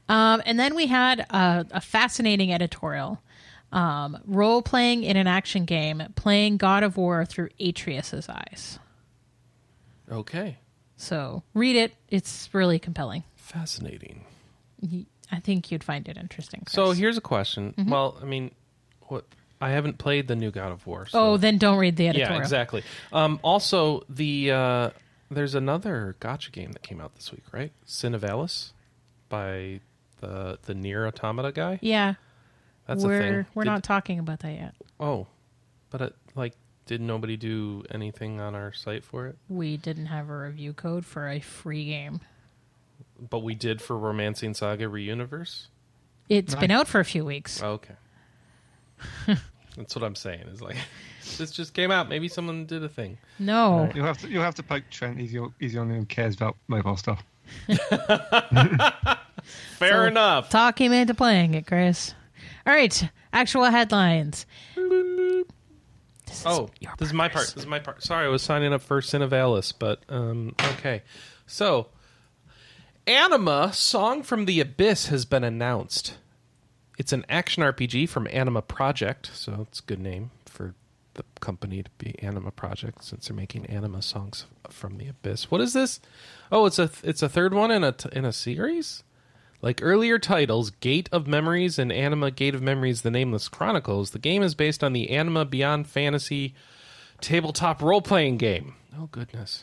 Um, 0.08 0.42
and 0.44 0.58
then 0.58 0.74
we 0.74 0.86
had 0.86 1.20
a, 1.20 1.64
a 1.70 1.80
fascinating 1.80 2.52
editorial 2.52 3.20
um, 3.72 4.18
role 4.26 4.62
playing 4.62 5.02
in 5.04 5.16
an 5.16 5.26
action 5.26 5.64
game, 5.64 6.02
playing 6.14 6.58
God 6.58 6.82
of 6.82 6.96
War 6.96 7.24
through 7.24 7.48
Atreus's 7.58 8.28
eyes. 8.28 8.78
Okay, 10.10 10.58
So 10.96 11.42
read 11.54 11.76
it. 11.76 11.94
It's 12.08 12.48
really 12.52 12.78
compelling. 12.78 13.24
fascinating. 13.36 14.24
I 15.30 15.40
think 15.40 15.70
you'd 15.70 15.84
find 15.84 16.06
it 16.08 16.16
interesting. 16.18 16.60
Chris. 16.66 16.74
So 16.74 16.90
here's 16.92 17.16
a 17.16 17.20
question. 17.22 17.72
Well, 17.88 18.18
I 18.20 18.24
mean, 18.26 18.50
what? 19.02 19.24
I 19.60 19.70
haven't 19.70 19.96
played 19.98 20.26
the 20.28 20.34
new 20.36 20.50
God 20.50 20.72
of 20.72 20.86
War. 20.86 21.06
So. 21.06 21.18
Oh, 21.18 21.36
then 21.36 21.56
don't 21.56 21.78
read 21.78 21.96
the 21.96 22.08
editorial. 22.08 22.34
yeah, 22.36 22.40
exactly. 22.42 22.82
Um, 23.12 23.38
also, 23.42 24.02
the 24.08 24.50
uh, 24.50 24.90
there's 25.30 25.54
another 25.54 26.16
gacha 26.20 26.50
game 26.52 26.72
that 26.72 26.82
came 26.82 27.00
out 27.00 27.14
this 27.14 27.30
week, 27.30 27.44
right? 27.52 27.70
SINoALICE 27.86 28.72
by 29.28 29.80
the 30.20 30.58
the 30.62 30.74
NieR 30.74 31.06
Automata 31.06 31.52
guy. 31.52 31.78
Yeah. 31.80 32.14
That's 32.86 33.04
we're 33.04 33.16
a 33.16 33.20
thing. 33.20 33.46
we're 33.54 33.64
Did- 33.64 33.70
not 33.70 33.82
talking 33.84 34.18
about 34.18 34.40
that 34.40 34.52
yet. 34.52 34.74
Oh, 34.98 35.26
but 35.90 36.00
it, 36.00 36.16
like, 36.34 36.54
did 36.86 37.00
nobody 37.00 37.36
do 37.36 37.84
anything 37.90 38.40
on 38.40 38.54
our 38.54 38.72
site 38.72 39.04
for 39.04 39.26
it? 39.28 39.36
We 39.48 39.76
didn't 39.76 40.06
have 40.06 40.28
a 40.30 40.38
review 40.38 40.72
code 40.72 41.04
for 41.06 41.28
a 41.28 41.40
free 41.40 41.84
game. 41.86 42.20
But 43.30 43.40
we 43.40 43.54
did 43.54 43.80
for 43.80 43.96
Romancing 43.96 44.54
Saga 44.54 44.86
Reuniverse. 44.86 45.66
It's 46.28 46.52
Nice. 46.54 46.60
been 46.60 46.70
out 46.72 46.88
for 46.88 46.98
a 46.98 47.04
few 47.04 47.24
weeks. 47.24 47.62
Oh, 47.62 47.72
okay. 47.72 47.94
That's 49.76 49.94
what 49.94 50.04
I'm 50.04 50.14
saying. 50.16 50.48
Is 50.48 50.60
like 50.60 50.76
this 51.38 51.50
just 51.52 51.72
came 51.74 51.90
out. 51.90 52.08
Maybe 52.08 52.26
someone 52.28 52.66
did 52.66 52.82
a 52.84 52.88
thing. 52.88 53.16
No. 53.38 53.90
You'll 53.94 54.06
have 54.06 54.18
to 54.18 54.28
you'll 54.28 54.42
have 54.42 54.54
to 54.56 54.62
poke 54.62 54.84
Trent. 54.90 55.18
He's 55.18 55.32
the 55.32 55.52
he's 55.60 55.72
the 55.74 55.78
only 55.80 55.92
one 55.92 56.00
who 56.00 56.06
cares 56.06 56.34
about 56.34 56.56
mobile 56.68 56.96
stuff. 56.96 57.22
Fair 59.78 60.02
So, 60.02 60.04
enough. 60.04 60.48
Talk 60.50 60.80
him 60.80 60.92
into 60.92 61.14
playing 61.14 61.54
it, 61.54 61.66
Chris. 61.66 62.14
All 62.66 62.72
right. 62.72 63.08
Actual 63.32 63.64
headlines. 63.64 64.46
This 66.26 66.44
Oh, 66.46 66.70
this 66.98 67.08
is 67.08 67.12
my 67.14 67.28
part. 67.28 67.46
This 67.46 67.56
is 67.56 67.66
my 67.66 67.78
part. 67.78 68.02
Sorry, 68.02 68.26
I 68.26 68.28
was 68.28 68.42
signing 68.42 68.72
up 68.72 68.80
for 68.80 69.02
Alice, 69.32 69.72
but 69.72 70.02
um, 70.08 70.54
okay. 70.72 71.02
So, 71.46 71.88
Anima 73.06 73.72
Song 73.72 74.22
from 74.22 74.46
the 74.46 74.60
Abyss 74.60 75.06
has 75.08 75.24
been 75.24 75.44
announced. 75.44 76.18
It's 76.98 77.12
an 77.12 77.26
action 77.28 77.62
RPG 77.62 78.08
from 78.08 78.28
Anima 78.30 78.62
Project, 78.62 79.30
so 79.34 79.66
it's 79.68 79.80
a 79.80 79.82
good 79.82 80.00
name 80.00 80.30
for 80.46 80.74
the 81.14 81.24
company 81.40 81.82
to 81.82 81.90
be 81.98 82.14
Anima 82.22 82.50
Project 82.50 83.04
since 83.04 83.28
they're 83.28 83.36
making 83.36 83.66
Anima 83.66 84.00
songs 84.02 84.46
from 84.70 84.98
the 84.98 85.08
Abyss. 85.08 85.50
What 85.50 85.60
is 85.60 85.72
this? 85.72 86.00
Oh, 86.50 86.66
it's 86.66 86.78
a 86.78 86.90
it's 87.02 87.22
a 87.22 87.28
third 87.28 87.54
one 87.54 87.70
in 87.70 87.84
a 87.84 87.94
in 88.12 88.24
a 88.24 88.32
series. 88.32 89.02
Like 89.62 89.78
earlier 89.80 90.18
titles, 90.18 90.70
Gate 90.70 91.08
of 91.12 91.26
Memories 91.28 91.78
and 91.78 91.92
Anima 91.92 92.30
Gate 92.32 92.54
of 92.54 92.62
Memories 92.62 93.02
The 93.02 93.10
Nameless 93.12 93.48
Chronicles, 93.48 94.10
the 94.10 94.18
game 94.18 94.42
is 94.42 94.54
based 94.56 94.82
on 94.82 94.92
the 94.92 95.10
Anima 95.10 95.44
Beyond 95.44 95.86
Fantasy 95.86 96.54
tabletop 97.20 97.80
role 97.80 98.02
playing 98.02 98.38
game. 98.38 98.74
Oh, 98.98 99.08
goodness. 99.12 99.62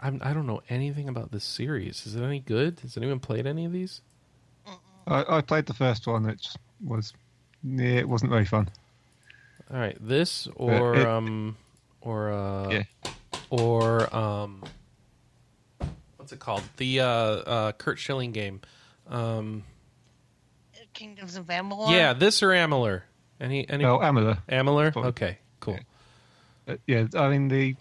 I'm, 0.00 0.20
I 0.24 0.32
don't 0.32 0.46
know 0.46 0.62
anything 0.70 1.08
about 1.08 1.32
this 1.32 1.44
series. 1.44 2.06
Is 2.06 2.16
it 2.16 2.22
any 2.22 2.40
good? 2.40 2.80
Has 2.80 2.96
anyone 2.96 3.20
played 3.20 3.46
any 3.46 3.66
of 3.66 3.72
these? 3.72 4.00
I, 5.06 5.36
I 5.36 5.40
played 5.42 5.66
the 5.66 5.74
first 5.74 6.06
one, 6.06 6.24
which 6.26 6.48
was 6.82 7.12
yeah, 7.62 7.96
it 7.98 8.08
wasn't 8.08 8.30
very 8.32 8.46
fun. 8.46 8.68
All 9.70 9.78
right, 9.78 9.96
this 10.00 10.48
or 10.56 10.94
it- 10.96 11.06
um 11.06 11.56
or 12.00 12.30
uh 12.32 12.70
Yeah. 12.70 12.82
or 13.50 14.14
um 14.16 14.64
what's 16.16 16.32
it 16.32 16.38
called? 16.40 16.62
The 16.78 17.00
uh 17.00 17.04
uh 17.06 17.72
Curt 17.72 17.98
Schilling 17.98 18.32
game. 18.32 18.62
Um 19.08 19.64
Kingdoms 20.92 21.34
of 21.36 21.46
Amalur. 21.46 21.90
yeah, 21.90 22.12
this 22.12 22.40
or 22.42 22.50
Amalur. 22.50 23.02
Any 23.40 23.68
any 23.68 23.84
Well, 23.84 23.98
Amalur. 23.98 24.38
Amalur? 24.48 24.92
probably. 24.92 25.08
Okay, 25.10 25.38
cool. 25.60 25.78
Uh, 26.68 26.76
yeah, 26.86 27.06
I 27.16 27.28
mean 27.30 27.48
the 27.48 27.74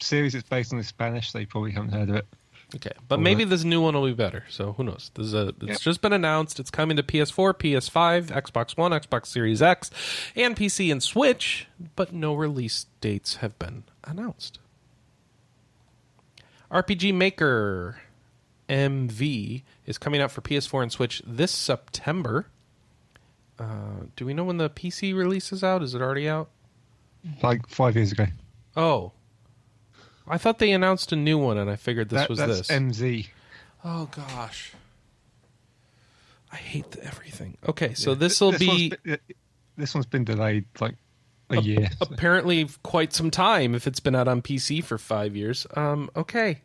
series 0.00 0.34
is 0.34 0.42
based 0.44 0.72
on 0.72 0.78
the 0.78 0.84
Spanish. 0.84 1.32
They 1.32 1.44
probably 1.44 1.72
haven't 1.72 1.92
heard 1.92 2.08
of 2.08 2.16
it. 2.16 2.26
Okay, 2.74 2.90
but 3.06 3.16
All 3.16 3.22
maybe 3.22 3.44
this 3.44 3.62
new 3.64 3.80
one 3.82 3.94
will 3.94 4.06
be 4.06 4.14
better. 4.14 4.44
So 4.48 4.72
who 4.72 4.82
knows? 4.84 5.10
This 5.14 5.26
is 5.26 5.34
a, 5.34 5.48
it's 5.48 5.62
Yep. 5.62 5.80
just 5.80 6.00
been 6.00 6.14
announced. 6.14 6.58
It's 6.58 6.70
coming 6.70 6.96
to 6.96 7.02
PS4, 7.02 7.52
PS5, 7.54 8.28
Xbox 8.28 8.76
One, 8.76 8.90
Xbox 8.92 9.26
Series 9.26 9.60
X, 9.62 9.90
and 10.34 10.56
PC 10.56 10.90
and 10.90 11.02
Switch, 11.02 11.68
but 11.94 12.12
no 12.14 12.34
release 12.34 12.86
dates 13.02 13.36
have 13.36 13.56
been 13.58 13.84
announced. 14.04 14.58
RPG 16.70 17.12
Maker 17.14 18.00
MV 18.68 19.62
is 19.86 19.98
coming 19.98 20.20
out 20.20 20.30
for 20.30 20.40
PS4 20.40 20.82
and 20.82 20.92
Switch 20.92 21.22
this 21.26 21.52
September. 21.52 22.46
Uh, 23.58 24.04
do 24.16 24.24
we 24.26 24.34
know 24.34 24.44
when 24.44 24.56
the 24.56 24.68
PC 24.70 25.14
release 25.14 25.52
is 25.52 25.62
out? 25.62 25.82
Is 25.82 25.94
it 25.94 26.02
already 26.02 26.28
out? 26.28 26.48
Like 27.42 27.68
five 27.68 27.94
years 27.96 28.12
ago. 28.12 28.26
Oh, 28.76 29.12
I 30.26 30.38
thought 30.38 30.58
they 30.58 30.72
announced 30.72 31.12
a 31.12 31.16
new 31.16 31.38
one, 31.38 31.56
and 31.58 31.70
I 31.70 31.76
figured 31.76 32.08
this 32.08 32.20
That- 32.20 32.28
was 32.30 32.38
that's 32.38 32.58
this. 32.58 32.70
MZ. 32.70 33.28
Oh 33.84 34.06
gosh. 34.06 34.72
I 36.52 36.56
hate 36.56 36.90
the 36.92 37.04
everything. 37.04 37.56
Okay, 37.68 37.94
so 37.94 38.10
Yeah. 38.10 38.16
this 38.18 38.40
will 38.40 38.52
be 38.58 38.92
been- 39.04 39.18
this 39.76 39.94
one's 39.94 40.06
been 40.06 40.24
delayed 40.24 40.64
like 40.80 40.94
a 41.50 41.60
year. 41.60 41.88
so- 41.98 42.06
apparently 42.10 42.68
quite 42.82 43.12
some 43.12 43.30
time 43.30 43.74
if 43.74 43.86
it's 43.86 44.00
been 44.00 44.14
out 44.14 44.28
on 44.28 44.40
PC 44.42 44.80
for 44.82 44.98
5 44.98 45.36
years. 45.36 45.66
Um 45.74 46.10
okay. 46.16 46.60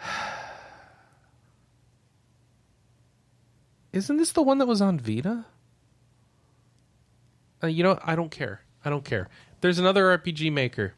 Isn't 3.92 4.16
this 4.16 4.32
the 4.32 4.42
one 4.42 4.58
that 4.58 4.66
was 4.66 4.82
on 4.82 4.98
Vita? 4.98 5.44
Uh, 7.62 7.66
you 7.66 7.82
know, 7.82 7.98
I 8.04 8.14
don't 8.14 8.30
care. 8.30 8.60
I 8.84 8.90
don't 8.90 9.04
care. 9.04 9.28
There's 9.60 9.78
another 9.78 10.16
RPG 10.18 10.52
maker. 10.52 10.94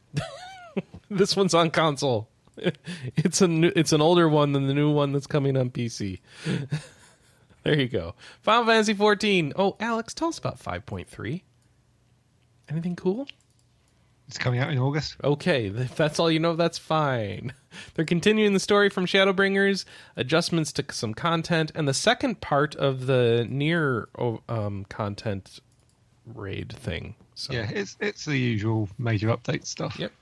this 1.09 1.35
one's 1.35 1.53
on 1.53 1.71
console. 1.71 2.27
It's 3.15 3.41
a 3.41 3.47
new, 3.47 3.71
it's 3.75 3.93
an 3.93 4.01
older 4.01 4.27
one 4.29 4.51
than 4.51 4.67
the 4.67 4.73
new 4.73 4.91
one 4.91 5.13
that's 5.13 5.25
coming 5.25 5.57
on 5.57 5.71
PC. 5.71 6.19
there 7.63 7.79
you 7.79 7.87
go. 7.87 8.13
Final 8.41 8.65
Fantasy 8.65 8.93
14. 8.93 9.53
Oh, 9.55 9.75
Alex, 9.79 10.13
tell 10.13 10.27
us 10.27 10.37
about 10.37 10.59
5.3. 10.59 11.41
Anything 12.69 12.95
cool? 12.95 13.27
It's 14.31 14.37
coming 14.37 14.61
out 14.61 14.71
in 14.71 14.77
August. 14.77 15.17
Okay, 15.25 15.65
if 15.65 15.93
that's 15.97 16.17
all 16.17 16.31
you 16.31 16.39
know, 16.39 16.55
that's 16.55 16.77
fine. 16.77 17.51
They're 17.95 18.05
continuing 18.05 18.53
the 18.53 18.61
story 18.61 18.89
from 18.89 19.05
Shadowbringers, 19.05 19.83
adjustments 20.15 20.71
to 20.71 20.85
some 20.91 21.13
content, 21.13 21.69
and 21.75 21.85
the 21.85 21.93
second 21.93 22.39
part 22.39 22.73
of 22.77 23.07
the 23.07 23.45
near 23.49 24.07
um, 24.47 24.85
content 24.87 25.59
raid 26.25 26.71
thing. 26.71 27.15
So, 27.35 27.51
Yeah, 27.51 27.69
it's 27.73 27.97
it's 27.99 28.23
the 28.23 28.37
usual 28.39 28.87
major 28.97 29.27
update 29.27 29.65
stuff. 29.65 29.99
Yep. 29.99 30.13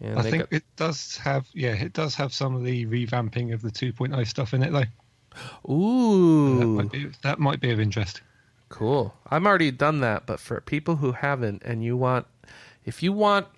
And 0.00 0.18
I 0.18 0.22
think 0.22 0.38
got- 0.38 0.52
it 0.52 0.64
does 0.74 1.16
have 1.18 1.46
yeah, 1.52 1.74
it 1.74 1.92
does 1.92 2.16
have 2.16 2.34
some 2.34 2.56
of 2.56 2.64
the 2.64 2.86
revamping 2.86 3.54
of 3.54 3.62
the 3.62 3.70
2.0 3.70 4.26
stuff 4.26 4.52
in 4.52 4.64
it 4.64 4.72
though. 4.72 5.72
Ooh, 5.72 6.58
That 6.58 6.66
might 6.66 6.90
be 6.90 7.10
that 7.22 7.38
might 7.38 7.60
be 7.60 7.70
of 7.70 7.78
interest. 7.78 8.20
Cool. 8.68 9.14
I'm 9.30 9.46
already 9.46 9.70
done 9.70 10.00
that, 10.00 10.26
but 10.26 10.40
for 10.40 10.60
people 10.60 10.96
who 10.96 11.12
haven't, 11.12 11.62
and 11.64 11.84
you 11.84 11.96
want, 11.96 12.26
if 12.86 13.02
you 13.02 13.12
want, 13.12 13.48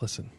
listen. 0.00 0.30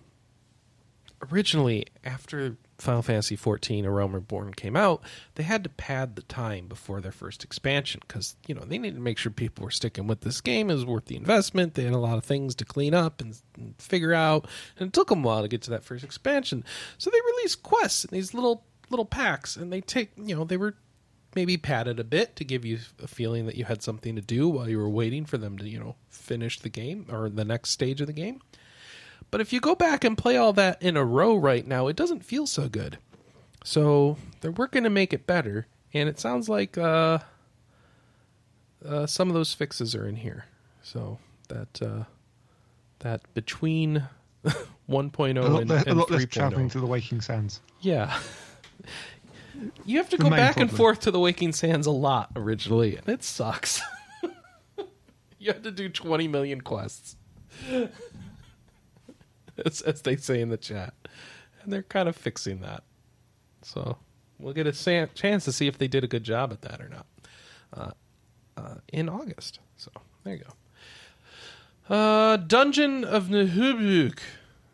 Originally, 1.31 1.85
after 2.03 2.57
Final 2.77 3.01
Fantasy 3.01 3.35
XIV: 3.37 3.85
A 3.85 3.91
Realm 3.91 4.13
Reborn 4.13 4.53
came 4.53 4.75
out, 4.75 5.01
they 5.35 5.43
had 5.43 5.63
to 5.63 5.69
pad 5.69 6.15
the 6.15 6.21
time 6.23 6.67
before 6.67 7.01
their 7.01 7.11
first 7.11 7.43
expansion 7.43 8.01
because 8.07 8.35
you 8.47 8.55
know 8.55 8.61
they 8.61 8.77
needed 8.77 8.95
to 8.95 9.01
make 9.01 9.17
sure 9.17 9.31
people 9.31 9.65
were 9.65 9.71
sticking 9.71 10.07
with 10.07 10.21
this 10.21 10.41
game 10.41 10.69
It 10.69 10.75
was 10.75 10.85
worth 10.85 11.05
the 11.05 11.17
investment. 11.17 11.73
They 11.73 11.83
had 11.83 11.93
a 11.93 11.97
lot 11.97 12.17
of 12.17 12.23
things 12.23 12.55
to 12.55 12.65
clean 12.65 12.93
up 12.93 13.21
and, 13.21 13.39
and 13.57 13.75
figure 13.77 14.13
out, 14.13 14.47
and 14.77 14.87
it 14.87 14.93
took 14.93 15.09
them 15.09 15.23
a 15.23 15.27
while 15.27 15.41
to 15.41 15.47
get 15.47 15.61
to 15.63 15.69
that 15.71 15.83
first 15.83 16.03
expansion. 16.03 16.63
So 16.97 17.09
they 17.09 17.19
released 17.37 17.63
quests 17.63 18.05
in 18.05 18.11
these 18.11 18.33
little 18.33 18.63
little 18.89 19.05
packs, 19.05 19.55
and 19.57 19.71
they 19.71 19.81
take 19.81 20.11
you 20.17 20.35
know 20.35 20.43
they 20.45 20.57
were 20.57 20.75
maybe 21.35 21.57
padded 21.57 21.99
a 21.99 22.03
bit 22.03 22.35
to 22.35 22.43
give 22.43 22.65
you 22.65 22.79
a 23.01 23.07
feeling 23.07 23.45
that 23.45 23.55
you 23.55 23.65
had 23.65 23.81
something 23.81 24.15
to 24.15 24.21
do 24.21 24.49
while 24.49 24.67
you 24.69 24.77
were 24.77 24.89
waiting 24.89 25.25
for 25.25 25.37
them 25.37 25.57
to, 25.57 25.67
you 25.67 25.79
know, 25.79 25.95
finish 26.09 26.59
the 26.59 26.69
game 26.69 27.05
or 27.11 27.29
the 27.29 27.45
next 27.45 27.69
stage 27.71 28.01
of 28.01 28.07
the 28.07 28.13
game. 28.13 28.41
But 29.31 29.41
if 29.41 29.53
you 29.53 29.59
go 29.59 29.75
back 29.75 30.03
and 30.03 30.17
play 30.17 30.37
all 30.37 30.53
that 30.53 30.81
in 30.81 30.97
a 30.97 31.05
row 31.05 31.35
right 31.35 31.65
now, 31.65 31.87
it 31.87 31.95
doesn't 31.95 32.25
feel 32.25 32.47
so 32.47 32.67
good. 32.67 32.97
So 33.63 34.17
they're 34.41 34.51
working 34.51 34.83
to 34.83 34.89
make 34.89 35.13
it 35.13 35.27
better, 35.27 35.67
and 35.93 36.09
it 36.09 36.19
sounds 36.19 36.49
like 36.49 36.77
uh, 36.77 37.19
uh, 38.83 39.05
some 39.05 39.27
of 39.27 39.35
those 39.35 39.53
fixes 39.53 39.93
are 39.93 40.07
in 40.07 40.15
here. 40.15 40.45
So 40.81 41.19
that 41.49 41.81
uh, 41.81 42.03
that 42.99 43.21
between 43.33 44.07
1.0 44.89 45.37
a 45.37 45.41
lot, 45.47 45.61
and, 45.61 45.69
less, 45.69 45.83
and 45.83 45.97
a 45.97 45.99
lot 45.99 46.09
less 46.09 46.23
3.0. 46.23 46.29
traveling 46.31 46.69
to 46.69 46.79
the 46.79 46.85
Waking 46.87 47.21
Sands. 47.21 47.61
Yeah. 47.81 48.17
You 49.85 49.97
have 49.97 50.09
to 50.09 50.17
go 50.17 50.29
back 50.29 50.57
and 50.57 50.71
forth 50.71 51.01
to 51.01 51.11
the 51.11 51.19
Waking 51.19 51.53
Sands 51.53 51.87
a 51.87 51.91
lot 51.91 52.31
originally, 52.35 52.95
and 52.95 53.09
it 53.09 53.23
sucks. 53.23 53.81
you 55.39 55.51
have 55.51 55.63
to 55.63 55.71
do 55.71 55.89
20 55.89 56.27
million 56.27 56.61
quests. 56.61 57.15
as, 59.65 59.81
as 59.81 60.01
they 60.01 60.15
say 60.15 60.41
in 60.41 60.49
the 60.49 60.57
chat. 60.57 60.93
And 61.63 61.71
they're 61.71 61.83
kind 61.83 62.07
of 62.07 62.15
fixing 62.15 62.61
that. 62.61 62.83
So 63.61 63.97
we'll 64.37 64.53
get 64.53 64.67
a 64.67 64.73
san- 64.73 65.09
chance 65.13 65.45
to 65.45 65.51
see 65.51 65.67
if 65.67 65.77
they 65.77 65.87
did 65.87 66.03
a 66.03 66.07
good 66.07 66.23
job 66.23 66.51
at 66.51 66.61
that 66.61 66.81
or 66.81 66.89
not 66.89 67.05
uh, 67.73 67.91
uh, 68.57 68.75
in 68.91 69.09
August. 69.09 69.59
So 69.77 69.91
there 70.23 70.35
you 70.35 70.43
go. 70.43 71.93
Uh, 71.93 72.37
Dungeon 72.37 73.03
of 73.03 73.27
Nehulbuk. 73.27 74.19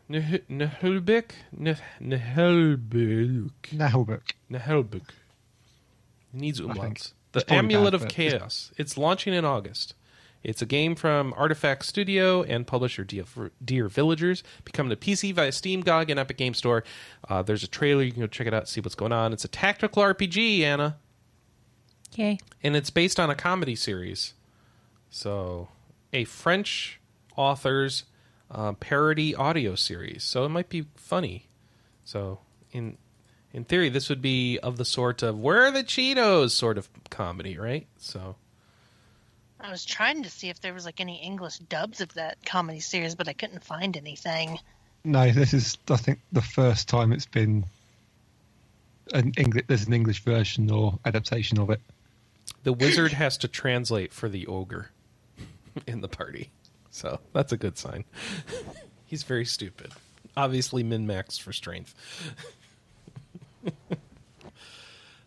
Neh- 0.07 0.39
Nehulbik? 0.49 1.31
Neh- 1.51 1.75
Nehulbuk. 2.01 3.51
Nahelbook. 3.73 4.21
Nahelbuk. 4.51 4.95
It 5.09 5.13
needs 6.33 6.59
think. 6.59 6.73
umlauts. 6.73 7.13
The 7.31 7.53
Amulet 7.53 7.91
bad, 7.91 7.93
of 7.95 8.01
but- 8.01 8.09
Chaos. 8.09 8.71
It's 8.77 8.97
launching 8.97 9.33
in 9.33 9.43
August. 9.45 9.93
It's 10.43 10.61
a 10.61 10.65
game 10.67 10.95
from 10.95 11.33
Artifact 11.35 11.83
Studio 11.85 12.43
and 12.43 12.67
publisher 12.67 13.03
Dear, 13.03 13.25
Dear 13.63 13.87
Villagers. 13.89 14.43
Becoming 14.63 14.91
a 14.91 14.95
PC 14.95 15.33
via 15.33 15.51
Steam, 15.51 15.81
GOG, 15.81 16.11
and 16.11 16.19
Epic 16.19 16.37
Game 16.37 16.53
Store. 16.53 16.83
Uh, 17.27 17.41
there's 17.41 17.63
a 17.63 17.67
trailer. 17.67 18.03
You 18.03 18.11
can 18.11 18.21
go 18.21 18.27
check 18.27 18.45
it 18.45 18.53
out, 18.53 18.69
see 18.69 18.79
what's 18.79 18.93
going 18.93 19.11
on. 19.11 19.33
It's 19.33 19.43
a 19.43 19.47
tactical 19.47 20.03
RPG, 20.03 20.61
Anna, 20.61 20.97
Okay. 22.13 22.37
and 22.61 22.75
it's 22.75 22.91
based 22.91 23.19
on 23.19 23.31
a 23.31 23.35
comedy 23.35 23.75
series. 23.75 24.35
So, 25.09 25.69
a 26.13 26.25
French 26.25 26.99
author's 27.35 28.03
uh, 28.51 28.73
parody 28.73 29.35
audio 29.35 29.75
series. 29.75 30.23
So 30.23 30.45
it 30.45 30.49
might 30.49 30.69
be 30.69 30.85
funny. 30.95 31.47
So 32.03 32.39
in 32.71 32.97
in 33.53 33.63
theory, 33.63 33.89
this 33.89 34.09
would 34.09 34.21
be 34.21 34.59
of 34.59 34.77
the 34.77 34.85
sort 34.85 35.23
of 35.23 35.39
"Where 35.39 35.65
are 35.65 35.71
the 35.71 35.83
Cheetos?" 35.83 36.51
sort 36.51 36.77
of 36.77 36.89
comedy, 37.09 37.57
right? 37.57 37.87
So 37.97 38.35
I 39.59 39.71
was 39.71 39.85
trying 39.85 40.23
to 40.23 40.29
see 40.29 40.49
if 40.49 40.61
there 40.61 40.73
was 40.73 40.85
like 40.85 40.99
any 40.99 41.21
English 41.21 41.59
dubs 41.59 42.01
of 42.01 42.13
that 42.13 42.37
comedy 42.45 42.79
series, 42.79 43.15
but 43.15 43.27
I 43.27 43.33
couldn't 43.33 43.63
find 43.63 43.97
anything. 43.97 44.59
No, 45.03 45.31
this 45.31 45.53
is 45.53 45.77
I 45.89 45.97
think 45.97 46.19
the 46.31 46.41
first 46.41 46.89
time 46.89 47.11
it's 47.11 47.25
been 47.25 47.65
an 49.13 49.33
English. 49.37 49.65
There's 49.67 49.87
an 49.87 49.93
English 49.93 50.23
version 50.23 50.69
or 50.69 50.99
adaptation 51.05 51.59
of 51.59 51.69
it. 51.69 51.81
The 52.63 52.73
wizard 52.73 53.13
has 53.13 53.37
to 53.39 53.47
translate 53.47 54.11
for 54.11 54.29
the 54.29 54.47
ogre 54.47 54.91
in 55.87 56.01
the 56.01 56.07
party. 56.07 56.51
So 56.95 57.19
that's 57.33 57.51
a 57.51 57.57
good 57.57 57.77
sign. 57.77 58.05
He's 59.05 59.23
very 59.23 59.43
stupid. 59.43 59.91
Obviously, 60.37 60.81
min 60.81 61.05
max 61.05 61.37
for 61.37 61.51
strength. 61.51 61.93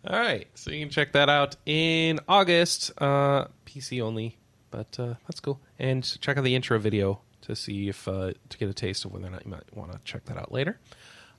All 0.06 0.18
right, 0.18 0.48
so 0.54 0.70
you 0.70 0.80
can 0.80 0.88
check 0.88 1.12
that 1.12 1.28
out 1.28 1.56
in 1.66 2.20
August, 2.26 2.90
uh, 2.96 3.48
PC 3.66 4.00
only, 4.00 4.38
but 4.70 4.98
uh, 4.98 5.14
that's 5.28 5.40
cool. 5.40 5.60
And 5.78 6.02
check 6.22 6.38
out 6.38 6.44
the 6.44 6.54
intro 6.54 6.78
video 6.78 7.20
to 7.42 7.54
see 7.54 7.90
if 7.90 8.08
uh, 8.08 8.32
to 8.48 8.58
get 8.58 8.70
a 8.70 8.74
taste 8.74 9.04
of 9.04 9.12
whether 9.12 9.26
or 9.26 9.30
not 9.30 9.44
you 9.44 9.50
might 9.50 9.76
want 9.76 9.92
to 9.92 9.98
check 10.04 10.24
that 10.24 10.38
out 10.38 10.50
later. 10.50 10.78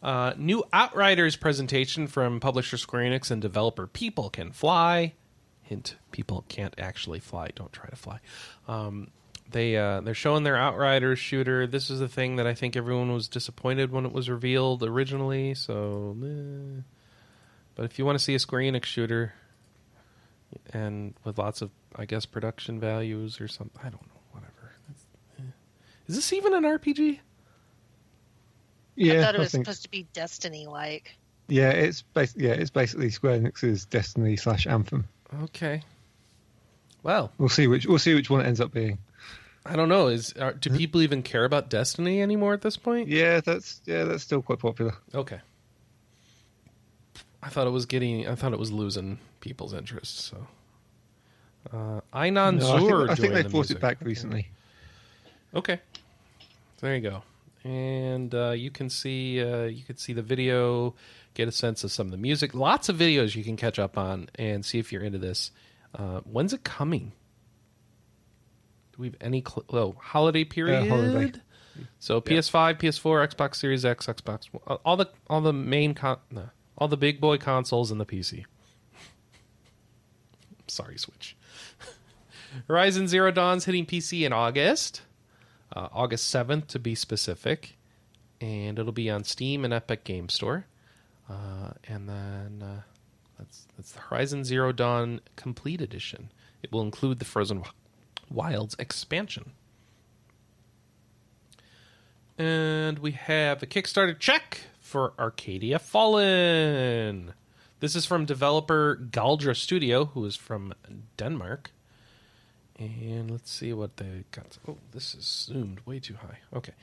Uh, 0.04 0.34
new 0.38 0.64
Outriders 0.72 1.38
presentation 1.38 2.06
from 2.06 2.40
publisher 2.40 2.78
Square 2.78 3.06
Enix 3.06 3.32
and 3.32 3.42
developer 3.42 3.88
People 3.88 4.30
Can 4.30 4.52
Fly. 4.52 5.14
Hint: 5.64 5.96
People 6.12 6.46
can't 6.48 6.76
actually 6.78 7.20
fly. 7.20 7.50
Don't 7.56 7.74
try 7.74 7.90
to 7.90 7.96
fly. 7.96 8.20
Um, 8.68 9.10
they 9.52 9.76
uh, 9.78 10.02
they're 10.02 10.14
showing 10.14 10.44
their 10.44 10.58
Outriders 10.58 11.20
shooter. 11.20 11.66
This 11.68 11.90
is 11.90 12.00
the 12.00 12.08
thing 12.08 12.36
that 12.38 12.46
I 12.48 12.54
think 12.54 12.76
everyone 12.76 13.12
was 13.12 13.28
disappointed 13.28 13.92
when 13.92 14.06
it 14.06 14.12
was 14.12 14.30
revealed 14.30 14.84
originally. 14.84 15.54
So, 15.56 16.16
eh. 16.24 16.82
but 17.76 17.86
if 17.86 17.98
you 18.00 18.06
want 18.06 18.18
to 18.18 18.24
see 18.24 18.36
a 18.36 18.40
Square 18.40 18.62
Enix 18.62 18.86
shooter 18.86 19.34
and 20.74 21.14
with 21.24 21.38
lots 21.38 21.62
of 21.62 21.72
I 21.96 22.06
guess 22.06 22.26
production 22.26 22.80
values 22.80 23.42
or 23.42 23.48
something, 23.48 23.80
I 23.82 23.90
don't 23.90 24.02
know. 24.08 24.20
Whatever. 24.32 24.74
Eh. 25.40 25.44
Is 26.08 26.16
this 26.16 26.32
even 26.34 26.54
an 26.54 26.64
RPG? 26.64 27.20
Yeah, 28.96 29.14
I 29.14 29.22
thought 29.24 29.36
it 29.36 29.40
was 29.40 29.52
think- 29.52 29.66
supposed 29.66 29.84
to 29.84 29.90
be 29.92 30.06
Destiny 30.14 30.66
like. 30.68 31.16
yeah, 31.48 31.70
it's 31.70 32.02
bas- 32.02 32.36
yeah, 32.38 32.52
it's 32.52 32.70
basically 32.70 33.10
Square 33.10 33.40
Enix's 33.40 33.86
Destiny 33.86 34.36
slash 34.36 34.68
Anthem. 34.68 35.08
Okay. 35.44 35.82
Well, 37.02 37.32
We'll 37.38 37.48
see 37.50 37.68
which 37.68 37.86
we'll 37.86 37.98
see 38.00 38.14
which 38.14 38.30
one 38.30 38.42
it 38.42 38.48
ends 38.48 38.60
up 38.60 38.74
being. 38.74 38.98
I 39.66 39.76
don't 39.76 39.90
know. 39.90 40.08
Is 40.08 40.34
are, 40.34 40.54
do 40.54 40.70
people 40.70 41.02
even 41.02 41.22
care 41.22 41.46
about 41.46 41.70
Destiny 41.70 42.22
anymore 42.22 42.54
at 42.54 42.62
this 42.62 42.78
point? 42.78 43.08
Yeah, 43.08 43.42
that's 43.42 43.82
yeah, 43.86 44.06
that's 44.06 44.24
still 44.24 44.42
quite 44.42 44.60
popular. 44.60 44.94
Okay. 45.14 45.40
I 47.42 47.50
thought 47.50 47.68
it 47.68 47.72
was 47.72 47.86
getting. 47.86 48.28
I 48.28 48.36
thought 48.36 48.54
it 48.54 48.60
was 48.60 48.72
losing 48.72 49.20
people's 49.40 49.74
interest. 49.74 50.20
So, 50.20 50.48
uh, 51.72 52.02
Einon 52.14 52.60
No, 52.60 52.74
I 52.74 52.80
think, 52.80 53.10
I 53.12 53.16
think 53.16 53.34
they 53.34 53.42
the 53.44 53.50
brought 53.50 53.60
music. 53.60 53.78
it 53.78 53.82
back 53.82 53.98
recently. 54.02 54.48
Okay, 55.54 55.80
there 56.82 56.96
you 56.96 57.02
go. 57.02 57.24
And 57.64 58.34
uh, 58.34 58.52
you 58.52 58.72
can 58.72 58.90
see 58.90 59.42
uh, 59.42 59.64
you 59.64 59.84
can 59.84 59.98
see 59.98 60.14
the 60.14 60.22
video, 60.22 60.96
get 61.34 61.48
a 61.48 61.52
sense 61.52 61.84
of 61.84 61.92
some 61.92 62.08
of 62.08 62.12
the 62.12 62.18
music. 62.18 62.54
Lots 62.54 62.90
of 62.90 62.98
videos 62.98 63.36
you 63.36 63.44
can 63.44 63.58
catch 63.58 63.80
up 63.80 63.98
on 63.98 64.30
and 64.36 64.66
see 64.66 64.80
if 64.80 64.92
you're 64.92 65.04
into 65.04 65.18
this. 65.18 65.52
Uh, 65.94 66.20
when's 66.22 66.54
it 66.54 66.64
coming? 66.64 67.14
Do 69.00 69.04
we 69.04 69.08
have 69.08 69.16
any 69.22 69.42
cl- 69.48 69.64
oh, 69.70 69.96
holiday 69.98 70.44
period? 70.44 70.90
holiday. 70.90 71.32
So 72.00 72.20
PS5, 72.20 72.80
PS4, 72.80 73.34
Xbox 73.34 73.56
Series 73.56 73.86
X, 73.86 74.08
Xbox 74.08 74.50
all 74.84 74.98
the 74.98 75.08
all 75.30 75.40
the 75.40 75.54
main 75.54 75.94
con- 75.94 76.20
no, 76.30 76.50
all 76.78 76.90
the 76.90 76.98
big 76.98 77.22
boy 77.22 77.38
consoles 77.38 77.92
and 77.92 78.02
the 78.02 78.06
PC. 78.06 78.44
Sorry, 80.68 80.98
Switch. 80.98 81.38
Horizon 82.68 83.08
Zero 83.08 83.32
Dawn's 83.32 83.64
hitting 83.64 83.86
PC 83.86 84.26
in 84.26 84.34
August, 84.34 85.04
uh, 85.74 85.88
August 85.94 86.34
7th 86.36 86.68
to 86.68 86.80
be 86.80 86.94
specific, 86.94 87.78
and 88.42 88.78
it'll 88.78 88.92
be 88.92 89.10
on 89.10 89.24
Steam 89.24 89.64
and 89.64 89.74
Epic 89.74 90.04
Game 90.04 90.28
Store. 90.28 90.66
Uh, 91.30 91.72
and 91.88 92.10
then 92.10 92.62
uh, 92.62 92.82
that's 93.38 93.66
that's 93.78 93.94
the 93.94 94.02
Horizon 94.02 94.44
Zero 94.44 94.74
Dawn 94.74 95.22
Complete 95.38 95.80
Edition. 95.80 96.34
It 96.62 96.74
will 96.74 96.82
include 96.82 97.20
the 97.20 97.26
Frozen 97.26 97.64
Wilds 98.30 98.76
expansion. 98.80 99.52
And 102.38 103.00
we 103.00 103.12
have 103.12 103.62
a 103.62 103.66
Kickstarter 103.66 104.18
check 104.18 104.62
for 104.80 105.14
Arcadia 105.20 105.78
Fallen. 105.78 107.34
This 107.80 107.96
is 107.96 108.06
from 108.06 108.26
developer 108.26 108.98
Galdra 109.12 109.56
Studio, 109.56 110.06
who 110.06 110.26
is 110.26 110.36
from 110.36 110.74
Denmark. 111.18 111.72
And 112.78 113.30
let's 113.30 113.52
see 113.52 113.74
what 113.74 113.98
they 113.98 114.24
got. 114.32 114.58
Oh, 114.68 114.78
this 114.94 115.14
is 115.14 115.26
zoomed 115.26 115.82
way 115.86 116.00
too 116.00 116.16
high. 116.16 116.40
Okay. 116.54 116.74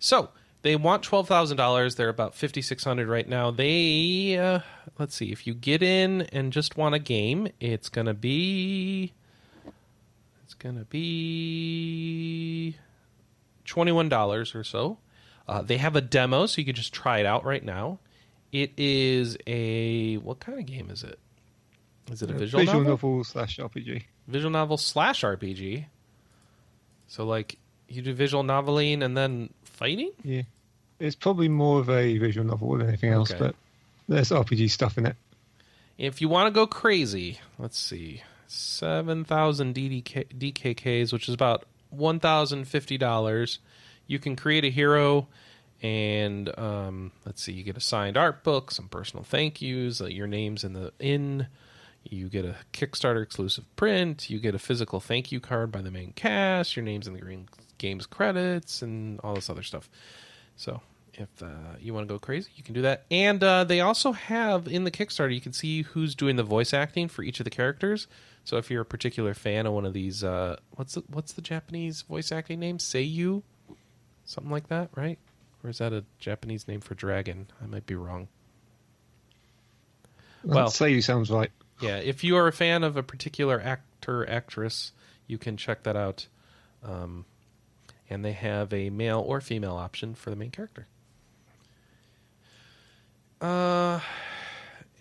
So 0.00 0.30
they 0.62 0.74
want 0.74 1.04
$12,000. 1.04 1.96
They're 1.96 2.08
about 2.08 2.34
5600 2.34 3.06
right 3.06 3.28
now. 3.28 3.50
They, 3.52 4.36
uh, 4.36 4.60
let's 4.98 5.14
see, 5.14 5.30
if 5.30 5.46
you 5.46 5.54
get 5.54 5.82
in 5.82 6.22
and 6.32 6.52
just 6.52 6.76
want 6.76 6.94
a 6.96 6.98
game, 6.98 7.48
it's 7.60 7.88
going 7.88 8.06
to 8.06 8.14
be. 8.14 9.12
It's 10.44 10.54
going 10.54 10.78
to 10.78 10.84
be 10.84 12.76
$21 13.66 14.54
or 14.54 14.64
so. 14.64 14.98
Uh, 15.48 15.62
they 15.62 15.76
have 15.78 15.96
a 15.96 16.00
demo, 16.00 16.46
so 16.46 16.60
you 16.60 16.64
can 16.64 16.74
just 16.74 16.92
try 16.92 17.18
it 17.18 17.26
out 17.26 17.44
right 17.44 17.64
now. 17.64 17.98
It 18.52 18.72
is 18.76 19.36
a. 19.46 20.16
What 20.18 20.40
kind 20.40 20.58
of 20.58 20.66
game 20.66 20.88
is 20.90 21.02
it? 21.02 21.18
Is 22.10 22.22
it 22.22 22.30
a 22.30 22.34
visual, 22.34 22.64
novel? 22.64 22.82
novel 22.82 23.24
slash 23.24 23.58
RPG. 23.58 24.04
visual 24.28 24.50
novel 24.50 24.76
slash 24.78 25.22
RPG. 25.22 25.86
So 27.08 27.24
like 27.26 27.58
you 27.88 28.00
do 28.02 28.14
visual 28.14 28.44
noveling 28.44 29.02
and 29.02 29.16
then 29.16 29.50
fighting. 29.64 30.12
Yeah, 30.22 30.42
it's 31.00 31.16
probably 31.16 31.48
more 31.48 31.80
of 31.80 31.90
a 31.90 32.16
visual 32.18 32.46
novel 32.46 32.78
than 32.78 32.88
anything 32.88 33.12
else, 33.12 33.30
Okay. 33.32 33.38
but 33.40 33.54
there's 34.08 34.30
RPG 34.30 34.70
stuff 34.70 34.98
in 34.98 35.06
it. 35.06 35.16
If 35.98 36.20
you 36.20 36.28
want 36.28 36.46
to 36.46 36.50
go 36.52 36.66
crazy, 36.66 37.40
let's 37.58 37.78
see, 37.78 38.22
seven 38.46 39.24
thousand 39.24 39.74
DDK, 39.74 40.26
DKKs, 40.36 41.12
which 41.12 41.28
is 41.28 41.34
about 41.34 41.64
one 41.90 42.20
thousand 42.20 42.66
fifty 42.66 42.98
dollars. 42.98 43.58
You 44.06 44.18
can 44.18 44.36
create 44.36 44.64
a 44.64 44.70
hero, 44.70 45.28
and 45.82 46.56
um, 46.58 47.12
let's 47.24 47.42
see, 47.42 47.52
you 47.52 47.62
get 47.62 47.76
a 47.76 47.80
signed 47.80 48.16
art 48.16 48.44
book, 48.44 48.70
some 48.70 48.88
personal 48.88 49.24
thank 49.24 49.62
yous, 49.62 50.00
uh, 50.00 50.06
your 50.06 50.26
name's 50.26 50.64
in 50.64 50.72
the 50.72 50.92
in. 50.98 51.46
You 52.02 52.28
get 52.28 52.44
a 52.44 52.56
Kickstarter 52.72 53.22
exclusive 53.22 53.64
print. 53.76 54.28
You 54.28 54.38
get 54.38 54.54
a 54.54 54.58
physical 54.58 55.00
thank 55.00 55.32
you 55.32 55.40
card 55.40 55.72
by 55.72 55.80
the 55.80 55.90
main 55.90 56.12
cast. 56.12 56.76
Your 56.76 56.84
name's 56.84 57.06
in 57.06 57.14
the 57.14 57.20
green 57.20 57.48
games 57.78 58.06
credits 58.06 58.82
and 58.82 59.18
all 59.20 59.34
this 59.34 59.48
other 59.48 59.62
stuff. 59.62 59.88
So 60.56 60.82
if 61.14 61.42
uh, 61.42 61.76
you 61.80 61.94
want 61.94 62.06
to 62.06 62.14
go 62.14 62.18
crazy, 62.18 62.50
you 62.56 62.62
can 62.62 62.74
do 62.74 62.82
that. 62.82 63.04
And 63.10 63.42
uh, 63.42 63.64
they 63.64 63.80
also 63.80 64.12
have 64.12 64.68
in 64.68 64.84
the 64.84 64.90
Kickstarter, 64.90 65.34
you 65.34 65.40
can 65.40 65.52
see 65.52 65.82
who's 65.82 66.14
doing 66.14 66.36
the 66.36 66.42
voice 66.42 66.74
acting 66.74 67.08
for 67.08 67.22
each 67.22 67.40
of 67.40 67.44
the 67.44 67.50
characters. 67.50 68.06
So 68.44 68.58
if 68.58 68.70
you're 68.70 68.82
a 68.82 68.86
particular 68.86 69.32
fan 69.34 69.66
of 69.66 69.72
one 69.72 69.86
of 69.86 69.94
these, 69.94 70.22
uh, 70.22 70.56
what's 70.72 70.94
the, 70.94 71.02
what's 71.08 71.32
the 71.32 71.42
Japanese 71.42 72.02
voice 72.02 72.30
acting 72.30 72.60
name? 72.60 72.78
Seiyu, 72.78 73.42
something 74.24 74.52
like 74.52 74.68
that, 74.68 74.90
right? 74.94 75.18
Or 75.62 75.70
is 75.70 75.78
that 75.78 75.94
a 75.94 76.04
Japanese 76.18 76.68
name 76.68 76.80
for 76.80 76.94
dragon? 76.94 77.46
I 77.62 77.66
might 77.66 77.86
be 77.86 77.94
wrong. 77.94 78.28
Well- 80.44 80.70
you 80.86 81.00
sounds 81.00 81.30
right. 81.30 81.50
Yeah, 81.80 81.96
if 81.96 82.22
you 82.22 82.36
are 82.36 82.46
a 82.46 82.52
fan 82.52 82.84
of 82.84 82.96
a 82.96 83.02
particular 83.02 83.60
actor 83.60 84.28
actress, 84.28 84.92
you 85.26 85.38
can 85.38 85.56
check 85.56 85.82
that 85.82 85.96
out. 85.96 86.28
Um, 86.84 87.24
and 88.08 88.24
they 88.24 88.32
have 88.32 88.72
a 88.72 88.90
male 88.90 89.20
or 89.20 89.40
female 89.40 89.74
option 89.76 90.14
for 90.14 90.30
the 90.30 90.36
main 90.36 90.50
character. 90.50 90.86
Uh, 93.40 94.00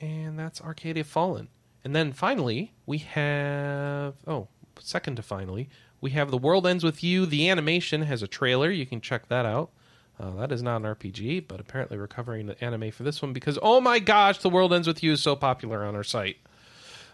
and 0.01 0.39
that's 0.39 0.61
Arcadia 0.61 1.03
Fallen. 1.03 1.47
And 1.83 1.95
then 1.95 2.13
finally, 2.13 2.73
we 2.85 2.99
have 2.99 4.15
oh, 4.25 4.47
second 4.79 5.15
to 5.17 5.21
finally, 5.21 5.69
we 6.01 6.11
have 6.11 6.31
The 6.31 6.37
World 6.37 6.65
Ends 6.67 6.83
with 6.83 7.03
You. 7.03 7.25
The 7.25 7.49
animation 7.49 8.03
has 8.03 8.21
a 8.21 8.27
trailer. 8.27 8.69
You 8.69 8.85
can 8.85 9.01
check 9.01 9.27
that 9.29 9.45
out. 9.45 9.71
Uh, 10.19 10.31
that 10.31 10.51
is 10.51 10.61
not 10.61 10.77
an 10.77 10.83
RPG, 10.83 11.47
but 11.47 11.59
apparently 11.59 11.97
we're 11.97 12.07
covering 12.07 12.45
the 12.45 12.63
anime 12.63 12.91
for 12.91 13.03
this 13.03 13.21
one 13.21 13.33
because 13.33 13.57
oh 13.61 13.81
my 13.81 13.99
gosh, 13.99 14.37
The 14.37 14.49
World 14.49 14.73
Ends 14.73 14.87
with 14.87 15.01
You 15.03 15.13
is 15.13 15.21
so 15.21 15.35
popular 15.35 15.83
on 15.83 15.95
our 15.95 16.03
site. 16.03 16.37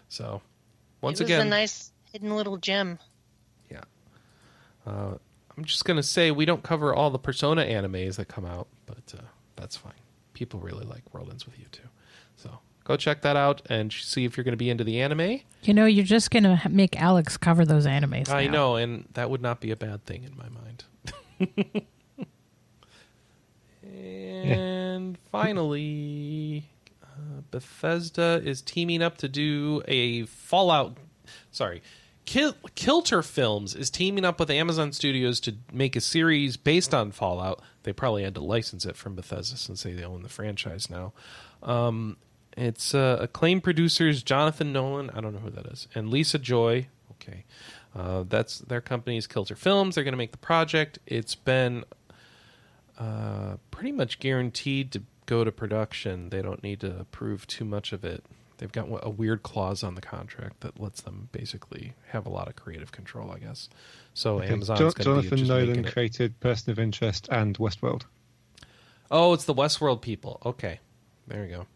So, 0.08 0.42
once 1.00 1.20
it 1.20 1.24
was 1.24 1.30
again, 1.30 1.46
a 1.46 1.50
nice 1.50 1.92
hidden 2.12 2.36
little 2.36 2.56
gem. 2.56 2.98
yeah. 3.70 3.82
Uh, 4.86 5.14
I'm 5.56 5.64
just 5.64 5.84
gonna 5.84 6.02
say 6.02 6.30
we 6.30 6.44
don't 6.44 6.62
cover 6.62 6.94
all 6.94 7.10
the 7.10 7.18
Persona 7.18 7.64
animes 7.64 8.16
that 8.16 8.28
come 8.28 8.44
out, 8.44 8.68
but 8.86 9.14
uh, 9.16 9.22
that's 9.56 9.76
fine. 9.76 9.92
People 10.34 10.60
really 10.60 10.84
like 10.84 11.02
World 11.12 11.28
Ends 11.30 11.46
with 11.46 11.58
You 11.58 11.66
too, 11.72 11.88
go 12.90 12.96
check 12.96 13.22
that 13.22 13.36
out 13.36 13.62
and 13.70 13.92
see 13.92 14.24
if 14.24 14.36
you're 14.36 14.42
going 14.42 14.52
to 14.52 14.56
be 14.58 14.68
into 14.68 14.82
the 14.82 15.00
anime. 15.00 15.40
You 15.62 15.74
know, 15.74 15.86
you're 15.86 16.04
just 16.04 16.30
going 16.32 16.42
to 16.42 16.60
make 16.68 17.00
Alex 17.00 17.36
cover 17.36 17.64
those 17.64 17.86
animes. 17.86 18.28
I 18.28 18.46
now. 18.46 18.52
know, 18.52 18.76
and 18.76 19.06
that 19.14 19.30
would 19.30 19.40
not 19.40 19.60
be 19.60 19.70
a 19.70 19.76
bad 19.76 20.04
thing 20.04 20.24
in 20.24 20.36
my 20.36 20.48
mind. 20.48 21.86
and 23.94 25.16
finally, 25.30 26.68
uh, 27.02 27.42
Bethesda 27.52 28.42
is 28.44 28.60
teaming 28.60 29.02
up 29.02 29.18
to 29.18 29.28
do 29.28 29.82
a 29.86 30.24
Fallout. 30.24 30.96
Sorry, 31.52 31.82
Kil- 32.24 32.56
Kilter 32.74 33.22
Films 33.22 33.76
is 33.76 33.88
teaming 33.88 34.24
up 34.24 34.40
with 34.40 34.50
Amazon 34.50 34.92
Studios 34.92 35.38
to 35.40 35.54
make 35.72 35.94
a 35.94 36.00
series 36.00 36.56
based 36.56 36.92
on 36.92 37.12
Fallout. 37.12 37.62
They 37.84 37.92
probably 37.92 38.24
had 38.24 38.34
to 38.34 38.40
license 38.40 38.84
it 38.84 38.96
from 38.96 39.14
Bethesda 39.14 39.56
since 39.56 39.84
they 39.84 40.02
own 40.02 40.24
the 40.24 40.28
franchise 40.28 40.90
now. 40.90 41.12
Um, 41.62 42.16
it's 42.60 42.94
uh, 42.94 43.18
acclaimed 43.20 43.62
producers 43.64 44.22
Jonathan 44.22 44.72
Nolan, 44.72 45.10
I 45.10 45.20
don't 45.20 45.32
know 45.34 45.40
who 45.40 45.50
that 45.50 45.66
is, 45.66 45.88
and 45.94 46.10
Lisa 46.10 46.38
Joy. 46.38 46.88
Okay, 47.12 47.44
uh, 47.96 48.24
that's 48.28 48.58
their 48.60 48.80
company's 48.80 49.26
Kilter 49.26 49.54
Films. 49.56 49.94
They're 49.94 50.04
going 50.04 50.12
to 50.12 50.18
make 50.18 50.32
the 50.32 50.38
project. 50.38 50.98
It's 51.06 51.34
been 51.34 51.84
uh, 52.98 53.56
pretty 53.70 53.92
much 53.92 54.18
guaranteed 54.20 54.92
to 54.92 55.02
go 55.26 55.44
to 55.44 55.52
production. 55.52 56.30
They 56.30 56.42
don't 56.42 56.62
need 56.62 56.80
to 56.80 56.98
approve 57.00 57.46
too 57.46 57.64
much 57.64 57.92
of 57.92 58.04
it. 58.04 58.24
They've 58.58 58.70
got 58.70 58.88
a 59.02 59.08
weird 59.08 59.42
clause 59.42 59.82
on 59.82 59.94
the 59.94 60.02
contract 60.02 60.60
that 60.60 60.78
lets 60.78 61.00
them 61.00 61.30
basically 61.32 61.94
have 62.08 62.26
a 62.26 62.28
lot 62.28 62.46
of 62.46 62.56
creative 62.56 62.92
control, 62.92 63.30
I 63.30 63.38
guess. 63.38 63.70
So 64.12 64.36
Okay. 64.40 64.52
Amazon's 64.52 64.78
Jo- 64.80 64.90
going 64.90 65.22
to 65.22 65.30
be 65.30 65.36
Jonathan 65.36 65.48
Nolan 65.48 65.84
created 65.84 66.38
Person 66.40 66.70
of 66.72 66.78
Interest 66.78 67.26
and 67.30 67.56
Westworld. 67.56 68.02
Oh, 69.10 69.32
it's 69.32 69.44
the 69.44 69.54
Westworld 69.54 70.02
people. 70.02 70.40
Okay, 70.44 70.80
there 71.26 71.44
you 71.46 71.50
go. 71.56 71.66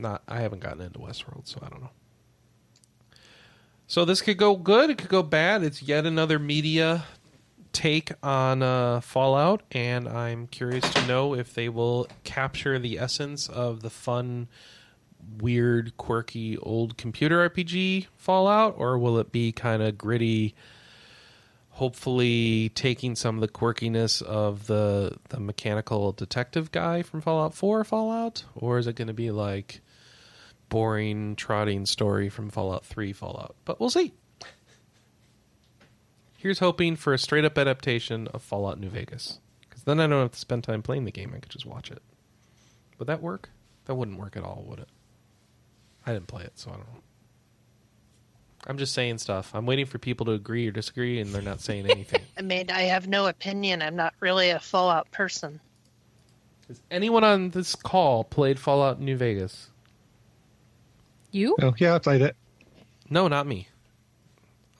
Not, 0.00 0.22
I 0.28 0.40
haven't 0.40 0.60
gotten 0.60 0.80
into 0.80 0.98
Westworld, 0.98 1.46
so 1.46 1.58
I 1.62 1.68
don't 1.68 1.82
know. 1.82 1.90
So 3.86 4.04
this 4.04 4.22
could 4.22 4.36
go 4.36 4.56
good. 4.56 4.90
It 4.90 4.98
could 4.98 5.08
go 5.08 5.22
bad. 5.22 5.62
It's 5.62 5.82
yet 5.82 6.06
another 6.06 6.38
media 6.38 7.04
take 7.72 8.12
on 8.22 8.62
uh, 8.62 9.00
Fallout, 9.00 9.62
and 9.72 10.08
I'm 10.08 10.46
curious 10.46 10.88
to 10.94 11.06
know 11.06 11.34
if 11.34 11.54
they 11.54 11.68
will 11.68 12.08
capture 12.24 12.78
the 12.78 12.98
essence 12.98 13.48
of 13.48 13.82
the 13.82 13.90
fun, 13.90 14.48
weird, 15.38 15.96
quirky 15.96 16.56
old 16.58 16.96
computer 16.96 17.48
RPG 17.48 18.06
Fallout, 18.16 18.74
or 18.78 18.98
will 18.98 19.18
it 19.18 19.32
be 19.32 19.52
kind 19.52 19.82
of 19.82 19.98
gritty? 19.98 20.54
hopefully 21.80 22.68
taking 22.74 23.16
some 23.16 23.36
of 23.36 23.40
the 23.40 23.48
quirkiness 23.48 24.20
of 24.20 24.66
the 24.66 25.16
the 25.30 25.40
mechanical 25.40 26.12
detective 26.12 26.70
guy 26.70 27.00
from 27.00 27.22
Fallout 27.22 27.54
4 27.54 27.84
Fallout 27.84 28.44
or 28.54 28.76
is 28.76 28.86
it 28.86 28.96
going 28.96 29.08
to 29.08 29.14
be 29.14 29.30
like 29.30 29.80
boring 30.70 31.36
trotting 31.36 31.84
story 31.84 32.30
from 32.30 32.48
Fallout 32.48 32.84
3 32.86 33.12
Fallout 33.12 33.54
but 33.66 33.78
we'll 33.78 33.90
see 33.90 34.14
here's 36.38 36.60
hoping 36.60 36.96
for 36.96 37.12
a 37.12 37.18
straight 37.18 37.44
up 37.44 37.58
adaptation 37.58 38.26
of 38.28 38.42
Fallout 38.42 38.80
New 38.80 38.88
Vegas 38.88 39.40
cuz 39.68 39.82
then 39.82 40.00
I 40.00 40.06
don't 40.06 40.22
have 40.22 40.32
to 40.32 40.38
spend 40.38 40.64
time 40.64 40.82
playing 40.82 41.04
the 41.04 41.12
game 41.12 41.32
I 41.36 41.40
could 41.40 41.52
just 41.52 41.66
watch 41.66 41.90
it 41.90 42.02
would 42.98 43.08
that 43.08 43.20
work 43.20 43.50
that 43.84 43.94
wouldn't 43.94 44.18
work 44.18 44.36
at 44.36 44.44
all 44.44 44.64
would 44.66 44.78
it 44.78 44.88
I 46.06 46.14
didn't 46.14 46.28
play 46.28 46.44
it 46.44 46.58
so 46.58 46.70
I 46.70 46.76
don't 46.76 46.86
know 46.94 47.02
I'm 48.66 48.78
just 48.78 48.92
saying 48.92 49.18
stuff. 49.18 49.54
I'm 49.54 49.66
waiting 49.66 49.86
for 49.86 49.98
people 49.98 50.26
to 50.26 50.32
agree 50.32 50.68
or 50.68 50.70
disagree, 50.70 51.20
and 51.20 51.32
they're 51.32 51.40
not 51.42 51.60
saying 51.60 51.90
anything. 51.90 52.22
I 52.38 52.42
mean, 52.42 52.70
I 52.70 52.82
have 52.82 53.08
no 53.08 53.26
opinion. 53.26 53.80
I'm 53.80 53.96
not 53.96 54.14
really 54.20 54.50
a 54.50 54.60
Fallout 54.60 55.10
person. 55.10 55.60
Has 56.68 56.80
anyone 56.90 57.24
on 57.24 57.50
this 57.50 57.74
call 57.74 58.22
played 58.22 58.58
Fallout 58.58 59.00
New 59.00 59.16
Vegas? 59.16 59.70
You? 61.30 61.56
Oh, 61.62 61.74
yeah, 61.78 61.94
I 61.94 61.98
played 61.98 62.22
it. 62.22 62.36
No, 63.08 63.28
not 63.28 63.46
me. 63.46 63.68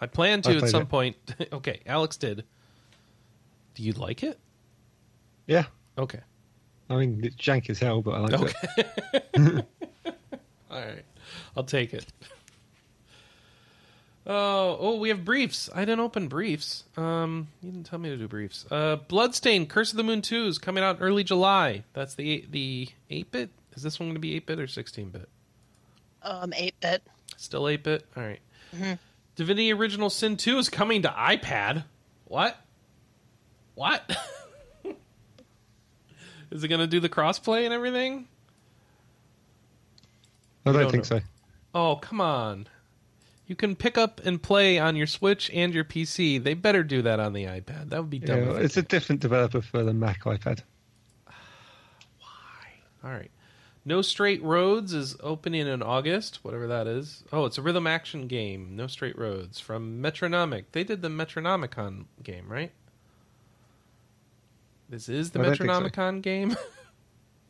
I 0.00 0.06
plan 0.06 0.38
I 0.44 0.52
to 0.52 0.56
at 0.58 0.68
some 0.68 0.82
it. 0.82 0.88
point. 0.88 1.16
okay, 1.52 1.80
Alex 1.86 2.16
did. 2.16 2.44
Do 3.74 3.82
you 3.82 3.92
like 3.92 4.22
it? 4.22 4.38
Yeah. 5.46 5.64
Okay. 5.98 6.20
I 6.88 6.96
mean, 6.96 7.20
it's 7.22 7.36
jank 7.36 7.70
as 7.70 7.78
hell, 7.78 8.02
but 8.02 8.12
I 8.12 8.18
like 8.20 8.34
Okay. 8.40 8.52
it. 9.34 9.66
All 10.70 10.78
right. 10.80 11.04
I'll 11.56 11.64
take 11.64 11.92
it. 11.94 12.06
Oh, 14.26 14.76
oh, 14.78 14.98
we 14.98 15.08
have 15.08 15.24
briefs. 15.24 15.70
I 15.74 15.80
didn't 15.80 16.00
open 16.00 16.28
briefs. 16.28 16.84
Um, 16.96 17.48
you 17.62 17.72
didn't 17.72 17.86
tell 17.86 17.98
me 17.98 18.10
to 18.10 18.16
do 18.18 18.28
briefs. 18.28 18.66
Uh, 18.70 18.96
Bloodstain, 18.96 19.66
Curse 19.66 19.92
of 19.92 19.96
the 19.96 20.04
Moon 20.04 20.20
2 20.20 20.46
is 20.46 20.58
coming 20.58 20.84
out 20.84 20.98
early 21.00 21.24
July. 21.24 21.84
That's 21.94 22.14
the 22.14 22.44
the 22.48 22.88
8-bit. 23.10 23.48
Is 23.74 23.82
this 23.82 23.98
one 23.98 24.08
going 24.08 24.14
to 24.16 24.20
be 24.20 24.38
8-bit 24.38 24.60
or 24.60 24.66
16-bit? 24.66 25.28
Um, 26.22 26.52
8-bit. 26.52 27.02
Still 27.36 27.68
8 27.68 27.82
bit? 27.82 28.04
All 28.16 28.22
right. 28.22 28.40
Divinity 29.36 29.72
Original 29.72 30.10
Sin 30.10 30.36
2 30.36 30.58
is 30.58 30.68
coming 30.68 31.02
to 31.02 31.08
iPad. 31.08 31.84
What? 32.26 32.56
What? 33.74 34.14
is 36.50 36.62
it 36.62 36.68
going 36.68 36.80
to 36.80 36.86
do 36.86 37.00
the 37.00 37.08
crossplay 37.08 37.64
and 37.64 37.72
everything? 37.72 38.28
I 40.66 40.72
don't 40.72 40.82
don't 40.82 40.90
think 40.90 41.10
know. 41.10 41.18
so. 41.18 41.24
Oh, 41.74 41.96
come 41.96 42.20
on. 42.20 42.66
You 43.46 43.56
can 43.56 43.74
pick 43.74 43.98
up 43.98 44.20
and 44.24 44.40
play 44.40 44.78
on 44.78 44.94
your 44.94 45.06
Switch 45.06 45.50
and 45.52 45.74
your 45.74 45.84
PC. 45.84 46.42
They 46.42 46.54
better 46.54 46.84
do 46.84 47.02
that 47.02 47.18
on 47.18 47.32
the 47.32 47.44
iPad. 47.46 47.90
That 47.90 48.00
would 48.00 48.10
be 48.10 48.20
dumb. 48.20 48.38
Yeah, 48.38 48.56
it's 48.58 48.76
a 48.76 48.82
different 48.82 49.22
developer 49.22 49.60
for 49.60 49.82
the 49.82 49.92
Mac 49.92 50.22
iPad. 50.22 50.60
Why? 51.26 51.34
All 53.02 53.10
right. 53.10 53.30
No 53.84 54.02
Straight 54.02 54.42
Roads 54.42 54.92
is 54.92 55.16
opening 55.20 55.66
in 55.66 55.82
August, 55.82 56.40
whatever 56.44 56.66
that 56.66 56.86
is. 56.86 57.24
Oh, 57.32 57.46
it's 57.46 57.56
a 57.58 57.62
rhythm 57.62 57.86
action 57.86 58.26
game. 58.26 58.76
No 58.76 58.86
Straight 58.86 59.18
Roads 59.18 59.58
from 59.58 60.00
Metronomic. 60.02 60.72
They 60.72 60.84
did 60.84 61.00
the 61.02 61.08
Metronomicon 61.08 62.04
game, 62.22 62.46
right? 62.50 62.72
This 64.88 65.08
is 65.08 65.30
the 65.30 65.40
I 65.40 65.44
don't 65.44 65.56
so. 65.56 65.64
Metronomicon 65.64 66.22
game? 66.22 66.56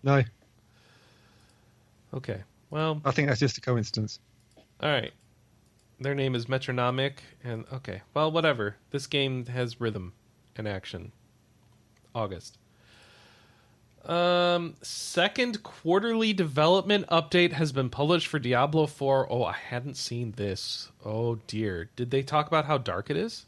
No, 0.03 0.23
okay. 2.15 2.41
Well, 2.71 3.03
I 3.05 3.11
think 3.11 3.29
that's 3.29 3.41
just 3.41 3.59
a 3.59 3.61
coincidence. 3.61 4.19
all 4.83 4.89
right. 4.91 5.13
Their 5.99 6.15
name 6.15 6.35
is 6.35 6.49
Metronomic 6.49 7.23
and 7.45 7.67
okay. 7.71 8.01
Well, 8.15 8.33
whatever. 8.33 8.77
This 8.93 9.07
game 9.07 9.45
has 9.45 9.79
rhythm 9.79 10.15
and 10.57 10.67
action. 10.67 11.13
August. 12.15 12.57
Um, 14.05 14.77
second 14.83 15.63
quarterly 15.63 16.33
development 16.33 17.07
update 17.09 17.53
has 17.53 17.71
been 17.73 17.91
published 17.91 18.27
for 18.29 18.39
Diablo 18.39 18.87
4. 18.87 19.31
Oh, 19.31 19.45
I 19.45 19.53
hadn't 19.53 19.97
seen 19.97 20.33
this. 20.33 20.91
Oh 21.05 21.37
dear. 21.47 21.91
Did 21.97 22.11
they 22.11 22.23
talk 22.23 22.47
about 22.47 22.65
how 22.65 22.79
dark 22.79 23.11
it 23.11 23.17
is? 23.17 23.47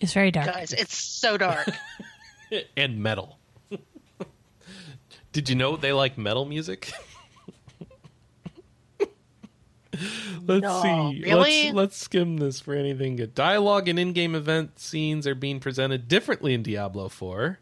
It's 0.00 0.12
very 0.12 0.30
dark. 0.30 0.46
Guys, 0.46 0.72
it's 0.72 0.96
so 0.96 1.36
dark. 1.38 1.68
And 2.76 3.02
metal. 3.02 3.38
Did 5.32 5.48
you 5.48 5.56
know 5.56 5.76
they 5.76 5.92
like 5.92 6.16
metal 6.16 6.44
music? 6.44 6.92
Let's 10.46 10.62
No, 10.62 10.82
see. 10.82 11.22
really? 11.24 11.64
Let's, 11.64 11.74
let's 11.74 11.96
skim 11.96 12.36
this 12.36 12.60
for 12.60 12.74
anything 12.74 13.16
good. 13.16 13.34
Dialogue 13.34 13.88
and 13.88 13.98
in-game 13.98 14.34
event 14.36 14.78
scenes 14.78 15.26
are 15.26 15.34
being 15.34 15.58
presented 15.58 16.06
differently 16.06 16.54
in 16.54 16.62
Diablo 16.62 17.08
4. 17.08 17.58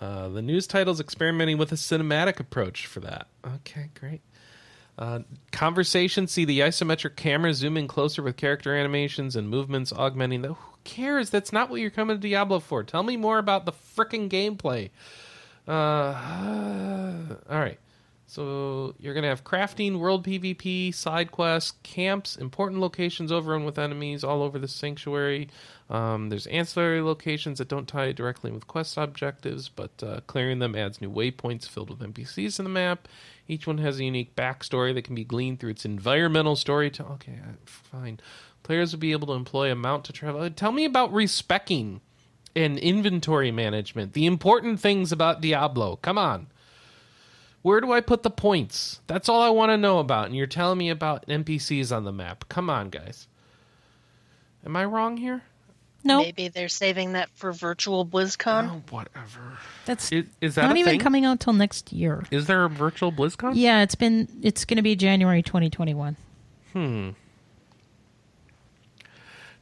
Uh, 0.00 0.28
the 0.28 0.42
news 0.42 0.66
title 0.66 0.92
is 0.92 1.00
experimenting 1.00 1.58
with 1.58 1.72
a 1.72 1.76
cinematic 1.76 2.38
approach 2.38 2.86
for 2.86 3.00
that. 3.00 3.26
Okay, 3.44 3.90
great. 3.98 4.20
Uh, 4.98 5.20
conversations 5.52 6.32
see 6.32 6.44
the 6.44 6.60
isometric 6.60 7.16
camera 7.16 7.54
zoom 7.54 7.76
in 7.76 7.86
closer 7.86 8.22
with 8.22 8.36
character 8.36 8.74
animations 8.76 9.36
and 9.36 9.48
movements 9.48 9.92
augmenting 9.92 10.42
the. 10.42 10.48
Who 10.54 10.74
cares? 10.84 11.30
That's 11.30 11.52
not 11.52 11.70
what 11.70 11.80
you're 11.80 11.90
coming 11.90 12.16
to 12.16 12.20
Diablo 12.20 12.58
for. 12.60 12.82
Tell 12.82 13.02
me 13.02 13.16
more 13.16 13.38
about 13.38 13.64
the 13.64 13.72
freaking 13.72 14.28
gameplay. 14.28 14.90
Uh, 15.66 17.34
all 17.50 17.58
right. 17.58 17.78
So 18.30 18.94
you're 18.98 19.14
gonna 19.14 19.28
have 19.28 19.42
crafting, 19.42 19.98
world 19.98 20.26
PvP, 20.26 20.94
side 20.94 21.32
quests, 21.32 21.72
camps, 21.82 22.36
important 22.36 22.78
locations 22.78 23.32
overrun 23.32 23.64
with 23.64 23.78
enemies 23.78 24.22
all 24.22 24.42
over 24.42 24.58
the 24.58 24.68
sanctuary. 24.68 25.48
Um, 25.88 26.28
there's 26.28 26.46
ancillary 26.48 27.00
locations 27.00 27.56
that 27.56 27.68
don't 27.68 27.88
tie 27.88 28.12
directly 28.12 28.50
with 28.50 28.66
quest 28.66 28.98
objectives, 28.98 29.70
but 29.70 29.92
uh, 30.02 30.20
clearing 30.26 30.58
them 30.58 30.74
adds 30.74 31.00
new 31.00 31.10
waypoints 31.10 31.66
filled 31.66 31.88
with 31.88 32.00
NPCs 32.00 32.58
in 32.58 32.66
the 32.66 32.70
map. 32.70 33.08
Each 33.48 33.66
one 33.66 33.78
has 33.78 33.98
a 33.98 34.04
unique 34.04 34.36
backstory 34.36 34.92
that 34.92 35.04
can 35.04 35.14
be 35.14 35.24
gleaned 35.24 35.58
through 35.58 35.70
its 35.70 35.86
environmental 35.86 36.54
story. 36.54 36.90
To 36.90 37.06
okay, 37.06 37.38
uh, 37.42 37.52
fine. 37.64 38.20
Players 38.62 38.92
will 38.92 39.00
be 39.00 39.12
able 39.12 39.28
to 39.28 39.32
employ 39.32 39.72
a 39.72 39.74
mount 39.74 40.04
to 40.04 40.12
travel. 40.12 40.42
Uh, 40.42 40.50
Tell 40.50 40.72
me 40.72 40.84
about 40.84 41.14
respecking 41.14 42.02
and 42.54 42.78
inventory 42.78 43.50
management. 43.50 44.12
The 44.12 44.26
important 44.26 44.80
things 44.80 45.12
about 45.12 45.40
Diablo. 45.40 45.96
Come 45.96 46.18
on. 46.18 46.48
Where 47.62 47.80
do 47.80 47.92
I 47.92 48.00
put 48.00 48.22
the 48.22 48.30
points? 48.30 49.00
That's 49.06 49.28
all 49.28 49.42
I 49.42 49.50
want 49.50 49.70
to 49.70 49.76
know 49.76 49.98
about. 49.98 50.26
And 50.26 50.36
you're 50.36 50.46
telling 50.46 50.78
me 50.78 50.90
about 50.90 51.26
NPCs 51.26 51.94
on 51.94 52.04
the 52.04 52.12
map. 52.12 52.48
Come 52.48 52.70
on, 52.70 52.88
guys. 52.90 53.26
Am 54.64 54.76
I 54.76 54.84
wrong 54.84 55.16
here? 55.16 55.42
No, 56.04 56.18
Maybe 56.22 56.46
they're 56.48 56.68
saving 56.68 57.12
that 57.14 57.28
for 57.34 57.52
virtual 57.52 58.06
BlizzCon. 58.06 58.70
Oh, 58.70 58.82
whatever. 58.90 59.58
that's 59.84 60.12
Is, 60.12 60.26
is 60.40 60.54
that 60.54 60.66
not 60.68 60.76
even 60.76 60.92
thing? 60.92 61.00
coming 61.00 61.24
out 61.24 61.40
till 61.40 61.52
next 61.52 61.92
year. 61.92 62.24
Is 62.30 62.46
there 62.46 62.64
a 62.64 62.68
virtual 62.68 63.10
BlizzCon? 63.10 63.52
Yeah, 63.56 63.82
it's 63.82 63.96
been. 63.96 64.28
It's 64.40 64.64
going 64.64 64.76
to 64.76 64.82
be 64.82 64.94
January 64.94 65.42
2021. 65.42 66.16
Hmm. 66.72 67.10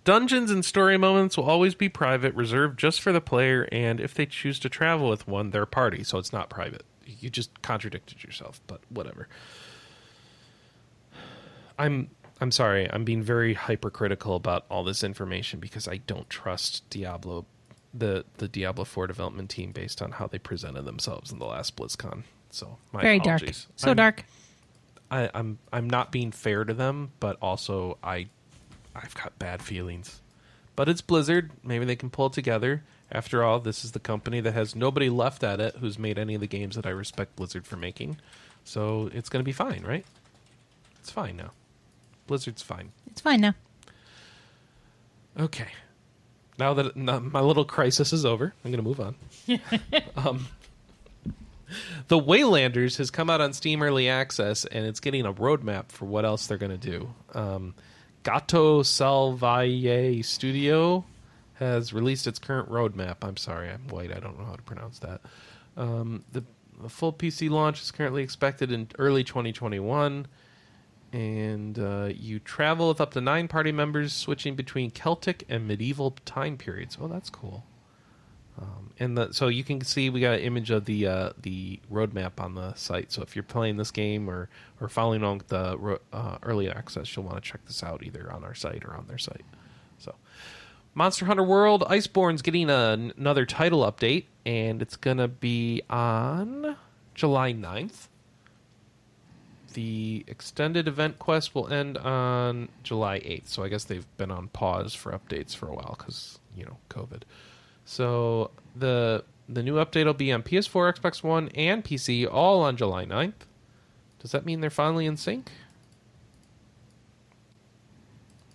Dungeons 0.05 0.51
and 0.51 0.65
story 0.65 0.97
moments 0.99 1.37
will 1.37 1.51
always 1.51 1.75
be 1.75 1.89
private, 1.89 2.35
reserved 2.35 2.79
just 2.79 3.01
for 3.01 3.13
the 3.13 3.21
player, 3.21 3.67
and 3.73 3.99
if 3.99 4.15
they 4.15 4.27
choose 4.27 4.59
to 4.61 4.69
travel 4.69 5.09
with 5.09 5.27
one, 5.27 5.51
their 5.51 5.67
party, 5.67 6.05
so 6.05 6.19
it's 6.19 6.33
not 6.33 6.49
private. 6.49 6.85
You 7.07 7.31
just 7.31 7.63
contradicted 7.63 8.23
yourself, 8.25 8.61
but 8.67 8.81
whatever. 8.89 9.29
I'm 11.79 12.11
I'm 12.41 12.51
sorry. 12.51 12.89
I'm 12.91 13.05
being 13.05 13.23
very 13.23 13.55
hypercritical 13.55 14.37
about 14.37 14.67
all 14.71 14.85
this 14.85 15.03
information 15.03 15.61
because 15.61 15.89
I 15.89 15.99
don't 15.99 16.29
trust 16.29 16.89
Diablo, 16.91 17.47
the 17.95 18.25
the 18.39 18.49
Diablo 18.49 18.85
4 18.85 19.07
development 19.07 19.51
team, 19.51 19.73
based 19.73 20.03
on 20.03 20.13
how 20.13 20.27
they 20.27 20.39
presented 20.39 20.83
themselves 20.85 21.33
in 21.33 21.39
the 21.39 21.47
last 21.47 21.77
BlizzCon. 21.77 22.25
So 22.51 22.79
my 22.93 23.03
Very 23.03 23.19
dark. 23.19 23.41
apologies. 23.41 23.67
So 23.77 23.89
I'm- 23.89 23.97
dark. 23.97 24.25
I, 25.09 25.31
I'm 25.35 25.59
I'm 25.73 25.89
not 25.89 26.11
being 26.11 26.33
fair 26.33 26.65
to 26.65 26.75
them, 26.75 27.13
but 27.21 27.37
also 27.41 27.97
I 28.03 28.27
I've 28.95 29.15
got 29.15 29.39
bad 29.39 29.63
feelings. 29.63 30.21
But 30.75 30.89
it's 30.89 31.01
Blizzard. 31.01 31.53
Maybe 31.63 31.85
they 31.85 31.95
can 31.97 32.11
pull 32.11 32.27
it 32.27 32.33
together. 32.33 32.83
After 33.11 33.45
all, 33.45 33.61
this 33.61 33.85
is 33.85 33.93
the 33.93 34.01
company 34.01 34.41
that 34.41 34.53
has 34.53 34.75
nobody 34.75 35.09
left 35.09 35.45
at 35.45 35.61
it 35.61 35.77
who's 35.77 35.99
made 35.99 36.19
any 36.19 36.35
of 36.35 36.41
the 36.41 36.47
games 36.47 36.77
that 36.77 36.87
I 36.87 36.91
respect 36.91 37.37
Blizzard 37.37 37.67
for 37.67 37.77
making. 37.77 38.19
So 38.65 39.11
it's 39.15 39.29
going 39.29 39.41
to 39.41 39.45
be 39.45 39.53
fine, 39.53 39.85
right? 39.87 40.05
It's 41.01 41.11
fine 41.11 41.37
now. 41.37 41.53
Blizzard's 42.27 42.63
fine. 42.63 42.91
It's 43.07 43.21
fine 43.21 43.41
now. 43.41 43.55
Okay. 45.39 45.69
Now 46.59 46.75
that 46.75 46.97
my 46.97 47.41
little 47.41 47.65
crisis 47.65 48.13
is 48.13 48.25
over, 48.25 48.55
I'm 48.65 48.73
going 48.73 48.83
to 48.83 48.89
move 48.89 49.01
on. 49.01 49.15
um, 50.17 50.49
the 52.09 52.19
Waylanders 52.19 52.97
has 52.97 53.11
come 53.11 53.31
out 53.31 53.41
on 53.41 53.53
Steam 53.53 53.83
Early 53.83 54.09
Access, 54.09 54.65
and 54.65 54.87
it's 54.87 55.01
getting 55.01 55.27
a 55.27 55.33
roadmap 55.33 55.91
for 55.91 56.07
what 56.07 56.25
else 56.25 56.47
they're 56.47 56.59
going 56.59 56.77
to 56.77 56.91
do. 56.91 57.15
Um, 57.35 57.75
Gato 58.23 58.83
Salvaje 58.83 60.25
Studio 60.25 61.05
has 61.59 61.93
released 61.93 62.27
its 62.27 62.39
current 62.39 62.71
roadmap. 62.71 63.17
I'm 63.23 63.37
sorry, 63.37 63.71
I'm 63.71 63.89
white. 63.89 64.13
I 64.13 64.21
don't 64.21 64.39
know 64.39 64.45
how 64.45 64.57
to 64.57 64.63
pronounce 64.63 64.99
that. 65.01 65.21
Um, 65.77 66.25
the, 66.33 66.45
the 66.81 66.89
full 66.89 67.13
PC 67.13 67.51
launch 67.51 67.83
is 67.83 67.91
currently 67.91 68.23
expected 68.23 68.73
in 68.73 68.89
early 68.99 69.25
2021 69.25 70.27
and 71.13 71.79
uh, 71.79 72.11
you 72.15 72.39
travel 72.39 72.89
with 72.89 73.01
up 73.01 73.13
to 73.13 73.21
nine 73.21 73.49
party 73.49 73.73
members, 73.73 74.13
switching 74.13 74.55
between 74.55 74.91
Celtic 74.91 75.45
and 75.49 75.67
medieval 75.67 76.17
time 76.25 76.59
periods. 76.59 76.99
Oh, 77.01 77.09
that's 77.09 77.31
cool. 77.31 77.65
Um, 78.61 78.91
and 78.99 79.17
the, 79.17 79.33
so 79.33 79.49
you 79.49 79.65
can 79.65 79.83
see 79.83 80.11
we 80.11 80.21
got 80.21 80.35
an 80.35 80.41
image 80.41 80.71
of 80.71 80.87
the 80.87 81.07
uh, 81.07 81.31
the 81.41 81.81
roadmap 81.93 82.41
on 82.41 82.55
the 82.55 82.75
site. 82.75 83.13
So 83.13 83.23
if 83.23 83.37
you're 83.37 83.43
playing 83.43 83.77
this 83.77 83.91
game 83.91 84.29
or 84.29 84.49
or 84.81 84.89
following 84.89 85.23
along 85.23 85.39
with 85.39 85.49
the 85.49 86.01
uh, 86.13 86.39
early 86.43 86.71
access, 86.71 87.15
you'll 87.15 87.27
want 87.27 87.43
to 87.43 87.51
check 87.51 87.65
this 87.67 87.83
out 87.83 88.03
either 88.03 88.31
on 88.33 88.45
our 88.45 88.55
site 88.55 88.85
or 88.85 88.95
on 88.95 89.07
their 89.07 89.19
site. 89.19 89.45
So. 89.99 90.15
Monster 90.97 91.27
Hunter 91.27 91.43
World 91.43 91.85
Iceborne's 91.91 92.41
getting 92.41 92.71
a, 92.71 93.13
another 93.19 93.45
title 93.45 93.81
update, 93.81 94.25
and 94.47 94.81
it's 94.81 94.97
going 94.97 95.19
to 95.19 95.29
be 95.29 95.83
on 95.91 96.75
July 97.15 97.53
9th. 97.53 98.09
The 99.75 100.25
extended 100.27 100.89
event 100.89 101.19
quest 101.19 101.55
will 101.55 101.69
end 101.71 101.99
on 101.99 102.71
July 102.83 103.21
8th, 103.21 103.49
so 103.49 103.63
I 103.63 103.69
guess 103.69 103.85
they've 103.85 104.07
been 104.17 104.31
on 104.31 104.49
pause 104.49 104.95
for 104.95 105.13
updates 105.13 105.55
for 105.55 105.69
a 105.69 105.75
while 105.75 105.97
because, 105.99 106.39
you 106.57 106.65
know, 106.65 106.79
COVID. 106.89 107.25
So 107.85 108.51
the 108.75 109.23
the 109.51 109.63
new 109.63 109.75
update 109.75 110.07
will 110.07 110.15
be 110.15 110.33
on 110.33 110.43
PS4, 110.43 110.99
Xbox 110.99 111.23
One, 111.23 111.51
and 111.55 111.85
PC 111.85 112.27
all 112.29 112.63
on 112.63 112.79
July 112.79 113.05
9th. 113.05 113.45
Does 114.19 114.33
that 114.33 114.47
mean 114.47 114.63
they're 114.63 114.71
finally 114.71 115.05
in 115.05 115.19
sync? 115.19 115.51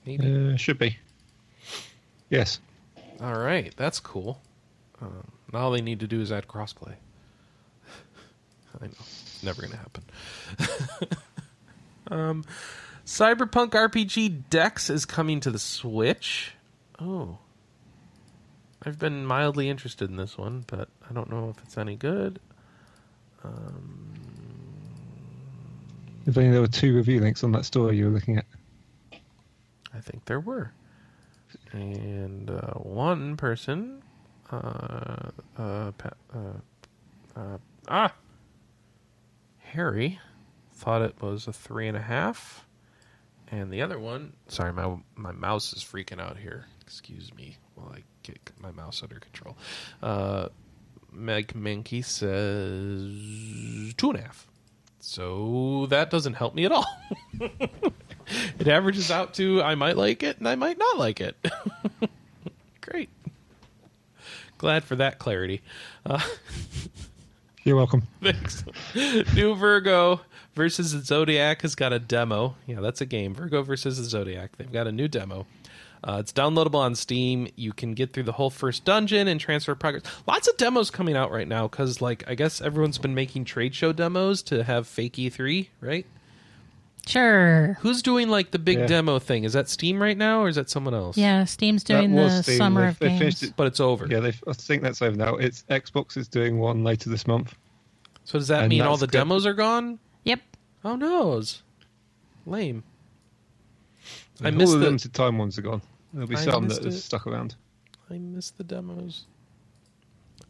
Maybe. 0.08 0.54
Uh, 0.54 0.58
should 0.58 0.80
be. 0.80 0.98
Yes. 2.32 2.60
All 3.22 3.38
right, 3.38 3.72
that's 3.78 4.00
cool. 4.00 4.42
Um, 5.00 5.28
now 5.54 5.60
all 5.60 5.72
they 5.72 5.82
need 5.82 6.00
to 6.00 6.08
do 6.08 6.22
is 6.22 6.32
add 6.32 6.48
crossplay. 6.48 6.96
I 8.82 8.88
know, 8.88 8.94
never 9.44 9.62
going 9.62 9.74
to 9.74 9.78
happen. 9.78 10.04
um, 12.20 12.46
Cyberpunk 13.06 13.72
RPG 13.72 14.50
Dex 14.50 14.90
is 14.90 15.06
coming 15.06 15.42
to 15.42 15.52
the 15.52 15.60
Switch. 15.60 16.54
Oh, 17.00 17.38
I've 18.84 18.98
been 18.98 19.26
mildly 19.26 19.70
interested 19.70 20.10
in 20.10 20.16
this 20.16 20.38
one, 20.38 20.64
but 20.68 20.90
I 21.08 21.14
don't 21.14 21.30
know 21.30 21.50
if 21.56 21.62
it's 21.64 21.78
any 21.78 21.96
good. 21.96 22.40
If 26.26 26.38
only 26.38 26.52
there 26.52 26.62
were 26.62 26.68
two 26.68 26.96
review 26.96 27.20
links 27.20 27.44
on 27.44 27.52
that 27.54 27.66
story 27.66 27.98
you 27.98 28.06
were 28.06 28.12
looking 28.12 28.38
at. 28.38 28.46
I 29.94 30.00
think 30.00 30.26
there 30.26 30.40
were. 30.40 30.72
And 31.74 32.50
uh, 32.50 32.74
one 32.74 33.38
person, 33.38 34.04
uh, 34.52 35.32
uh, 35.58 35.92
uh, 36.02 36.38
uh, 37.36 37.58
ah, 37.88 38.14
Harry, 39.60 40.20
thought 40.74 41.02
it 41.02 41.22
was 41.22 41.48
a 41.48 41.54
three 41.54 41.88
and 41.88 41.96
a 41.96 42.02
half, 42.02 42.66
and 43.50 43.72
the 43.72 43.82
other 43.82 44.00
one, 44.00 44.34
sorry, 44.48 44.74
my 44.74 44.98
my 45.16 45.32
mouse 45.32 45.74
is 45.74 45.84
freaking 45.84 46.20
out 46.20 46.38
here. 46.38 46.66
Excuse 46.82 47.34
me 47.34 47.58
while 47.76 47.94
I 47.96 48.04
get 48.24 48.52
my 48.60 48.72
mouse 48.72 49.02
under 49.02 49.20
control. 49.20 49.58
Uh, 50.02 50.50
Meg 51.12 51.56
Minky 51.56 52.02
says 52.02 53.02
two 53.96 54.10
and 54.10 54.20
a 54.20 54.22
half. 54.22 54.48
So 55.00 55.88
that 55.90 56.10
doesn't 56.10 56.34
help 56.34 56.54
me 56.54 56.66
at 56.66 56.72
all. 56.72 56.86
it 58.60 58.68
averages 58.68 59.12
out 59.12 59.34
to 59.36 59.62
I 59.62 59.76
might 59.76 59.98
like 59.98 60.24
it 60.24 60.38
and 60.38 60.48
I 60.48 60.56
might 60.56 60.78
not 60.78 60.98
like 60.98 61.22
it. 61.22 61.36
Great. 62.82 63.10
Glad 64.58 64.84
for 64.84 64.96
that 64.98 65.20
clarity. 65.20 65.62
Uh, 66.06 66.22
You're 67.64 67.76
welcome. 67.76 68.04
thanks. 68.22 68.64
New 69.36 69.56
Virgo 69.56 70.22
versus 70.54 70.94
the 70.94 71.02
Zodiac 71.02 71.62
has 71.62 71.76
got 71.76 71.94
a 71.94 72.00
demo. 72.00 72.56
Yeah, 72.66 72.82
that's 72.82 73.02
a 73.02 73.06
game. 73.06 73.34
Virgo 73.34 73.62
versus 73.62 73.98
the 73.98 74.04
Zodiac. 74.04 74.58
They've 74.58 74.72
got 74.72 74.88
a 74.88 74.92
new 74.92 75.08
demo. 75.08 75.46
Uh, 76.04 76.18
it's 76.20 76.34
downloadable 76.34 76.80
on 76.80 76.96
Steam. 76.96 77.48
You 77.56 77.74
can 77.74 77.94
get 77.94 78.12
through 78.12 78.24
the 78.24 78.32
whole 78.32 78.50
first 78.50 78.86
dungeon 78.86 79.28
and 79.28 79.40
transfer 79.40 79.76
progress. 79.76 80.04
Lots 80.28 80.48
of 80.48 80.58
demos 80.58 80.90
coming 80.90 81.16
out 81.16 81.32
right 81.32 81.48
now 81.48 81.68
because, 81.68 82.02
like, 82.02 82.24
I 82.28 82.34
guess 82.34 82.60
everyone's 82.60 82.98
been 82.98 83.14
making 83.14 83.46
trade 83.46 83.76
show 83.76 83.94
demos 83.94 84.42
to 84.44 84.64
have 84.64 84.88
fake 84.88 85.14
E3, 85.14 85.68
right? 85.80 86.08
Sure. 87.08 87.78
Who's 87.82 88.02
doing 88.04 88.30
like 88.30 88.52
the 88.52 88.60
big 88.60 88.78
Yeah. 88.80 88.86
demo 88.88 89.18
thing? 89.20 89.44
Is 89.44 89.54
that 89.54 89.68
Steam 89.70 90.02
right 90.02 90.18
now, 90.18 90.42
or 90.42 90.50
is 90.50 90.56
that 90.56 90.70
someone 90.70 90.94
else? 90.94 91.18
Yeah, 91.18 91.46
Steam's 91.46 91.84
That 91.86 91.98
doing 92.02 92.14
was 92.14 92.38
the 92.38 92.44
Steam. 92.44 92.58
summer 92.58 92.82
They- 92.82 92.88
of 92.90 93.00
they 93.00 93.08
games. 93.10 93.20
finished 93.20 93.44
it- 93.44 93.54
but 93.56 93.68
it's 93.68 93.80
over. 93.80 94.08
Yeah, 94.08 94.20
they 94.20 94.34
I 94.48 94.54
think 94.54 94.84
that's 94.84 95.02
over 95.02 95.16
now. 95.16 95.36
It's 95.36 95.64
Xbox 95.70 96.16
is 96.16 96.28
doing 96.28 96.60
one 96.60 96.84
later 96.84 97.10
this 97.10 97.26
month. 97.28 97.56
So 98.24 98.38
does 98.38 98.48
that 98.50 98.62
And 98.64 98.70
mean 98.70 98.82
all 98.82 98.92
that's 98.92 99.02
the 99.02 99.08
good. 99.08 99.18
demos 99.18 99.46
are 99.48 99.54
gone? 99.54 100.00
Yep. 100.26 100.42
Oh 100.86 100.96
no, 100.96 101.42
lame. 102.46 102.84
I 104.44 104.48
And 104.50 104.58
missed 104.58 104.70
all 104.70 104.74
the 104.74 104.80
the 104.80 104.86
limited 104.86 105.14
time 105.14 105.38
ones 105.38 105.58
are 105.58 105.62
gone. 105.64 105.82
There'll 106.14 106.28
be 106.28 106.36
I 106.36 106.40
some 106.44 106.68
missed 106.68 106.82
that 106.84 106.88
are 106.92 106.96
it. 106.96 107.00
stuck 107.00 107.26
around. 107.28 107.56
I 108.10 108.18
missed 108.20 108.58
the 108.58 108.64
demos. 108.64 109.26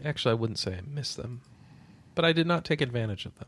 Actually, 0.04 0.32
I 0.32 0.36
wouldn't 0.36 0.60
say 0.60 0.78
I 0.78 0.82
missed 0.82 1.18
them, 1.18 1.42
but 2.16 2.26
I 2.26 2.34
did 2.34 2.48
not 2.48 2.66
take 2.66 2.82
advantage 2.82 3.26
of 3.26 3.38
them. 3.38 3.48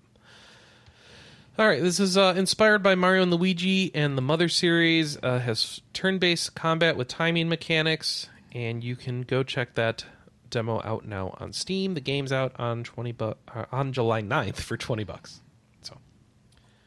All 1.58 1.68
right, 1.68 1.82
this 1.82 2.00
is 2.00 2.18
uh, 2.18 2.34
inspired 2.36 2.82
by 2.82 2.96
Mario 2.96 3.22
and 3.24 3.32
Luigi, 3.32 3.94
and 3.94 4.18
the 4.18 4.24
Mother 4.24 4.50
series 4.50 5.18
uh, 5.22 5.38
has 5.40 5.82
turn-based 5.94 6.56
combat 6.56 6.98
with 6.98 7.08
timing 7.08 7.48
mechanics, 7.48 8.28
and 8.54 8.84
you 8.84 8.96
can 8.96 9.22
go 9.22 9.44
check 9.44 9.76
that 9.76 10.04
demo 10.50 10.82
out 10.84 11.06
now 11.06 11.36
on 11.40 11.54
Steam. 11.54 11.94
The 11.94 12.02
game's 12.02 12.32
out 12.32 12.54
on 12.60 12.84
twenty 12.84 13.12
bu- 13.12 13.34
uh, 13.54 13.66
on 13.72 13.94
July 13.94 14.24
9th 14.24 14.56
for 14.56 14.78
twenty 14.78 15.04
bucks. 15.04 15.42
So, 15.84 15.96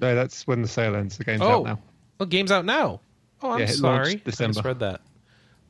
No, 0.01 0.17
that's 0.17 0.45
when 0.49 0.63
the 0.63 0.69
sale 0.69 0.97
ends. 0.97 1.17
The 1.17 1.25
game's 1.25 1.43
oh, 1.43 1.49
out 1.61 1.65
now. 1.65 1.79
oh, 2.19 2.25
game's 2.25 2.51
out 2.51 2.65
now. 2.65 3.01
Oh, 3.43 3.53
I'm 3.53 3.61
Yeah, 3.61 3.67
sorry, 3.67 4.13
I 4.15 4.23
December. 4.25 4.59
misread 4.59 4.81
that. 4.81 5.01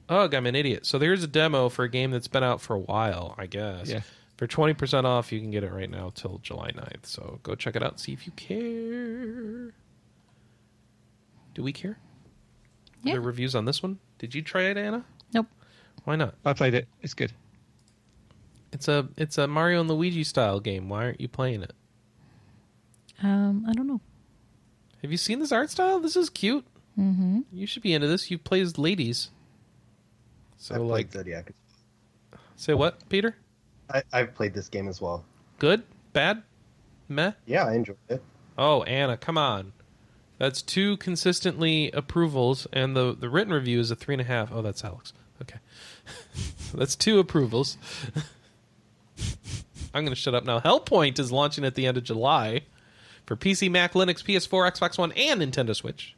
Ugh, 0.09 0.33
I'm 0.33 0.47
an 0.47 0.55
idiot. 0.55 0.87
So 0.87 0.99
there's 0.99 1.23
a 1.23 1.27
demo 1.27 1.69
for 1.69 1.85
a 1.85 1.89
game 1.91 2.13
that's 2.13 2.29
been 2.29 2.45
out 2.45 2.63
for 2.63 2.75
a 2.77 2.79
while, 2.79 3.35
I 3.37 3.45
guess. 3.47 3.91
Yeah. 3.91 4.01
For 4.37 4.47
20% 4.47 5.05
off, 5.05 5.33
you 5.33 5.41
can 5.41 5.51
get 5.51 5.65
it 5.65 5.73
right 5.73 5.89
now 5.89 6.13
till 6.15 6.39
July 6.43 6.71
9th. 6.73 7.07
So 7.07 7.41
go 7.43 7.55
check 7.55 7.75
it 7.75 7.83
out 7.83 7.93
and 7.93 8.01
see 8.01 8.13
if 8.13 8.27
you 8.27 8.33
care. 8.33 9.73
Do 11.55 11.63
we 11.63 11.73
care? 11.73 11.93
Are 11.93 13.09
Yeah. 13.09 13.13
there 13.15 13.21
reviews 13.23 13.55
on 13.55 13.65
this 13.65 13.83
one? 13.83 13.99
Did 14.19 14.35
you 14.35 14.43
try 14.43 14.65
it, 14.65 14.77
Anna? 14.77 15.05
Nope. 15.33 15.47
Why 16.05 16.17
not? 16.17 16.35
I 16.45 16.53
played 16.53 16.75
it. 16.75 16.87
It's 17.01 17.15
good. 17.15 17.33
It's 18.73 18.89
a 18.89 19.09
it's 19.17 19.39
a 19.39 19.47
Mario 19.47 19.81
and 19.81 19.89
Luigi 19.89 20.23
style 20.25 20.61
game. 20.61 20.89
Why 20.91 21.05
aren't 21.07 21.21
you 21.21 21.29
playing 21.29 21.63
it? 21.63 21.73
Um, 23.23 23.65
I 23.67 23.73
don't 23.73 23.87
know. 23.87 24.01
Have 25.01 25.11
you 25.11 25.17
seen 25.17 25.39
this 25.39 25.53
art 25.53 25.71
style? 25.71 25.99
This 26.01 26.15
is 26.17 26.29
cute. 26.29 26.67
Mm-hmm. 26.99 27.41
You 27.53 27.67
should 27.67 27.83
be 27.83 27.95
into 27.95 28.07
this. 28.07 28.31
You 28.31 28.37
play 28.39 28.61
as 28.61 28.77
ladies. 28.77 29.31
So 30.59 30.75
I've 30.75 30.81
like, 30.83 31.11
played 31.11 31.21
Zodiac. 31.21 31.53
say 32.57 32.75
what, 32.75 33.09
Peter? 33.09 33.37
I, 33.91 34.03
I've 34.13 34.35
played 34.35 34.55
this 34.55 34.69
game 34.69 34.89
as 34.89 35.01
well. 35.01 35.25
Good? 35.59 35.83
Bad? 36.13 36.43
Meh? 37.09 37.33
Yeah, 37.47 37.65
I 37.65 37.75
enjoyed 37.75 37.97
it. 38.09 38.23
Oh, 38.59 38.83
Anna, 38.85 39.17
come 39.17 39.39
on. 39.39 39.73
That's 40.39 40.61
two 40.61 40.97
consistently 40.99 41.91
approvals, 41.93 42.67
and 42.73 42.97
the, 42.97 43.17
the 43.19 43.29
written 43.29 43.53
review 43.53 43.81
is 43.81 43.91
a 43.91 43.97
three 43.97 44.15
and 44.15 44.21
a 44.21 44.25
half. 44.25 44.51
Oh, 44.53 44.63
that's 44.63 44.85
Alex. 44.85 45.13
Okay. 45.41 45.59
that's 46.75 46.97
two 46.97 47.19
approvals. 47.19 47.79
I'm 49.95 50.05
going 50.05 50.15
to 50.15 50.21
shut 50.21 50.35
up 50.35 50.45
now. 50.45 50.61
Hellpoint 50.61 51.19
is 51.19 51.33
launching 51.33 51.65
at 51.65 51.75
the 51.75 51.87
end 51.87 51.97
of 51.97 52.05
July 52.05 52.63
for 53.25 53.35
PC, 53.35 53.71
Mac, 53.71 53.95
Linux, 53.95 54.23
PS4, 54.23 54.73
Xbox 54.73 54.99
One, 54.99 55.13
and 55.13 55.41
Nintendo 55.41 55.75
Switch. 55.75 56.15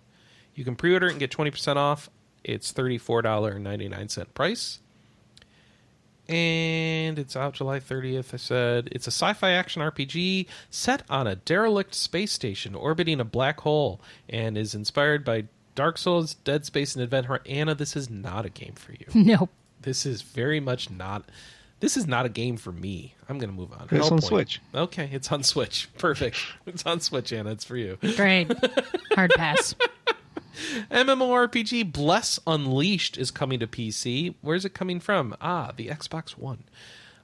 You 0.55 0.65
can 0.65 0.75
pre-order 0.75 1.07
it 1.07 1.13
and 1.13 1.21
get 1.21 1.31
20% 1.31 1.77
off. 1.77 2.11
It's 2.43 2.73
$34.99 2.73 4.35
price. 4.35 4.81
And 6.29 7.19
it's 7.19 7.37
out 7.37 7.55
July 7.55 7.81
30th. 7.81 8.35
I 8.35 8.37
said 8.37 8.89
it's 8.93 9.07
a 9.07 9.11
sci-fi 9.11 9.53
action 9.53 9.81
RPG 9.81 10.47
set 10.69 11.03
on 11.09 11.27
a 11.27 11.37
derelict 11.37 11.95
space 11.95 12.33
station 12.33 12.75
orbiting 12.75 13.19
a 13.19 13.25
black 13.25 13.61
hole 13.61 14.01
and 14.29 14.59
is 14.59 14.75
inspired 14.75 15.25
by 15.25 15.45
Dark 15.75 15.97
Souls, 15.97 16.35
Dead 16.35 16.67
Space, 16.67 16.95
and 16.95 17.03
Adventure. 17.03 17.41
Anna, 17.47 17.75
this 17.75 17.97
is 17.97 18.11
not 18.11 18.45
a 18.45 18.51
game 18.51 18.75
for 18.75 18.93
you. 18.93 19.07
Nope. 19.15 19.51
This 19.81 20.05
is 20.05 20.23
very 20.23 20.59
much 20.59 20.91
not. 20.91 21.25
This 21.81 21.97
is 21.97 22.07
not 22.09 22.27
a 22.27 22.29
game 22.29 22.57
for 22.57 22.73
me. 22.73 23.15
I'm 23.29 23.39
going 23.39 23.51
to 23.51 23.55
move 23.55 23.73
on. 23.73 23.87
It's 23.93 24.11
on 24.11 24.19
Hellpoint. 24.19 24.25
Switch. 24.25 24.61
Okay, 24.75 25.09
it's 25.13 25.31
on 25.31 25.45
Switch. 25.45 25.89
Perfect. 25.97 26.37
it's 26.67 26.85
on 26.85 27.01
Switch, 27.01 27.33
Anna. 27.33 27.53
It's 27.53 27.65
for 27.65 27.77
you. 27.77 27.97
Great. 28.17 28.53
Hard 29.13 29.31
pass. 29.37 29.77
MMORPG 30.91 31.93
Bless 31.93 32.39
Unleashed 32.47 33.17
is 33.19 33.31
coming 33.31 33.61
to 33.61 33.67
PC. 33.67 34.35
Where's 34.41 34.65
it 34.65 34.75
coming 34.75 35.01
from? 35.01 35.37
Ah, 35.41 35.73
the 35.77 35.89
Xbox 35.89 36.31
One. 36.31 36.65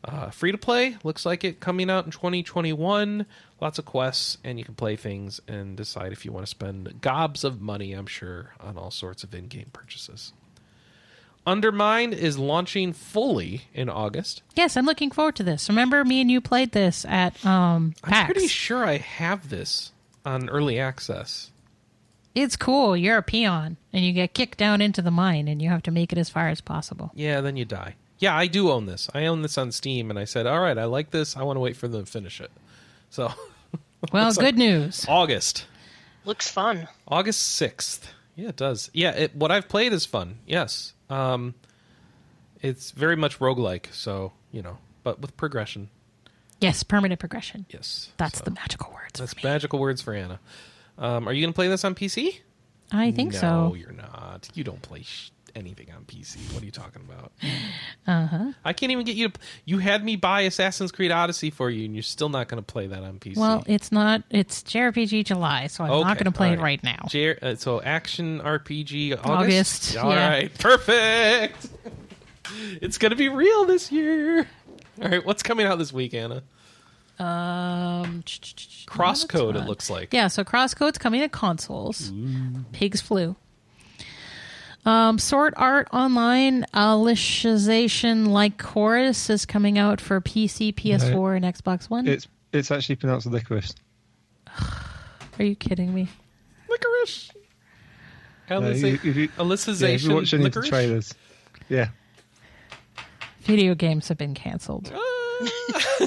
Uh, 0.04 0.28
free 0.30 0.52
to 0.52 0.58
play. 0.58 0.96
Looks 1.02 1.24
like 1.24 1.44
it 1.44 1.60
coming 1.60 1.88
out 1.90 2.04
in 2.04 2.10
2021. 2.10 3.24
Lots 3.60 3.78
of 3.78 3.86
quests, 3.86 4.36
and 4.44 4.58
you 4.58 4.64
can 4.64 4.74
play 4.74 4.96
things 4.96 5.40
and 5.48 5.76
decide 5.76 6.12
if 6.12 6.24
you 6.26 6.32
want 6.32 6.44
to 6.44 6.50
spend 6.50 7.00
gobs 7.00 7.42
of 7.42 7.60
money, 7.62 7.92
I'm 7.92 8.06
sure, 8.06 8.52
on 8.60 8.76
all 8.76 8.90
sorts 8.90 9.24
of 9.24 9.34
in 9.34 9.46
game 9.46 9.70
purchases. 9.72 10.32
Undermine 11.46 12.12
is 12.12 12.38
launching 12.38 12.92
fully 12.92 13.62
in 13.74 13.88
August. 13.88 14.42
Yes, 14.54 14.76
I'm 14.76 14.86
looking 14.86 15.10
forward 15.10 15.36
to 15.36 15.42
this. 15.42 15.68
Remember, 15.68 16.04
me 16.04 16.20
and 16.20 16.30
you 16.30 16.40
played 16.40 16.72
this 16.72 17.04
at 17.06 17.44
um, 17.44 17.94
I'm 18.02 18.26
pretty 18.26 18.48
sure 18.48 18.84
I 18.84 18.96
have 18.96 19.50
this 19.50 19.92
on 20.24 20.48
early 20.48 20.78
access. 20.78 21.50
It's 22.34 22.56
cool. 22.56 22.96
You're 22.96 23.18
a 23.18 23.22
peon, 23.22 23.76
and 23.92 24.04
you 24.04 24.12
get 24.12 24.34
kicked 24.34 24.58
down 24.58 24.80
into 24.80 25.00
the 25.02 25.10
mine, 25.10 25.46
and 25.48 25.62
you 25.62 25.68
have 25.68 25.82
to 25.84 25.90
make 25.90 26.12
it 26.12 26.18
as 26.18 26.28
far 26.28 26.48
as 26.48 26.60
possible. 26.60 27.12
Yeah, 27.14 27.40
then 27.40 27.56
you 27.56 27.64
die. 27.64 27.94
Yeah, 28.18 28.36
I 28.36 28.46
do 28.46 28.70
own 28.70 28.86
this. 28.86 29.08
I 29.14 29.26
own 29.26 29.42
this 29.42 29.56
on 29.58 29.70
Steam, 29.72 30.10
and 30.10 30.18
I 30.18 30.24
said, 30.24 30.46
all 30.46 30.60
right, 30.60 30.76
I 30.78 30.84
like 30.84 31.10
this. 31.10 31.36
I 31.36 31.42
want 31.42 31.56
to 31.56 31.60
wait 31.60 31.76
for 31.76 31.86
them 31.88 32.04
to 32.04 32.10
finish 32.10 32.40
it. 32.40 32.50
So, 33.10 33.32
Well, 34.12 34.32
good 34.32 34.42
like- 34.42 34.54
news. 34.56 35.04
August. 35.08 35.66
Looks 36.24 36.50
fun. 36.50 36.88
August 37.06 37.60
6th. 37.60 38.00
Yeah, 38.34 38.48
it 38.48 38.56
does. 38.56 38.90
Yeah, 38.92 39.10
it, 39.10 39.36
what 39.36 39.52
I've 39.52 39.68
played 39.68 39.92
is 39.92 40.04
fun. 40.06 40.38
Yes. 40.46 40.92
Um, 41.10 41.54
it's 42.62 42.90
very 42.92 43.14
much 43.16 43.38
roguelike, 43.38 43.92
so, 43.92 44.32
you 44.50 44.62
know, 44.62 44.78
but 45.02 45.20
with 45.20 45.36
progression. 45.36 45.90
Yes, 46.60 46.82
permanent 46.82 47.20
progression. 47.20 47.66
Yes. 47.68 48.10
That's 48.16 48.38
So, 48.38 48.44
the 48.44 48.50
magical 48.52 48.90
words. 48.92 49.20
That's 49.20 49.34
for 49.34 49.46
me. 49.46 49.52
magical 49.52 49.78
words 49.78 50.00
for 50.02 50.14
Anna. 50.14 50.40
Um, 50.98 51.28
are 51.28 51.32
you 51.32 51.42
going 51.42 51.52
to 51.52 51.56
play 51.56 51.68
this 51.68 51.84
on 51.84 51.94
PC? 51.94 52.40
I 52.92 53.10
think 53.10 53.32
no, 53.34 53.38
so. 53.38 53.68
No, 53.68 53.74
you're 53.74 53.92
not. 53.92 54.48
You 54.54 54.62
don't 54.64 54.82
play 54.82 55.02
sh- 55.02 55.30
anything 55.56 55.88
on 55.96 56.04
PC. 56.04 56.36
What 56.52 56.62
are 56.62 56.66
you 56.66 56.70
talking 56.72 57.02
about? 57.08 57.32
Uh 58.06 58.26
huh. 58.26 58.52
I 58.62 58.74
can't 58.74 58.92
even 58.92 59.06
get 59.06 59.16
you 59.16 59.30
to. 59.30 59.40
You 59.64 59.78
had 59.78 60.04
me 60.04 60.16
buy 60.16 60.42
Assassin's 60.42 60.92
Creed 60.92 61.10
Odyssey 61.10 61.48
for 61.48 61.70
you, 61.70 61.86
and 61.86 61.94
you're 61.94 62.02
still 62.02 62.28
not 62.28 62.48
going 62.48 62.62
to 62.62 62.72
play 62.72 62.86
that 62.86 63.02
on 63.02 63.18
PC. 63.18 63.38
Well, 63.38 63.64
it's 63.66 63.90
not. 63.90 64.22
It's 64.28 64.62
JRPG 64.62 65.24
July, 65.24 65.68
so 65.68 65.84
I'm 65.84 66.02
not 66.02 66.18
going 66.18 66.26
to 66.26 66.30
play 66.30 66.48
all 66.48 66.54
it 66.54 66.60
right 66.60 66.84
now. 66.84 67.06
J- 67.08 67.38
uh, 67.38 67.54
so 67.54 67.80
action 67.80 68.40
RPG 68.40 69.12
August. 69.24 69.26
August, 69.26 69.96
All 69.96 70.10
yeah. 70.10 70.28
right, 70.28 70.58
perfect. 70.58 71.66
it's 72.82 72.98
going 72.98 73.10
to 73.10 73.16
be 73.16 73.30
real 73.30 73.64
this 73.64 73.90
year. 73.90 74.46
All 75.02 75.08
right, 75.08 75.24
what's 75.24 75.42
coming 75.42 75.64
out 75.66 75.78
this 75.78 75.90
week, 75.90 76.12
Anna? 76.12 76.42
Um, 77.18 78.22
Crosscode. 78.86 79.54
It 79.56 79.66
looks 79.66 79.88
like. 79.88 80.12
Yeah, 80.12 80.28
so 80.28 80.42
Crosscode's 80.44 80.98
coming 80.98 81.20
to 81.20 81.28
consoles. 81.28 82.12
Pigs 82.72 83.00
flew. 83.00 83.36
Um, 84.84 85.18
Sword 85.18 85.54
Art 85.56 85.88
Online 85.92 86.64
Alicization 86.74 88.26
Lycoris 88.28 89.30
is 89.30 89.46
coming 89.46 89.78
out 89.78 89.98
for 90.00 90.20
PC, 90.20 90.74
PS4, 90.74 91.36
and 91.36 91.44
Xbox 91.44 91.88
One. 91.88 92.06
It's 92.06 92.28
it's 92.52 92.70
actually 92.70 92.96
pronounced 92.96 93.26
licorice. 93.26 93.74
Are 95.38 95.42
you 95.44 95.56
kidding 95.56 95.94
me? 95.94 96.08
Licorice. 96.68 97.30
Uh, 98.50 98.54
Alice- 98.54 98.82
you- 98.82 98.94
if 98.94 99.04
you- 99.04 99.12
yeah, 99.14 99.22
if 99.24 99.36
Alicization 99.38 100.08
you 100.10 100.14
watch 100.16 100.34
any 100.34 100.44
of 100.44 100.52
the 100.52 100.60
licorice? 100.60 100.68
trailers, 100.68 101.14
yeah, 101.70 101.88
Video 103.42 103.74
games 103.74 104.08
have 104.08 104.18
been 104.18 104.34
canceled. 104.34 104.92
Ah. 104.94 105.48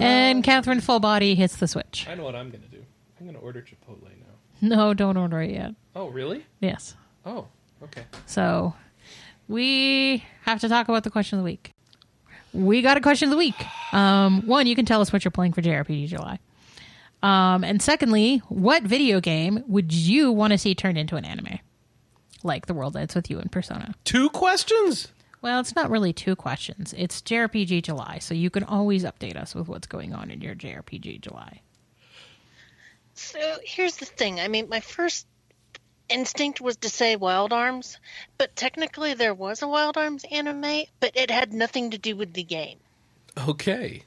and 0.00 0.42
Catherine 0.44 0.80
Full 0.80 1.00
Body 1.00 1.34
hits 1.34 1.56
the 1.56 1.68
Switch. 1.68 2.06
I 2.08 2.14
know 2.14 2.24
what 2.24 2.34
I'm 2.34 2.50
going 2.50 2.62
to 2.62 2.68
do. 2.68 2.84
I'm 3.18 3.26
going 3.26 3.36
to 3.36 3.40
order 3.42 3.62
Chipotle 3.62 4.02
now. 4.02 4.76
No, 4.76 4.94
don't 4.94 5.16
order 5.16 5.40
it 5.42 5.50
yet. 5.50 5.74
Oh, 5.94 6.08
really? 6.08 6.44
Yes. 6.60 6.94
Oh, 7.26 7.46
okay. 7.82 8.02
So 8.26 8.74
we 9.48 10.24
have 10.42 10.60
to 10.60 10.68
talk 10.68 10.88
about 10.88 11.04
the 11.04 11.10
question 11.10 11.38
of 11.38 11.44
the 11.44 11.50
week. 11.50 11.72
We 12.52 12.82
got 12.82 12.96
a 12.96 13.00
question 13.00 13.28
of 13.28 13.30
the 13.30 13.36
week. 13.36 13.56
Um, 13.92 14.46
one, 14.46 14.66
you 14.66 14.76
can 14.76 14.86
tell 14.86 15.00
us 15.00 15.12
what 15.12 15.24
you're 15.24 15.32
playing 15.32 15.52
for 15.52 15.62
JRPG 15.62 16.08
July. 16.08 16.38
Um, 17.22 17.64
and 17.64 17.80
secondly, 17.80 18.38
what 18.48 18.82
video 18.82 19.20
game 19.20 19.64
would 19.66 19.92
you 19.92 20.30
want 20.30 20.52
to 20.52 20.58
see 20.58 20.74
turned 20.74 20.98
into 20.98 21.16
an 21.16 21.24
anime? 21.24 21.58
Like 22.42 22.66
The 22.66 22.74
World 22.74 22.96
Ends 22.96 23.14
With 23.14 23.30
You 23.30 23.38
and 23.38 23.50
Persona. 23.50 23.94
Two 24.04 24.28
questions? 24.28 25.08
Well, 25.44 25.60
it's 25.60 25.76
not 25.76 25.90
really 25.90 26.14
two 26.14 26.36
questions. 26.36 26.94
It's 26.96 27.20
JRPG 27.20 27.82
July, 27.82 28.16
so 28.18 28.32
you 28.32 28.48
can 28.48 28.64
always 28.64 29.04
update 29.04 29.36
us 29.36 29.54
with 29.54 29.68
what's 29.68 29.86
going 29.86 30.14
on 30.14 30.30
in 30.30 30.40
your 30.40 30.54
JRPG 30.54 31.20
July. 31.20 31.60
So 33.12 33.58
here's 33.62 33.96
the 33.96 34.06
thing. 34.06 34.40
I 34.40 34.48
mean, 34.48 34.70
my 34.70 34.80
first 34.80 35.26
instinct 36.08 36.62
was 36.62 36.78
to 36.78 36.88
say 36.88 37.16
Wild 37.16 37.52
Arms, 37.52 37.98
but 38.38 38.56
technically 38.56 39.12
there 39.12 39.34
was 39.34 39.60
a 39.60 39.68
Wild 39.68 39.98
Arms 39.98 40.24
anime, 40.30 40.84
but 40.98 41.12
it 41.14 41.30
had 41.30 41.52
nothing 41.52 41.90
to 41.90 41.98
do 41.98 42.16
with 42.16 42.32
the 42.32 42.42
game. 42.42 42.78
Okay. 43.46 44.02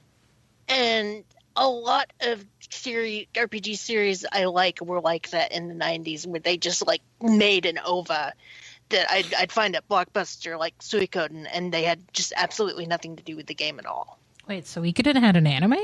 And 0.67 1.23
a 1.55 1.69
lot 1.69 2.11
of 2.19 2.43
series 2.71 3.27
RPG 3.35 3.77
series 3.77 4.25
I 4.31 4.45
like 4.45 4.81
were 4.81 5.01
like 5.01 5.29
that 5.29 5.51
in 5.51 5.67
the 5.67 5.75
90s 5.75 6.25
where 6.25 6.39
they 6.39 6.57
just 6.57 6.87
like 6.87 7.03
made 7.21 7.67
an 7.67 7.77
OVA 7.85 8.33
that 8.89 9.09
I'd, 9.11 9.33
I'd 9.33 9.51
find 9.51 9.75
at 9.75 9.87
Blockbuster 9.89 10.57
like 10.57 10.77
Suikoden 10.79 11.47
and 11.51 11.73
they 11.73 11.83
had 11.83 11.99
just 12.13 12.33
absolutely 12.35 12.85
nothing 12.85 13.15
to 13.17 13.23
do 13.23 13.35
with 13.35 13.47
the 13.47 13.53
game 13.55 13.79
at 13.79 13.85
all. 13.85 14.19
Wait, 14.47 14.65
so 14.67 14.79
we 14.81 14.93
could 14.93 15.05
have 15.05 15.15
had 15.15 15.35
an 15.35 15.45
anime? 15.47 15.75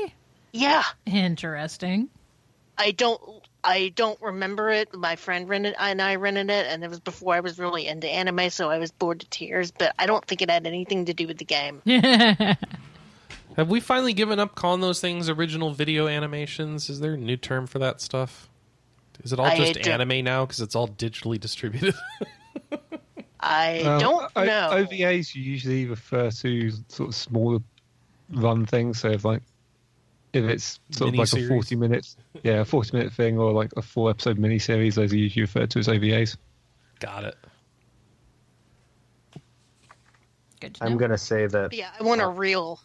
Yeah, 0.52 0.84
Interesting. 1.06 2.08
I 2.76 2.90
don't 2.90 3.20
I 3.62 3.92
don't 3.94 4.20
remember 4.20 4.68
it. 4.70 4.92
My 4.94 5.16
friend 5.16 5.48
rented 5.48 5.74
and 5.78 6.02
I 6.02 6.16
rented 6.16 6.50
it 6.50 6.66
and 6.66 6.82
it 6.82 6.90
was 6.90 6.98
before 7.00 7.34
I 7.34 7.40
was 7.40 7.58
really 7.58 7.86
into 7.86 8.08
anime 8.08 8.50
so 8.50 8.68
I 8.70 8.78
was 8.78 8.90
bored 8.90 9.20
to 9.20 9.26
tears, 9.28 9.70
but 9.70 9.94
I 9.98 10.06
don't 10.06 10.24
think 10.24 10.42
it 10.42 10.50
had 10.50 10.66
anything 10.66 11.04
to 11.06 11.14
do 11.14 11.26
with 11.26 11.38
the 11.38 11.44
game. 11.44 11.82
Have 13.56 13.68
we 13.68 13.78
finally 13.78 14.12
given 14.12 14.40
up 14.40 14.56
calling 14.56 14.80
those 14.80 15.00
things 15.00 15.28
original 15.28 15.72
video 15.72 16.08
animations? 16.08 16.90
Is 16.90 16.98
there 17.00 17.14
a 17.14 17.16
new 17.16 17.36
term 17.36 17.66
for 17.68 17.78
that 17.78 18.00
stuff? 18.00 18.48
Is 19.22 19.32
it 19.32 19.38
all 19.38 19.46
I 19.46 19.56
just 19.56 19.74
don't- 19.74 19.86
anime 20.00 20.24
now 20.24 20.44
because 20.44 20.60
it's 20.60 20.74
all 20.74 20.88
digitally 20.88 21.38
distributed? 21.38 21.94
I 23.46 23.80
Um, 23.80 24.00
don't 24.00 24.30
O- 24.36 24.44
know. 24.44 24.70
OVAs 24.72 25.34
you 25.34 25.42
usually 25.42 25.86
refer 25.86 26.30
to 26.30 26.70
sort 26.88 27.08
of 27.10 27.14
smaller 27.14 27.58
run 28.30 28.64
things. 28.66 29.00
So 29.00 29.10
if 29.10 29.24
like 29.24 29.42
if 30.32 30.44
it's 30.44 30.80
sort 30.90 31.10
of 31.10 31.14
like 31.16 31.32
a 31.32 31.46
forty 31.48 31.76
minute, 31.76 32.16
yeah, 32.42 32.60
a 32.60 32.64
forty 32.64 32.96
minute 32.96 33.12
thing, 33.12 33.38
or 33.38 33.52
like 33.52 33.70
a 33.76 33.82
four 33.82 34.10
episode 34.10 34.38
miniseries, 34.38 34.94
those 34.94 35.12
are 35.12 35.16
usually 35.16 35.42
referred 35.42 35.70
to 35.72 35.78
as 35.78 35.88
OVAs. 35.88 36.36
Got 37.00 37.24
it. 37.24 37.36
Good 40.60 40.74
to 40.76 40.84
I'm 40.84 40.92
know. 40.92 40.98
gonna 40.98 41.18
say 41.18 41.46
that. 41.46 41.72
yeah, 41.72 41.90
I 41.98 42.02
want 42.02 42.20
a 42.22 42.28
real 42.28 42.80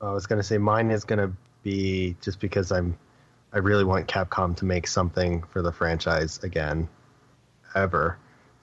I 0.00 0.12
was 0.12 0.26
gonna 0.26 0.42
say 0.44 0.58
mine 0.58 0.90
is 0.90 1.04
gonna 1.04 1.32
be 1.64 2.14
just 2.22 2.38
because 2.40 2.70
I'm. 2.70 2.96
I 3.52 3.58
really 3.58 3.82
want 3.84 4.06
Capcom 4.06 4.54
to 4.58 4.64
make 4.66 4.86
something 4.86 5.42
for 5.42 5.62
the 5.62 5.72
franchise 5.72 6.38
again, 6.44 6.86
ever. 7.74 8.18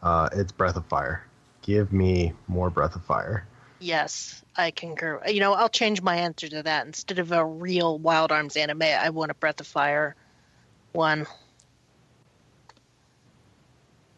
Uh, 0.06 0.30
it's 0.34 0.52
Breath 0.52 0.76
of 0.76 0.86
Fire. 0.86 1.26
Give 1.64 1.92
me 1.92 2.32
more 2.48 2.70
Breath 2.70 2.96
of 2.96 3.04
Fire. 3.04 3.48
Yes, 3.80 4.46
I 4.56 4.70
concur. 4.70 5.20
You 5.26 5.40
know, 5.40 5.54
I'll 5.54 5.68
change 5.68 6.04
my 6.04 6.16
answer 6.16 6.48
to 6.48 6.62
that. 6.62 6.86
Instead 6.86 7.18
of 7.18 7.32
a 7.32 7.44
real 7.44 7.98
Wild 7.98 8.32
Arms 8.32 8.56
anime, 8.56 8.84
I 8.84 9.10
want 9.10 9.32
a 9.32 9.34
Breath 9.34 9.60
of 9.60 9.66
Fire 9.66 10.16
one. 10.92 11.26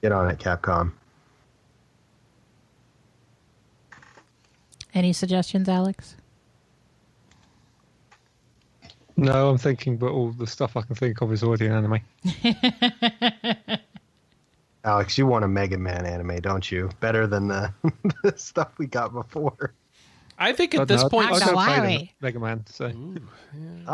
Get 0.02 0.12
on 0.12 0.30
it, 0.30 0.40
Capcom. 0.40 0.92
Any 4.94 5.14
suggestions, 5.14 5.70
Alex? 5.70 6.18
No, 9.16 9.50
I'm 9.50 9.58
thinking, 9.58 9.96
but 9.96 10.12
all 10.12 10.32
the 10.32 10.48
stuff 10.48 10.76
I 10.76 10.82
can 10.82 10.96
think 10.96 11.22
of 11.22 11.32
is 11.32 11.44
already 11.44 11.68
an 11.68 11.74
anime. 11.74 12.02
Alex, 14.88 15.18
you 15.18 15.28
want 15.28 15.44
a 15.44 15.48
Mega 15.50 15.78
Man 15.78 16.06
anime, 16.06 16.40
don't 16.40 16.72
you? 16.72 16.90
Better 17.02 17.28
than 17.28 17.50
the, 17.50 17.74
the 18.24 18.34
stuff 18.38 18.70
we 18.78 18.88
got 18.88 19.12
before. 19.14 19.74
I 20.40 20.54
think 20.54 20.74
at 20.76 20.78
But 20.80 20.88
this 20.88 21.04
no, 21.04 21.10
point, 21.10 21.30
I 21.32 21.40
so 21.40 21.46
don't 21.48 21.56
why? 21.56 21.78
play 21.80 21.98
the 22.22 22.26
Mega 22.26 22.40
Man, 22.40 22.66
so 22.68 22.92
Oh. 23.88 23.92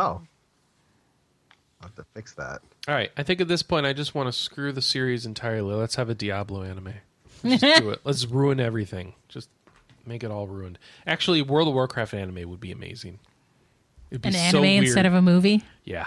I'll 1.82 1.88
have 1.90 1.96
to 1.96 2.06
fix 2.14 2.34
that. 2.36 2.62
All 2.88 2.94
right, 2.94 3.12
I 3.18 3.24
think 3.24 3.42
at 3.42 3.48
this 3.48 3.64
point 3.64 3.86
I 3.88 3.94
just 3.94 4.14
want 4.14 4.28
to 4.28 4.32
screw 4.34 4.72
the 4.72 4.82
series 4.82 5.26
entirely. 5.26 5.74
Let's 5.74 5.96
have 5.96 6.10
a 6.10 6.16
Diablo 6.16 6.62
anime. 6.64 6.94
Let's 7.44 7.62
Just 7.62 7.82
do 7.82 7.90
it. 7.90 8.00
Let's 8.04 8.26
ruin 8.26 8.60
everything. 8.60 9.16
Just 9.30 9.50
make 10.06 10.24
it 10.24 10.30
all 10.32 10.48
ruined. 10.48 10.78
Actually, 11.08 11.42
World 11.42 11.68
of 11.70 11.74
Warcraft 11.74 12.14
anime 12.14 12.48
would 12.50 12.60
be 12.62 12.72
amazing. 12.72 13.20
It'd 14.12 14.22
be 14.22 14.28
An 14.30 14.34
so 14.34 14.40
anime 14.40 14.62
weird. 14.62 14.84
instead 14.86 15.06
of 15.08 15.14
a 15.16 15.22
movie. 15.22 15.64
Yeah. 15.86 16.06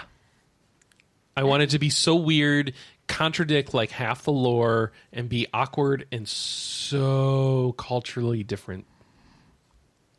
I 1.37 1.43
want 1.43 1.61
it 1.63 1.69
to 1.69 1.79
be 1.79 1.89
so 1.91 2.15
weird, 2.15 2.73
contradict 3.07 3.73
like 3.73 3.91
half 3.91 4.23
the 4.23 4.31
lore, 4.31 4.91
and 5.13 5.29
be 5.29 5.47
awkward 5.53 6.07
and 6.11 6.27
so 6.27 7.75
culturally 7.77 8.43
different. 8.43 8.85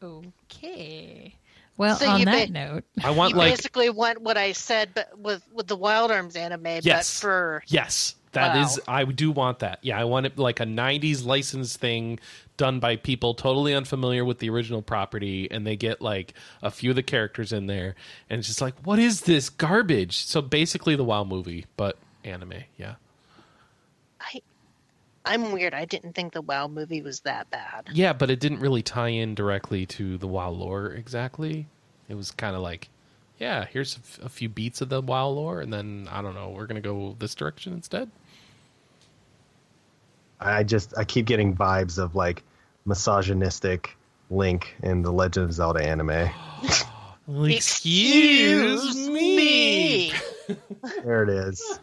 Okay. 0.03 1.35
Well, 1.77 1.97
So 1.97 2.09
on 2.09 2.25
that 2.25 2.49
ba- 2.49 2.53
note, 2.53 2.85
I 3.03 3.11
want 3.11 3.33
you 3.33 3.39
like 3.39 3.53
basically 3.53 3.91
want 3.91 4.21
what 4.21 4.37
I 4.37 4.53
said, 4.53 4.91
but 4.95 5.19
with 5.19 5.43
with 5.53 5.67
the 5.67 5.77
Wild 5.77 6.11
Arms 6.11 6.35
anime, 6.37 6.81
Yes. 6.83 7.21
but 7.21 7.21
for 7.27 7.63
yes, 7.69 8.15
that 8.33 8.55
Wow. 8.55 8.63
is. 8.65 8.81
I 8.87 9.05
do 9.05 9.31
want 9.31 9.61
that. 9.61 9.79
Yeah, 9.83 9.99
I 10.01 10.05
want 10.05 10.27
it 10.27 10.39
like 10.39 10.61
a 10.61 10.65
'90s 10.67 11.25
licensed 11.25 11.79
thing 11.81 12.19
done 12.57 12.81
by 12.81 12.97
people 12.97 13.35
totally 13.35 13.75
unfamiliar 13.75 14.25
with 14.25 14.39
the 14.41 14.51
original 14.51 14.83
property, 14.83 15.49
and 15.51 15.67
they 15.67 15.77
get 15.77 16.01
like 16.03 16.35
a 16.63 16.71
few 16.71 16.91
of 16.91 16.97
the 16.97 17.03
characters 17.03 17.53
in 17.53 17.67
there, 17.67 17.95
and 18.29 18.39
it's 18.41 18.49
just 18.49 18.61
like, 18.61 18.75
what 18.85 18.99
is 18.99 19.23
this 19.23 19.49
garbage? 19.49 20.17
So 20.17 20.41
basically, 20.43 20.97
the 20.97 21.05
WoW 21.05 21.25
movie, 21.25 21.67
but 21.77 21.97
anime. 22.25 22.65
Yeah. 22.77 22.95
I, 24.21 24.43
I'm 25.25 25.53
weird. 25.53 25.75
I 25.75 25.85
didn't 25.85 26.15
think 26.15 26.33
the 26.33 26.43
WoW 26.43 26.69
movie 26.69 27.03
was 27.03 27.21
that 27.21 27.51
bad. 27.51 27.89
Yeah, 27.93 28.13
but 28.13 28.31
it 28.31 28.41
didn't 28.41 28.61
really 28.61 28.83
tie 28.83 29.09
in 29.09 29.35
directly 29.35 29.87
to 29.87 30.19
the 30.19 30.27
WoW 30.27 30.51
lore 30.51 30.87
exactly. 30.91 31.67
It 32.09 32.15
was 32.17 32.31
kind 32.33 32.57
of 32.57 32.63
like, 32.63 32.89
yeah, 33.39 33.65
here's 33.65 33.97
a, 33.97 34.01
f- 34.01 34.21
a 34.25 34.29
few 34.29 34.49
beats 34.49 34.81
of 34.81 34.89
the 34.89 35.01
WoW 35.01 35.29
lore, 35.29 35.61
and 35.61 35.73
then 35.73 36.09
I 36.11 36.23
don't 36.23 36.35
know, 36.35 36.51
we're 36.51 36.67
gonna 36.67 36.81
go 36.81 37.17
this 37.19 37.35
direction 37.35 37.73
instead. 37.73 38.11
I 40.41 40.63
just 40.63 40.97
I 40.97 41.05
keep 41.05 41.27
getting 41.27 41.57
vibes 41.57 41.99
of 41.99 42.15
like 42.15 42.43
misogynistic 42.85 43.97
Link 44.31 44.75
in 44.83 45.03
the 45.03 45.13
Legend 45.13 45.47
of 45.47 45.53
Zelda 45.53 45.83
anime. 45.83 46.31
Excuse 47.45 49.09
me. 49.09 50.13
there 51.05 51.23
it 51.25 51.29
is. 51.29 51.79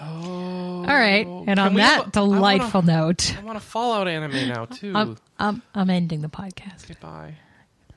Oh, 0.00 0.80
all 0.80 0.84
right. 0.86 1.26
Oh. 1.26 1.44
And 1.46 1.58
on 1.60 1.74
we 1.74 1.80
that 1.80 2.04
have 2.04 2.16
a- 2.16 2.18
I 2.20 2.22
wanna- 2.22 2.34
delightful 2.40 2.82
note, 2.82 3.36
I 3.38 3.44
want 3.44 3.56
a 3.56 3.60
Fallout 3.60 4.08
anime 4.08 4.48
now 4.48 4.64
too. 4.66 4.92
I'm, 4.94 5.16
I'm, 5.38 5.62
I'm 5.74 5.90
ending 5.90 6.20
the 6.20 6.28
podcast. 6.28 6.88
Goodbye. 6.88 7.34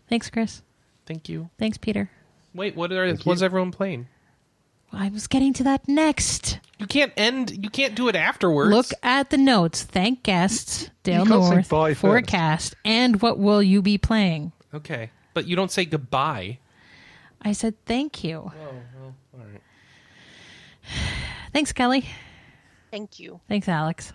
Thanks, 0.10 0.30
Chris. 0.30 0.62
Thank 1.06 1.28
you. 1.30 1.50
Thanks, 1.58 1.78
Peter. 1.78 2.10
Wait, 2.54 2.76
what 2.76 2.92
are 2.92 3.08
Thank 3.08 3.26
what's 3.26 3.42
you. 3.42 3.46
everyone 3.46 3.72
playing? 3.72 4.08
I 4.94 5.10
was 5.10 5.28
getting 5.28 5.54
to 5.54 5.64
that 5.64 5.88
next. 5.88 6.60
You 6.80 6.88
can't 6.88 7.12
end. 7.18 7.52
You 7.64 7.70
can't 7.70 7.94
do 7.96 8.08
it 8.08 8.16
afterwards. 8.16 8.72
Look 8.72 8.88
at 9.04 9.30
the 9.32 9.38
notes. 9.38 9.84
Thank 9.84 10.24
guests, 10.24 10.90
Dale 11.04 11.26
can't 11.26 11.44
say 11.44 11.50
North, 11.56 11.70
bye 11.70 11.90
first. 11.92 12.02
forecast, 12.02 12.76
and 12.86 13.22
what 13.22 13.38
will 13.38 13.62
you 13.62 13.82
be 13.82 13.98
playing? 13.98 14.54
Okay, 14.74 15.10
but 15.34 15.46
you 15.48 15.56
don't 15.56 15.72
say 15.72 15.84
goodbye. 15.86 16.60
I 17.42 17.52
said 17.52 17.76
thank 17.86 18.24
you. 18.24 18.38
Oh, 18.38 18.54
well, 18.58 18.68
all 18.68 18.74
right. 18.74 18.84
Thanks, 21.58 21.74
Kelly. 21.74 22.06
Thank 22.92 23.18
you. 23.18 23.42
Thanks, 23.48 23.68
Alex. 23.68 24.14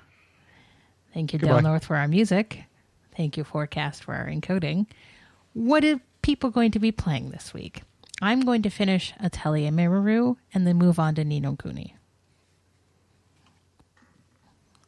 Thank 1.12 1.32
you, 1.32 1.40
Goodbye. 1.40 1.56
Dale 1.56 1.62
North, 1.62 1.86
for 1.86 1.96
our 1.96 2.06
music. 2.06 2.62
Thank 3.16 3.36
you, 3.36 3.42
Forecast, 3.42 4.04
for 4.04 4.14
our 4.14 4.28
encoding. 4.28 4.86
What 5.52 5.84
are 5.84 6.00
people 6.22 6.50
going 6.50 6.70
to 6.70 6.78
be 6.78 6.92
playing 6.92 7.30
this 7.30 7.52
week? 7.52 7.82
I'm 8.20 8.42
going 8.42 8.62
to 8.62 8.70
finish 8.70 9.12
Atelier 9.18 9.72
Meruru 9.72 10.36
and 10.54 10.68
then 10.68 10.76
move 10.76 11.00
on 11.00 11.16
to 11.16 11.24
Ni 11.24 11.40
no 11.40 11.56
Kuni. 11.56 11.96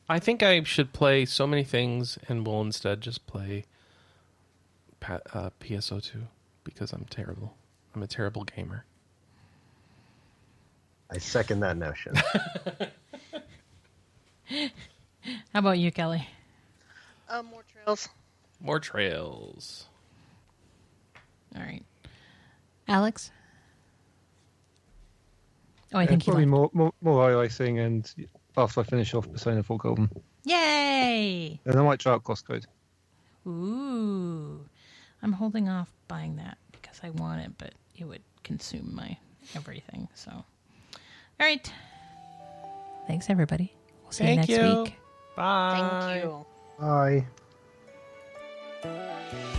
I 0.08 0.20
think 0.20 0.40
I 0.44 0.62
should 0.62 0.92
play 0.92 1.24
so 1.24 1.48
many 1.48 1.64
things, 1.64 2.18
and 2.28 2.46
will 2.46 2.60
instead 2.60 3.00
just 3.00 3.26
play 3.26 3.64
pa- 5.00 5.26
uh, 5.32 5.50
PSO2 5.58 6.28
because 6.62 6.92
I'm 6.92 7.06
terrible. 7.06 7.56
I'm 7.96 8.02
a 8.04 8.06
terrible 8.06 8.44
gamer. 8.44 8.84
I 11.10 11.18
second 11.18 11.60
that 11.60 11.76
notion. 11.76 12.14
How 14.50 15.58
about 15.60 15.78
you, 15.78 15.90
Kelly? 15.92 16.28
Um, 17.28 17.46
more 17.46 17.64
trails. 17.64 18.08
More 18.60 18.80
trails. 18.80 19.86
All 21.56 21.62
right. 21.62 21.84
Alex? 22.88 23.30
Oh, 25.92 25.98
I 25.98 26.04
Yeah, 26.04 26.06
think 26.06 26.22
he 26.24 26.30
probably 26.30 26.46
left. 26.46 26.50
more, 26.50 26.70
more 26.72 26.92
more 27.00 27.28
iRacing 27.30 27.84
and 27.84 28.12
after 28.56 28.80
I 28.80 28.84
finish 28.84 29.14
off 29.14 29.30
Persona 29.30 29.62
4 29.62 29.78
Golden. 29.78 30.10
Yay! 30.44 31.60
And 31.64 31.78
I 31.78 31.82
might 31.82 32.00
try 32.00 32.12
out 32.12 32.24
Crosscode. 32.24 32.66
Ooh. 33.46 34.66
I'm 35.22 35.32
holding 35.32 35.68
off 35.68 35.92
buying 36.08 36.36
that 36.36 36.58
because 36.72 37.00
I 37.02 37.10
want 37.10 37.42
it, 37.42 37.52
but 37.58 37.74
it 37.96 38.04
would 38.04 38.22
consume 38.42 38.94
my 38.94 39.16
everything. 39.54 40.08
So, 40.14 40.44
all 41.40 41.46
right. 41.46 41.72
Thanks, 43.06 43.28
everybody. 43.30 43.72
We'll 44.02 44.12
see 44.12 44.24
Thank 44.24 44.48
you 44.48 44.56
next 44.58 44.68
you. 44.68 44.82
week. 44.84 44.94
Bye. 45.36 46.20
Thank 46.20 46.24
you. 46.24 46.46
Bye. 48.82 49.56